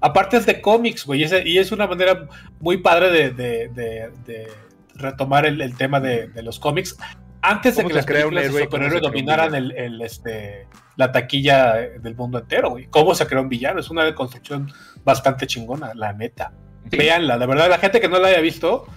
Aparte 0.01 0.37
es 0.37 0.45
de 0.45 0.61
cómics, 0.61 1.05
güey. 1.05 1.25
Y 1.45 1.57
es, 1.57 1.71
una 1.71 1.87
manera 1.87 2.27
muy 2.59 2.77
padre 2.77 3.11
de, 3.11 3.29
de- 3.31 3.67
de- 3.69 4.11
de 4.25 4.47
retomar 4.95 5.45
el, 5.45 5.61
el 5.61 5.75
tema 5.77 5.99
de, 5.99 6.29
los 6.43 6.59
cómics. 6.59 6.97
Antes 7.41 7.77
de 7.77 7.83
¿Cómo 7.83 7.89
que 7.89 7.95
las 7.95 8.05
películas 8.05 8.45
héroe 8.45 8.63
superhéroes 8.63 9.01
dominaran 9.01 9.51
villano? 9.51 9.67
el, 9.77 9.77
el, 9.93 10.01
este, 10.01 10.67
la 10.97 11.11
taquilla 11.11 11.73
del 12.01 12.15
mundo 12.15 12.39
entero, 12.39 12.71
güey. 12.71 12.87
¿Cómo 12.87 13.15
se 13.15 13.25
creó 13.27 13.41
un 13.41 13.49
villano? 13.49 13.79
Es 13.79 13.89
una 13.89 14.13
construcción 14.13 14.71
bastante 15.05 15.47
chingona, 15.47 15.93
la 15.95 16.11
neta. 16.13 16.51
Sí. 16.91 16.97
Véanla, 16.97 17.37
de 17.37 17.45
verdad, 17.45 17.69
la 17.69 17.77
gente 17.77 18.01
que 18.01 18.09
no 18.09 18.19
la 18.19 18.29
haya 18.29 18.41
visto, 18.41 18.87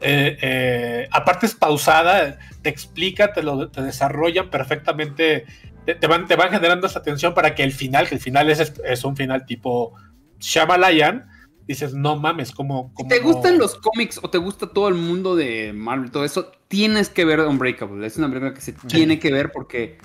eh, 0.00 0.36
eh, 0.40 1.08
aparte 1.10 1.46
es 1.46 1.54
pausada, 1.54 2.38
te 2.62 2.68
explica, 2.68 3.32
te 3.32 3.42
lo 3.42 3.70
te 3.70 3.82
desarrollan 3.82 4.50
perfectamente, 4.50 5.46
te, 5.86 5.94
te 5.94 6.06
van, 6.06 6.26
te 6.26 6.36
van 6.36 6.50
generando 6.50 6.86
esa 6.86 7.02
tensión 7.02 7.34
para 7.34 7.54
que 7.54 7.62
el 7.62 7.72
final, 7.72 8.08
que 8.08 8.16
el 8.16 8.20
final 8.20 8.50
es, 8.50 8.72
es 8.84 9.04
un 9.04 9.16
final 9.16 9.46
tipo 9.46 9.94
Shyamalan, 10.40 11.26
dices, 11.66 11.94
no 11.94 12.16
mames, 12.16 12.50
como... 12.50 12.92
Si 12.96 13.06
te 13.06 13.20
gustan 13.20 13.58
los 13.58 13.76
cómics 13.76 14.18
o 14.22 14.30
te 14.30 14.38
gusta 14.38 14.66
todo 14.66 14.88
el 14.88 14.94
mundo 14.94 15.36
de 15.36 15.72
Marvel, 15.72 16.10
todo 16.10 16.24
eso, 16.24 16.50
tienes 16.68 17.08
que 17.08 17.24
ver 17.24 17.40
Unbreakable. 17.40 18.04
Es 18.06 18.16
una 18.16 18.28
película 18.28 18.52
que 18.52 18.60
se 18.60 18.72
tiene 18.72 19.18
que 19.18 19.32
ver 19.32 19.52
porque 19.52 19.98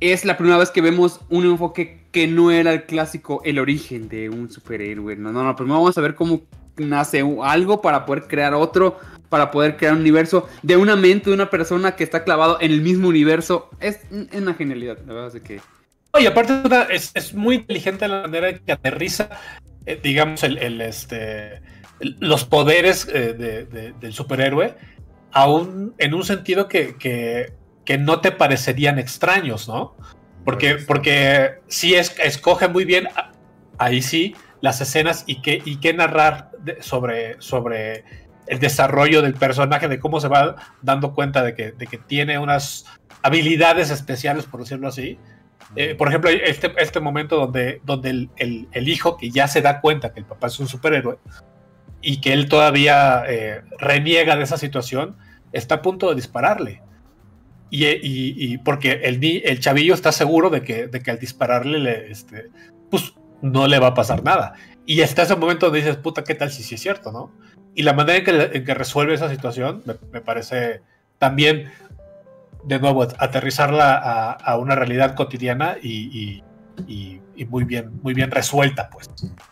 es 0.00 0.24
la 0.24 0.36
primera 0.36 0.58
vez 0.58 0.70
que 0.70 0.80
vemos 0.80 1.20
un 1.28 1.46
enfoque 1.46 2.04
que 2.10 2.26
no 2.26 2.50
era 2.50 2.72
el 2.72 2.84
clásico, 2.84 3.40
el 3.44 3.58
origen 3.58 4.08
de 4.08 4.28
un 4.28 4.50
superhéroe. 4.50 5.16
No, 5.16 5.32
no, 5.32 5.44
no. 5.44 5.56
Primero 5.56 5.80
vamos 5.80 5.96
a 5.96 6.00
ver 6.00 6.14
cómo 6.14 6.42
nace 6.76 7.22
algo 7.42 7.80
para 7.80 8.06
poder 8.06 8.26
crear 8.26 8.54
otro, 8.54 8.98
para 9.28 9.50
poder 9.50 9.76
crear 9.76 9.94
un 9.94 10.00
universo 10.00 10.48
de 10.62 10.76
una 10.76 10.96
mente 10.96 11.30
de 11.30 11.34
una 11.34 11.50
persona 11.50 11.96
que 11.96 12.04
está 12.04 12.24
clavado 12.24 12.58
en 12.60 12.72
el 12.72 12.80
mismo 12.80 13.08
universo. 13.08 13.70
Es, 13.80 14.00
es 14.10 14.40
una 14.40 14.54
genialidad, 14.54 14.98
la 15.06 15.12
verdad 15.12 15.36
es 15.36 15.42
que. 15.42 15.60
Oye, 16.12 16.28
aparte 16.28 16.62
es, 16.94 17.12
es- 17.14 17.34
muy 17.34 17.56
inteligente 17.56 18.08
la 18.08 18.22
manera 18.22 18.48
en 18.48 18.58
que 18.60 18.72
aterriza, 18.72 19.28
eh, 19.86 19.98
digamos, 20.02 20.42
el, 20.42 20.58
el, 20.58 20.80
este, 20.80 21.56
el- 22.00 22.16
los 22.18 22.44
poderes 22.44 23.06
eh, 23.12 23.32
de- 23.34 23.64
de- 23.66 23.92
del 23.92 24.12
superhéroe, 24.12 24.76
aún 25.32 25.94
en 25.98 26.14
un 26.14 26.24
sentido 26.24 26.66
que, 26.68 26.96
que- 26.96 27.52
que 27.84 27.98
no 27.98 28.20
te 28.20 28.32
parecerían 28.32 28.98
extraños, 28.98 29.68
¿no? 29.68 29.94
Porque, 30.44 30.76
porque 30.86 31.60
sí 31.68 31.94
es, 31.94 32.16
escoge 32.22 32.66
muy 32.68 32.84
bien, 32.84 33.06
a- 33.14 33.32
ahí 33.78 34.02
sí, 34.02 34.34
las 34.60 34.80
escenas 34.80 35.24
y 35.26 35.40
qué, 35.42 35.62
y 35.64 35.76
qué 35.76 35.94
narrar 35.94 36.50
de- 36.58 36.82
sobre, 36.82 37.40
sobre 37.40 38.04
el 38.48 38.58
desarrollo 38.58 39.22
del 39.22 39.34
personaje, 39.34 39.86
de 39.86 40.00
cómo 40.00 40.20
se 40.20 40.26
va 40.28 40.56
dando 40.82 41.14
cuenta 41.14 41.42
de 41.44 41.54
que, 41.54 41.70
de 41.72 41.86
que 41.86 41.98
tiene 41.98 42.38
unas 42.38 42.84
habilidades 43.22 43.90
especiales, 43.90 44.44
por 44.46 44.60
decirlo 44.60 44.88
así. 44.88 45.18
Eh, 45.76 45.94
por 45.94 46.08
ejemplo, 46.08 46.30
este, 46.30 46.72
este 46.78 47.00
momento 47.00 47.36
donde, 47.36 47.80
donde 47.84 48.10
el, 48.10 48.30
el- 48.36 48.68
el 48.72 48.88
hijo 48.88 49.16
que 49.16 49.30
ya 49.30 49.46
se 49.48 49.62
da 49.62 49.80
cuenta 49.80 50.12
que 50.12 50.20
el 50.20 50.26
papá 50.26 50.48
es 50.48 50.58
un 50.58 50.66
superhéroe 50.68 51.18
y 52.02 52.20
que 52.20 52.32
él 52.32 52.48
todavía 52.48 53.22
eh, 53.28 53.62
reniega 53.78 54.36
de 54.36 54.42
esa 54.44 54.56
situación, 54.58 55.16
está 55.52 55.76
a 55.76 55.82
punto 55.82 56.08
de 56.08 56.16
dispararle. 56.16 56.82
Y, 57.70 57.86
y- 57.86 58.34
y 58.36 58.58
porque 58.58 59.00
el, 59.04 59.24
el 59.44 59.60
chavillo 59.60 59.94
está 59.94 60.10
seguro 60.10 60.50
de 60.50 60.62
que, 60.62 60.88
de 60.88 61.00
que 61.00 61.10
al 61.12 61.18
dispararle, 61.20 61.78
le, 61.78 62.10
este, 62.10 62.48
pues 62.90 63.14
no 63.42 63.68
le 63.68 63.78
va 63.78 63.88
a 63.88 63.94
pasar 63.94 64.24
nada. 64.24 64.54
Y 64.86 65.02
hasta 65.02 65.22
ese 65.22 65.36
momento 65.36 65.66
donde 65.66 65.80
dices, 65.80 65.96
puta, 65.98 66.24
¿qué 66.24 66.34
tal 66.34 66.50
si 66.50 66.64
sí 66.64 66.74
es 66.74 66.80
cierto, 66.80 67.12
no? 67.12 67.32
Y 67.76 67.82
la 67.84 67.92
manera 67.92 68.18
en 68.18 68.24
que, 68.24 68.56
en 68.58 68.64
que 68.64 68.74
resuelve 68.74 69.14
esa 69.14 69.30
situación 69.30 69.82
me, 69.86 69.94
me 70.12 70.20
parece 70.20 70.82
también 71.18 71.70
de 72.64 72.78
nuevo, 72.78 73.02
aterrizarla 73.18 73.94
a, 73.96 74.32
a 74.32 74.56
una 74.58 74.74
realidad 74.74 75.14
cotidiana 75.14 75.76
y, 75.82 76.10
y- 76.12 76.44
y- 76.86 77.20
y 77.34 77.44
muy 77.46 77.64
bien, 77.64 77.90
muy 78.02 78.14
bien 78.14 78.30
resuelta, 78.30 78.88
pues. 78.90 79.08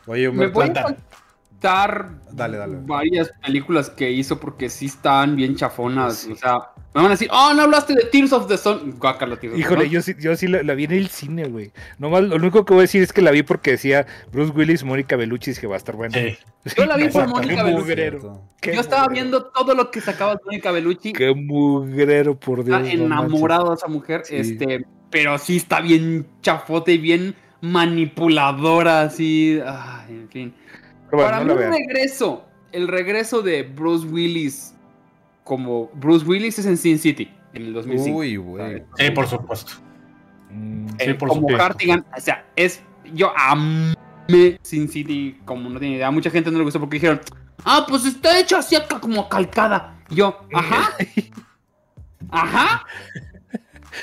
Oye, 0.06 0.28
Humberto, 0.28 0.60
Dale, 1.60 2.56
dale. 2.56 2.78
varias 2.82 3.32
películas 3.44 3.90
que 3.90 4.10
hizo 4.10 4.38
porque 4.38 4.68
sí 4.68 4.86
están 4.86 5.34
bien 5.34 5.56
chafonas. 5.56 6.28
O 6.30 6.36
sea, 6.36 6.70
me 6.94 7.02
van 7.02 7.06
a 7.06 7.10
decir, 7.10 7.28
oh, 7.32 7.52
no 7.54 7.62
hablaste 7.62 7.94
de 7.94 8.04
Tears 8.04 8.32
of 8.32 8.46
the 8.48 8.56
Sun. 8.56 8.94
Guácala, 8.98 9.36
Tears 9.36 9.54
of 9.54 9.56
the 9.56 9.60
Híjole, 9.60 9.84
Sun. 9.84 9.90
yo 9.90 10.02
sí, 10.02 10.14
yo 10.20 10.36
sí 10.36 10.46
la, 10.46 10.62
la 10.62 10.74
vi 10.74 10.84
en 10.84 10.92
el 10.92 11.08
cine, 11.08 11.48
güey. 11.48 11.72
Nomás 11.98 12.22
lo 12.22 12.36
único 12.36 12.64
que 12.64 12.74
voy 12.74 12.80
a 12.80 12.82
decir 12.82 13.02
es 13.02 13.12
que 13.12 13.22
la 13.22 13.30
vi 13.32 13.42
porque 13.42 13.72
decía 13.72 14.06
Bruce 14.32 14.52
Willis, 14.52 14.84
Mónica 14.84 15.16
Bellucci, 15.16 15.50
dije 15.50 15.66
va 15.66 15.74
a 15.74 15.78
estar 15.78 15.96
bueno. 15.96 16.14
Sí. 16.14 16.38
Yo 16.76 16.86
la 16.86 16.96
vi 16.96 17.08
por 17.08 17.22
Exacto. 17.22 17.34
Mónica 17.34 17.62
Bellucci. 17.64 17.94
Yo 17.96 18.80
estaba 18.80 19.02
mugrero. 19.08 19.08
viendo 19.10 19.44
todo 19.46 19.74
lo 19.74 19.90
que 19.90 20.00
sacaba 20.00 20.36
de 20.36 20.40
Mónica 20.44 20.70
Bellucci. 20.70 21.12
Qué 21.12 21.34
mugrero, 21.34 22.38
por 22.38 22.64
Dios. 22.64 22.80
Está 22.80 22.96
no 22.96 23.04
enamorado 23.06 23.70
de 23.70 23.74
esa 23.74 23.88
mujer. 23.88 24.22
Sí. 24.24 24.36
Este, 24.36 24.84
pero 25.10 25.38
sí 25.38 25.56
está 25.56 25.80
bien 25.80 26.26
chafote 26.42 26.92
y 26.92 26.98
bien 26.98 27.34
manipuladora, 27.60 29.02
así. 29.02 29.60
ay, 29.66 30.14
en 30.14 30.28
fin. 30.28 30.54
Manches. 31.10 31.10
Pero 31.10 31.22
bueno, 31.22 31.30
Para 31.30 31.44
no 31.44 31.54
mí 31.54 31.62
el 31.62 31.86
regreso, 31.86 32.44
el 32.72 32.88
regreso 32.88 33.42
de 33.42 33.62
Bruce 33.62 34.06
Willis 34.06 34.74
como 35.44 35.90
Bruce 35.94 36.26
Willis 36.26 36.58
es 36.58 36.66
en 36.66 36.76
Sin 36.76 36.98
City 36.98 37.30
en 37.54 37.62
el 37.62 37.72
2005. 37.72 38.18
Uy, 38.18 38.36
güey. 38.36 38.82
Sí, 38.96 39.10
por 39.10 39.26
supuesto. 39.26 39.72
Mm, 40.50 40.88
sí, 40.98 41.14
por 41.14 41.28
como 41.28 41.40
supuesto. 41.40 41.58
Cartigan, 41.58 42.04
o 42.16 42.20
sea, 42.20 42.44
es 42.56 42.82
yo 43.14 43.32
amé 43.36 43.94
Sin 44.62 44.88
City 44.88 45.40
como 45.44 45.70
no 45.70 45.80
tiene 45.80 45.96
idea. 45.96 46.08
A 46.08 46.10
mucha 46.10 46.30
gente 46.30 46.50
no 46.50 46.58
le 46.58 46.64
gustó 46.64 46.78
porque 46.80 46.96
dijeron, 46.96 47.20
ah, 47.64 47.86
pues 47.88 48.04
está 48.04 48.38
hecho 48.38 48.56
así 48.56 48.76
acá 48.76 49.00
como 49.00 49.28
calcada. 49.28 49.98
Y 50.10 50.16
yo, 50.16 50.38
ajá, 50.52 50.92
ajá. 52.30 52.86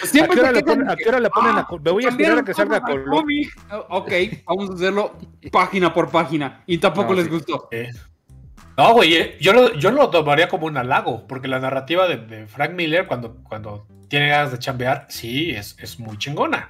¿A 0.04 0.06
Siempre 0.08 0.36
qué, 0.36 0.42
hora 0.48 0.62
ponen, 0.62 0.90
a 0.90 0.96
qué 0.96 1.10
hora 1.10 1.20
le 1.20 1.30
ponen 1.30 1.56
"Ah, 1.58 1.68
a 1.70 1.78
Me 1.78 1.92
voy 1.92 2.06
a 2.06 2.10
esperar 2.10 2.38
a 2.40 2.44
que 2.44 2.54
salga 2.54 2.80
cambiaron 2.80 3.06
color. 3.06 3.26
cosas 3.26 3.50
al 3.70 3.80
cómic". 3.80 3.86
Oh, 3.90 3.98
Ok, 3.98 4.12
vamos 4.46 4.70
a 4.70 4.74
hacerlo 4.74 5.18
página 5.52 5.94
por 5.94 6.10
página. 6.10 6.64
Y 6.66 6.78
tampoco 6.80 7.10
No, 7.10 7.16
les 7.16 7.26
sí. 7.26 7.30
gustó. 7.32 7.70
No, 8.78 8.94
güey, 8.94 9.14
eh, 9.16 9.38
yo 9.40 9.54
lo, 9.54 9.74
yo 9.76 9.92
lo 9.92 10.10
tomaría 10.10 10.50
como 10.50 10.66
un 10.68 10.76
halago, 10.78 11.26
porque 11.28 11.48
la 11.48 11.60
narrativa 11.60 12.08
de, 12.08 12.18
de 12.18 12.46
Frank 12.48 12.72
Miller 12.72 13.08
cuando, 13.08 13.36
cuando 13.44 13.88
tiene 14.10 14.28
ganas 14.28 14.52
de 14.52 14.60
chambear, 14.60 15.06
sí, 15.10 15.52
es, 15.52 15.78
es 15.80 15.98
muy 16.00 16.18
chingona. 16.18 16.70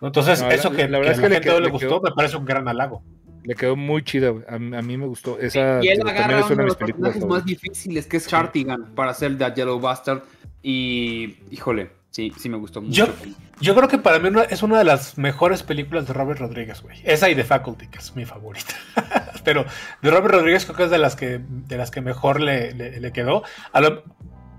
Entonces, 0.00 0.40
No, 0.42 0.48
la- 0.48 0.54
eso 0.54 0.72
que, 0.72 0.88
la 0.88 0.98
verdad 0.98 1.12
que 1.12 1.18
es 1.18 1.18
a 1.18 1.22
que 1.22 1.22
la 1.22 1.28
le 1.28 1.34
gente 1.36 1.48
quedó- 1.48 1.60
no 1.60 1.64
le 1.66 1.70
gustó, 1.70 1.88
quedó- 1.88 2.00
me 2.02 2.10
parece 2.12 2.36
un 2.36 2.44
gran 2.44 2.66
halago. 2.66 3.02
Le 3.44 3.54
quedó 3.54 3.76
muy 3.76 4.02
chida, 4.02 4.30
güey. 4.30 4.44
A, 4.48 4.58
mí- 4.58 4.76
a 4.76 4.82
mí 4.82 4.96
me 4.96 5.06
gustó. 5.06 5.38
Esa 5.38 5.78
Y 5.82 5.88
él 5.88 6.00
agarra 6.06 6.44
uno 6.46 6.56
de 6.56 6.62
los 6.64 6.76
personajes 6.76 7.24
más 7.24 7.44
difíciles, 7.44 8.06
que 8.06 8.16
es 8.16 8.26
Cartigan, 8.26 8.92
para 8.96 9.12
hacer 9.12 9.36
The 9.38 9.52
Yellow 9.54 9.78
Bastard. 9.80 10.22
Y, 10.62 11.36
híjole, 11.50 11.90
sí, 12.12 12.32
sí 12.38 12.48
me 12.48 12.56
gustó 12.56 12.80
mucho. 12.80 13.06
Yo, 13.06 13.12
yo 13.60 13.74
creo 13.74 13.88
que 13.88 13.98
para 13.98 14.20
mí 14.20 14.28
es 14.48 14.62
una 14.62 14.78
de 14.78 14.84
las 14.84 15.18
mejores 15.18 15.64
películas 15.64 16.06
de 16.06 16.12
Robert 16.12 16.38
Rodríguez, 16.38 16.80
güey. 16.80 17.00
Esa 17.02 17.28
y 17.28 17.34
The 17.34 17.42
Faculty, 17.42 17.88
que 17.88 17.98
es 17.98 18.14
mi 18.14 18.24
favorita. 18.24 18.74
Pero 19.44 19.64
de 20.02 20.10
Robert 20.10 20.34
Rodríguez 20.36 20.64
creo 20.64 20.76
que 20.76 20.84
es 20.84 20.90
de 20.90 20.98
las 20.98 21.16
que, 21.16 21.40
de 21.44 21.76
las 21.76 21.90
que 21.90 22.00
mejor 22.00 22.40
le, 22.40 22.72
le- 22.74 23.00
le 23.00 23.12
quedó. 23.12 23.42
A 23.72 23.80
lo- 23.80 24.04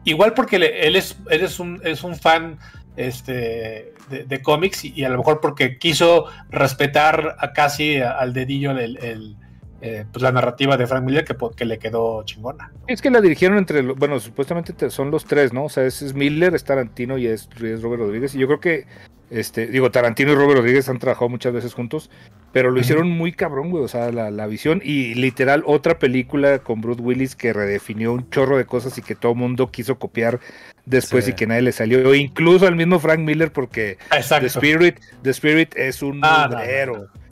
igual 0.04 0.34
porque 0.34 0.60
le- 0.60 0.86
él, 0.86 0.98
es, 0.98 1.18
él 1.30 1.42
es, 1.42 1.60
un, 1.62 1.80
es 1.86 2.04
un 2.04 2.18
fan 2.18 2.60
este, 2.98 3.94
de, 4.10 4.26
de 4.28 4.42
cómics 4.42 4.84
y, 4.86 4.94
y 4.94 5.04
a 5.06 5.10
lo 5.10 5.18
mejor 5.20 5.40
porque 5.40 5.78
quiso 5.78 6.26
respetar 6.50 7.36
a 7.40 7.54
casi 7.54 7.98
al 8.02 8.34
dedillo 8.34 8.72
el, 8.72 8.98
el, 8.98 9.38
eh, 9.86 10.06
pues 10.12 10.24
la 10.24 10.32
narrativa 10.32 10.78
de 10.78 10.88
Frank 10.88 11.04
Miller 11.04 11.26
que, 11.26 11.66
le 11.66 11.78
quedó 11.78 12.24
chingona. 12.24 12.72
Es 12.88 13.02
que 13.02 13.12
la 13.12 13.20
dirigieron 13.20 13.58
entre, 13.58 13.82
bueno, 13.82 14.18
supuestamente 14.22 14.72
te- 14.72 14.90
son 14.90 15.12
los 15.12 15.26
tres, 15.26 15.52
¿no? 15.52 15.66
O 15.66 15.70
sea, 15.70 15.84
es, 15.86 16.02
es 16.02 16.14
Miller, 16.14 16.56
es 16.56 16.64
Tarantino 16.64 17.18
y 17.18 17.28
es, 17.28 17.50
Robert 17.82 18.02
Rodríguez. 18.02 18.34
Y 18.34 18.40
yo 18.40 18.48
creo 18.48 18.60
que, 18.62 18.86
este, 19.30 19.68
digo, 19.68 19.92
Tarantino 19.92 20.32
y 20.32 20.36
Robert 20.36 20.60
Rodríguez 20.60 20.88
han 20.88 21.00
trabajado 21.00 21.28
muchas 21.28 21.52
veces 21.52 21.74
juntos, 21.74 22.10
pero 22.54 22.72
lo 22.72 22.80
hicieron 22.80 23.10
muy 23.10 23.34
cabrón, 23.34 23.72
güey. 23.72 23.84
O 23.84 23.88
sea, 23.90 24.10
la, 24.14 24.32
la 24.32 24.48
visión 24.48 24.80
y 24.86 25.16
literal 25.16 25.64
otra 25.66 26.00
película 26.00 26.60
con 26.60 26.80
Bruce 26.80 27.02
Willis 27.02 27.36
que 27.36 27.52
redefinió 27.52 28.14
un 28.14 28.30
chorro 28.30 28.58
de 28.58 28.66
cosas 28.66 28.98
y 28.98 29.02
que 29.02 29.16
todo 29.16 29.34
el 29.34 29.38
mundo 29.40 29.70
quiso 29.70 30.00
copiar 30.00 30.40
después 30.86 31.26
Sí. 31.26 31.32
y 31.32 31.34
que 31.34 31.48
nadie 31.48 31.64
le 31.64 31.72
salió. 31.74 32.14
Incluso 32.16 32.68
al 32.68 32.76
mismo 32.78 33.00
Frank 33.00 33.20
Miller 33.20 33.52
porque 33.52 33.98
Exacto. 34.16 34.42
The 34.42 34.48
Spirit, 34.48 35.00
The 35.24 35.30
Spirit 35.32 35.76
es 35.76 36.02
un 36.02 36.20
Ah, 36.24 36.48
no, 36.50 36.58
mugrero. 36.58 36.98
no, 36.98 37.23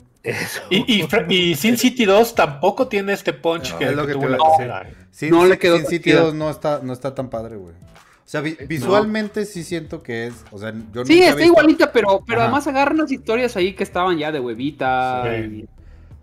Y, 0.70 1.00
y, 1.00 1.02
Fra- 1.08 1.26
y 1.28 1.54
Sin 1.56 1.76
City 1.76 2.04
2 2.04 2.34
tampoco 2.34 2.86
tiene 2.88 3.12
este 3.12 3.32
punch 3.32 3.72
No, 3.72 3.78
que, 3.78 3.84
es 3.86 3.94
lo 3.96 4.02
que 4.02 4.08
que 4.08 4.12
tuvo 4.14 4.22
te 4.24 4.30
la 4.30 4.38
tercera. 4.38 4.90
Sin, 5.10 5.30
No 5.30 5.46
le 5.46 5.58
quedó 5.58 5.78
Sin 5.78 5.86
City 5.86 6.10
chida. 6.10 6.20
2 6.20 6.34
no 6.34 6.48
está, 6.50 6.80
no 6.82 6.92
está 6.92 7.14
tan 7.14 7.28
padre, 7.28 7.56
güey. 7.56 7.74
O 7.74 8.28
sea, 8.32 8.40
vi- 8.40 8.56
visualmente 8.68 9.44
sí 9.44 9.64
siento 9.64 10.02
que 10.02 10.28
es. 10.28 10.34
O 10.52 10.58
sea, 10.58 10.72
yo 10.92 11.04
Sí, 11.04 11.20
está 11.22 11.34
visto- 11.34 11.46
igualita, 11.50 11.92
pero, 11.92 12.22
pero 12.26 12.38
Ajá. 12.40 12.46
además 12.48 12.66
agarran 12.68 12.94
unas 13.00 13.10
historias 13.10 13.56
ahí 13.56 13.74
que 13.74 13.82
estaban 13.82 14.16
ya 14.16 14.30
de 14.30 14.38
huevita. 14.40 15.24
Sí. 15.26 15.42
y- 15.44 15.68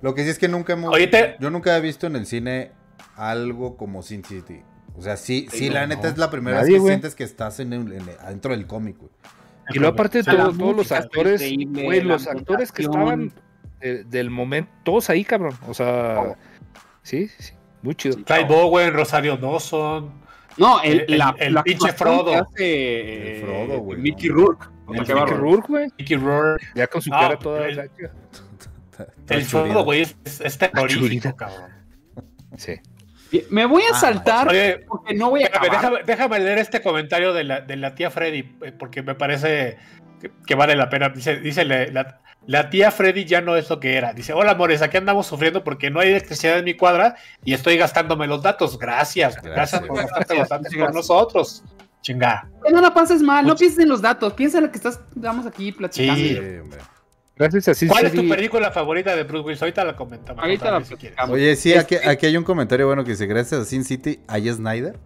Lo 0.02 0.16
que 0.16 0.24
sí 0.24 0.30
es 0.30 0.40
que 0.40 0.48
nunca 0.48 0.74
hemos. 0.74 0.94
Oye, 0.94 1.08
te- 1.08 1.36
Yo 1.42 1.50
nunca 1.50 1.76
he 1.76 1.82
visto 1.82 2.08
en 2.08 2.16
el 2.16 2.26
cine 2.26 2.72
algo 3.18 3.76
como 3.76 4.02
Sin 4.02 4.24
City. 4.24 4.62
O 4.98 5.02
sea, 5.02 5.18
sí, 5.18 5.48
sí, 5.52 5.68
no, 5.68 5.74
la 5.76 5.88
neta 5.88 6.04
no. 6.04 6.08
es 6.10 6.18
la 6.18 6.32
primera 6.32 6.58
Nadie, 6.58 6.72
vez 6.72 6.76
que 6.78 6.80
güey. 6.80 6.92
sientes 6.94 7.16
que 7.16 7.24
estás 7.26 7.60
en 7.60 7.74
el- 7.74 7.92
en 7.92 8.02
el- 8.08 8.18
adentro 8.22 8.52
del 8.56 8.66
cómic, 8.66 8.98
güey. 8.98 9.12
Y 9.72 9.80
luego 9.80 9.94
aparte 9.94 10.20
de 10.20 10.24
todo, 10.24 10.52
todos 10.54 10.76
los 10.76 10.92
actores, 10.94 11.42
güey, 11.68 12.02
los 12.02 12.28
actores 12.28 12.72
que 12.72 12.84
estaban 12.84 13.32
eh, 13.82 14.04
del 14.06 14.30
momento, 14.30 14.72
todos 14.84 15.10
ahí, 15.10 15.24
cabrón. 15.24 15.56
O 15.68 15.74
sea, 15.74 16.36
sí, 17.04 17.28
sí, 17.28 17.36
sí, 17.44 17.54
muy 17.82 17.96
chido. 17.96 18.16
Sí. 18.18 18.24
Clive 18.24 18.46
Bowen, 18.46 18.94
Rosario 18.94 19.38
Dawson. 19.38 20.12
No, 20.58 20.82
el, 20.82 21.06
El- 21.08 21.18
la, 21.18 21.36
el 21.40 21.54
la 21.54 21.64
pinche 21.64 21.94
Frodo. 21.94 22.34
hace, 22.36 23.38
El 23.38 23.42
Frodo, 23.44 23.80
güey, 23.80 24.00
Mickey 24.00 24.30
no. 24.30 24.36
Rourke. 24.36 24.66
El 24.90 25.00
Mickey. 25.02 25.16
Rourke, 25.16 25.68
güey, 25.68 25.88
Mickey 25.98 26.18
Rourke. 26.18 26.66
ya 26.76 26.88
con 26.88 27.02
su 27.02 27.14
Ah, 27.14 27.20
cara 27.20 27.40
toda 27.40 27.68
el- 27.68 27.76
gacha. 27.76 28.12
El 29.30 29.44
Frodo, 29.46 29.84
güey, 29.86 30.02
es, 30.02 30.18
es, 30.42 30.58
terrorífico, 30.58 31.36
cabrón. 31.36 31.70
Sí. 32.58 32.74
Me 33.52 33.66
voy 33.68 33.84
a 33.84 33.92
Ah, 33.96 34.00
saltar 34.00 34.48
Oye, 34.50 34.80
porque 34.88 35.14
no 35.14 35.30
voy 35.30 35.44
a 35.44 35.46
espérame, 35.46 35.72
déjame, 35.72 35.98
déjame 36.04 36.40
leer 36.40 36.58
este 36.58 36.82
comentario 36.82 37.32
de 37.32 37.44
la, 37.44 37.62
de 37.62 37.76
la 37.78 37.94
tía 37.94 38.10
Freddy, 38.10 38.40
eh, 38.64 38.72
porque 38.78 39.04
me 39.04 39.14
parece 39.14 39.78
que, 40.20 40.32
que 40.46 40.56
vale 40.56 40.76
la 40.76 40.90
pena. 40.90 41.10
Dice, 41.10 41.38
dice 41.40 41.64
la, 41.64 41.86
la- 41.86 42.22
la 42.50 42.72
tía 42.72 42.90
Freddy 42.90 43.26
ya 43.26 43.42
no 43.42 43.56
es 43.56 43.70
lo 43.70 43.80
que 43.80 43.96
era. 43.96 44.12
Dice, 44.12 44.34
hola 44.34 44.54
amores, 44.54 44.82
aquí 44.82 44.98
andamos 44.98 45.28
sufriendo 45.28 45.64
porque 45.64 45.92
no 45.92 46.00
hay 46.00 46.10
electricidad 46.10 46.58
en 46.58 46.66
mi 46.66 46.74
cuadra 46.74 47.16
y 47.46 47.54
estoy 47.54 47.78
gastándome 47.78 48.26
los 48.26 48.42
datos. 48.42 48.80
Gracias, 48.80 49.36
gracias, 49.36 49.54
Gracias. 49.56 49.82
por 49.84 49.98
gastarte 49.98 50.36
los 50.36 50.50
datos 50.50 50.74
con 50.74 50.92
nosotros. 50.92 51.64
Chinga. 52.02 52.50
No 52.72 52.82
la 52.82 52.92
pases 52.92 53.22
mal, 53.22 53.46
no 53.46 53.56
pienses 53.56 53.78
en 53.78 53.90
los 53.90 54.02
datos, 54.02 54.34
piensa 54.34 54.58
en 54.58 54.64
lo 54.64 54.72
que 54.72 54.78
estás, 54.78 55.00
vamos 55.14 55.46
aquí 55.46 55.72
platicando. 55.72 56.16
Sí. 56.16 56.38
Hombre. 56.60 56.80
Gracias 57.36 57.68
a 57.68 57.74
Sin 57.76 57.88
¿Cuál 57.88 58.08
es 58.08 58.14
tu 58.14 58.28
película 58.28 58.72
favorita 58.72 59.16
de 59.16 59.26
Bruce 59.26 59.46
Willis? 59.46 59.62
Ahorita 59.62 59.86
la 59.86 59.96
comentamos. 59.96 60.44
Ahorita 60.44 60.72
la 60.72 60.84
si. 60.84 60.96
Oye, 61.30 61.56
sí, 61.56 61.76
aquí, 61.76 61.98
aquí 61.98 62.26
hay 62.26 62.36
un 62.36 62.44
comentario 62.44 62.88
bueno 62.88 63.04
que 63.04 63.12
dice, 63.12 63.28
gracias 63.28 63.62
a 63.62 63.66
Sin 63.66 63.84
City, 63.84 64.22
¿hay 64.28 64.52
Snyder? 64.52 64.98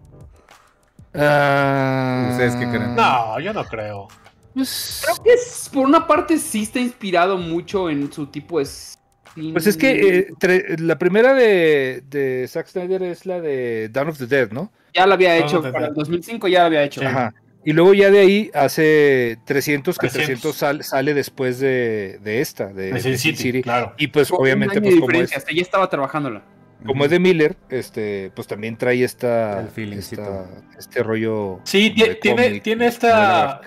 Ah, 1.12 2.28
¿Ustedes 2.30 2.56
qué 2.56 2.66
creen? 2.70 2.94
No, 2.94 3.38
yo 3.38 3.52
no 3.52 3.66
creo. 3.66 4.08
Pues, 4.54 5.02
Creo 5.04 5.22
que 5.24 5.32
es- 5.32 5.68
por 5.72 5.84
una 5.86 6.06
parte 6.06 6.38
sí 6.38 6.62
está 6.62 6.78
inspirado 6.80 7.36
mucho 7.36 7.90
en 7.90 8.12
su 8.12 8.26
tipo 8.26 8.58
de 8.60 8.66
cine. 8.66 9.52
pues 9.52 9.66
es 9.66 9.76
que 9.76 9.90
eh, 10.18 10.28
tre- 10.38 10.78
la 10.78 10.96
primera 10.98 11.34
de, 11.34 12.02
de 12.08 12.46
Zack 12.48 12.68
Snyder 12.68 13.02
es 13.02 13.26
la 13.26 13.40
de 13.40 13.88
Dawn 13.90 14.08
of 14.10 14.18
the 14.18 14.26
Dead, 14.26 14.50
¿no? 14.52 14.70
ya 14.94 15.06
lo 15.06 15.14
había 15.14 15.36
hecho, 15.36 15.60
para 15.60 15.88
el 15.88 15.94
2005 15.94 16.46
ya 16.46 16.60
lo 16.60 16.66
había 16.66 16.84
hecho. 16.84 17.00
Sí. 17.00 17.06
Ajá. 17.06 17.34
Y 17.66 17.72
luego 17.72 17.94
ya 17.94 18.10
de 18.12 18.20
ahí 18.20 18.50
hace 18.54 19.38
300, 19.44 19.98
que 19.98 20.06
300. 20.08 20.26
300 20.52 20.56
sal- 20.56 20.84
sale 20.84 21.14
después 21.14 21.58
de, 21.58 22.20
de 22.22 22.40
esta, 22.40 22.66
de, 22.68 22.92
De 22.92 23.00
Sin 23.00 23.12
de 23.12 23.18
Sin 23.18 23.32
City, 23.32 23.42
City. 23.42 23.62
claro. 23.62 23.94
Y 23.98 24.06
pues 24.08 24.30
obviamente, 24.30 24.80
pues 24.80 25.00
como 25.00 25.20
es, 25.20 25.36
hasta 25.36 25.50
ya 25.52 25.62
estaba 25.62 25.88
trabajándola. 25.90 26.44
como 26.86 27.04
es 27.06 27.10
de 27.10 27.18
Miller, 27.18 27.56
este, 27.70 28.30
pues 28.36 28.46
también 28.46 28.76
trae 28.76 29.02
esta, 29.02 29.66
esta- 29.76 30.46
este 30.78 31.02
rollo. 31.02 31.58
Sí, 31.64 31.90
tiene, 31.96 32.18
cómic, 32.20 32.62
tiene 32.62 32.86
esta. 32.86 33.60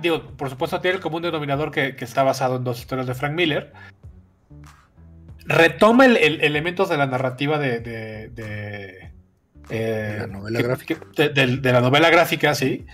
Digo, 0.00 0.22
por 0.36 0.48
supuesto, 0.50 0.80
tiene 0.80 0.96
el 0.96 1.02
común 1.02 1.22
denominador 1.22 1.70
que, 1.70 1.94
que 1.96 2.04
está 2.04 2.22
basado 2.22 2.56
en 2.56 2.64
dos 2.64 2.78
historias 2.78 3.06
de 3.06 3.14
Frank 3.14 3.34
Miller. 3.34 3.72
Retoma 5.44 6.06
el, 6.06 6.16
el- 6.16 6.40
elementos 6.42 6.88
de 6.88 6.96
la 6.96 7.06
narrativa 7.06 7.58
de. 7.58 7.80
de, 7.80 8.28
de, 8.28 9.10
eh, 9.70 10.12
De 10.14 10.18
la 10.18 10.26
novela 10.28 10.58
que- 10.58 10.64
gráfica. 10.66 10.96
que- 11.14 11.28
de, 11.28 11.46
de- 11.46 11.56
de 11.58 11.72
la 11.72 11.80
novela 11.80 12.10
gráfica, 12.10 12.54
sí. 12.54 12.86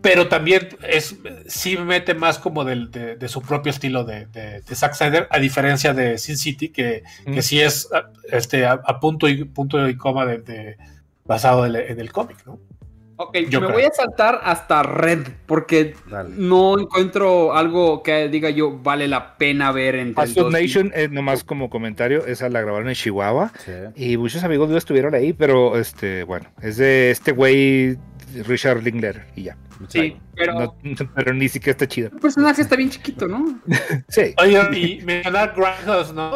Pero 0.00 0.28
también 0.28 0.68
es 0.88 1.16
sí 1.48 1.76
mete 1.76 2.14
más 2.14 2.38
como 2.38 2.64
del- 2.64 2.90
de, 2.90 3.16
de 3.16 3.28
su 3.28 3.42
propio 3.42 3.70
estilo 3.70 4.04
de, 4.04 4.26
de, 4.26 4.60
de 4.62 4.74
Zack 4.74 4.94
Snyder, 4.94 5.26
a 5.30 5.38
diferencia 5.40 5.92
de 5.92 6.18
Sin 6.18 6.36
City, 6.38 6.68
que, 6.68 7.02
que 7.24 7.40
Mm. 7.40 7.42
sí 7.42 7.60
es 7.60 7.88
a- 7.92 8.10
este, 8.30 8.64
a, 8.64 8.72
a 8.84 9.00
punto, 9.00 9.28
y, 9.28 9.44
punto 9.44 9.86
y 9.88 9.96
coma 9.96 10.24
de, 10.24 10.38
de- 10.38 10.76
basado 11.24 11.66
en 11.66 12.00
el 12.00 12.12
cómic, 12.12 12.38
¿no? 12.46 12.58
Ok, 13.20 13.36
Yo 13.50 13.60
me 13.60 13.66
creo. 13.66 13.78
voy 13.78 13.82
a 13.84 13.90
saltar 13.92 14.40
hasta 14.44 14.82
Red, 14.84 15.26
porque 15.46 15.94
Dale. 16.08 16.30
no 16.36 16.78
encuentro 16.78 17.52
algo 17.54 18.02
que 18.04 18.28
diga 18.28 18.48
yo 18.50 18.78
vale 18.78 19.08
la 19.08 19.36
pena 19.36 19.72
ver 19.72 20.12
Fast 20.14 20.34
Food 20.34 20.52
dos 20.52 20.60
y- 20.60 20.62
Nation, 20.62 20.92
eh, 20.94 21.08
nomás 21.10 21.42
como 21.42 21.68
comentario, 21.68 22.24
esa 22.26 22.48
la 22.48 22.60
grabaron 22.60 22.88
en 22.88 22.94
Chihuahua. 22.94 23.52
Sí. 23.64 23.72
Y 23.96 24.16
muchos 24.16 24.44
amigos 24.44 24.68
míos 24.68 24.78
estuvieron 24.78 25.14
ahí, 25.14 25.32
pero 25.32 25.76
este, 25.78 26.22
bueno, 26.22 26.48
es 26.62 26.76
de 26.76 27.10
este 27.10 27.32
güey 27.32 27.98
Richard 28.46 28.82
Lingler 28.84 29.26
y 29.34 29.42
ya. 29.44 29.56
Sí, 29.88 30.16
pero 30.36 30.54
No- 30.54 30.76
pero 31.14 31.34
ni 31.34 31.48
siquiera 31.48 31.72
está 31.72 31.86
chido. 31.88 32.10
el 32.12 32.18
personaje 32.20 32.62
está 32.62 32.76
bien 32.76 32.90
chiquito, 32.90 33.26
¿no? 33.26 33.60
Sí. 34.08 34.34
Oye, 34.38 34.60
y 34.78 35.02
mencionar 35.04 35.54
Grindhouse, 35.56 36.12
¿no? 36.12 36.30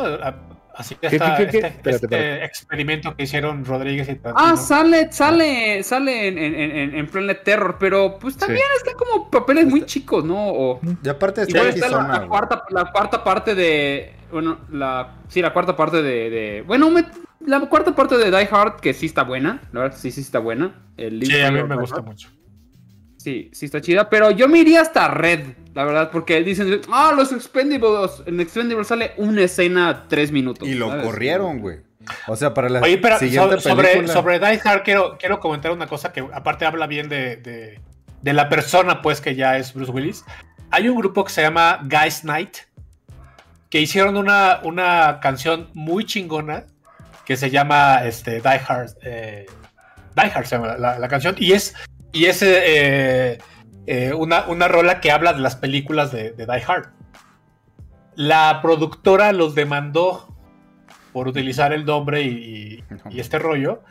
Así 0.75 0.95
que 0.95 1.09
¿Qué, 1.09 1.17
esta- 1.17 1.37
qué, 1.37 1.47
qué, 1.47 1.51
qué? 1.51 1.57
este, 1.59 1.69
Espérate, 1.69 1.91
este 1.91 2.07
espérate. 2.07 2.45
experimento 2.45 3.15
que 3.17 3.23
hicieron 3.25 3.65
Rodríguez 3.65 4.09
y 4.09 4.13
Ah, 4.13 4.19
Tarantino. 4.23 4.57
sale, 4.57 5.13
sale, 5.13 5.83
sale 5.83 6.29
en, 6.29 6.39
en, 6.39 6.55
en, 6.55 6.95
en 6.97 7.07
Planet 7.09 7.43
Terror, 7.45 7.77
pero 7.79 8.19
pues 8.19 8.37
también 8.37 8.65
están 8.77 8.95
como 8.95 9.31
papeles 9.31 9.67
muy 9.67 9.85
chicos, 9.85 10.25
¿no? 10.25 10.37
O, 10.49 10.81
Y 11.05 11.09
aparte 11.09 11.43
está 11.43 11.69
está 11.69 11.89
la, 11.89 12.09
la 12.09 12.27
cuarta, 12.27 12.65
la 12.71 12.91
cuarta 12.93 13.23
parte 13.25 13.55
de. 13.55 14.15
Bueno, 14.31 14.59
la. 14.71 15.15
Sí, 15.29 15.43
la 15.43 15.53
cuarta 15.53 15.77
parte 15.77 16.03
de. 16.03 16.31
de- 16.31 16.63
bueno, 16.67 16.91
me- 16.91 17.05
la 17.45 17.61
cuarta 17.61 17.95
parte 17.95 18.17
de 18.17 18.31
Die 18.31 18.49
Hard, 18.51 18.77
que 18.81 18.95
sí 18.95 19.07
está 19.07 19.25
buena. 19.25 19.61
La 19.73 19.81
verdad, 19.81 19.97
sí, 19.99 20.11
sí 20.11 20.21
está 20.21 20.39
buena. 20.39 20.75
El 20.97 21.25
Sí, 21.27 21.41
a 21.41 21.51
mí 21.51 21.63
me 21.63 21.77
gusta 21.77 22.01
mucho. 22.01 22.29
Sí, 23.23 23.51
sí 23.53 23.67
está 23.67 23.81
chida, 23.81 24.11
pero 24.11 24.33
yo 24.33 24.49
me 24.49 24.59
iría 24.59 24.81
hasta 24.81 25.07
Red, 25.07 25.41
la 25.75 25.85
verdad, 25.85 26.11
porque 26.11 26.43
dicen, 26.43 26.81
ah, 26.91 27.13
los 27.17 27.31
Expendables, 27.31 28.21
en 28.27 28.41
Expendables 28.41 28.89
sale 28.89 29.13
una 29.17 29.43
escena 29.43 30.07
tres 30.09 30.33
minutos. 30.33 30.67
Y 30.67 30.75
lo 30.75 30.89
¿sabes? 30.89 31.05
corrieron, 31.05 31.61
güey. 31.61 31.79
O 32.27 32.35
sea, 32.35 32.53
para 32.53 32.69
la 32.69 32.81
Oye, 32.81 32.99
pero 32.99 33.17
siguiente 33.21 33.61
sobre, 33.61 33.89
película... 33.91 34.13
sobre 34.13 34.39
Die 34.41 34.61
Hard 34.65 34.83
quiero, 34.83 35.17
quiero 35.19 35.39
comentar 35.39 35.71
una 35.71 35.87
cosa 35.87 36.13
que 36.13 36.27
aparte 36.33 36.65
habla 36.65 36.89
bien 36.89 37.09
de, 37.09 37.37
de- 37.37 37.81
de 38.23 38.33
la 38.33 38.49
persona, 38.49 39.03
pues, 39.03 39.21
que 39.21 39.37
ya 39.37 39.57
es 39.57 39.73
Bruce 39.73 39.93
Willis. 39.93 40.25
Hay 40.73 40.89
un 40.89 40.97
grupo 40.99 41.25
que 41.25 41.31
se 41.33 41.43
llama 41.43 41.79
Guys 41.85 42.25
Night, 42.25 42.57
que 43.71 43.81
hicieron 43.81 44.17
una, 44.17 44.61
una 44.65 45.21
canción 45.21 45.71
muy 45.75 46.05
chingona 46.07 46.65
que 47.25 47.37
se 47.37 47.51
llama 47.51 48.05
este, 48.05 48.41
Die 48.41 48.61
Hard. 48.67 48.91
eh, 49.03 49.47
Die 50.17 50.31
Hard 50.35 50.45
se 50.47 50.57
llama 50.57 50.77
la, 50.77 50.99
la 50.99 51.09
canción, 51.09 51.37
y 51.39 51.53
es, 51.53 51.75
y 52.13 52.27
es 52.27 52.43
eh, 52.43 53.39
eh, 53.87 54.13
una, 54.15 54.47
una 54.49 54.69
rola 54.69 55.01
que 55.01 55.11
habla 55.11 55.33
de 55.33 55.41
las 55.41 55.57
películas 55.57 56.13
de, 56.13 56.33
de 56.33 56.47
Die 56.47 56.63
Hard. 56.67 56.89
La 58.15 58.61
productora 58.63 59.33
los 59.33 59.55
demandó 59.55 60.29
por 61.13 61.29
utilizar 61.29 61.73
el 61.73 61.85
nombre 61.85 62.23
y, 62.23 62.29
y- 62.29 62.85
y 63.11 63.21
este 63.21 63.39
rollo. 63.39 63.83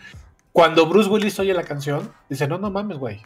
Cuando 0.51 0.86
Bruce 0.88 1.09
Willis 1.09 1.39
oye 1.39 1.53
la 1.53 1.63
canción, 1.63 2.11
dice, 2.30 2.47
no, 2.47 2.57
no 2.57 2.69
mames, 2.72 2.97
güey. 2.97 3.22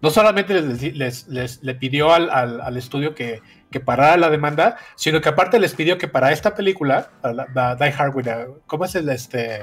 No 0.00 0.10
solamente 0.10 0.60
les, 0.60 0.94
les- 0.96 1.28
les- 1.28 1.62
le 1.62 1.74
pidió 1.74 2.12
al, 2.12 2.28
al- 2.30 2.60
al 2.60 2.76
estudio 2.76 3.14
que, 3.14 3.40
que 3.70 3.80
parara 3.80 4.16
la 4.18 4.28
demanda, 4.28 4.76
sino 4.96 5.20
que 5.22 5.30
aparte 5.30 5.58
les 5.58 5.74
pidió 5.74 5.96
que 5.96 6.08
para 6.08 6.30
esta 6.32 6.54
película, 6.54 7.10
para 7.22 7.32
la- 7.34 7.46
la 7.54 7.76
Die 7.76 7.94
Hard 7.96 8.14
with 8.14 8.28
a- 8.28 8.46
¿cómo 8.66 8.84
es 8.84 8.94
el 8.96 9.08
este? 9.08 9.60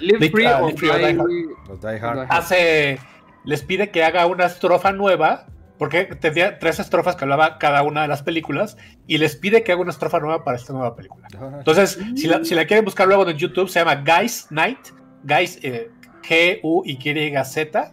Live 0.00 0.30
Free 0.30 0.44
Live 0.44 0.76
Free 0.78 0.88
or 0.88 0.98
Die 0.98 1.06
Die 1.12 1.20
Hard. 1.20 1.68
Los 1.68 1.80
Die 1.80 1.86
Hard. 1.88 1.98
Die 1.98 2.00
Hard. 2.00 2.26
Hace, 2.30 2.98
les 3.46 3.62
pide 3.62 3.90
que 3.90 4.04
haga 4.04 4.26
una 4.26 4.44
estrofa 4.44 4.92
nueva, 4.92 5.46
porque 5.78 6.04
tenía 6.04 6.58
tres 6.58 6.78
estrofas 6.78 7.16
que 7.16 7.24
hablaba 7.24 7.58
cada 7.58 7.82
una 7.82 8.02
de 8.02 8.08
las 8.08 8.22
películas, 8.22 8.76
y 9.06 9.16
les 9.18 9.36
pide 9.36 9.62
que 9.62 9.72
haga 9.72 9.80
una 9.80 9.92
estrofa 9.92 10.20
nueva 10.20 10.44
para 10.44 10.58
esta 10.58 10.72
nueva 10.72 10.94
película. 10.94 11.28
Entonces, 11.58 11.98
si 12.16 12.26
la, 12.26 12.44
si 12.44 12.54
la 12.54 12.66
quieren 12.66 12.84
buscar 12.84 13.06
luego 13.06 13.26
en 13.28 13.38
YouTube, 13.38 13.68
se 13.70 13.78
llama 13.78 13.96
Guys 13.96 14.48
Night. 14.50 14.88
Guys, 15.22 15.58
eh, 15.62 15.90
G-U-Y-Z. 16.22 17.92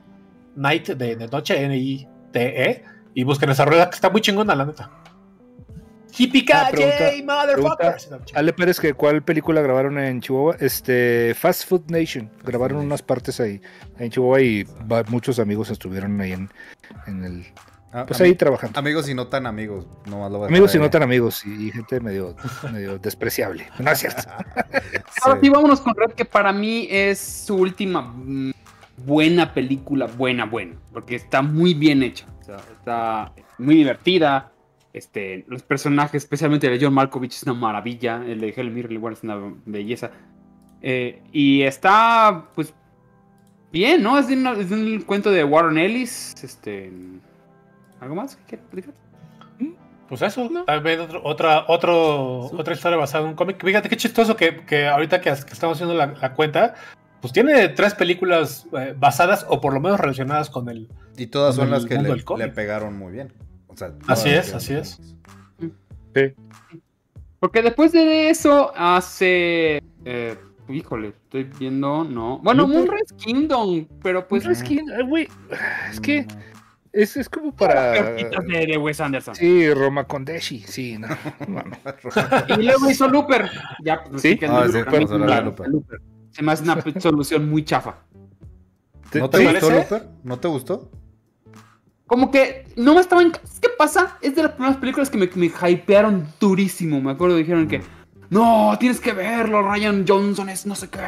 Night 0.56 0.89
de, 0.89 1.16
de 1.16 1.28
noche, 1.28 1.64
N-I-T-E. 1.64 2.84
Y 3.14 3.24
busquen 3.24 3.49
esa 3.51 3.66
rueda 3.66 3.89
que 3.89 3.95
está 3.95 4.10
muy 4.10 4.22
chingona, 4.22 4.56
la 4.56 4.66
neta. 4.66 5.03
Hippie 6.18 6.45
Ah, 6.53 6.70
pregunta- 6.72 7.11
motherfuckers. 7.26 8.09
Ale 8.36 8.53
Pérez, 8.53 8.80
que 8.80 8.93
¿cuál 8.93 9.24
película 9.24 9.61
grabaron 9.61 9.97
en 9.97 10.22
Chihuahua? 10.22 10.55
Este, 10.59 11.34
Fast 11.36 11.68
Food 11.68 11.89
Nation. 11.89 12.30
Grabaron 12.43 12.80
unas 12.80 13.01
partes 13.01 13.39
ahí 13.39 13.59
en 13.97 14.11
Chihuahua 14.11 14.41
y 14.41 14.64
va- 14.91 15.03
muchos 15.07 15.39
amigos 15.39 15.70
estuvieron 15.72 16.20
ahí 16.22 16.34
en, 16.34 16.49
en 17.07 17.24
el. 17.24 17.45
Ah, 17.91 18.05
Pues 18.07 18.20
ahí 18.22 18.34
trabajando. 18.36 18.80
Amigos 18.80 19.07
y 19.07 19.14
no 19.14 19.28
tan 19.28 19.45
amigos. 19.45 19.86
Nomás 20.05 20.32
lo 20.32 20.39
voy 20.39 20.45
a 20.45 20.47
Amigos 20.49 20.74
y 20.74 20.80
no 20.80 20.89
tan 20.89 21.03
amigos 21.03 21.45
y, 21.45 21.68
y 21.68 21.72
gente 21.72 21.99
medio, 21.99 22.36
medio 22.72 22.97
despreciable. 22.97 23.68
No 23.80 23.91
es 23.91 23.99
cierto. 23.99 24.24
Ahora 25.24 25.39
sí, 25.41 25.49
vámonos 25.49 25.82
con 25.82 25.95
Red, 25.95 26.14
que 26.14 26.26
para 26.26 26.51
mí 26.51 26.88
es 26.89 27.20
su 27.20 27.55
última 27.55 28.01
mm, 28.01 28.51
buena 28.97 29.53
película, 29.53 30.07
buena, 30.07 30.45
buena, 30.45 30.76
porque 30.91 31.16
está 31.16 31.41
muy 31.43 31.74
bien 31.76 32.01
hecha, 32.03 32.26
o 32.41 32.43
sea, 32.43 32.57
está 32.57 33.32
muy 33.59 33.76
divertida. 33.76 34.49
Este, 34.94 35.44
los 35.48 35.64
personajes, 35.64 36.24
especialmente 36.24 36.68
el 36.68 36.80
de 36.80 36.86
John 36.86 36.94
Malkovich, 36.94 37.34
es 37.34 37.44
una 37.44 37.54
maravilla. 37.56 38.24
El 38.26 38.39
de 38.39 38.50
Helen 38.56 38.74
Mirren 38.74 38.91
igual 38.94 39.14
es 39.14 39.24
una 39.24 39.38
belleza. 39.66 40.12
Eh, 40.82 41.22
y 41.32 41.64
está, 41.64 42.46
pues, 42.54 42.74
bien, 43.72 44.04
¿no? 44.04 44.20
Es 44.20 44.28
de, 44.28 44.36
una- 44.38 44.52
es 44.54 44.70
de 44.70 44.76
un 44.76 45.02
cuento 45.02 45.32
de 45.32 45.44
Warren 45.44 45.78
Ellis. 45.80 46.36
Este, 46.44 46.91
¿Algo 48.00 48.16
más 48.16 48.36
que 48.36 48.44
quieras 48.44 48.68
platicar? 48.70 48.94
Pues 50.10 50.22
eso, 50.22 50.48
también 50.68 51.00
otro- 51.00 51.22
otra, 51.24 51.66
otro, 51.68 52.39
otra 52.41 52.74
historia 52.76 52.98
basada 52.98 53.24
en 53.24 53.30
un 53.32 53.36
cómic. 53.36 53.64
Fíjate 53.66 53.89
qué 53.89 53.98
chistoso 53.98 54.36
que, 54.36 54.64
que 54.66 54.86
ahorita 54.88 55.22
que, 55.22 55.32
que 55.32 55.54
estamos 55.54 55.78
haciendo 55.78 55.96
la, 55.96 56.08
la 56.08 56.34
cuenta, 56.34 56.76
pues 57.20 57.34
tiene 57.34 57.70
tres 57.70 57.96
películas 57.96 58.68
eh, 58.78 58.94
basadas 58.96 59.44
o 59.50 59.60
por 59.60 59.74
lo 59.74 59.80
menos 59.80 60.00
relacionadas 60.00 60.52
con 60.52 60.70
el. 60.70 60.88
Y 61.18 61.28
todas 61.28 61.56
son 61.56 61.72
las 61.72 61.86
que 61.86 61.98
le, 61.98 62.14
le 62.38 62.48
pegaron 62.50 62.96
muy 62.96 63.14
bien. 63.14 63.34
O 63.74 63.78
sea, 63.78 63.93
Así 64.07 64.30
es, 64.30 64.53
así 64.53 64.74
es. 64.74 64.99
Sí. 66.15 66.34
Porque 67.39 67.61
después 67.61 67.91
de 67.91 68.30
eso 68.30 68.71
hace. 68.76 69.82
eh, 70.05 70.38
híjole, 70.69 71.09
estoy 71.09 71.43
viendo. 71.59 72.03
No. 72.03 72.39
Bueno, 72.39 72.63
Looper. 72.67 72.86
Moonrise 72.86 73.15
Kingdom, 73.17 73.88
pero 74.01 74.28
pues. 74.28 74.45
Es 74.45 74.63
que, 74.63 74.80
ay, 74.97 75.03
güey, 75.07 75.28
es 75.91 75.99
que 75.99 76.26
es, 76.93 77.17
es 77.17 77.28
como 77.28 77.53
para. 77.55 77.93
Cartitas 77.95 78.45
de, 78.45 78.65
de 78.67 78.78
Wes 78.78 79.01
Anderson. 79.01 79.36
Sí, 79.36 79.74
Roma 79.74 80.05
Condeshi, 80.05 80.59
sí, 80.59 80.97
no. 80.97 81.07
no, 81.47 81.63
no. 81.65 82.57
Y 82.57 82.63
luego 82.63 82.89
hizo 82.89 83.07
Looper. 83.09 83.49
Ya, 83.84 84.03
pues, 84.03 84.21
Sí. 84.21 84.38
que 84.38 84.45
Ah, 84.45 84.65
sí, 84.67 84.78
Looper, 84.78 85.01
Looper. 85.43 85.67
Looper. 85.69 86.01
Se 86.32 86.41
me 86.43 86.51
hace 86.51 86.63
una 86.63 86.82
solución 87.01 87.49
muy 87.49 87.63
chafa. 87.65 87.97
¿No 89.15 89.30
te 89.30 89.38
¿Te 89.39 89.51
gustó? 89.51 89.69
Looper? 89.69 90.07
¿No 90.24 90.39
te 90.39 90.47
gustó? 90.47 90.89
Como 92.14 92.30
que 92.30 92.66
no 92.76 92.93
me 92.93 93.01
estaban. 93.01 93.32
¿Qué 93.32 93.70
pasa? 93.76 94.18
Es 94.22 94.36
de 94.36 94.43
las 94.43 94.51
primeras 94.51 94.78
películas 94.78 95.09
que 95.09 95.18
me, 95.18 95.28
me 95.34 95.47
hypearon 95.47 96.28
durísimo. 96.39 97.01
Me 97.01 97.09
acuerdo, 97.11 97.36
dijeron 97.38 97.68
que. 97.68 97.82
No, 98.30 98.76
tienes 98.80 98.99
que 98.99 99.14
verlo, 99.14 99.64
Ryan 99.68 100.05
Johnson 100.07 100.47
es 100.49 100.68
no 100.68 100.76
sé 100.76 100.89
qué. 100.89 100.99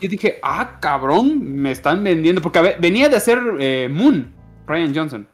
Y 0.00 0.08
dije, 0.08 0.40
ah, 0.42 0.78
cabrón, 0.80 1.40
me 1.44 1.70
están 1.70 2.02
vendiendo. 2.02 2.42
Porque 2.42 2.58
a 2.58 2.62
ver, 2.62 2.76
venía 2.80 3.08
de 3.08 3.14
hacer 3.16 3.38
eh, 3.60 3.88
Moon, 3.88 4.32
Ryan 4.66 4.92
Johnson. 4.92 5.28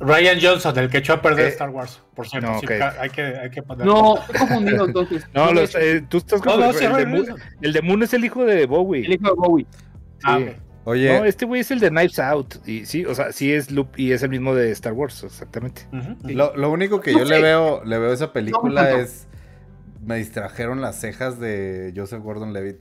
Ryan 0.00 0.38
Johnson, 0.42 0.76
el 0.80 0.90
que 0.90 0.98
echó 0.98 1.12
a 1.12 1.22
perder 1.22 1.46
Eh, 1.46 1.48
Star 1.50 1.70
Wars, 1.70 2.02
por 2.16 2.28
cierto. 2.28 2.50
no, 2.50 2.58
sí, 2.58 2.66
ok. 2.66 2.72
ca- 2.78 2.96
hay, 2.98 3.10
que, 3.10 3.22
hay 3.22 3.50
que. 3.50 3.62
No, 3.84 4.16
estoy 4.18 4.38
confundido 4.40 4.86
entonces. 4.86 5.24
No, 5.32 5.46
No, 5.52 5.52
los, 5.52 5.74
eh, 5.76 6.04
tú 6.08 6.16
estás 6.18 6.44
No, 6.44 6.56
no, 6.56 6.72
sí, 6.72 6.84
el, 6.84 7.36
el 7.60 7.72
de 7.72 7.82
Moon 7.82 8.02
es 8.02 8.12
el 8.12 8.24
hijo 8.24 8.44
de 8.44 8.66
Bowie. 8.66 9.04
El 9.06 9.12
hijo 9.12 9.28
de 9.28 9.34
Bowie. 9.36 9.66
Ah, 10.24 10.38
Sí. 10.38 10.46
Oye, 10.84 11.16
No, 11.18 11.24
este 11.24 11.44
güey 11.44 11.60
es 11.60 11.70
el 11.70 11.78
de 11.80 11.90
Knives 11.90 12.18
Out. 12.18 12.66
Y 12.66 12.86
sí, 12.86 13.04
o 13.04 13.14
sea, 13.14 13.30
sí 13.32 13.52
es 13.52 13.70
Loop 13.70 13.96
y 13.96 14.12
es 14.12 14.22
el 14.22 14.30
mismo 14.30 14.54
de 14.54 14.70
Star 14.72 14.92
Wars, 14.92 15.22
exactamente. 15.22 15.86
Lo, 16.24 16.56
lo 16.56 16.70
único 16.70 17.00
que 17.00 17.12
yo 17.12 17.24
le 17.24 17.40
veo, 17.40 17.84
le 17.84 17.98
veo 17.98 18.10
a 18.10 18.14
esa 18.14 18.32
película 18.32 18.98
es. 18.98 19.26
Me 20.04 20.16
distrajeron 20.16 20.80
las 20.80 21.00
cejas 21.00 21.38
de 21.38 21.92
Joseph 21.96 22.22
Gordon 22.22 22.52
Levitt. 22.52 22.78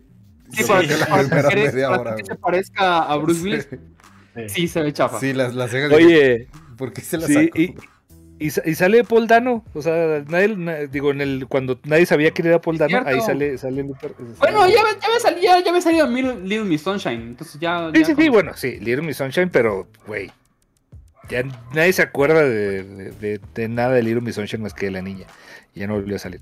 Sí, 0.52 0.64
para 0.64 0.82
que, 0.82 0.88
que 0.88 0.98
la 0.98 1.06
para 1.06 1.22
que 1.24 1.28
primera 1.30 1.50
quede- 1.50 1.72
media 1.72 1.88
para 1.90 2.02
hora, 2.02 2.16
que 2.16 2.26
se 2.26 2.36
parezca 2.36 3.04
a 3.04 3.16
Bruce 3.18 3.42
Willis. 3.44 3.68
Sí. 3.72 4.50
Sí, 4.50 4.68
se 4.68 4.82
ve 4.82 4.92
chafa. 4.94 5.20
Sí, 5.20 5.34
las, 5.34 5.54
las 5.54 5.70
cejas. 5.70 5.90
de- 5.92 5.96
Oye, 5.96 6.48
¿Por 6.78 6.92
qué 6.94 7.02
se 7.02 7.18
las 7.18 7.28
sí, 7.28 7.34
sacó? 7.36 7.60
y, 7.62 7.76
y, 8.42 8.50
sa- 8.50 8.62
y 8.66 8.76
sale 8.76 9.04
Paul 9.04 9.28
Dano. 9.28 9.64
O 9.74 9.82
sea, 9.82 10.24
nadie, 10.28 10.56
na- 10.58 10.76
digo, 10.88 11.12
en 11.12 11.22
el, 11.22 11.48
cuando 11.48 11.80
nadie 11.84 12.06
sabía 12.06 12.32
quién 12.32 12.48
era 12.48 12.60
Paul 12.60 12.78
Dano, 12.78 13.04
ahí 13.06 13.22
sale, 13.22 13.58
sale 13.58 13.84
Looper. 13.84 14.14
Bueno, 14.40 14.68
ya, 14.68 14.84
me- 14.84 15.00
ya 15.02 15.08
me 15.14 15.20
salió, 15.20 15.42
ya, 15.42 15.64
ya 15.64 15.72
me 15.72 15.82
salió 15.82 16.08
Little, 16.08 16.42
Little 16.42 16.64
Miss 16.66 16.82
Sunshine. 16.82 17.22
Entonces 17.22 17.60
ya. 17.60 17.90
Sí, 17.94 18.00
ya 18.00 18.06
sí, 18.06 18.14
sí, 18.18 18.30
bueno, 18.30 18.52
sí, 18.56 18.72
Little 18.80 19.04
Miss 19.04 19.18
Sunshine, 19.18 19.50
pero, 19.50 19.88
güey, 20.08 20.32
ya 21.30 21.44
nadie 21.74 21.94
se 21.94 22.02
acuerda 22.02 22.42
de, 22.44 22.84
de- 22.84 23.12
de- 23.12 23.42
de 23.54 23.68
nada 23.70 23.94
de 23.94 24.04
Little 24.04 24.22
Miss 24.22 24.36
Sunshine 24.36 24.62
más 24.64 24.74
que 24.74 24.88
de 24.88 24.92
la 24.92 25.02
niña. 25.02 25.28
Y 25.74 25.80
ya 25.82 25.88
no 25.88 25.94
volvió 25.96 26.16
a 26.16 26.20
salir. 26.20 26.42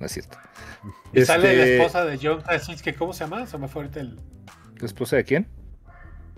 No 0.00 0.06
es 0.06 0.12
cierto. 0.12 0.38
Y 1.12 1.22
sale 1.24 1.44
la 1.56 1.62
Este, 1.64 1.76
esposa 1.76 2.04
de 2.04 2.18
John 2.22 2.40
Krasinski, 2.42 2.92
¿cómo 2.92 3.12
se 3.12 3.24
llama? 3.24 3.46
Se 3.46 3.58
me 3.58 3.68
fue 3.68 3.82
ahorita 3.82 4.00
el. 4.00 4.18
¿La 4.78 4.86
esposa 4.86 5.16
de 5.16 5.24
quién? 5.24 5.46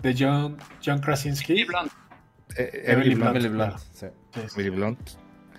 De 0.01 0.15
John, 0.17 0.57
John 0.85 0.99
Krasinski. 0.99 1.65
Emily 2.57 3.15
Blunt. 3.15 3.29
Emily 3.35 3.49
Blunt, 3.49 3.77
sí. 3.93 4.05
Emily 4.55 4.69
Blunt. 4.69 4.99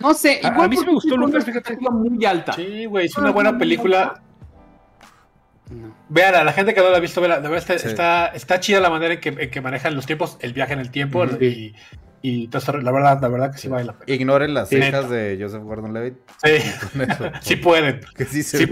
No 0.01 0.15
sé, 0.15 0.41
A- 0.43 0.49
a 0.49 0.53
igual 0.53 0.69
mí 0.71 0.77
sí 0.77 0.87
me 0.87 0.93
gustó 0.93 1.15
una 1.15 1.27
Looper, 1.27 1.43
fíjate. 1.43 1.59
expectativa 1.59 1.91
muy 1.91 2.25
alta. 2.25 2.53
Sí, 2.53 2.85
güey, 2.87 3.07
es 3.07 3.17
una 3.17 3.31
buena 3.31 3.57
película. 3.59 4.23
No. 5.71 5.95
Vean, 6.09 6.35
a 6.35 6.45
la 6.45 6.53
gente 6.53 6.73
que 6.73 6.81
no 6.81 6.89
la 6.91 6.97
ha 6.97 7.01
visto, 7.01 7.21
vean, 7.21 7.43
de 7.43 7.49
verdad 7.49 7.59
está, 7.59 7.79
Sí. 7.79 7.89
está, 7.89 8.27
está 8.29 8.59
chida 8.61 8.81
la 8.81 8.89
manera 8.91 9.15
en 9.15 9.21
que, 9.21 9.29
en 9.29 9.51
que 9.51 9.61
manejan 9.61 9.95
los 9.95 10.07
tiempos, 10.07 10.39
el 10.41 10.53
viaje 10.55 10.73
en 10.73 10.79
el 10.79 10.91
tiempo. 10.91 11.27
Y, 11.27 11.75
y 12.23 12.45
entonces, 12.45 12.83
la 12.83 12.91
verdad, 12.91 13.19
la 13.21 13.29
verdad 13.29 13.53
que 13.53 13.59
sí 13.59 13.69
vale 13.69 13.85
la 13.85 13.93
pena. 13.93 14.15
Ignoren 14.15 14.55
las 14.55 14.71
cejas 14.71 15.11
de 15.11 15.37
Joseph 15.39 15.63
Gordon 15.65 15.93
Levitt. 15.93 16.15
Sí, 16.43 16.99
sí 17.43 17.57
pueden. 17.57 18.01
Que 18.17 18.25
sí 18.25 18.43
se 18.43 18.59
Sí, 18.59 18.67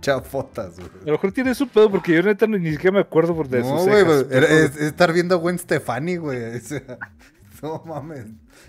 chafotas, 0.00 0.76
güey. 0.76 0.90
A 1.02 1.06
lo 1.06 1.12
mejor 1.12 1.32
tiene 1.32 1.54
su 1.54 1.66
pedo 1.66 1.90
porque 1.90 2.12
yo 2.12 2.22
neta 2.22 2.46
ni 2.46 2.72
siquiera 2.72 2.92
me 2.94 3.00
acuerdo 3.00 3.34
por 3.34 3.48
de 3.48 3.60
No, 3.60 3.78
sus 3.78 3.88
güey, 3.88 4.04
cejas. 4.04 4.26
es, 4.30 4.76
es 4.76 4.80
estar 4.82 5.12
viendo 5.14 5.36
a 5.36 5.38
Gwen 5.38 5.58
Stefani, 5.58 6.16
güey. 6.16 6.56
o 6.56 6.60
sea, 6.60 6.82
no 7.64 7.82
mames. 7.86 8.26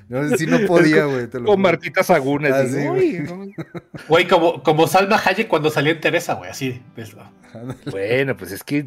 No 0.09 0.27
sé 0.29 0.37
si 0.37 0.47
no 0.47 0.59
podía, 0.65 1.05
güey. 1.05 1.27
te 1.27 1.37
lo 1.39 1.45
O 1.45 1.47
juro. 1.51 1.57
Martita 1.57 2.03
Saguna. 2.03 2.49
Ah, 2.55 2.61
digo, 2.63 2.79
sí, 2.79 2.87
"Uy, 2.89 3.17
güey". 3.27 3.53
no". 3.55 3.65
Güey, 4.07 4.27
como, 4.27 4.63
como 4.63 4.87
Salma 4.87 5.21
Hayek 5.23 5.47
cuando 5.47 5.69
salió 5.69 5.91
en 5.91 5.99
Teresa, 6.01 6.33
güey, 6.35 6.49
así. 6.49 6.81
ves, 6.95 7.15
¿no? 7.15 7.29
Bueno, 7.91 8.35
pues 8.35 8.51
es 8.51 8.63
que 8.63 8.85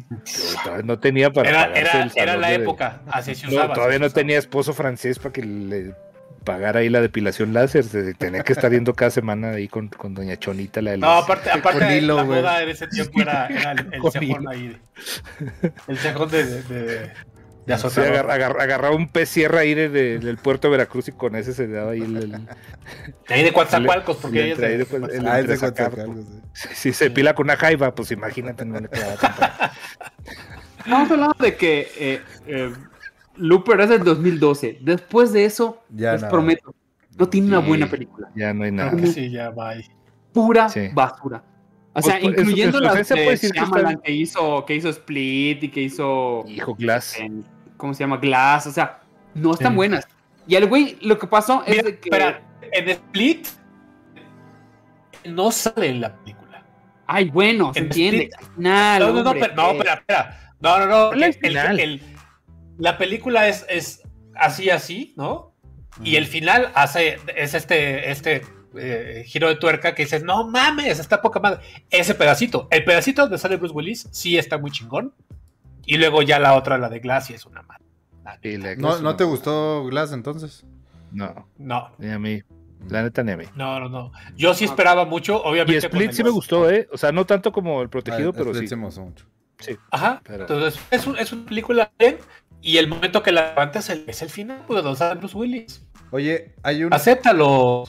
todavía 0.63 0.83
no 0.85 0.99
tenía 0.99 1.31
para 1.33 1.49
Era, 1.49 1.59
pagarse 1.67 1.79
era, 1.81 2.03
el 2.03 2.11
era 2.15 2.37
la 2.37 2.49
de- 2.49 2.55
época, 2.55 3.01
así 3.07 3.33
se 3.35 3.47
No, 3.47 3.53
usaba. 3.53 3.73
todavía 3.73 3.95
así 3.95 4.01
no 4.01 4.05
usaba. 4.07 4.19
tenía 4.21 4.37
esposo 4.37 4.73
francés 4.73 5.17
para 5.17 5.33
que 5.33 5.41
le 5.43 5.95
pagara 6.43 6.79
ahí 6.81 6.89
la 6.89 7.01
depilación 7.01 7.51
láser. 7.53 7.83
se- 7.83 8.13
Tenía 8.13 8.43
que 8.43 8.53
estar 8.53 8.71
yendo 8.71 8.93
cada 8.93 9.09
semana 9.11 9.51
ahí 9.51 9.67
con, 9.67 9.87
con 9.87 10.13
doña 10.13 10.37
Chonita, 10.37 10.81
la 10.83 10.91
de 10.91 10.97
No, 10.99 11.15
los- 11.15 11.23
aparte, 11.23 11.49
aparte 11.53 11.97
hilo, 11.97 12.15
la 12.17 12.23
güey. 12.23 12.39
moda 12.41 12.61
en 12.63 12.69
ese 12.69 12.87
tiempo 12.87 13.21
era, 13.21 13.47
era 13.47 13.71
el, 13.71 13.93
el 13.93 13.99
Con 13.99 14.11
cejón 14.11 14.27
hilo. 14.41 14.49
ahí. 14.51 14.77
El 15.87 15.97
cejón 15.97 16.29
de, 16.29 16.45
de, 16.45 16.61
de, 16.83 17.11
de 17.77 17.89
Sí, 17.89 18.01
agarraba 18.01 18.95
un 18.95 19.07
pez 19.09 19.29
sierra 19.29 19.59
ahí 19.59 19.73
de- 19.73 19.89
de- 19.89 20.19
del 20.19 20.37
puerto 20.37 20.67
de 20.67 20.71
Veracruz 20.71 21.07
y 21.07 21.11
con 21.11 21.35
ese 21.35 21.53
se 21.53 21.67
daba 21.67 21.91
ahí 21.91 22.01
el... 22.01 22.17
el- 22.17 22.31
De 22.31 23.33
ahí 23.33 23.43
de 23.43 23.51
Coatzacoalcos, 23.53 24.17
porque 24.21 24.37
le 24.37 24.43
ella 24.45 24.53
es 24.53 24.59
de, 24.59 24.77
después 24.79 25.01
de 25.01 25.17
el- 25.17 25.27
Ah, 25.27 25.39
es 25.39 25.47
de 25.47 25.53
entresacar, 25.53 25.91
Coatzacoalcos, 25.91 26.25
sí. 26.53 26.67
si 26.73 26.93
se 26.93 27.11
pila 27.11 27.33
con 27.35 27.45
una 27.45 27.55
jaiba, 27.57 27.93
pues 27.93 28.11
imagínate 28.11 28.65
no 28.65 28.79
le 28.79 28.87
quedaba 28.89 29.15
tanto. 29.15 29.41
Estamos 30.79 31.11
hablando 31.11 31.35
de 31.39 31.55
que 31.55 31.87
eh, 31.99 32.21
eh, 32.47 32.73
Looper 33.35 33.81
es 33.81 33.89
del 33.89 34.03
2012. 34.03 34.79
Después 34.81 35.31
de 35.33 35.45
eso, 35.45 35.83
Ya 35.89 36.13
les 36.13 36.23
prometo, 36.23 36.73
no 37.17 37.27
tiene 37.29 37.47
una 37.49 37.59
buena 37.59 37.87
película. 37.87 38.29
Ya 38.35 38.53
no 38.53 38.63
hay 38.63 38.71
nada. 38.71 38.95
que 38.95 39.07
sí, 39.07 39.29
ya 39.29 39.49
va 39.51 39.69
ahí. 39.69 39.83
Pura 40.33 40.69
Sí. 40.69 40.89
basura. 40.93 41.43
O 41.91 42.01
Pues, 42.01 42.05
sea, 42.05 42.19
pues, 42.21 42.37
incluyendo 42.37 42.79
las 42.79 42.95
de 43.09 43.15
puede 43.15 43.29
decir 43.31 43.51
que 43.51 43.59
Shyamalan 43.59 43.91
está- 43.93 44.03
que 44.03 44.11
hizo, 44.13 44.65
que 44.65 44.75
hizo 44.75 44.89
Split 44.89 45.63
y 45.63 45.69
que 45.69 45.81
hizo... 45.81 46.43
Hijo 46.47 46.75
Glass. 46.75 47.17
en- 47.19 47.43
¿Cómo 47.79 47.93
se 47.95 48.01
llama? 48.03 48.17
Glass. 48.17 48.67
O 48.67 48.71
sea, 48.71 48.99
no 49.33 49.53
están 49.53 49.71
Sí. 49.71 49.75
buenas. 49.77 50.07
Y 50.45 50.55
al 50.55 50.67
güey, 50.67 50.97
lo 51.01 51.17
que 51.17 51.25
pasó 51.27 51.63
es 51.65 51.83
de 51.83 51.97
que... 51.99 52.09
espera, 52.09 52.41
en 52.71 52.89
Split 52.89 53.47
no 55.25 55.51
sale 55.51 55.87
en 55.89 56.01
la 56.01 56.15
película. 56.15 56.63
Ay, 57.07 57.29
bueno, 57.29 57.73
se 57.73 57.79
En 57.79 57.85
entiende. 57.85 58.29
Split- 58.29 58.37
al 58.37 58.55
final, 58.55 58.99
No, 59.01 59.07
no, 59.07 59.23
no, 59.23 59.29
hombre, 59.31 59.39
pero- 59.49 59.55
no, 59.55 59.71
espera, 59.71 59.93
espera. 59.95 60.53
No, 60.59 60.79
no, 60.79 60.85
no. 60.85 61.09
Ponle 61.09 61.25
el- 61.27 61.33
el 61.33 61.39
final. 61.39 61.79
el- 61.79 62.01
la 62.77 62.97
película 62.97 63.47
es, 63.47 63.65
es 63.69 64.03
así, 64.35 64.69
así, 64.69 65.13
¿no? 65.17 65.53
Y 66.03 66.15
el 66.15 66.25
final 66.27 66.71
hace, 66.75 67.17
es 67.35 67.53
este, 67.53 68.11
este 68.11 68.41
eh, 68.77 69.23
giro 69.25 69.47
de 69.49 69.55
tuerca 69.55 69.95
que 69.95 70.03
dices, 70.03 70.23
no 70.23 70.47
mames, 70.47 70.99
está 70.99 71.21
poca 71.21 71.39
madre. 71.39 71.61
Ese 71.89 72.13
pedacito, 72.13 72.67
el 72.71 72.83
pedacito 72.85 73.23
donde 73.23 73.37
sale 73.37 73.57
Bruce 73.57 73.73
Willis, 73.73 74.07
sí 74.11 74.37
está 74.37 74.57
muy 74.57 74.69
chingón. 74.71 75.13
Y 75.91 75.97
luego 75.97 76.21
ya 76.21 76.37
la 76.39 76.53
otra, 76.53 76.77
la 76.77 76.87
de 76.87 76.99
Glass, 76.99 77.31
y 77.31 77.33
es 77.33 77.45
una 77.45 77.63
madre. 77.63 77.83
Sí, 78.43 78.57
la 78.57 78.75
¿No, 78.75 78.99
¿No 78.99 79.15
te 79.15 79.23
gustó 79.23 79.85
Glass 79.85 80.11
entonces? 80.11 80.63
No, 81.11 81.47
No, 81.57 81.89
ni 81.97 82.11
a 82.11 82.19
mí. 82.19 82.43
La 82.87 83.01
neta 83.01 83.23
ni 83.23 83.31
a 83.31 83.37
mí. 83.37 83.45
no, 83.55 83.79
no, 83.79 83.89
no. 83.89 84.11
Yo 84.35 84.53
sí 84.53 84.65
esperaba 84.65 85.03
mucho, 85.05 85.41
obviamente. 85.43 85.77
Y 85.87 85.89
con 85.89 85.89
Split 85.97 86.09
el- 86.11 86.15
sí 86.15 86.23
me 86.23 86.29
gustó, 86.29 86.69
¿eh? 86.69 86.87
O 86.93 86.97
sea, 86.97 87.11
no 87.11 87.25
tanto 87.25 87.51
como 87.51 87.81
El 87.81 87.89
Protegido, 87.89 88.29
Ah, 88.29 88.33
pero 88.37 88.51
Split 88.51 88.61
sí. 88.61 88.67
se 88.67 88.75
me 88.75 88.85
gustó 88.85 89.01
mucho. 89.01 89.25
Ajá. 89.89 90.21
Pero- 90.23 90.41
Entonces, 90.43 90.79
es, 90.91 91.07
un- 91.07 91.17
es 91.17 91.33
una 91.33 91.45
película 91.45 91.91
bien. 91.97 92.17
Y 92.61 92.77
el 92.77 92.87
momento 92.87 93.23
que 93.23 93.31
la 93.31 93.49
levantas 93.49 93.89
es 93.89 93.97
el, 93.97 94.03
es 94.07 94.21
el 94.21 94.29
final, 94.29 94.63
pues, 94.67 94.83
donde 94.83 95.15
Bruce 95.15 95.35
Willis. 95.35 95.87
Oye, 96.11 96.53
hay 96.61 96.83
un... 96.83 96.93
Acéptalo. 96.93 97.85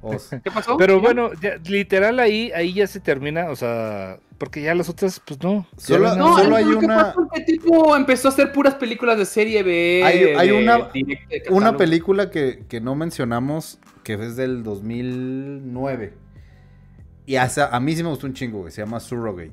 Os- 0.00 0.28
¿Qué 0.30 0.50
pasó? 0.50 0.76
Pero 0.76 1.00
bueno, 1.00 1.30
ya, 1.40 1.56
literal 1.68 2.20
ahí, 2.20 2.52
ahí 2.54 2.72
ya 2.72 2.86
se 2.86 3.00
termina, 3.00 3.50
o 3.50 3.56
sea, 3.56 4.18
porque 4.38 4.62
ya 4.62 4.74
las 4.74 4.88
otras, 4.88 5.20
pues 5.26 5.42
no. 5.42 5.66
Solo- 5.76 6.14
no 6.14 6.38
solo 6.38 6.54
hay 6.56 6.64
que 6.64 6.74
una- 6.76 6.96
pasó 7.14 7.28
es 7.34 7.44
que 7.44 7.52
tipo 7.52 7.96
empezó 7.96 8.28
a 8.28 8.30
hacer 8.30 8.52
puras 8.52 8.74
películas 8.76 9.18
de 9.18 9.24
serie 9.24 9.62
B. 9.64 10.02
Hay- 10.04 10.24
hay 10.36 10.50
una- 10.52 10.88
Una 11.50 11.76
película 11.76 12.30
que, 12.30 12.64
que 12.68 12.80
no 12.80 12.94
mencionamos, 12.94 13.80
que 14.04 14.14
es 14.14 14.36
del 14.36 14.62
2009. 14.62 16.12
Y 17.26 17.36
hasta- 17.36 17.74
a 17.74 17.80
mí 17.80 17.94
sí 17.94 18.02
me 18.02 18.08
gustó 18.10 18.26
un 18.26 18.34
chingo, 18.34 18.60
güey. 18.60 18.72
Se 18.72 18.80
llama 18.82 19.00
Surrogate. 19.00 19.52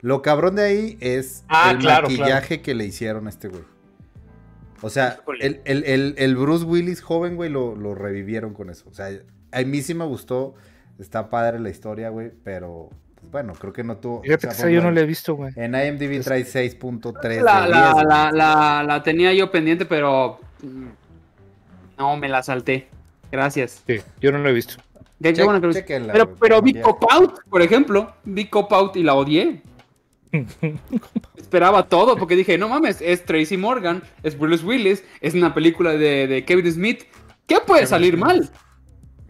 Lo 0.00 0.20
cabrón 0.22 0.56
de 0.56 0.62
ahí 0.64 0.98
es 1.00 1.44
Ah, 1.48 1.70
el 1.72 1.78
claro, 1.78 2.08
maquillaje 2.08 2.60
que 2.60 2.74
le 2.74 2.84
hicieron 2.84 3.26
a 3.26 3.30
este 3.30 3.48
güey. 3.48 3.62
O 4.82 4.90
sea, 4.90 5.18
el, 5.40 5.62
el- 5.64 5.84
el- 5.84 6.14
el 6.18 6.36
Bruce 6.36 6.64
Willis 6.66 7.00
joven, 7.00 7.36
güey, 7.36 7.48
lo, 7.48 7.74
lo 7.74 7.94
revivieron 7.94 8.52
con 8.52 8.68
eso. 8.68 8.84
O 8.90 8.92
sea, 8.92 9.08
a 9.54 9.62
mí 9.64 9.80
sí 9.82 9.94
me 9.94 10.04
gustó. 10.04 10.54
Está 10.98 11.28
padre 11.30 11.58
la 11.60 11.70
historia, 11.70 12.08
güey. 12.10 12.30
Pero, 12.44 12.90
pues, 13.16 13.30
bueno, 13.32 13.52
creo 13.54 13.72
que 13.72 13.82
no 13.84 13.96
tuvo. 13.96 14.22
Fíjate 14.22 14.48
o 14.48 14.50
sea, 14.52 14.70
yo 14.70 14.80
no 14.82 14.90
la 14.90 15.00
he 15.00 15.06
visto, 15.06 15.34
güey. 15.34 15.52
En 15.56 15.74
IMDb 15.74 16.22
trae 16.22 16.44
6.3 16.44 17.42
La, 17.42 17.62
de 17.62 17.68
la, 17.68 17.80
10, 17.82 17.92
güey. 17.94 18.04
la, 18.06 18.30
la, 18.32 18.82
la 18.86 19.02
tenía 19.02 19.32
yo 19.32 19.50
pendiente, 19.50 19.84
pero. 19.86 20.38
mm, 20.62 20.86
No, 21.98 22.16
me 22.16 22.28
la 22.28 22.42
salté. 22.42 22.88
Gracias. 23.32 23.82
Sí, 23.86 23.96
yo 24.20 24.30
no 24.32 24.38
la 24.38 24.50
he 24.50 24.52
visto. 24.52 24.74
Qué- 25.22 25.30
qué 25.30 25.34
Che- 25.34 25.44
bueno 25.44 25.60
que 25.60 25.66
lo- 25.68 25.72
chequenla, 25.72 26.12
pero 26.12 26.26
güey, 26.26 26.36
pero 26.40 26.56
por 26.56 26.64
vi. 26.64 26.80
Cop 26.80 27.04
Out, 27.10 27.34
por 27.48 27.62
ejemplo. 27.62 28.12
Vi 28.24 28.46
Cop 28.46 28.72
Out 28.72 28.96
y 28.96 29.02
la 29.02 29.14
odié. 29.14 29.62
Esperaba 31.36 31.88
todo 31.88 32.16
porque 32.16 32.36
dije, 32.36 32.58
no 32.58 32.68
mames, 32.68 33.00
es 33.00 33.24
Tracy 33.24 33.56
Morgan, 33.56 34.02
es 34.22 34.36
Bruce 34.38 34.64
Willis, 34.64 35.04
es 35.20 35.34
una 35.34 35.54
película 35.54 35.92
de, 35.92 36.26
de 36.26 36.44
Kevin 36.44 36.70
Smith. 36.72 37.04
¿Qué 37.46 37.56
puede 37.66 37.86
salir 37.86 38.16
mal? 38.16 38.50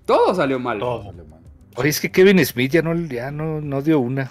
Todo 0.04 0.34
salió 0.34 0.58
mal. 0.58 0.78
Todo. 0.78 1.04
Vale, 1.04 1.24
man. 1.24 1.40
Oye, 1.76 1.88
es 1.88 2.00
que 2.00 2.10
Kevin 2.10 2.44
Smith 2.44 2.72
ya 2.72 2.82
no, 2.82 2.94
ya 2.94 3.30
no, 3.30 3.60
no 3.60 3.82
dio 3.82 3.98
una. 3.98 4.30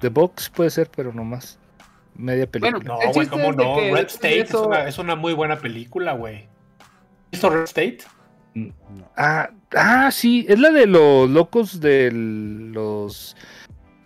The 0.00 0.08
Box 0.08 0.50
puede 0.50 0.70
ser, 0.70 0.90
pero 0.94 1.12
no 1.12 1.24
más. 1.24 1.58
Media 2.14 2.50
película. 2.50 2.78
Bueno, 2.78 3.00
No, 3.04 3.12
güey, 3.12 3.26
¿cómo 3.26 3.52
no? 3.52 3.80
Red 3.80 4.06
State 4.06 4.40
es, 4.40 4.54
una, 4.54 4.88
es 4.88 4.98
una 4.98 5.14
muy 5.16 5.34
buena 5.34 5.56
película, 5.56 6.12
güey. 6.12 6.48
¿Visto 7.30 7.50
Red 7.50 7.64
State? 7.64 7.98
Ah, 9.16 9.50
ah, 9.76 10.10
sí, 10.10 10.46
es 10.48 10.58
la 10.58 10.70
de 10.70 10.86
los 10.86 11.28
locos 11.30 11.80
de 11.80 12.10
los 12.12 13.36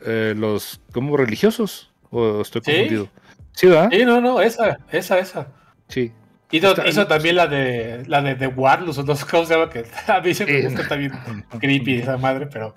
eh, 0.05 0.35
los 0.37 0.81
como 0.93 1.17
religiosos 1.17 1.93
o 2.11 2.43
estoy 2.43 2.63
¿Sí? 2.65 2.73
confundido. 2.73 3.09
Sí, 3.53 3.67
¿verdad? 3.69 3.89
Sí, 3.91 4.05
no, 4.05 4.21
no, 4.21 4.41
esa, 4.41 4.79
esa, 4.91 5.19
esa. 5.19 5.47
Sí. 5.89 6.13
Hizo, 6.53 6.69
Está- 6.69 6.87
hizo 6.89 7.07
también 7.07 7.35
la 7.37 7.47
de 7.49 8.05
la 8.07 8.21
de 8.23 8.35
The 8.37 8.47
Warlords, 8.49 8.99
o 8.99 9.03
no 9.03 9.17
sé 9.17 9.25
cómo 9.29 9.45
se 9.47 9.55
llama, 9.55 9.71
que 9.71 9.85
a 10.07 10.21
mí 10.21 10.35
se 10.35 10.45
me 10.47 10.61
Sí. 10.61 10.67
gusta 10.67 10.87
también 10.87 11.13
creepy 11.59 11.97
esa 11.97 12.17
madre, 12.19 12.47
pero 12.47 12.75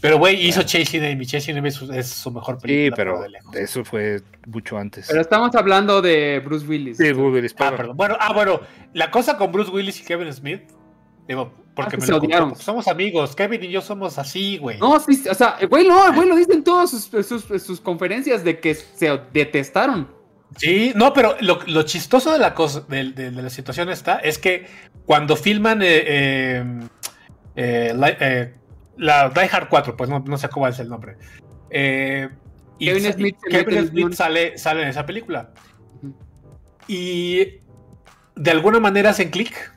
pero 0.00 0.18
güey, 0.18 0.46
hizo 0.46 0.62
Chasing 0.62 1.02
Amy, 1.04 1.24
Chasing 1.24 1.56
Amy 1.56 1.68
es 1.68 1.74
su, 1.76 1.90
es 1.92 2.08
su 2.08 2.30
mejor 2.30 2.56
Sí, 2.56 2.62
película. 2.66 2.96
pero 2.96 3.22
de 3.22 3.28
lejos. 3.30 3.56
eso 3.56 3.84
fue 3.86 4.20
mucho 4.46 4.76
antes. 4.76 5.06
Pero 5.08 5.20
estamos 5.22 5.54
hablando 5.54 6.02
de 6.02 6.42
Bruce 6.44 6.66
Willis. 6.66 6.98
Sí, 6.98 7.12
Bruce 7.12 7.36
Willis, 7.36 7.54
Ah, 7.58 7.70
perdón. 7.74 7.96
Bueno, 7.96 8.16
ah, 8.20 8.32
bueno, 8.34 8.60
la 8.92 9.10
cosa 9.10 9.38
con 9.38 9.50
Bruce 9.52 9.70
Willis 9.70 10.00
y 10.00 10.04
Kevin 10.04 10.30
Smith, 10.32 10.60
digo, 11.26 11.54
porque 11.74 11.96
Ah, 11.96 12.00
me 12.00 12.06
se 12.06 12.12
lo 12.12 12.18
odiaron. 12.18 12.50
porque 12.50 12.62
somos 12.64 12.86
amigos, 12.86 13.34
Kevin 13.34 13.64
y 13.64 13.70
yo 13.70 13.80
somos 13.80 14.18
así, 14.18 14.58
güey. 14.58 14.78
No, 14.78 15.00
sí, 15.00 15.24
o 15.30 15.34
sea, 15.34 15.56
güey 15.70 15.88
no, 15.88 16.12
güey 16.12 16.28
lo 16.28 16.36
dice 16.36 16.52
en 16.52 16.64
todas 16.64 16.90
sus, 16.90 17.04
sus- 17.26 17.62
sus 17.62 17.80
conferencias 17.80 18.44
de 18.44 18.60
que 18.60 18.74
se 18.74 19.18
detestaron. 19.32 20.08
Sí, 20.56 20.92
no, 20.94 21.12
pero 21.12 21.36
lo, 21.40 21.58
lo 21.66 21.82
chistoso 21.82 22.32
de 22.32 22.38
la 22.38 22.54
cosa, 22.54 22.80
de, 22.88 23.12
de- 23.12 23.30
de 23.30 23.42
la 23.42 23.50
situación 23.50 23.88
esta, 23.90 24.18
es 24.18 24.38
que 24.38 24.66
cuando 25.06 25.36
filman 25.36 25.80
eh, 25.82 26.04
eh, 26.06 26.64
eh, 27.56 27.92
la, 27.94 28.48
la 28.96 29.28
Die 29.30 29.48
Hard 29.50 29.68
4, 29.68 29.96
pues 29.96 30.08
no, 30.08 30.20
no 30.20 30.38
sé 30.38 30.48
cómo 30.48 30.68
es 30.68 30.78
el 30.78 30.88
nombre. 30.88 31.16
eh, 31.70 32.28
y 32.78 32.86
Kevin 32.86 33.12
Smith 33.12 33.36
Kevin 33.48 34.12
sale, 34.16 34.58
sale 34.58 34.82
en 34.82 34.88
esa 34.88 35.06
película. 35.06 35.50
Y 36.88 37.60
de 38.36 38.50
alguna 38.50 38.80
manera 38.80 39.10
hacen 39.10 39.30
clic, 39.30 39.72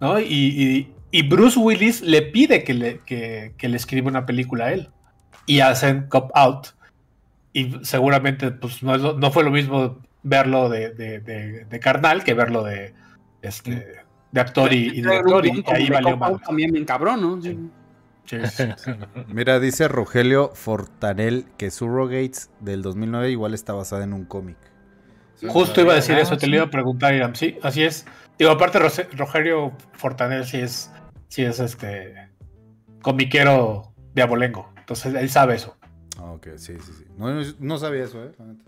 ¿no? 0.00 0.18
Y, 0.20 0.24
y- 0.28 0.94
y 1.12 1.22
Bruce 1.28 1.58
Willis 1.58 2.02
le 2.02 2.22
pide 2.22 2.62
que 2.62 2.74
le, 2.74 3.00
que, 3.00 3.54
que 3.58 3.68
le 3.68 3.76
escriba 3.76 4.08
una 4.08 4.26
película 4.26 4.66
a 4.66 4.72
él. 4.72 4.90
Y 5.46 5.60
hacen 5.60 6.06
Cop 6.08 6.30
Out. 6.34 6.68
Y 7.52 7.78
seguramente 7.82 8.52
pues, 8.52 8.82
no, 8.82 8.96
no 8.96 9.30
fue 9.32 9.42
lo 9.42 9.50
mismo 9.50 9.98
verlo 10.22 10.68
de, 10.68 10.90
de- 10.92 11.20
de- 11.20 11.64
de 11.64 11.80
carnal 11.80 12.24
que 12.24 12.34
verlo 12.34 12.62
de, 12.64 12.94
este, 13.42 14.04
de 14.32 14.40
actor 14.40 14.72
y, 14.72 14.86
y 14.88 14.90
director. 15.02 15.46
Y 15.46 15.64
ahí 15.66 15.88
valió 15.90 16.16
mal. 16.16 16.40
También 16.40 16.72
bien 16.72 16.84
cabrón, 16.84 17.20
¿no? 17.20 17.40
Sí. 17.42 17.58
Mira, 19.28 19.58
dice 19.58 19.88
Rogelio 19.88 20.50
Fortanel 20.54 21.46
que 21.58 21.70
Surrogates 21.70 22.50
del 22.60 22.82
2009 22.82 23.30
igual 23.30 23.54
está 23.54 23.72
basada 23.72 24.04
en 24.04 24.12
un 24.12 24.24
cómic. 24.24 24.56
Justo 25.48 25.80
iba 25.80 25.92
a 25.94 25.96
decir 25.96 26.14
Ah, 26.16 26.20
eso, 26.20 26.36
te 26.36 26.46
lo 26.46 26.56
iba 26.56 26.64
a 26.66 26.70
preguntar, 26.70 27.14
Iram. 27.14 27.34
Sí, 27.34 27.58
así 27.62 27.82
es. 27.82 28.06
Digo, 28.38 28.50
aparte 28.52 28.78
Rogelio 29.16 29.72
Fortanel 29.94 30.44
sí 30.44 30.58
es, 30.58 30.92
sí 31.28 31.42
es 31.42 31.58
este 31.60 32.28
comiquero 33.02 33.92
de 34.14 34.22
abolengo. 34.22 34.70
Entonces 34.76 35.14
él 35.14 35.30
sabe 35.30 35.54
eso. 35.56 35.76
Ah, 36.18 36.32
ok, 36.32 36.48
sí, 36.56 36.74
sí, 36.78 36.92
sí. 36.98 37.04
No, 37.16 37.32
no- 37.32 37.42
no 37.58 37.78
sabía 37.78 38.04
eso, 38.04 38.22
¿eh? 38.22 38.32
La 38.38 38.44
neta. 38.44 38.64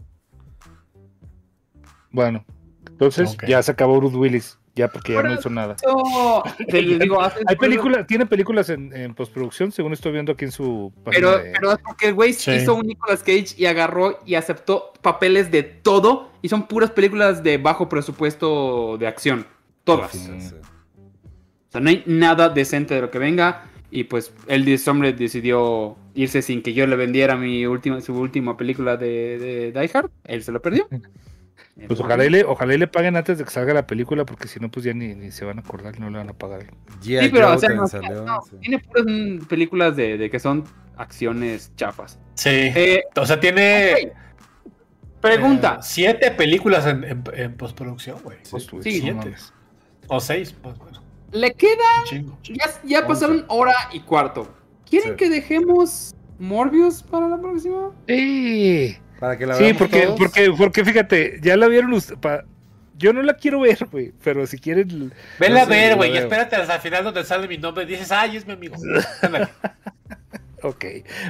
Bueno, 2.12 2.44
entonces 2.88 3.36
ya 3.46 3.62
se 3.62 3.72
acabó 3.72 3.98
Bruce 3.98 4.16
Willis. 4.16 4.58
Ya, 4.74 4.88
porque 4.88 5.12
ya 5.12 5.22
no 5.22 5.34
hizo 5.34 5.50
nada. 5.50 5.76
Te 6.70 6.80
digo, 6.80 7.20
Hay 7.22 7.56
películas, 7.56 8.06
tiene 8.06 8.24
películas 8.24 8.70
en, 8.70 8.90
en 8.96 9.14
postproducción, 9.14 9.70
según 9.70 9.92
estoy 9.92 10.12
viendo 10.12 10.32
aquí 10.32 10.46
en 10.46 10.52
su 10.52 10.90
página 11.04 11.32
Pero, 11.32 11.42
de- 11.44 11.50
pero 11.50 11.72
es 11.72 11.78
porque 11.84 12.06
el 12.08 12.14
güey 12.14 12.32
Sí. 12.32 12.52
hizo 12.52 12.74
un 12.74 12.86
Nicolas 12.86 13.20
Cage 13.22 13.48
y 13.58 13.66
agarró 13.66 14.20
y 14.24 14.34
aceptó 14.34 14.94
papeles 15.02 15.50
de 15.50 15.62
todo. 15.62 16.30
Y 16.40 16.48
son 16.48 16.68
puras 16.68 16.90
películas 16.90 17.42
de 17.42 17.58
bajo 17.58 17.90
presupuesto 17.90 18.96
de 18.96 19.06
acción. 19.06 19.46
Todas. 19.84 20.12
Sí, 20.12 20.26
sí. 20.40 20.54
O 20.54 21.72
sea, 21.72 21.80
no 21.82 21.90
hay 21.90 22.02
nada 22.06 22.48
decente 22.48 22.94
de 22.94 23.02
lo 23.02 23.10
que 23.10 23.18
venga. 23.18 23.64
Y 23.90 24.04
pues 24.04 24.32
el 24.46 24.80
hombre 24.86 25.12
decidió 25.12 25.96
irse 26.14 26.40
sin 26.40 26.62
que 26.62 26.72
yo 26.72 26.86
le 26.86 26.96
vendiera 26.96 27.36
mi 27.36 27.66
última, 27.66 28.00
su 28.00 28.14
última 28.14 28.56
película 28.56 28.96
de, 28.96 29.38
de 29.38 29.72
Die 29.78 29.90
Hard. 29.92 30.10
Él 30.24 30.42
se 30.42 30.50
lo 30.50 30.62
perdió. 30.62 30.88
Pues 31.88 31.98
ojalá 32.00 32.24
y, 32.26 32.30
le, 32.30 32.44
ojalá 32.44 32.74
y 32.74 32.78
le 32.78 32.86
paguen 32.86 33.16
antes 33.16 33.38
de 33.38 33.44
que 33.44 33.50
salga 33.50 33.72
la 33.72 33.86
película, 33.86 34.26
porque 34.26 34.46
si 34.46 34.60
no, 34.60 34.70
pues 34.70 34.84
ya 34.84 34.92
ni, 34.92 35.14
ni 35.14 35.30
se 35.30 35.44
van 35.46 35.58
a 35.58 35.62
acordar, 35.62 35.98
no 35.98 36.10
le 36.10 36.18
van 36.18 36.28
a 36.28 36.34
pagar. 36.34 36.66
Sí, 37.00 37.16
pero 37.32 37.50
o 37.52 37.58
sea, 37.58 37.68
también 37.70 37.78
no, 37.80 37.86
salió, 37.88 38.22
no, 38.24 38.42
sí. 38.42 38.56
tiene 38.60 38.78
puras 38.78 39.06
películas 39.48 39.96
de, 39.96 40.18
de 40.18 40.30
que 40.30 40.38
son 40.38 40.64
acciones 40.96 41.72
chafas. 41.74 42.18
Sí. 42.34 42.50
Eh, 42.50 43.04
o 43.16 43.24
sea, 43.24 43.40
tiene. 43.40 44.12
Pregunta. 45.20 45.76
eh, 45.78 45.82
siete 45.82 46.30
películas 46.32 46.86
en, 46.86 47.04
en- 47.04 47.24
en 47.34 47.56
postproducción, 47.56 48.18
güey. 48.22 48.38
Sí, 48.42 49.00
siete. 49.00 49.34
O 50.08 50.20
seis, 50.20 50.54
pues 50.60 50.76
bueno, 50.78 51.00
¿Le 51.30 51.54
queda? 51.54 51.70
chingo. 52.04 52.38
Ya, 52.44 52.66
ya 52.84 53.06
pasaron 53.06 53.44
hora 53.48 53.74
y 53.92 54.00
cuarto. 54.00 54.52
¿Quieren 54.88 55.10
Sí. 55.12 55.16
que 55.16 55.30
dejemos 55.30 56.14
Morbius 56.42 57.02
para 57.04 57.28
la 57.28 57.38
próxima? 57.38 57.90
Sí, 58.08 58.96
Para 59.20 59.38
que 59.38 59.46
la 59.46 59.54
sí 59.54 59.72
porque, 59.78 60.02
todos. 60.02 60.18
porque, 60.18 60.50
porque 60.58 60.84
fíjate, 60.84 61.38
ya 61.42 61.56
la 61.56 61.68
vieron 61.68 61.92
ustedes. 61.92 62.18
Yo 62.98 63.12
no 63.12 63.22
la 63.22 63.34
quiero 63.34 63.60
ver, 63.60 63.78
güey, 63.90 64.12
pero 64.22 64.46
si 64.46 64.58
quieren. 64.58 65.12
Vela 65.40 65.60
no 65.60 65.62
a 65.62 65.66
ver, 65.66 65.96
güey, 65.96 66.16
espérate 66.16 66.56
hasta 66.56 66.74
el 66.76 66.80
final 66.80 67.02
donde 67.04 67.24
sale 67.24 67.48
mi 67.48 67.58
nombre 67.58 67.84
y 67.84 67.86
dices, 67.86 68.12
ay, 68.12 68.36
es 68.36 68.46
mi 68.46 68.52
amigo. 68.54 68.76
Ok, 70.64 70.84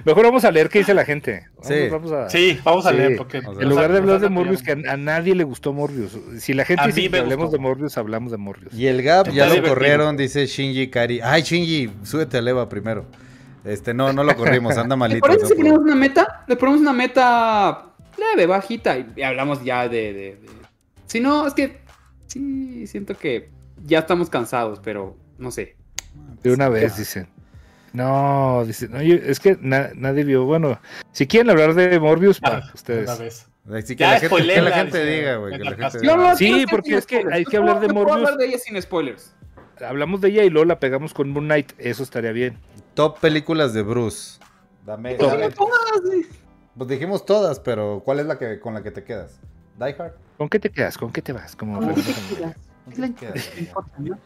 mejor 0.05 0.25
vamos 0.25 0.45
a 0.45 0.51
leer 0.51 0.69
qué 0.69 0.81
dice 0.81 0.93
la 0.93 1.07
gente. 1.07 1.47
Vamos, 1.57 1.67
Sí. 1.67 1.89
vamos 1.91 2.13
a- 2.13 2.29
Sí, 2.29 2.61
vamos 2.63 2.85
a 2.85 2.91
Sí. 2.91 2.97
leer 2.99 3.17
porque... 3.17 3.39
O 3.39 3.55
sea, 3.55 3.63
En 3.63 3.69
lugar 3.71 3.91
de 3.91 3.97
hablar 3.99 4.21
de 4.21 4.29
Morbius, 4.29 4.63
que 4.63 4.73
a, 4.73 4.93
a 4.93 4.97
nadie 4.99 5.35
le 5.35 5.43
gustó 5.45 5.73
Morbius. 5.73 6.19
Si 6.39 6.53
la 6.53 6.67
gente 6.67 6.83
A 6.85 6.87
dice 6.89 7.09
que 7.09 7.17
hablemos 7.17 7.47
gustó. 7.47 7.57
de 7.57 7.63
Morbius, 7.63 7.97
hablamos 7.97 8.31
de 8.31 8.37
Morbius. 8.37 8.75
Y 8.75 8.89
el 8.89 9.03
Gap 9.03 9.29
ya 9.31 9.47
lo 9.47 9.53
divertido. 9.53 9.75
corrieron, 9.75 10.19
dice 10.19 10.45
Shinji 10.45 10.89
Kari. 10.91 11.21
Ay, 11.23 11.41
Shinji, 11.41 11.91
súbete 12.03 12.37
al 12.37 12.47
Eva 12.49 12.69
primero. 12.69 13.07
Este, 13.65 13.95
no, 13.95 14.13
no 14.13 14.25
lo 14.25 14.35
corrimos, 14.37 14.77
anda 14.77 14.95
¿Le 14.97 14.99
malito. 15.01 15.21
parece 15.21 15.43
no 15.43 15.49
si 15.49 15.55
ponemos 15.55 15.79
una 15.81 15.95
meta? 15.95 16.45
Le 16.49 16.57
ponemos 16.57 16.81
una 16.81 16.93
meta 16.93 17.87
leve, 18.19 18.47
bajita 18.47 18.99
y, 18.99 19.07
y 19.17 19.23
hablamos 19.23 19.63
ya 19.65 19.89
de, 19.89 20.13
de- 20.13 20.37
de- 20.37 20.49
Si 21.07 21.21
no, 21.21 21.47
es 21.47 21.55
que 21.55 21.81
sí, 22.27 22.87
siento 22.87 23.17
que 23.17 23.51
ya 23.85 24.01
estamos 24.01 24.29
cansados, 24.31 24.81
pero 24.83 25.17
no 25.39 25.51
sé. 25.51 25.77
De 26.43 26.53
una 26.53 26.69
vez, 26.69 26.97
dicen. 26.97 27.29
No, 27.93 28.65
dicen, 28.67 28.91
no, 28.93 29.03
yo- 29.03 29.17
es 29.17 29.39
que 29.39 29.57
na- 29.61 29.91
nadie 29.95 30.25
vio. 30.25 30.45
Bueno, 30.45 30.81
si 31.13 31.27
quieren 31.27 31.51
hablar 31.51 31.75
de 31.75 32.01
Morbius, 32.01 32.39
Ah, 32.43 32.51
para 32.61 32.73
ustedes. 32.75 33.09
Una 33.09 33.19
vez. 33.19 33.47
Así 33.73 33.95
que 33.95 34.01
Ya 34.01 34.13
la 34.15 34.19
gente, 34.21 34.37
que 34.55 34.61
la 34.61 34.71
gente 34.73 34.99
dice, 35.05 35.17
diga, 35.19 35.37
güey. 35.37 35.59
No 36.03 36.37
Sí, 36.37 36.65
porque 36.69 36.97
es 36.97 37.07
que 37.07 37.17
spoilers. 37.21 37.37
hay 37.37 37.45
que 37.45 37.57
hablar 37.59 37.79
de 37.81 37.89
Morbius. 37.93 38.17
hablar 38.17 38.37
de 38.37 38.47
ella 38.47 38.59
sin 38.59 38.81
spoilers. 38.83 39.35
Hablamos 39.87 40.21
de 40.21 40.31
ella 40.31 40.43
y 40.45 40.51
luego 40.51 40.65
la 40.65 40.81
pegamos 40.81 41.15
con 41.15 41.31
Moon 41.31 41.45
Knight. 41.45 41.73
Eso 41.79 42.03
estaría 42.03 42.33
bien. 42.33 42.57
Top 42.95 43.19
películas 43.21 43.73
de 43.75 43.83
Bruce. 43.83 44.39
Dame, 44.85 45.17
sí. 45.19 46.27
Pues 46.77 46.89
dijimos 46.89 47.25
todas, 47.25 47.61
pero 47.61 48.03
¿cuál 48.05 48.21
es 48.21 48.27
la 48.27 48.39
que 48.39 48.59
con 48.61 48.75
la 48.75 48.83
que 48.83 48.91
te 48.91 49.05
quedas? 49.05 49.39
Die 49.79 49.95
Hard. 49.99 50.13
¿Con 50.39 50.49
qué 50.49 50.59
te 50.59 50.71
quedas? 50.71 50.97
¿Con 50.99 51.13
qué 51.13 51.23
te 51.23 51.33
vas? 51.33 51.55
Como. 51.57 51.79
¿Con 51.79 51.91
Es 51.91 52.99
la 52.99 53.09
qué 53.09 53.27
te 53.27 53.27
quedas? 53.27 53.75
¿no? 53.99 54.19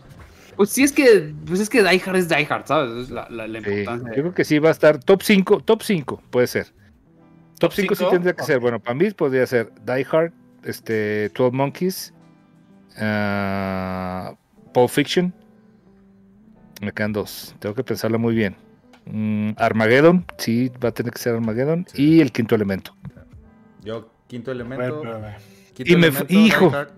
Pues 0.56 0.70
sí 0.70 0.82
es 0.84 0.93
que, 0.93 1.34
pues 1.47 1.60
es 1.60 1.68
que 1.68 1.82
Die 1.82 2.02
Hard 2.06 2.16
es 2.16 2.28
Die 2.28 2.47
Hard, 2.48 2.66
¿sabes? 2.66 3.05
Es 3.05 3.10
la, 3.10 3.28
la, 3.28 3.47
la 3.47 3.60
Sí, 3.60 3.68
importancia. 3.68 4.09
yo 4.16 4.22
creo 4.22 4.34
que 4.34 4.44
sí 4.44 4.59
va 4.59 4.70
a 4.70 4.72
estar 4.72 4.98
top 4.98 5.22
5, 5.22 5.60
top 5.60 5.82
5 5.82 6.22
puede 6.30 6.47
ser. 6.47 6.66
Top 7.59 7.70
¿Top 7.70 7.72
5 7.72 7.94
sí 7.94 8.05
tendría 8.10 8.34
que 8.34 8.43
ser. 8.44 8.59
Bueno, 8.60 8.80
para 8.80 8.94
mí 8.94 9.10
podría 9.10 9.47
ser 9.47 9.70
Die 9.84 10.06
Hard, 10.10 10.32
este, 10.64 11.28
12 11.30 11.55
Monkeys, 11.55 12.14
ah, 12.98 14.34
Pulp 14.72 14.88
Fiction. 14.90 15.34
Me 16.81 16.93
quedan 16.93 17.12
dos. 17.12 17.55
Tengo 17.59 17.74
que 17.74 17.85
pensarlo 17.85 18.19
muy 18.19 18.35
bien. 18.35 18.57
Mm, 19.07 19.53
Armageddon, 19.57 20.24
sí, 20.36 20.70
va 20.85 20.89
a 20.89 20.93
tener 20.93 21.12
que 21.12 21.19
ser 21.19 21.35
Armageddon. 21.35 21.86
Sí. 21.93 22.16
Y 22.16 22.20
el 22.20 22.32
quinto 22.32 22.55
elemento. 22.55 22.94
Yo, 23.82 24.11
quinto 24.27 24.51
elemento. 24.51 25.03
quinto 25.74 25.93
Y 25.93 25.97
me 25.97 26.09
elemento, 26.09 26.27
fu- 26.27 26.32
hijo. 26.35 26.70
Hard. 26.74 26.90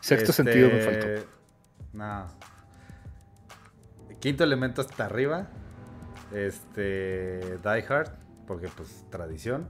Sexto 0.00 0.30
Este, 0.30 0.44
sentido 0.44 0.68
me 0.70 0.80
faltó. 0.80 1.06
No. 1.92 2.26
Quinto 4.20 4.44
elemento 4.44 4.80
hasta 4.80 5.04
arriba. 5.04 5.48
Este. 6.32 7.58
Die 7.58 7.84
Hard. 7.88 8.10
Porque, 8.46 8.68
pues, 8.68 9.04
tradición. 9.10 9.68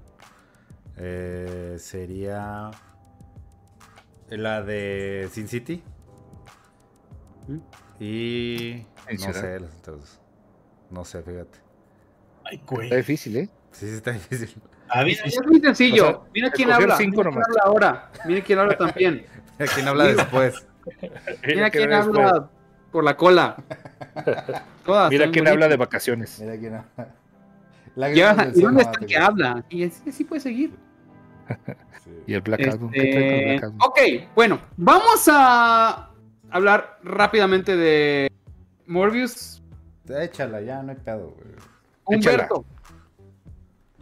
Eh, 0.96 1.76
sería. 1.78 2.70
La 4.30 4.62
de 4.62 5.28
Sin 5.32 5.48
City. 5.48 5.82
¿Mm? 7.48 7.58
Y. 8.00 8.86
¿En 9.08 9.16
No 9.20 9.32
sé, 9.32 9.58
dos. 9.84 10.20
No 10.90 11.04
sé, 11.04 11.22
fíjate. 11.22 11.58
Ay, 12.44 12.62
güey. 12.66 12.86
Está 12.86 12.96
difícil, 12.96 13.36
¿eh? 13.36 13.48
Sí, 13.72 13.86
sí, 13.88 13.94
está 13.96 14.12
difícil. 14.12 14.50
A 14.88 15.00
mí 15.02 15.10
Mira, 15.10 15.22
sí- 15.24 15.36
es 15.40 15.46
muy 15.46 15.60
sencillo. 15.60 16.04
O 16.04 16.10
sea, 16.22 16.30
Mira 16.32 16.50
quién 16.50 16.70
habla. 16.70 16.96
cinco 16.96 17.16
Mira 17.18 17.30
quién 17.30 17.42
habla 17.44 17.62
ahora. 17.64 18.10
Mira 18.24 18.40
quién 18.42 18.58
habla 18.58 18.76
también. 18.78 19.26
¿Quién 19.74 19.88
habla 19.88 20.04
después? 20.04 20.66
Mira 21.46 21.70
quién 21.70 21.92
habla 21.92 22.48
por 22.90 23.04
la 23.04 23.16
cola. 23.16 23.56
Todas. 24.86 25.10
Mira 25.10 25.30
quién 25.30 25.46
habla 25.46 25.68
de 25.68 25.76
vacaciones. 25.76 26.38
Mira 26.40 26.56
quién 26.58 26.74
habla. 26.74 27.14
Ya, 28.14 28.52
¿Y 28.54 28.60
dónde 28.60 28.82
está 28.82 29.00
el 29.00 29.06
que 29.06 29.16
habla? 29.16 29.64
Y 29.68 29.82
así, 29.84 30.08
así 30.08 30.22
puede 30.24 30.40
seguir. 30.40 30.70
Sí. 32.04 32.10
Y 32.28 32.34
el 32.34 32.42
Black 32.42 32.60
Adam. 32.68 32.90
¿Qué 32.90 33.00
trae 33.00 33.12
con 33.12 33.20
el 33.22 33.54
Este, 33.54 33.66
Black 33.66 33.84
ok, 33.86 34.34
bueno, 34.36 34.60
vamos 34.76 35.28
a 35.32 36.10
hablar 36.50 36.98
rápidamente 37.02 37.76
de 37.76 38.30
Morbius. 38.88 39.62
Échala, 40.08 40.60
ya, 40.62 40.82
no 40.82 40.90
hay 40.92 40.96
pedo, 40.96 41.30
güey. 41.36 41.54
Humberto, 42.04 42.64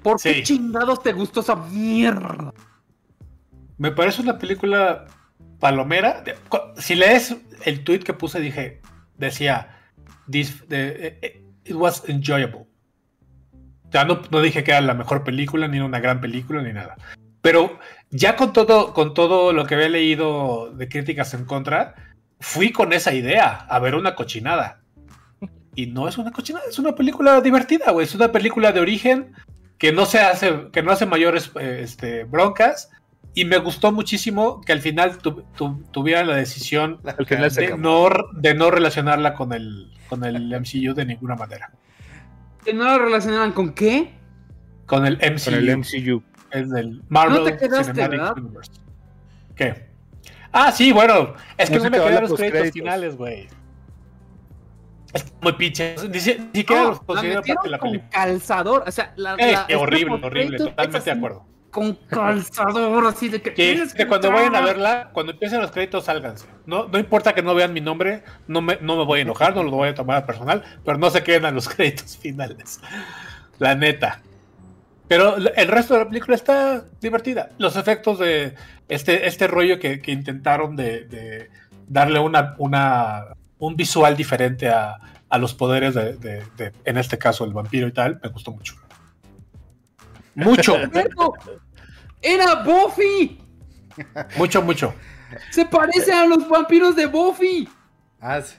¿por 0.02 0.20
qué 0.20 0.34
Sí. 0.34 0.42
chingados 0.44 1.02
te 1.02 1.12
gustó 1.12 1.40
esa 1.40 1.56
mierda? 1.56 2.54
Me 3.78 3.90
parece 3.90 4.22
una 4.22 4.38
película 4.38 5.06
palomera. 5.58 6.22
Si 6.76 6.94
lees 6.94 7.36
el 7.64 7.82
tweet 7.82 8.00
que 8.00 8.14
puse, 8.14 8.38
dije, 8.40 8.80
decía, 9.18 9.76
"This- 10.30 10.66
de- 10.68 11.18
eh, 11.22 11.42
it 11.64 11.74
was 11.74 12.08
enjoyable. 12.08 12.66
Sea, 13.90 14.04
no, 14.04 14.20
no 14.30 14.40
dije 14.40 14.62
que 14.62 14.70
era 14.70 14.80
la 14.80 14.94
mejor 14.94 15.24
película, 15.24 15.66
ni 15.68 15.78
era 15.78 15.86
una 15.86 16.00
gran 16.00 16.20
película, 16.20 16.62
ni 16.62 16.72
nada. 16.72 16.96
Pero 17.42 17.78
ya 18.10 18.36
con 18.36 18.52
todo, 18.52 18.92
con 18.92 19.14
todo 19.14 19.52
lo 19.52 19.66
que 19.66 19.74
había 19.74 19.88
leído 19.88 20.70
de 20.72 20.88
críticas 20.88 21.34
en 21.34 21.44
contra, 21.44 21.94
fui 22.40 22.72
con 22.72 22.92
esa 22.92 23.12
idea 23.14 23.66
a 23.68 23.78
ver 23.78 23.94
una 23.94 24.14
cochinada. 24.14 24.80
Y 25.74 25.86
no 25.86 26.08
es 26.08 26.16
una 26.18 26.32
cochinada, 26.32 26.64
es 26.68 26.78
una 26.78 26.94
película 26.94 27.40
divertida, 27.40 27.90
güey. 27.92 28.06
Es 28.06 28.14
una 28.14 28.32
película 28.32 28.72
de 28.72 28.80
origen 28.80 29.32
que 29.78 29.92
no 29.92 30.06
se 30.06 30.18
hace, 30.20 30.68
que 30.72 30.82
no 30.82 30.90
hace 30.92 31.04
mayores 31.06 31.50
eh, 31.60 31.80
este, 31.82 32.24
broncas. 32.24 32.90
Y 33.34 33.44
me 33.44 33.58
gustó 33.58 33.92
muchísimo 33.92 34.62
que 34.62 34.72
al 34.72 34.80
final 34.80 35.18
tu- 35.18 35.42
tu- 35.54 35.82
tuviera 35.90 36.24
la 36.24 36.36
decisión 36.36 37.00
de 37.02 37.76
no, 37.76 38.08
de 38.32 38.54
no 38.54 38.70
relacionarla 38.70 39.34
con 39.34 39.52
el, 39.52 39.92
con 40.08 40.24
el 40.24 40.48
MCU 40.58 40.94
de 40.94 41.04
ninguna 41.04 41.34
manera. 41.36 41.70
¿Que 42.64 42.72
no 42.72 42.84
lo 42.84 42.98
relacionaban 42.98 43.52
con 43.52 43.74
qué? 43.74 44.14
Con 44.86 45.04
el 45.06 45.16
MCU. 45.18 45.44
Con 45.44 45.54
el 45.54 45.76
MCU. 45.76 46.22
Es 46.50 46.70
del 46.70 47.02
Marvel 47.10 47.38
No 47.40 47.44
te 47.44 47.56
quedaste, 47.58 47.92
Cinematic 47.92 48.10
¿verdad? 48.20 48.38
Universe. 48.38 48.72
¿Qué? 49.54 49.85
Ah, 50.58 50.72
sí, 50.72 50.90
bueno. 50.92 51.34
Es 51.58 51.68
que 51.68 51.76
No 51.76 51.80
no, 51.80 51.84
se 51.84 51.90
me 51.90 51.96
quedan 51.98 52.22
los 52.22 52.32
créditos, 52.34 52.58
créditos. 52.60 52.72
finales, 52.72 53.16
güey. 53.16 53.48
Es 55.12 55.32
muy 55.40 55.52
pinche. 55.52 55.94
Ni, 56.10 56.18
si- 56.20 56.38
ni 56.52 56.60
siquiera 56.60 56.82
No, 56.82 56.88
los 56.90 57.00
considero 57.02 57.42
parte 57.42 57.60
de 57.64 57.70
la 57.70 57.78
con 57.78 57.90
película. 57.90 58.10
calzador. 58.10 58.84
O 58.86 58.90
sea, 58.90 59.12
la, 59.16 59.34
Eh, 59.34 59.52
la- 59.52 59.66
qué 59.66 59.72
está 59.74 59.78
horrible, 59.82 60.20
horrible. 60.26 60.58
Totalmente 60.58 61.00
de 61.10 61.10
acuerdo. 61.16 61.44
Con 61.70 61.94
calzador, 61.94 63.06
así 63.06 63.28
de 63.28 63.42
que. 63.42 63.52
Que, 63.52 64.06
cuando 64.06 64.30
vayan 64.32 64.56
a 64.56 64.60
verla, 64.62 65.10
cuando 65.12 65.32
empiecen 65.32 65.60
los 65.60 65.70
créditos, 65.70 66.04
sálganse. 66.04 66.46
No, 66.64 66.88
no 66.88 66.98
importa 66.98 67.34
que 67.34 67.42
no 67.42 67.54
vean 67.54 67.72
mi 67.74 67.80
nombre, 67.82 68.24
no 68.46 68.62
me, 68.62 68.78
no 68.80 68.96
me 68.96 69.04
voy 69.04 69.18
a 69.18 69.22
enojar, 69.22 69.54
no 69.54 69.62
lo 69.62 69.70
voy 69.70 69.88
a 69.90 69.94
tomar 69.94 70.16
a 70.16 70.26
personal, 70.26 70.62
pero 70.84 70.96
no 70.96 71.10
se 71.10 71.22
queden 71.22 71.44
a 71.44 71.50
los 71.50 71.68
créditos 71.74 72.16
finales. 72.16 72.80
La 73.58 73.74
neta. 73.74 74.22
Pero 75.08 75.36
el 75.36 75.68
resto 75.68 75.94
de 75.94 76.00
la 76.00 76.08
película 76.08 76.34
está 76.34 76.84
divertida. 77.00 77.50
Los 77.58 77.76
efectos 77.76 78.18
de 78.18 78.54
este, 78.88 79.26
este 79.28 79.46
rollo 79.46 79.78
que, 79.78 80.00
que 80.00 80.10
intentaron 80.12 80.74
de, 80.74 81.04
de 81.04 81.50
darle 81.86 82.18
una, 82.18 82.54
una, 82.58 83.26
un 83.58 83.76
visual 83.76 84.16
diferente 84.16 84.68
a, 84.68 84.96
a 85.28 85.38
los 85.38 85.54
poderes 85.54 85.94
de, 85.94 86.14
de- 86.16 86.44
de, 86.56 86.72
en 86.84 86.98
este 86.98 87.18
caso, 87.18 87.44
el 87.44 87.52
vampiro 87.52 87.86
y 87.86 87.92
tal, 87.92 88.18
me 88.22 88.28
gustó 88.30 88.50
mucho. 88.50 88.74
Mucho. 90.34 90.76
¡Era 92.22 92.62
Buffy! 92.64 93.40
mucho, 94.36 94.60
mucho. 94.62 94.94
Se 95.50 95.64
parece 95.66 96.12
a 96.12 96.26
los 96.26 96.48
vampiros 96.48 96.96
de 96.96 97.06
Buffy. 97.06 97.68
Ah, 98.20 98.40
sí. 98.42 98.56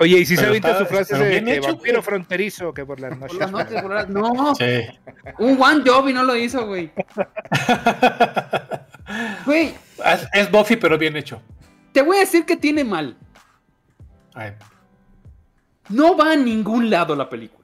Oye, 0.00 0.18
y 0.18 0.26
si 0.26 0.34
se 0.34 0.42
Pero 0.42 0.48
avienta 0.48 0.70
está- 0.72 0.84
su 0.84 0.92
frase 0.92 1.16
de 1.16 1.44
que 1.44 1.54
hecho, 1.56 1.68
vampiro 1.68 1.94
güey. 1.94 2.02
fronterizo 2.02 2.74
que 2.74 2.84
por 2.84 2.98
las 3.00 3.10
Por 3.10 3.20
noches. 3.20 3.38
las 3.38 3.50
noches, 3.52 3.82
por 3.82 3.94
las- 3.94 4.08
No, 4.08 4.54
Sí. 4.54 4.82
un 5.38 5.60
one 5.62 5.82
job 5.86 6.08
y 6.08 6.12
no 6.12 6.24
lo 6.24 6.36
hizo, 6.36 6.66
güey. 6.66 6.90
Güey, 9.46 9.74
Es, 10.04 10.26
es 10.32 10.50
Buffy, 10.50 10.76
pero 10.76 10.98
bien 10.98 11.16
hecho. 11.16 11.40
te 11.92 12.02
voy 12.02 12.16
a 12.16 12.20
decir 12.20 12.44
que 12.44 12.56
tiene 12.56 12.84
mal. 12.84 13.16
Ay, 14.34 14.52
No 15.90 16.16
va 16.16 16.32
a 16.32 16.36
ningún 16.36 16.90
lado 16.90 17.14
la 17.14 17.28
película. 17.28 17.62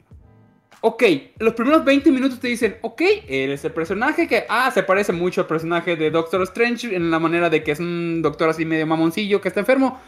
Ok, 0.82 1.02
los 1.38 1.54
primeros 1.54 1.84
20 1.84 2.10
minutos 2.10 2.38
te 2.40 2.48
dicen, 2.48 2.76
ok, 2.82 3.02
él 3.28 3.50
es 3.52 3.64
el 3.64 3.72
personaje 3.72 4.26
que, 4.28 4.44
ah, 4.48 4.70
se 4.70 4.82
parece 4.82 5.12
mucho 5.12 5.42
al 5.42 5.46
personaje 5.46 5.96
de 5.96 6.10
Doctor 6.10 6.42
Strange 6.44 6.94
en 6.94 7.10
la 7.10 7.18
manera 7.18 7.50
de 7.50 7.62
que 7.62 7.72
es 7.72 7.80
un 7.80 8.22
doctor 8.22 8.48
así 8.50 8.64
medio 8.64 8.86
mamoncillo 8.86 9.40
que 9.40 9.48
está 9.48 9.60
enfermo. 9.60 10.00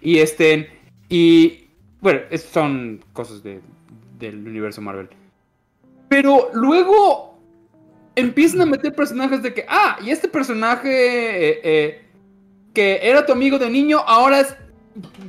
Y 0.00 0.18
este, 0.18 0.80
y, 1.08 1.65
bueno, 2.00 2.20
son 2.52 3.04
cosas 3.12 3.42
de, 3.42 3.60
del 4.18 4.46
universo 4.46 4.80
Marvel. 4.80 5.08
Pero 6.08 6.50
luego 6.52 7.38
empiezan 8.14 8.62
a 8.62 8.66
meter 8.66 8.94
personajes 8.94 9.42
de 9.42 9.52
que, 9.52 9.64
ah, 9.68 9.98
y 10.02 10.10
este 10.10 10.28
personaje 10.28 10.88
eh, 10.90 11.60
eh, 11.62 12.02
que 12.72 13.00
era 13.02 13.24
tu 13.24 13.32
amigo 13.32 13.58
de 13.58 13.70
niño, 13.70 13.98
ahora 14.06 14.40
es 14.40 14.56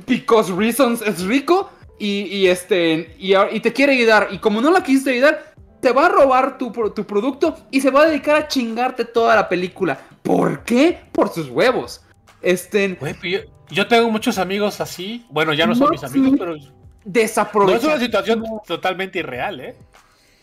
because 0.06 0.52
reasons 0.52 1.02
es 1.02 1.24
rico 1.24 1.70
y, 1.98 2.22
y 2.22 2.46
este 2.46 3.14
y, 3.18 3.34
y 3.36 3.60
te 3.60 3.72
quiere 3.72 3.92
ayudar 3.92 4.28
y 4.30 4.38
como 4.38 4.62
no 4.62 4.70
la 4.70 4.82
quisiste 4.82 5.10
ayudar 5.10 5.54
te 5.80 5.92
va 5.92 6.06
a 6.06 6.08
robar 6.08 6.58
tu, 6.58 6.70
tu 6.70 7.04
producto 7.04 7.56
y 7.70 7.80
se 7.80 7.90
va 7.90 8.02
a 8.02 8.06
dedicar 8.06 8.36
a 8.36 8.48
chingarte 8.48 9.04
toda 9.04 9.36
la 9.36 9.48
película. 9.48 9.98
¿Por 10.22 10.64
qué? 10.64 10.98
Por 11.12 11.28
sus 11.28 11.48
huevos. 11.48 12.02
Este 12.40 12.88
güey, 12.94 13.14
yo, 13.22 13.40
yo 13.70 13.86
tengo 13.86 14.10
muchos 14.10 14.38
amigos 14.38 14.80
así. 14.80 15.26
Bueno, 15.30 15.52
ya 15.52 15.66
no 15.66 15.74
son 15.74 15.86
No, 15.86 15.90
mis 15.92 16.04
amigos, 16.04 16.30
sí. 16.30 16.36
pero 16.38 16.56
no 16.56 16.62
desaprovecha. 17.04 17.78
es 17.78 17.84
una 17.84 17.98
situación 17.98 18.44
totalmente 18.66 19.18
irreal, 19.20 19.60
¿eh? 19.60 19.76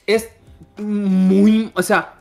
es 0.07 0.29
muy, 0.77 1.71
o 1.73 1.81
sea, 1.81 2.13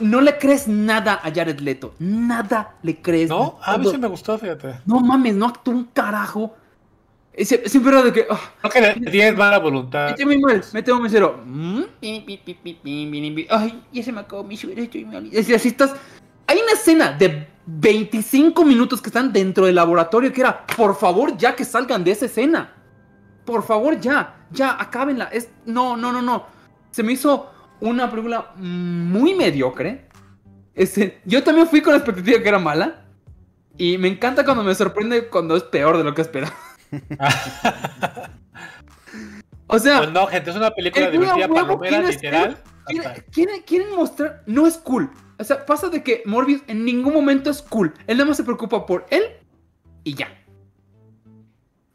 no 0.00 0.20
le 0.20 0.38
crees 0.38 0.66
nada 0.68 1.20
a 1.22 1.30
Jared 1.32 1.60
Leto, 1.60 1.94
nada 1.98 2.74
le 2.82 2.96
crees. 3.00 3.28
No, 3.28 3.58
a 3.62 3.76
mí 3.76 3.84
Todo. 3.84 3.92
sí 3.92 3.98
me 3.98 4.08
gustó, 4.08 4.38
fíjate. 4.38 4.74
No 4.86 5.00
mames, 5.00 5.34
no 5.34 5.46
actúa 5.46 5.74
un 5.74 5.84
carajo. 5.84 6.54
Es- 7.32 7.60
Siempre 7.66 7.92
era 7.92 8.02
de 8.02 8.12
que, 8.12 8.26
ah, 8.28 8.38
No 8.62 8.68
que 8.70 8.80
le 8.80 8.94
tienes 9.10 9.36
mala 9.36 9.58
voluntad. 9.58 10.14
Muy 10.24 10.38
mal, 10.38 10.62
mete 10.72 10.92
un 10.92 11.02
mesero. 11.02 11.40
Mm. 11.46 11.82
Ay, 13.50 13.82
ya 13.92 14.02
se 14.02 14.12
me 14.12 14.20
acabó 14.20 14.44
mi 14.44 14.56
suero, 14.56 14.82
estoy 14.82 15.04
mal. 15.04 15.30
Así 15.38 15.68
estás. 15.68 15.94
Hay 16.46 16.58
una 16.58 16.72
escena 16.72 17.12
de 17.12 17.46
25 17.66 18.64
minutos 18.64 19.00
que 19.00 19.08
están 19.08 19.32
dentro 19.32 19.66
del 19.66 19.74
laboratorio 19.76 20.32
que 20.32 20.40
era, 20.40 20.66
por 20.66 20.96
favor, 20.96 21.36
ya 21.36 21.54
que 21.54 21.64
salgan 21.64 22.02
de 22.04 22.10
esa 22.12 22.26
escena. 22.26 22.74
Por 23.44 23.62
favor, 23.64 23.98
ya, 24.00 24.46
ya, 24.50 24.80
acábenla. 24.80 25.24
Es, 25.26 25.48
no, 25.66 25.96
no, 25.96 26.12
no, 26.12 26.22
no. 26.22 26.46
Se 26.90 27.02
me 27.02 27.12
hizo 27.12 27.50
una 27.80 28.10
película 28.10 28.52
muy 28.56 29.34
mediocre. 29.34 30.08
Este, 30.74 31.20
yo 31.24 31.42
también 31.42 31.66
fui 31.66 31.80
con 31.80 31.92
la 31.92 31.98
expectativa 31.98 32.40
que 32.40 32.48
era 32.48 32.58
mala. 32.58 33.04
Y 33.78 33.96
me 33.98 34.08
encanta 34.08 34.44
cuando 34.44 34.62
me 34.62 34.74
sorprende 34.74 35.28
cuando 35.28 35.56
es 35.56 35.62
peor 35.62 35.96
de 35.98 36.04
lo 36.04 36.14
que 36.14 36.22
esperaba. 36.22 36.52
o 39.66 39.78
sea, 39.78 39.98
Pues 39.98 40.12
no, 40.12 40.26
gente, 40.26 40.50
es 40.50 40.56
una 40.56 40.70
película 40.70 41.10
divertida, 41.10 41.48
palomera, 41.48 41.98
quiere 41.98 42.12
literal. 42.12 42.58
Quieren, 42.86 43.12
quieren- 43.30 43.62
quieren 43.62 43.94
mostrar, 43.96 44.42
no 44.46 44.66
es 44.66 44.76
cool. 44.76 45.10
O 45.42 45.44
sea, 45.44 45.66
pasa 45.66 45.88
de 45.88 46.04
que 46.04 46.22
Morbius 46.24 46.62
en 46.68 46.84
ningún 46.84 47.12
momento 47.12 47.50
es 47.50 47.62
cool. 47.62 47.92
Él 48.06 48.16
nada 48.18 48.28
más 48.28 48.36
se 48.36 48.44
preocupa 48.44 48.86
por 48.86 49.06
él 49.10 49.24
y 50.04 50.14
ya. 50.14 50.28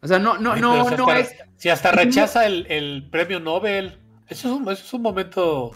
O 0.01 0.07
sea, 0.07 0.19
no, 0.19 0.37
no, 0.37 0.51
Ay, 0.51 0.59
no, 0.61 0.75
no 0.75 1.09
hasta- 1.09 1.19
es. 1.19 1.33
Si 1.55 1.69
hasta 1.69 1.93
rechaza 1.93 2.45
el, 2.45 2.67
el 2.69 3.07
premio 3.09 3.39
Nobel, 3.39 3.97
eso 4.27 4.49
es 4.49 4.53
un, 4.53 4.63
eso 4.63 4.83
es 4.83 4.93
un 4.93 5.01
momento 5.01 5.71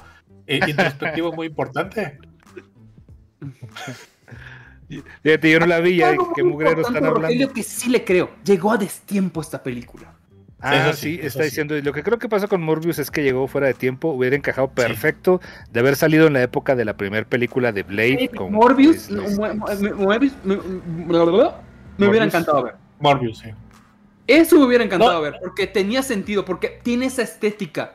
eh, 0.48 0.60
introspectivo 0.68 1.31
muy 1.31 1.48
importante. 1.48 2.19
Fíjate, 5.23 5.49
yo 5.49 5.60
no 5.61 5.65
la 5.65 5.80
vi, 5.80 5.95
ya 5.95 6.14
qué 6.35 6.43
mugreros 6.43 6.85
están 6.88 7.06
hablando. 7.06 7.53
que 7.53 7.64
sí 7.64 7.89
le 7.89 8.03
creo. 8.03 8.31
Llegó 8.43 8.73
a 8.73 8.77
destiempo 8.77 9.39
esta 9.39 9.64
película. 9.64 10.14
Ah, 10.61 10.89
Eso 10.89 10.97
sí, 10.97 11.01
sí, 11.01 11.15
eso 11.19 11.27
está 11.27 11.43
sí. 11.43 11.49
diciendo. 11.49 11.75
Lo 11.81 11.91
que 11.93 12.03
creo 12.03 12.19
que 12.19 12.29
pasó 12.29 12.47
con 12.47 12.61
Morbius 12.61 12.99
es 12.99 13.09
que 13.09 13.23
llegó 13.23 13.47
fuera 13.47 13.67
de 13.67 13.73
tiempo, 13.73 14.09
hubiera 14.09 14.35
encajado 14.35 14.67
perfecto 14.69 15.41
de 15.71 15.79
haber 15.79 15.95
salido 15.95 16.27
en 16.27 16.33
la 16.33 16.43
época 16.43 16.75
de 16.75 16.85
la 16.85 16.95
primera 16.95 17.25
película 17.25 17.71
de 17.71 17.83
Blade. 17.83 18.29
con 18.35 18.51
Morbius, 18.53 19.09
Mo- 19.09 19.53
Mo-. 19.55 19.65
Morbius, 19.95 20.33
me, 20.43 22.07
hubiera 22.07 22.25
encantado 22.25 22.63
ver. 22.63 22.75
Morbius, 22.99 23.39
sí. 23.39 23.49
Eso 24.27 24.57
me 24.59 24.65
hubiera 24.65 24.83
encantado 24.83 25.13
No. 25.13 25.21
ver, 25.21 25.35
porque 25.41 25.67
tenía 25.67 26.03
sentido, 26.03 26.45
porque 26.45 26.79
tiene 26.83 27.07
esa 27.07 27.23
estética. 27.23 27.93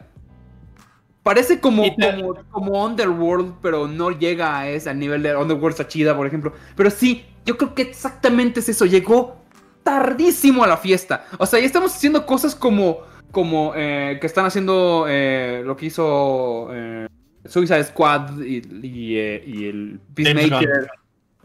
Parece 1.23 1.59
como, 1.61 1.83
como, 1.97 2.35
como 2.51 2.85
Underworld, 2.85 3.55
pero 3.61 3.89
no 3.89 4.11
llega 4.11 4.59
a 4.59 4.69
ese 4.69 4.95
nivel 4.95 5.23
de 5.23 5.35
Underworld 5.37 5.77
Sachida, 5.77 6.17
por 6.17 6.27
ejemplo. 6.27 6.53
Pero 6.77 6.91
sí, 6.91 7.25
yo 7.45 7.57
creo 7.57 7.75
que 7.75 7.83
exactamente 7.83 8.61
es 8.61 8.69
eso. 8.69 8.87
Llegó 8.87 9.37
tardísimo 9.87 10.65
a 10.65 10.67
la 10.67 10.77
fiesta. 10.77 11.27
O 11.39 11.47
sea, 11.47 11.61
ya 11.61 11.67
estamos 11.67 11.95
haciendo 11.95 12.27
cosas 12.27 12.57
como, 12.57 13.03
como 13.31 13.73
eh, 13.77 14.19
que 14.21 14.27
están 14.27 14.45
haciendo 14.45 15.07
eh, 15.09 15.63
lo 15.65 15.77
que 15.77 15.87
hizo 15.87 16.69
eh, 16.73 17.07
Suicide 17.45 17.85
Squad 17.85 18.41
y, 18.41 18.57
y, 18.85 19.17
eh, 19.17 19.45
y 19.47 19.69
el 19.69 20.01
Peacemaker. 20.13 20.89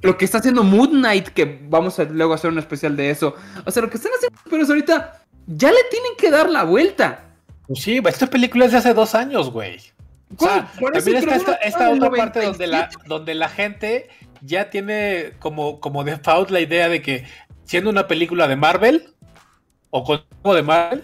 Lo 0.02 0.18
que 0.18 0.26
está 0.26 0.40
haciendo 0.40 0.64
Moon 0.64 0.90
Knight, 0.90 1.28
que 1.28 1.60
vamos 1.70 2.00
a 2.00 2.06
luego 2.06 2.34
hacer 2.34 2.50
un 2.50 2.58
especial 2.58 2.98
de 2.98 3.12
eso. 3.12 3.36
O 3.64 3.70
sea, 3.70 3.84
lo 3.84 3.92
que 3.92 3.98
están 3.98 4.12
haciendo, 4.16 4.40
pero 4.50 4.66
ahorita 4.66 5.22
ya 5.46 5.70
le 5.70 5.84
tienen 5.92 6.14
que 6.18 6.32
dar 6.32 6.50
la 6.50 6.64
vuelta. 6.64 7.26
Pues 7.68 7.84
sí, 7.84 8.02
esta 8.04 8.26
película 8.26 8.66
es 8.66 8.72
de 8.72 8.80
hace 8.80 8.96
dos 8.96 9.14
años, 9.14 9.52
güey. 9.52 9.78
O 10.36 10.44
sea, 10.44 10.68
también 10.94 11.18
está 11.18 11.36
esta, 11.36 11.54
esta 11.58 11.92
otra 11.92 12.10
parte 12.10 12.42
donde 12.42 12.66
la, 12.66 12.78
97. 12.78 13.08
donde 13.08 13.36
la 13.36 13.50
gente 13.50 14.10
ya 14.42 14.72
tiene 14.72 15.34
como, 15.38 15.80
como 15.80 16.04
default 16.04 16.50
la 16.50 16.62
idea 16.62 16.90
de 16.90 17.04
que 17.04 17.26
siendo 17.72 17.90
una 17.90 18.06
película 18.06 18.50
de 18.50 18.58
Marvel 18.58 19.14
o 19.92 20.04
con 20.04 20.22
algo 20.44 20.56
de 20.56 20.62
Marvel, 20.62 21.04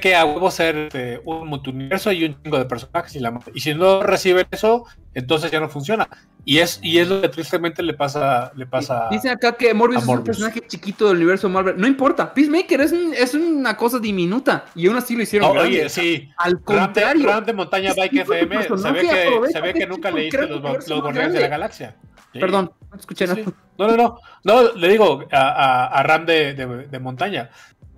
que 0.00 0.14
a 0.14 0.24
huevo 0.24 0.48
ser 0.52 0.76
este, 0.76 1.20
un 1.24 1.48
multiverso 1.48 2.12
y 2.12 2.24
un 2.24 2.40
chingo 2.40 2.56
de 2.56 2.64
personajes 2.64 3.16
y, 3.16 3.18
la, 3.18 3.36
y 3.52 3.58
si 3.58 3.74
no 3.74 4.04
reciben 4.04 4.46
eso, 4.52 4.84
entonces 5.12 5.50
ya 5.50 5.58
no 5.58 5.68
funciona. 5.68 6.08
Y 6.44 6.58
es, 6.58 6.78
y 6.84 6.98
es 6.98 7.08
lo 7.08 7.20
que 7.20 7.28
tristemente 7.28 7.82
le 7.82 7.94
pasa, 7.94 8.52
le 8.54 8.64
pasa 8.64 9.08
Dicen 9.10 9.32
acá 9.32 9.56
que 9.56 9.74
Morbius 9.74 10.04
es 10.04 10.08
un 10.08 10.22
personaje 10.22 10.62
chiquito 10.68 11.08
del 11.08 11.16
universo 11.16 11.48
Marvel. 11.48 11.76
No 11.76 11.88
importa, 11.88 12.32
Peacemaker 12.32 12.80
es, 12.82 12.92
un- 12.92 13.12
es 13.12 13.34
una 13.34 13.76
cosa 13.76 13.98
diminuta 13.98 14.66
y 14.76 14.86
aún 14.86 14.96
así 14.96 15.16
lo 15.16 15.22
hicieron 15.24 15.58
oye, 15.58 15.88
sí. 15.88 16.30
Al 16.36 16.62
contrario, 16.62 17.26
Ram 17.26 17.44
de 17.44 17.52
Montaña 17.52 17.92
Bike 17.92 18.20
FM, 18.20 18.62
se 18.62 18.92
ve 18.92 19.00
que, 19.00 19.52
se 19.52 19.60
ve 19.60 19.74
que 19.74 19.86
nunca 19.88 20.12
leíste 20.12 20.46
los, 20.46 20.88
los 20.88 21.00
Guardianes 21.02 21.32
de 21.32 21.40
la. 21.40 21.48
Galaxia. 21.48 21.96
Sí. 22.32 22.38
perdón, 22.38 22.70
escuché 22.98 23.26
Sí, 23.26 23.32
nada. 23.34 23.44
sí. 23.46 23.54
No, 23.78 23.88
no, 23.88 23.96
no. 23.96 24.18
No, 24.44 24.72
le 24.74 24.88
digo 24.88 25.24
a, 25.32 25.38
a- 25.38 25.86
a 25.86 26.02
Ram 26.02 26.26
de, 26.26 26.54
de- 26.54 26.86
de 26.88 26.98
Montaña. 26.98 27.50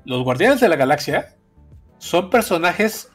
Los 0.05 0.23
Guardianes 0.25 0.61
de 0.61 0.69
la 0.69 0.77
Galaxia 0.77 1.37
son 1.99 2.31
personajes. 2.31 3.11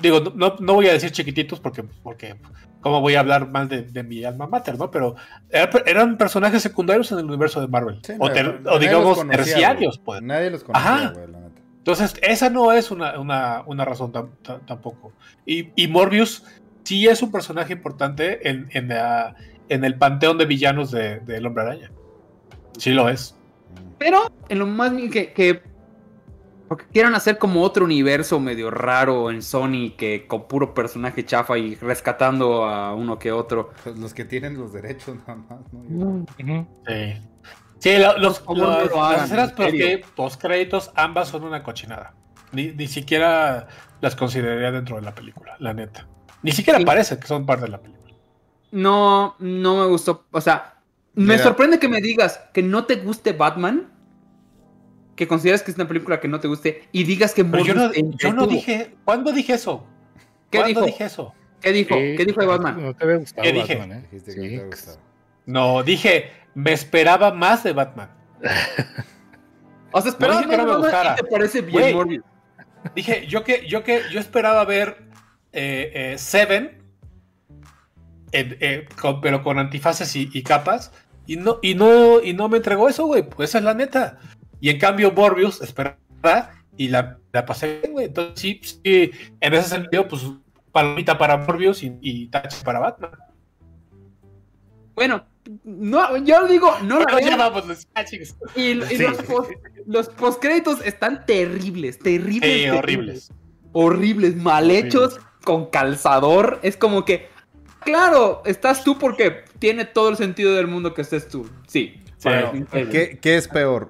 Digo, 0.00 0.20
no, 0.34 0.56
no 0.60 0.74
voy 0.74 0.88
a 0.88 0.92
decir 0.92 1.10
chiquititos 1.10 1.60
porque, 1.60 1.82
porque 1.82 2.36
¿cómo 2.80 3.00
voy 3.00 3.14
a 3.14 3.20
hablar 3.20 3.48
mal 3.50 3.68
de, 3.68 3.82
de 3.82 4.02
mi 4.02 4.24
alma 4.24 4.46
mater, 4.46 4.76
no? 4.78 4.90
Pero 4.90 5.16
era- 5.48 5.70
eran 5.86 6.18
personajes 6.18 6.62
secundarios 6.62 7.10
en 7.12 7.18
el 7.20 7.24
universo 7.26 7.60
de 7.60 7.68
Marvel. 7.68 8.00
Sí, 8.04 8.12
o, 8.18 8.30
ter- 8.30 8.60
digamos 8.78 9.16
conocía, 9.18 9.36
terciarios, 9.44 9.98
pues. 9.98 10.20
Nadie 10.22 10.50
los 10.50 10.64
conocía, 10.64 10.94
Ajá. 10.94 11.10
güey, 11.12 11.26
la 11.30 11.38
neta. 11.40 11.60
Entonces, 11.78 12.14
esa 12.22 12.50
no 12.50 12.72
es 12.72 12.90
una, 12.90 13.18
una- 13.18 13.62
una 13.66 13.84
razón 13.86 14.12
tam- 14.12 14.30
tam- 14.44 14.60
tampoco. 14.66 15.12
Y, 15.46 15.70
y 15.82 15.88
Morbius 15.88 16.44
sí 16.84 17.06
es 17.08 17.22
un 17.22 17.32
personaje 17.32 17.72
importante 17.72 18.48
en, 18.50 18.68
en, 18.72 18.88
la- 18.88 19.34
en 19.70 19.84
el 19.84 19.96
panteón 19.96 20.36
de 20.38 20.44
villanos 20.46 20.90
de, 20.90 21.20
de 21.20 21.36
El 21.38 21.46
Hombre 21.46 21.62
Araña. 21.64 21.90
Sí 22.78 22.90
lo 22.92 23.08
es. 23.08 23.34
Pero 23.98 24.30
en 24.48 24.58
lo 24.58 24.66
más 24.66 24.92
que, 25.10 25.32
que 25.32 25.62
porque 26.68 26.86
quieran 26.92 27.14
hacer 27.14 27.36
como 27.38 27.62
otro 27.62 27.84
universo 27.84 28.38
medio 28.38 28.70
raro 28.70 29.30
en 29.30 29.42
Sony 29.42 29.94
que 29.96 30.26
con 30.28 30.46
puro 30.46 30.72
personaje 30.72 31.24
chafa 31.24 31.58
y 31.58 31.74
rescatando 31.74 32.64
a 32.64 32.94
uno 32.94 33.18
que 33.18 33.32
otro. 33.32 33.70
Pues 33.82 33.98
los 33.98 34.14
que 34.14 34.24
tienen 34.24 34.56
los 34.56 34.72
derechos 34.72 35.16
nada 35.26 35.36
más, 35.48 35.60
¿no? 35.72 36.24
Sí. 36.86 37.14
Sí, 37.78 37.98
lo- 37.98 38.18
los, 38.18 38.44
no 38.46 38.54
los- 38.54 38.90
lo 38.90 39.02
hagan, 39.02 39.16
las 39.20 39.24
escenas 39.26 39.50
en 39.58 39.70
serio. 39.70 40.06
post 40.14 40.40
créditos 40.40 40.92
ambas 40.94 41.28
son 41.28 41.44
una 41.44 41.62
cochinada. 41.62 42.14
Ni, 42.52 42.72
ni 42.72 42.86
siquiera 42.88 43.68
las 44.00 44.14
consideraría 44.16 44.70
dentro 44.70 44.96
de 44.96 45.02
la 45.02 45.14
película, 45.14 45.56
la 45.60 45.72
neta. 45.74 46.06
Ni 46.42 46.52
siquiera 46.52 46.78
Sí. 46.78 46.84
parece 46.84 47.18
que 47.18 47.26
son 47.26 47.46
parte 47.46 47.64
de 47.66 47.70
la 47.70 47.78
película. 47.80 47.99
No, 48.70 49.36
no 49.38 49.76
me 49.78 49.86
gustó. 49.86 50.24
O 50.30 50.40
sea, 50.40 50.74
me 51.14 51.34
Mira. 51.34 51.42
sorprende 51.42 51.78
que 51.78 51.88
me 51.88 52.00
digas 52.00 52.40
que 52.52 52.62
no 52.62 52.84
te 52.84 52.96
guste 52.96 53.32
Batman. 53.32 53.88
Que 55.16 55.28
consideras 55.28 55.62
que 55.62 55.70
es 55.70 55.76
una 55.76 55.86
película 55.88 56.18
que 56.18 56.28
no 56.28 56.40
te 56.40 56.48
guste 56.48 56.88
y 56.92 57.04
digas 57.04 57.34
que 57.34 57.44
Pero 57.44 57.64
yo 57.64 57.74
Morbius 57.74 58.04
no, 58.04 58.10
te 58.16 58.24
yo 58.24 58.32
no 58.32 58.46
dije. 58.46 58.94
¿Cuándo 59.04 59.32
dije 59.32 59.52
eso? 59.54 59.84
¿Qué 60.50 60.58
¿Cuándo 60.58 60.80
dijo? 60.80 60.86
dije 60.86 61.04
eso? 61.04 61.34
¿Qué 61.60 61.72
dijo? 61.72 61.94
Sí, 61.94 62.14
¿Qué 62.16 62.24
dijo 62.24 62.40
de 62.40 62.46
Batman? 62.46 62.82
No 62.82 62.94
te 62.94 63.04
había 63.04 63.16
gustado 63.16 63.42
¿Qué 63.42 63.52
dije? 63.52 63.76
Batman, 63.76 63.98
¿eh? 63.98 64.08
Dijiste 64.10 64.34
que 64.34 64.40
Sí. 64.48 64.54
no 64.56 64.60
te 64.62 64.66
gustaba. 64.68 64.96
No, 65.44 65.82
dije, 65.82 66.30
me 66.54 66.72
esperaba 66.72 67.32
más 67.34 67.64
de 67.64 67.72
Batman. 67.74 68.08
O 69.92 70.00
sea, 70.00 70.10
esperabas 70.10 70.44
dije 70.44 70.50
que 70.56 70.62
no 70.62 70.68
me 70.72 70.76
gustara. 70.78 71.16
te 71.16 71.24
parece 71.24 71.60
bien. 71.62 71.94
Morbius. 71.94 72.24
Dije, 72.94 73.26
yo 73.26 73.44
que, 73.44 73.66
yo 73.68 73.84
que, 73.84 74.02
yo 74.10 74.20
esperaba 74.20 74.64
ver 74.64 75.02
eh, 75.52 75.90
eh, 75.94 76.18
Seven, 76.18 76.79
en- 78.32 78.56
eh, 78.60 78.88
con- 79.00 79.20
pero 79.20 79.42
con 79.42 79.58
antifaces 79.58 80.14
y, 80.16 80.30
y 80.32 80.42
capas, 80.42 80.92
y 81.26 81.36
no, 81.36 81.58
y 81.62 81.74
no, 81.74 82.20
y 82.22 82.32
no 82.32 82.48
me 82.48 82.56
entregó 82.58 82.88
eso, 82.88 83.06
güey. 83.06 83.22
Pues 83.28 83.50
esa 83.50 83.58
es 83.58 83.64
la 83.64 83.74
neta. 83.74 84.18
Y 84.60 84.70
en 84.70 84.78
cambio, 84.78 85.12
Morbius 85.12 85.60
esperaba 85.62 85.96
y 86.76 86.88
la, 86.88 87.18
la 87.32 87.46
pasé 87.46 87.80
bien, 87.80 87.92
güey. 87.92 88.06
Entonces, 88.06 88.40
sí, 88.40 88.60
sí, 88.62 89.10
en 89.40 89.54
ese 89.54 89.68
sentido, 89.68 90.06
pues 90.08 90.22
palomita 90.72 91.16
para 91.18 91.36
Morbius 91.36 91.82
y, 91.82 91.96
y 92.00 92.28
tache 92.28 92.56
para 92.64 92.78
Batman. 92.78 93.10
Bueno, 94.94 95.24
no, 95.64 96.16
yo 96.18 96.46
digo, 96.46 96.70
no 96.82 96.98
la 97.00 97.04
Bueno, 97.12 97.18
ya 97.20 97.36
vean. 97.36 97.38
vamos, 97.38 97.86
chicos. 98.04 98.36
Y, 98.56 98.72
y 98.72 98.82
Sí. 98.84 98.98
los, 98.98 99.22
post, 99.22 99.50
los 99.86 100.08
postcréditos 100.10 100.84
están 100.84 101.24
terribles, 101.26 101.98
terribles. 101.98 102.42
Sí, 102.42 102.64
terribles. 102.64 102.78
horribles. 102.78 103.32
Horribles, 103.72 104.36
mal 104.36 104.70
hechos, 104.70 105.20
con 105.44 105.66
calzador. 105.70 106.58
Es 106.62 106.76
como 106.76 107.04
que, 107.04 107.28
claro, 107.80 108.42
estás 108.44 108.84
tú 108.84 108.98
porque 108.98 109.44
tiene 109.58 109.84
todo 109.84 110.08
el 110.10 110.16
sentido 110.16 110.54
del 110.54 110.66
mundo 110.66 110.94
que 110.94 111.02
estés 111.02 111.28
tú. 111.28 111.48
Sí. 111.66 112.02
Sí. 112.18 112.28
Bueno, 112.28 112.66
¿Qué, 112.70 113.18
qué 113.20 113.36
es 113.36 113.48
peor? 113.48 113.88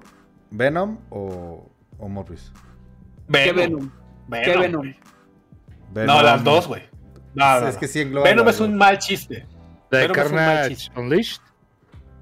¿Venom 0.51 0.97
o, 1.09 1.69
o 1.97 2.09
Morbius? 2.09 2.51
¿Qué 3.31 3.51
Venom. 3.51 3.89
Venom? 4.27 4.43
¿Qué 4.45 4.57
Venom? 4.57 4.93
Venom. 5.93 6.15
No, 6.17 6.23
las 6.23 6.43
dos, 6.43 6.67
güey. 6.67 6.83
No, 7.33 7.59
no, 7.61 7.67
Es 7.67 7.75
no. 7.75 7.79
que 7.79 7.87
sí 7.87 8.01
engloba. 8.01 8.27
Venom 8.29 8.47
es 8.49 8.59
un 8.59 8.75
mal 8.77 8.97
chiste. 8.99 9.45
De 9.89 9.97
Venom 10.07 10.17
es 10.17 10.25
un 10.29 10.35
mal 10.35 10.45
Carnage 10.45 10.75
chiste. 10.75 10.99
Unleashed. 10.99 11.41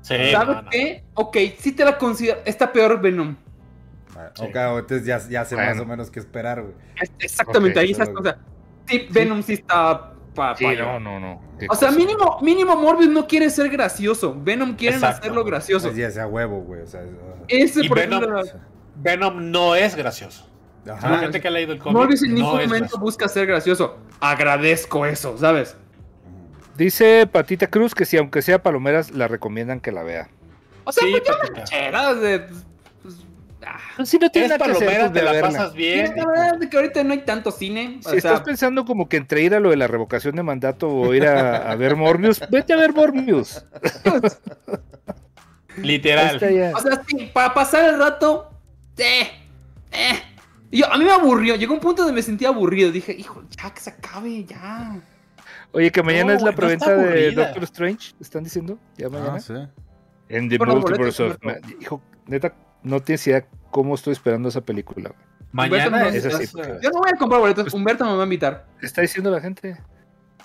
Sí, 0.02 0.16
¿Sabes 0.32 0.56
no, 0.56 0.62
no. 0.64 0.70
qué? 0.70 1.04
Ok, 1.14 1.38
sí 1.60 1.72
te 1.74 1.86
la 1.86 1.98
considero. 1.98 2.40
Está 2.46 2.72
peor 2.72 3.00
Venom. 3.02 3.36
Ah, 4.16 4.32
Sí. 4.36 4.44
Ok, 4.44 4.56
entonces 4.56 5.06
ya, 5.06 5.20
ya 5.30 5.46
sé 5.46 5.56
más 5.56 5.68
Bueno. 5.68 5.84
o 5.84 5.86
menos 5.86 6.10
qué 6.10 6.20
esperar, 6.20 6.62
güey. 6.62 6.74
Exactamente, 7.20 7.80
ahí 7.80 7.94
O 7.94 8.24
sea, 8.24 8.38
sí, 8.88 9.08
Venom 9.12 9.42
sí 9.44 9.54
está 9.54 10.09
pa- 10.34 10.56
Sí, 10.56 10.64
pa' 10.66 10.74
no, 10.74 11.00
no, 11.00 11.20
no. 11.20 11.42
Qué 11.60 11.68
O 11.70 11.76
sea, 11.76 11.92
mínimo, 11.92 12.38
mínimo 12.42 12.76
Morbius 12.76 13.10
no 13.10 13.28
quiere 13.28 13.50
ser 13.50 13.70
gracioso. 13.70 14.36
Venom 14.40 14.76
quiere 14.76 14.96
Exacto. 14.96 15.20
hacerlo 15.22 15.44
gracioso. 15.44 15.88
Pues 15.88 15.98
ya 15.98 16.12
sea 16.12 16.28
huevo, 16.28 16.62
güey. 16.62 16.82
O 16.82 16.88
sea, 16.88 17.02
es- 17.04 17.10
Ese, 17.48 17.86
Y 17.86 17.90
por 17.90 18.00
Venom- 18.00 18.24
ejemplo, 18.24 18.60
Venom 18.96 19.52
no 19.52 19.76
es 19.76 19.96
gracioso. 19.96 20.46
Ajá. 20.90 21.10
la 21.12 21.18
gente 21.20 21.40
que 21.42 21.48
ha 21.48 21.52
leído 21.52 21.74
el 21.74 21.78
cómic 21.80 21.98
Morbius 21.98 22.24
en 22.24 22.30
ningún 22.34 22.44
no 22.52 22.56
momento 22.56 22.74
gracioso. 22.78 23.00
busca 23.00 23.28
ser 23.28 23.46
gracioso. 23.46 23.98
Agradezco 24.22 25.06
eso, 25.06 25.38
¿sabes? 25.38 25.76
Dice 26.78 27.28
Patita 27.28 27.68
Cruz 27.68 27.94
que 27.94 28.06
si 28.06 28.18
aunque 28.18 28.42
sea 28.42 28.64
palomeras, 28.64 29.12
la 29.12 29.28
recomiendan 29.28 29.82
que 29.82 29.92
la 29.92 30.04
vea. 30.04 30.30
O 30.86 30.92
sea, 30.92 31.06
Sí, 31.06 31.14
pues 31.54 31.70
cheras 31.70 32.22
de. 32.22 32.46
Ah. 33.66 34.06
Si 34.06 34.18
no 34.18 34.30
tiene 34.30 34.48
Es 34.48 34.52
nada 34.52 34.66
que 34.66 34.72
hacer, 34.72 34.88
palomera, 34.88 35.10
pues, 35.10 35.14
te 35.14 35.22
la 35.24 35.32
verla. 35.32 35.48
pasas 35.50 35.74
bien. 35.74 36.14
la 36.16 36.26
verdad 36.26 36.64
es 36.64 36.70
que 36.70 36.78
ahorita 36.78 37.04
no 37.04 37.14
hay 37.14 37.20
tanto 37.26 37.52
cine. 37.52 38.00
O 38.00 38.04
Si 38.04 38.10
sea, 38.22 38.32
estás 38.32 38.42
pensando 38.42 38.86
como 38.86 39.08
que 39.10 39.18
entre 39.18 39.42
ir 39.42 39.54
a 39.56 39.60
lo 39.60 39.70
de 39.70 39.78
la 39.78 39.88
revocación 39.88 40.36
de 40.36 40.44
mandato 40.44 40.88
o 40.90 41.14
ir 41.14 41.26
a, 41.26 41.72
a 41.72 41.76
ver 41.76 41.96
Morbius, 41.96 42.42
vete 42.50 42.74
a 42.74 42.78
ver 42.78 42.94
Morbius. 42.94 43.66
Literal. 45.78 46.36
o 46.36 46.80
sea, 46.80 47.04
sí, 47.08 47.30
para 47.34 47.54
pasar 47.54 47.94
el 47.94 48.00
rato. 48.00 48.52
Eh, 48.98 49.30
eh. 49.92 50.20
Yo, 50.72 50.92
a 50.92 50.98
mí 50.98 51.06
me 51.06 51.12
aburrió. 51.12 51.56
Llegó 51.56 51.74
un 51.74 51.80
punto 51.80 52.04
donde 52.04 52.16
me 52.16 52.22
sentía 52.22 52.50
aburrido. 52.50 52.92
Dije, 52.92 53.14
hijo, 53.14 53.44
ya 53.50 53.74
que 53.74 53.80
se 53.80 53.90
acabe, 53.92 54.44
ya. 54.44 55.00
Oye, 55.72 55.92
que 55.92 56.04
mañana 56.04 56.32
No, 56.34 56.38
es 56.38 56.42
la 56.44 56.52
preventa 56.54 56.96
de. 56.96 57.32
Doctor 57.32 57.64
Strange, 57.64 58.14
¿están 58.20 58.44
diciendo? 58.44 58.78
¿Ya 58.98 59.10
mañana? 59.10 59.36
Ah, 59.36 59.40
sí. 59.40 59.54
En 60.28 60.50
The 60.50 60.60
Multiverse 60.60 61.24
of 61.24 61.38
Hijo, 61.80 62.02
neta, 62.28 62.54
no 62.84 63.00
tienes 63.02 63.26
idea 63.28 63.46
cómo 63.72 63.96
estoy 63.96 64.14
esperando 64.14 64.50
esa 64.50 64.62
película. 64.62 65.10
güey. 65.10 65.30
Mañana 65.52 66.08
es, 66.10 66.26
así, 66.26 66.48
porque- 66.56 66.78
Yo 66.82 66.90
no 66.92 67.00
voy 67.00 67.10
a 67.14 67.18
comprar 67.18 67.42
boletos. 67.42 67.74
Humberto 67.74 68.06
me 68.06 68.14
va 68.14 68.22
a 68.22 68.24
invitar. 68.26 68.68
Está 68.82 69.02
diciendo 69.02 69.32
la 69.32 69.42
gente. 69.42 69.78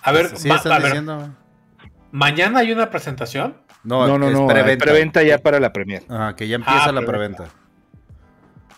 A 0.02 0.12
ver, 0.12 0.36
Sí, 0.36 0.48
ma- 0.48 0.56
están 0.56 0.72
a 0.72 0.76
ver, 0.78 0.84
diciendo. 0.86 1.34
mañana 2.10 2.60
hay 2.60 2.72
una 2.72 2.90
presentación. 2.90 3.56
No, 3.82 4.06
No, 4.06 4.18
no, 4.18 4.28
es 4.28 4.32
no. 4.32 4.46
preventa. 4.46 4.84
Preventa 4.84 5.22
ya 5.22 5.38
para 5.38 5.60
la 5.60 5.72
premier. 5.72 6.02
Ajá, 6.08 6.34
que 6.36 6.48
ya 6.48 6.56
empieza 6.56 6.84
Ah, 6.86 6.92
la 6.92 7.02
preventa. 7.02 7.48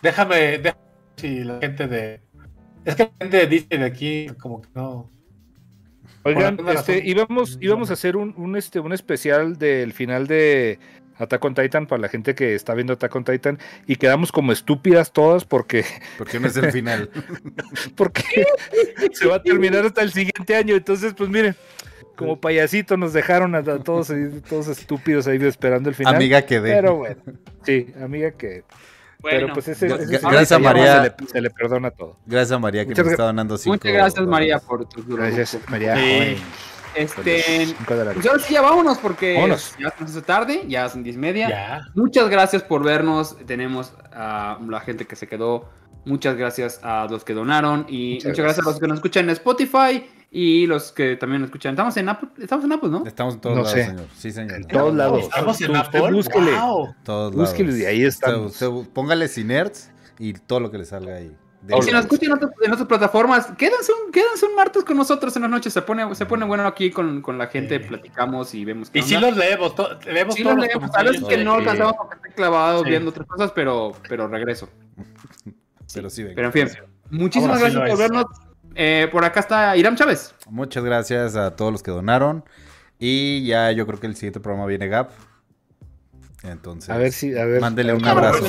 Déjame, 0.01 0.57
déjame 0.59 0.81
si 1.15 1.43
la 1.43 1.59
gente 1.59 1.87
de. 1.87 2.21
Es 2.85 2.95
que 2.95 3.03
la 3.03 3.11
gente 3.19 3.37
de 3.37 3.47
Disney 3.47 3.79
de 3.79 3.85
aquí, 3.85 4.27
como 4.39 4.61
que 4.61 4.69
no. 4.75 5.09
Oigan, 6.23 6.55
este, 6.59 6.73
razón. 6.73 6.95
íbamos, 7.03 7.57
íbamos 7.61 7.89
a 7.89 7.93
hacer 7.93 8.17
un, 8.17 8.33
un, 8.37 8.55
este, 8.57 8.79
un 8.81 8.91
especial 8.91 9.57
del 9.57 9.93
final 9.93 10.27
de 10.27 10.79
Attack 11.19 11.43
on 11.45 11.55
Titan 11.55 11.87
para 11.87 12.01
la 12.01 12.09
gente 12.09 12.35
que 12.35 12.55
está 12.55 12.73
viendo 12.73 12.93
Attack 12.93 13.15
on 13.15 13.23
Titan 13.23 13.59
y 13.85 13.95
quedamos 13.95 14.31
como 14.31 14.51
estúpidas 14.51 15.11
todas 15.11 15.45
porque, 15.45 15.83
Porque 16.17 16.39
no 16.39 16.47
es 16.47 16.57
el 16.57 16.71
final. 16.71 17.09
porque 17.95 18.23
se 19.13 19.27
va 19.27 19.35
a 19.37 19.43
terminar 19.43 19.85
hasta 19.85 20.01
el 20.01 20.11
siguiente 20.11 20.55
año. 20.55 20.75
Entonces, 20.75 21.13
pues 21.15 21.29
miren, 21.29 21.55
como 22.15 22.39
payasito 22.39 22.97
nos 22.97 23.13
dejaron 23.13 23.55
a, 23.55 23.59
a 23.59 23.79
todos, 23.79 24.11
todos 24.49 24.67
estúpidos 24.67 25.27
ahí 25.27 25.37
esperando 25.43 25.89
el 25.89 25.95
final. 25.95 26.15
Amiga 26.15 26.41
que 26.43 26.59
de. 26.61 26.71
Pero 26.73 26.95
bueno, 26.95 27.21
sí, 27.63 27.87
amiga 28.01 28.31
que. 28.31 28.63
Bueno, 29.19 29.39
pero 29.39 29.53
pues 29.53 29.67
ese, 29.67 29.87
ese 29.87 29.95
gra- 29.97 30.21
gracias 30.31 30.51
a 30.51 30.59
María. 30.59 31.03
Se 31.03 31.09
le, 31.23 31.29
se 31.29 31.41
le 31.41 31.49
perdona 31.49 31.89
todo. 31.89 32.17
Gracias 32.27 32.51
a 32.51 32.59
María 32.59 32.83
que 32.83 32.89
Muchas 32.89 33.05
nos 33.05 33.11
está 33.13 33.23
donando 33.23 33.57
cinco 33.57 33.73
muchas 33.73 33.91
gracias, 33.91 34.13
dólares. 34.15 34.31
María, 34.31 34.59
por 34.59 34.87
tus 34.87 35.07
Gracias, 35.07 35.57
María. 35.69 35.95
Sí. 35.95 36.37
Este. 36.97 37.75
Pues 37.85 38.27
ahora 38.27 38.39
sí, 38.41 38.53
ya 38.53 38.61
vámonos 38.61 38.97
porque 38.97 39.35
Vámonos. 39.35 39.75
ya 39.79 39.89
se 39.91 40.01
nos 40.01 40.11
hace 40.11 40.21
tarde, 40.21 40.63
ya 40.67 40.89
son 40.89 41.03
diez 41.03 41.15
y 41.15 41.19
media. 41.19 41.49
Ya. 41.49 41.81
Muchas 41.95 42.29
gracias 42.29 42.63
por 42.63 42.83
vernos. 42.83 43.37
Tenemos 43.45 43.93
a 44.13 44.57
la 44.67 44.79
gente 44.81 45.05
que 45.05 45.15
se 45.15 45.27
quedó. 45.27 45.69
Muchas 46.05 46.35
gracias 46.37 46.79
a 46.83 47.07
los 47.09 47.23
que 47.23 47.33
donaron. 47.33 47.85
Y 47.89 48.15
muchas, 48.15 48.29
Muchas 48.31 48.43
gracias. 48.45 48.65
a 48.65 48.69
los 48.71 48.79
que 48.79 48.87
nos 48.87 48.95
escuchan 48.97 49.25
en 49.25 49.31
Spotify 49.31 50.05
y 50.31 50.65
los 50.65 50.91
que 50.91 51.17
también 51.17 51.41
nos 51.41 51.49
escuchan. 51.49 51.73
Estamos 51.73 51.97
en 51.97 52.09
Apple, 52.09 52.29
estamos 52.39 52.65
en 52.65 52.71
Apple 52.71 52.89
¿no? 52.89 53.05
Estamos 53.05 53.33
en 53.35 53.41
todos 53.41 53.55
No 53.57 53.63
lados, 53.63 53.77
sé. 53.77 53.85
señor. 53.85 54.05
Sí, 54.15 54.31
señor. 54.31 54.55
En 54.55 54.67
todos 54.67 54.95
lados. 54.95 55.23
Estamos 55.25 55.61
en 55.61 55.71
Usted 55.75 55.99
Apple. 55.99 56.11
búsquele. 56.13 56.51
Wow. 56.59 56.95
Todos 57.03 57.35
lados. 57.35 57.59
y 57.59 57.85
ahí 57.85 58.03
estamos. 58.05 58.53
usted 58.61 58.91
póngale 58.93 59.27
Cinerts 59.27 59.91
y 60.17 60.33
todo 60.33 60.59
lo 60.61 60.71
que 60.71 60.77
le 60.77 60.85
salga 60.85 61.15
ahí. 61.15 61.35
Y 61.69 61.81
si 61.81 61.91
nos 61.91 62.01
escuchan 62.01 62.27
en, 62.31 62.33
otras- 62.33 62.51
en 62.61 62.71
otras 62.71 62.87
plataformas, 62.87 63.47
quédense 63.57 63.91
un, 64.05 64.11
quédense 64.11 64.45
un 64.45 64.55
martes 64.55 64.83
con 64.83 64.95
nosotros 64.97 65.35
en 65.35 65.41
las 65.41 65.51
noches. 65.51 65.73
Se 65.73 65.81
pone, 65.81 66.13
se 66.15 66.25
pone 66.25 66.45
bueno 66.45 66.65
aquí 66.67 66.91
con, 66.91 67.21
con 67.21 67.37
la 67.37 67.47
gente, 67.47 67.79
Sí. 67.79 67.85
platicamos 67.87 68.53
y 68.53 68.63
vemos 68.65 68.89
qué 68.89 68.99
Y 68.99 69.01
sí 69.03 69.15
onda. 69.15 69.29
los 69.29 69.37
leemos, 69.37 69.75
to- 69.75 69.99
leemos 70.05 70.35
Sí 70.35 70.43
todos 70.43 70.55
los 70.57 70.65
leemos. 70.67 70.91
A 70.95 71.03
veces 71.03 71.23
que 71.25 71.37
no 71.43 71.53
alcanzamos 71.55 71.93
porque 71.97 72.15
estoy 72.15 72.31
clavado 72.31 72.83
Sí. 72.83 72.89
viendo 72.89 73.09
otras 73.09 73.27
cosas, 73.27 73.51
pero, 73.53 73.91
pero 74.07 74.27
regreso. 74.27 74.69
Pero 75.93 76.09
sí, 76.09 76.21
venga. 76.23 76.35
Pero 76.35 76.47
en 76.47 76.53
fin, 76.53 76.67
muchísimas 77.09 77.57
Ahora 77.57 77.69
sí 77.69 77.75
gracias 77.77 77.89
por 77.97 77.99
vernos. 77.99 78.25
Eh, 78.75 79.07
por 79.11 79.23
acá 79.23 79.39
está 79.39 79.75
Iram 79.77 79.95
Chávez. 79.95 80.35
Muchas 80.49 80.83
gracias 80.83 81.35
a 81.35 81.55
todos 81.55 81.71
los 81.71 81.81
que 81.81 81.91
donaron. 81.91 82.43
Y 82.99 83.45
ya 83.45 83.71
yo 83.71 83.87
creo 83.87 83.99
que 83.99 84.07
el 84.07 84.15
siguiente 84.15 84.39
programa 84.39 84.67
viene 84.67 84.87
Gap. 84.87 85.11
Entonces, 86.43 86.89
A 86.89 86.97
ver 86.97 87.11
si, 87.11 87.35
a 87.37 87.45
ver. 87.45 87.59
mándele 87.61 87.93
un 87.93 88.05
abrazo. 88.05 88.43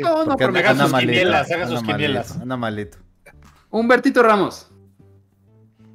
No, 0.00 0.10
no, 0.10 0.24
Porque 0.24 0.36
pero 0.38 0.52
me 0.52 0.58
hagan 0.60 0.78
gasto- 0.78 0.90
sus 0.90 1.00
quinielas, 1.00 1.50
hagan 1.50 1.62
anda 1.64 1.76
sus 1.76 1.86
quinielas. 1.86 2.28
malito, 2.30 2.42
anda 2.42 2.56
malito. 2.56 2.98
Humbertito 3.70 4.22
Ramos. 4.22 4.68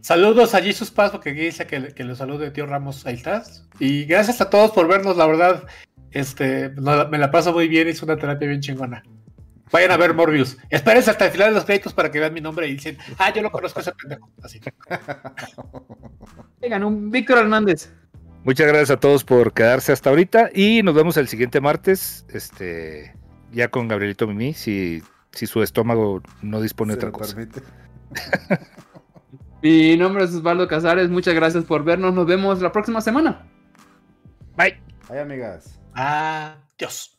Saludos 0.02 0.53
a 0.56 0.61
Jesus 0.61 0.89
Paz, 0.91 1.11
porque 1.11 1.31
aquí 1.31 1.39
dice 1.41 1.68
que, 1.68 1.94
que 1.94 2.15
salude 2.15 2.52
tío 2.52 2.65
Ramos, 2.65 3.06
ahí 3.06 3.15
estás. 3.15 3.68
Y 3.80 4.06
gracias 4.06 4.39
a 4.41 4.49
todos 4.49 4.72
por 4.72 4.88
vernos, 4.88 5.18
la 5.18 5.26
verdad, 5.27 5.64
este, 6.11 6.69
no- 6.76 7.07
me 7.10 7.18
la 7.18 7.30
paso 7.31 7.52
muy 7.52 7.68
bien, 7.68 7.88
es 7.88 8.02
una 8.03 8.15
terapia 8.15 8.48
bien 8.48 8.61
chingona. 8.61 9.03
Vayan 9.69 9.91
a 9.91 9.98
ver 9.98 10.14
Morbius. 10.14 10.57
Espérense 10.69 11.11
hasta 11.11 11.26
el 11.26 11.31
final 11.31 11.49
de 11.49 11.56
los 11.56 11.65
créditos 11.65 11.94
para 11.94 12.10
que 12.10 12.19
vean 12.22 12.34
mi 12.34 12.39
nombre 12.39 12.68
y 12.69 12.73
dicen, 12.73 12.98
ah, 13.18 13.34
yo 13.34 13.41
lo 13.41 13.52
conozco 13.52 13.81
ese 13.81 13.91
pendejo. 13.91 14.30
Así. 14.41 14.61
Vengan, 16.61 16.84
un 16.85 17.11
Víctor 17.11 17.39
Hernández. 17.39 17.91
Muchas 18.47 18.65
gracias 18.65 18.91
a 18.91 18.97
todos 18.97 19.25
por 19.25 19.51
quedarse 19.51 19.91
hasta 19.91 20.09
ahorita 20.09 20.51
y 20.53 20.81
nos 20.81 20.95
vemos 20.95 21.17
el 21.17 21.27
siguiente 21.27 21.59
martes, 21.59 22.25
este, 22.29 23.13
ya 23.51 23.67
con 23.67 23.89
Gabrielito 23.89 24.25
Mimi, 24.25 24.53
si, 24.53 25.03
si 25.33 25.47
su 25.47 25.61
estómago 25.61 26.21
no 26.41 26.61
dispone 26.61 26.93
de 26.93 26.97
otra 26.97 27.11
cosa. 27.11 27.35
permite. 27.35 27.61
Mi 29.61 29.97
nombre 29.97 30.23
es 30.23 30.33
Osvaldo 30.33 30.65
Casares. 30.65 31.09
Muchas 31.09 31.35
gracias 31.35 31.65
por 31.65 31.83
vernos. 31.83 32.13
Nos 32.13 32.25
vemos 32.25 32.61
la 32.61 32.71
próxima 32.71 33.01
semana. 33.01 33.45
Bye. 34.55 34.81
Ay, 35.09 35.19
amigas. 35.19 35.81
Ah, 35.93 36.55
Dios. 36.77 37.16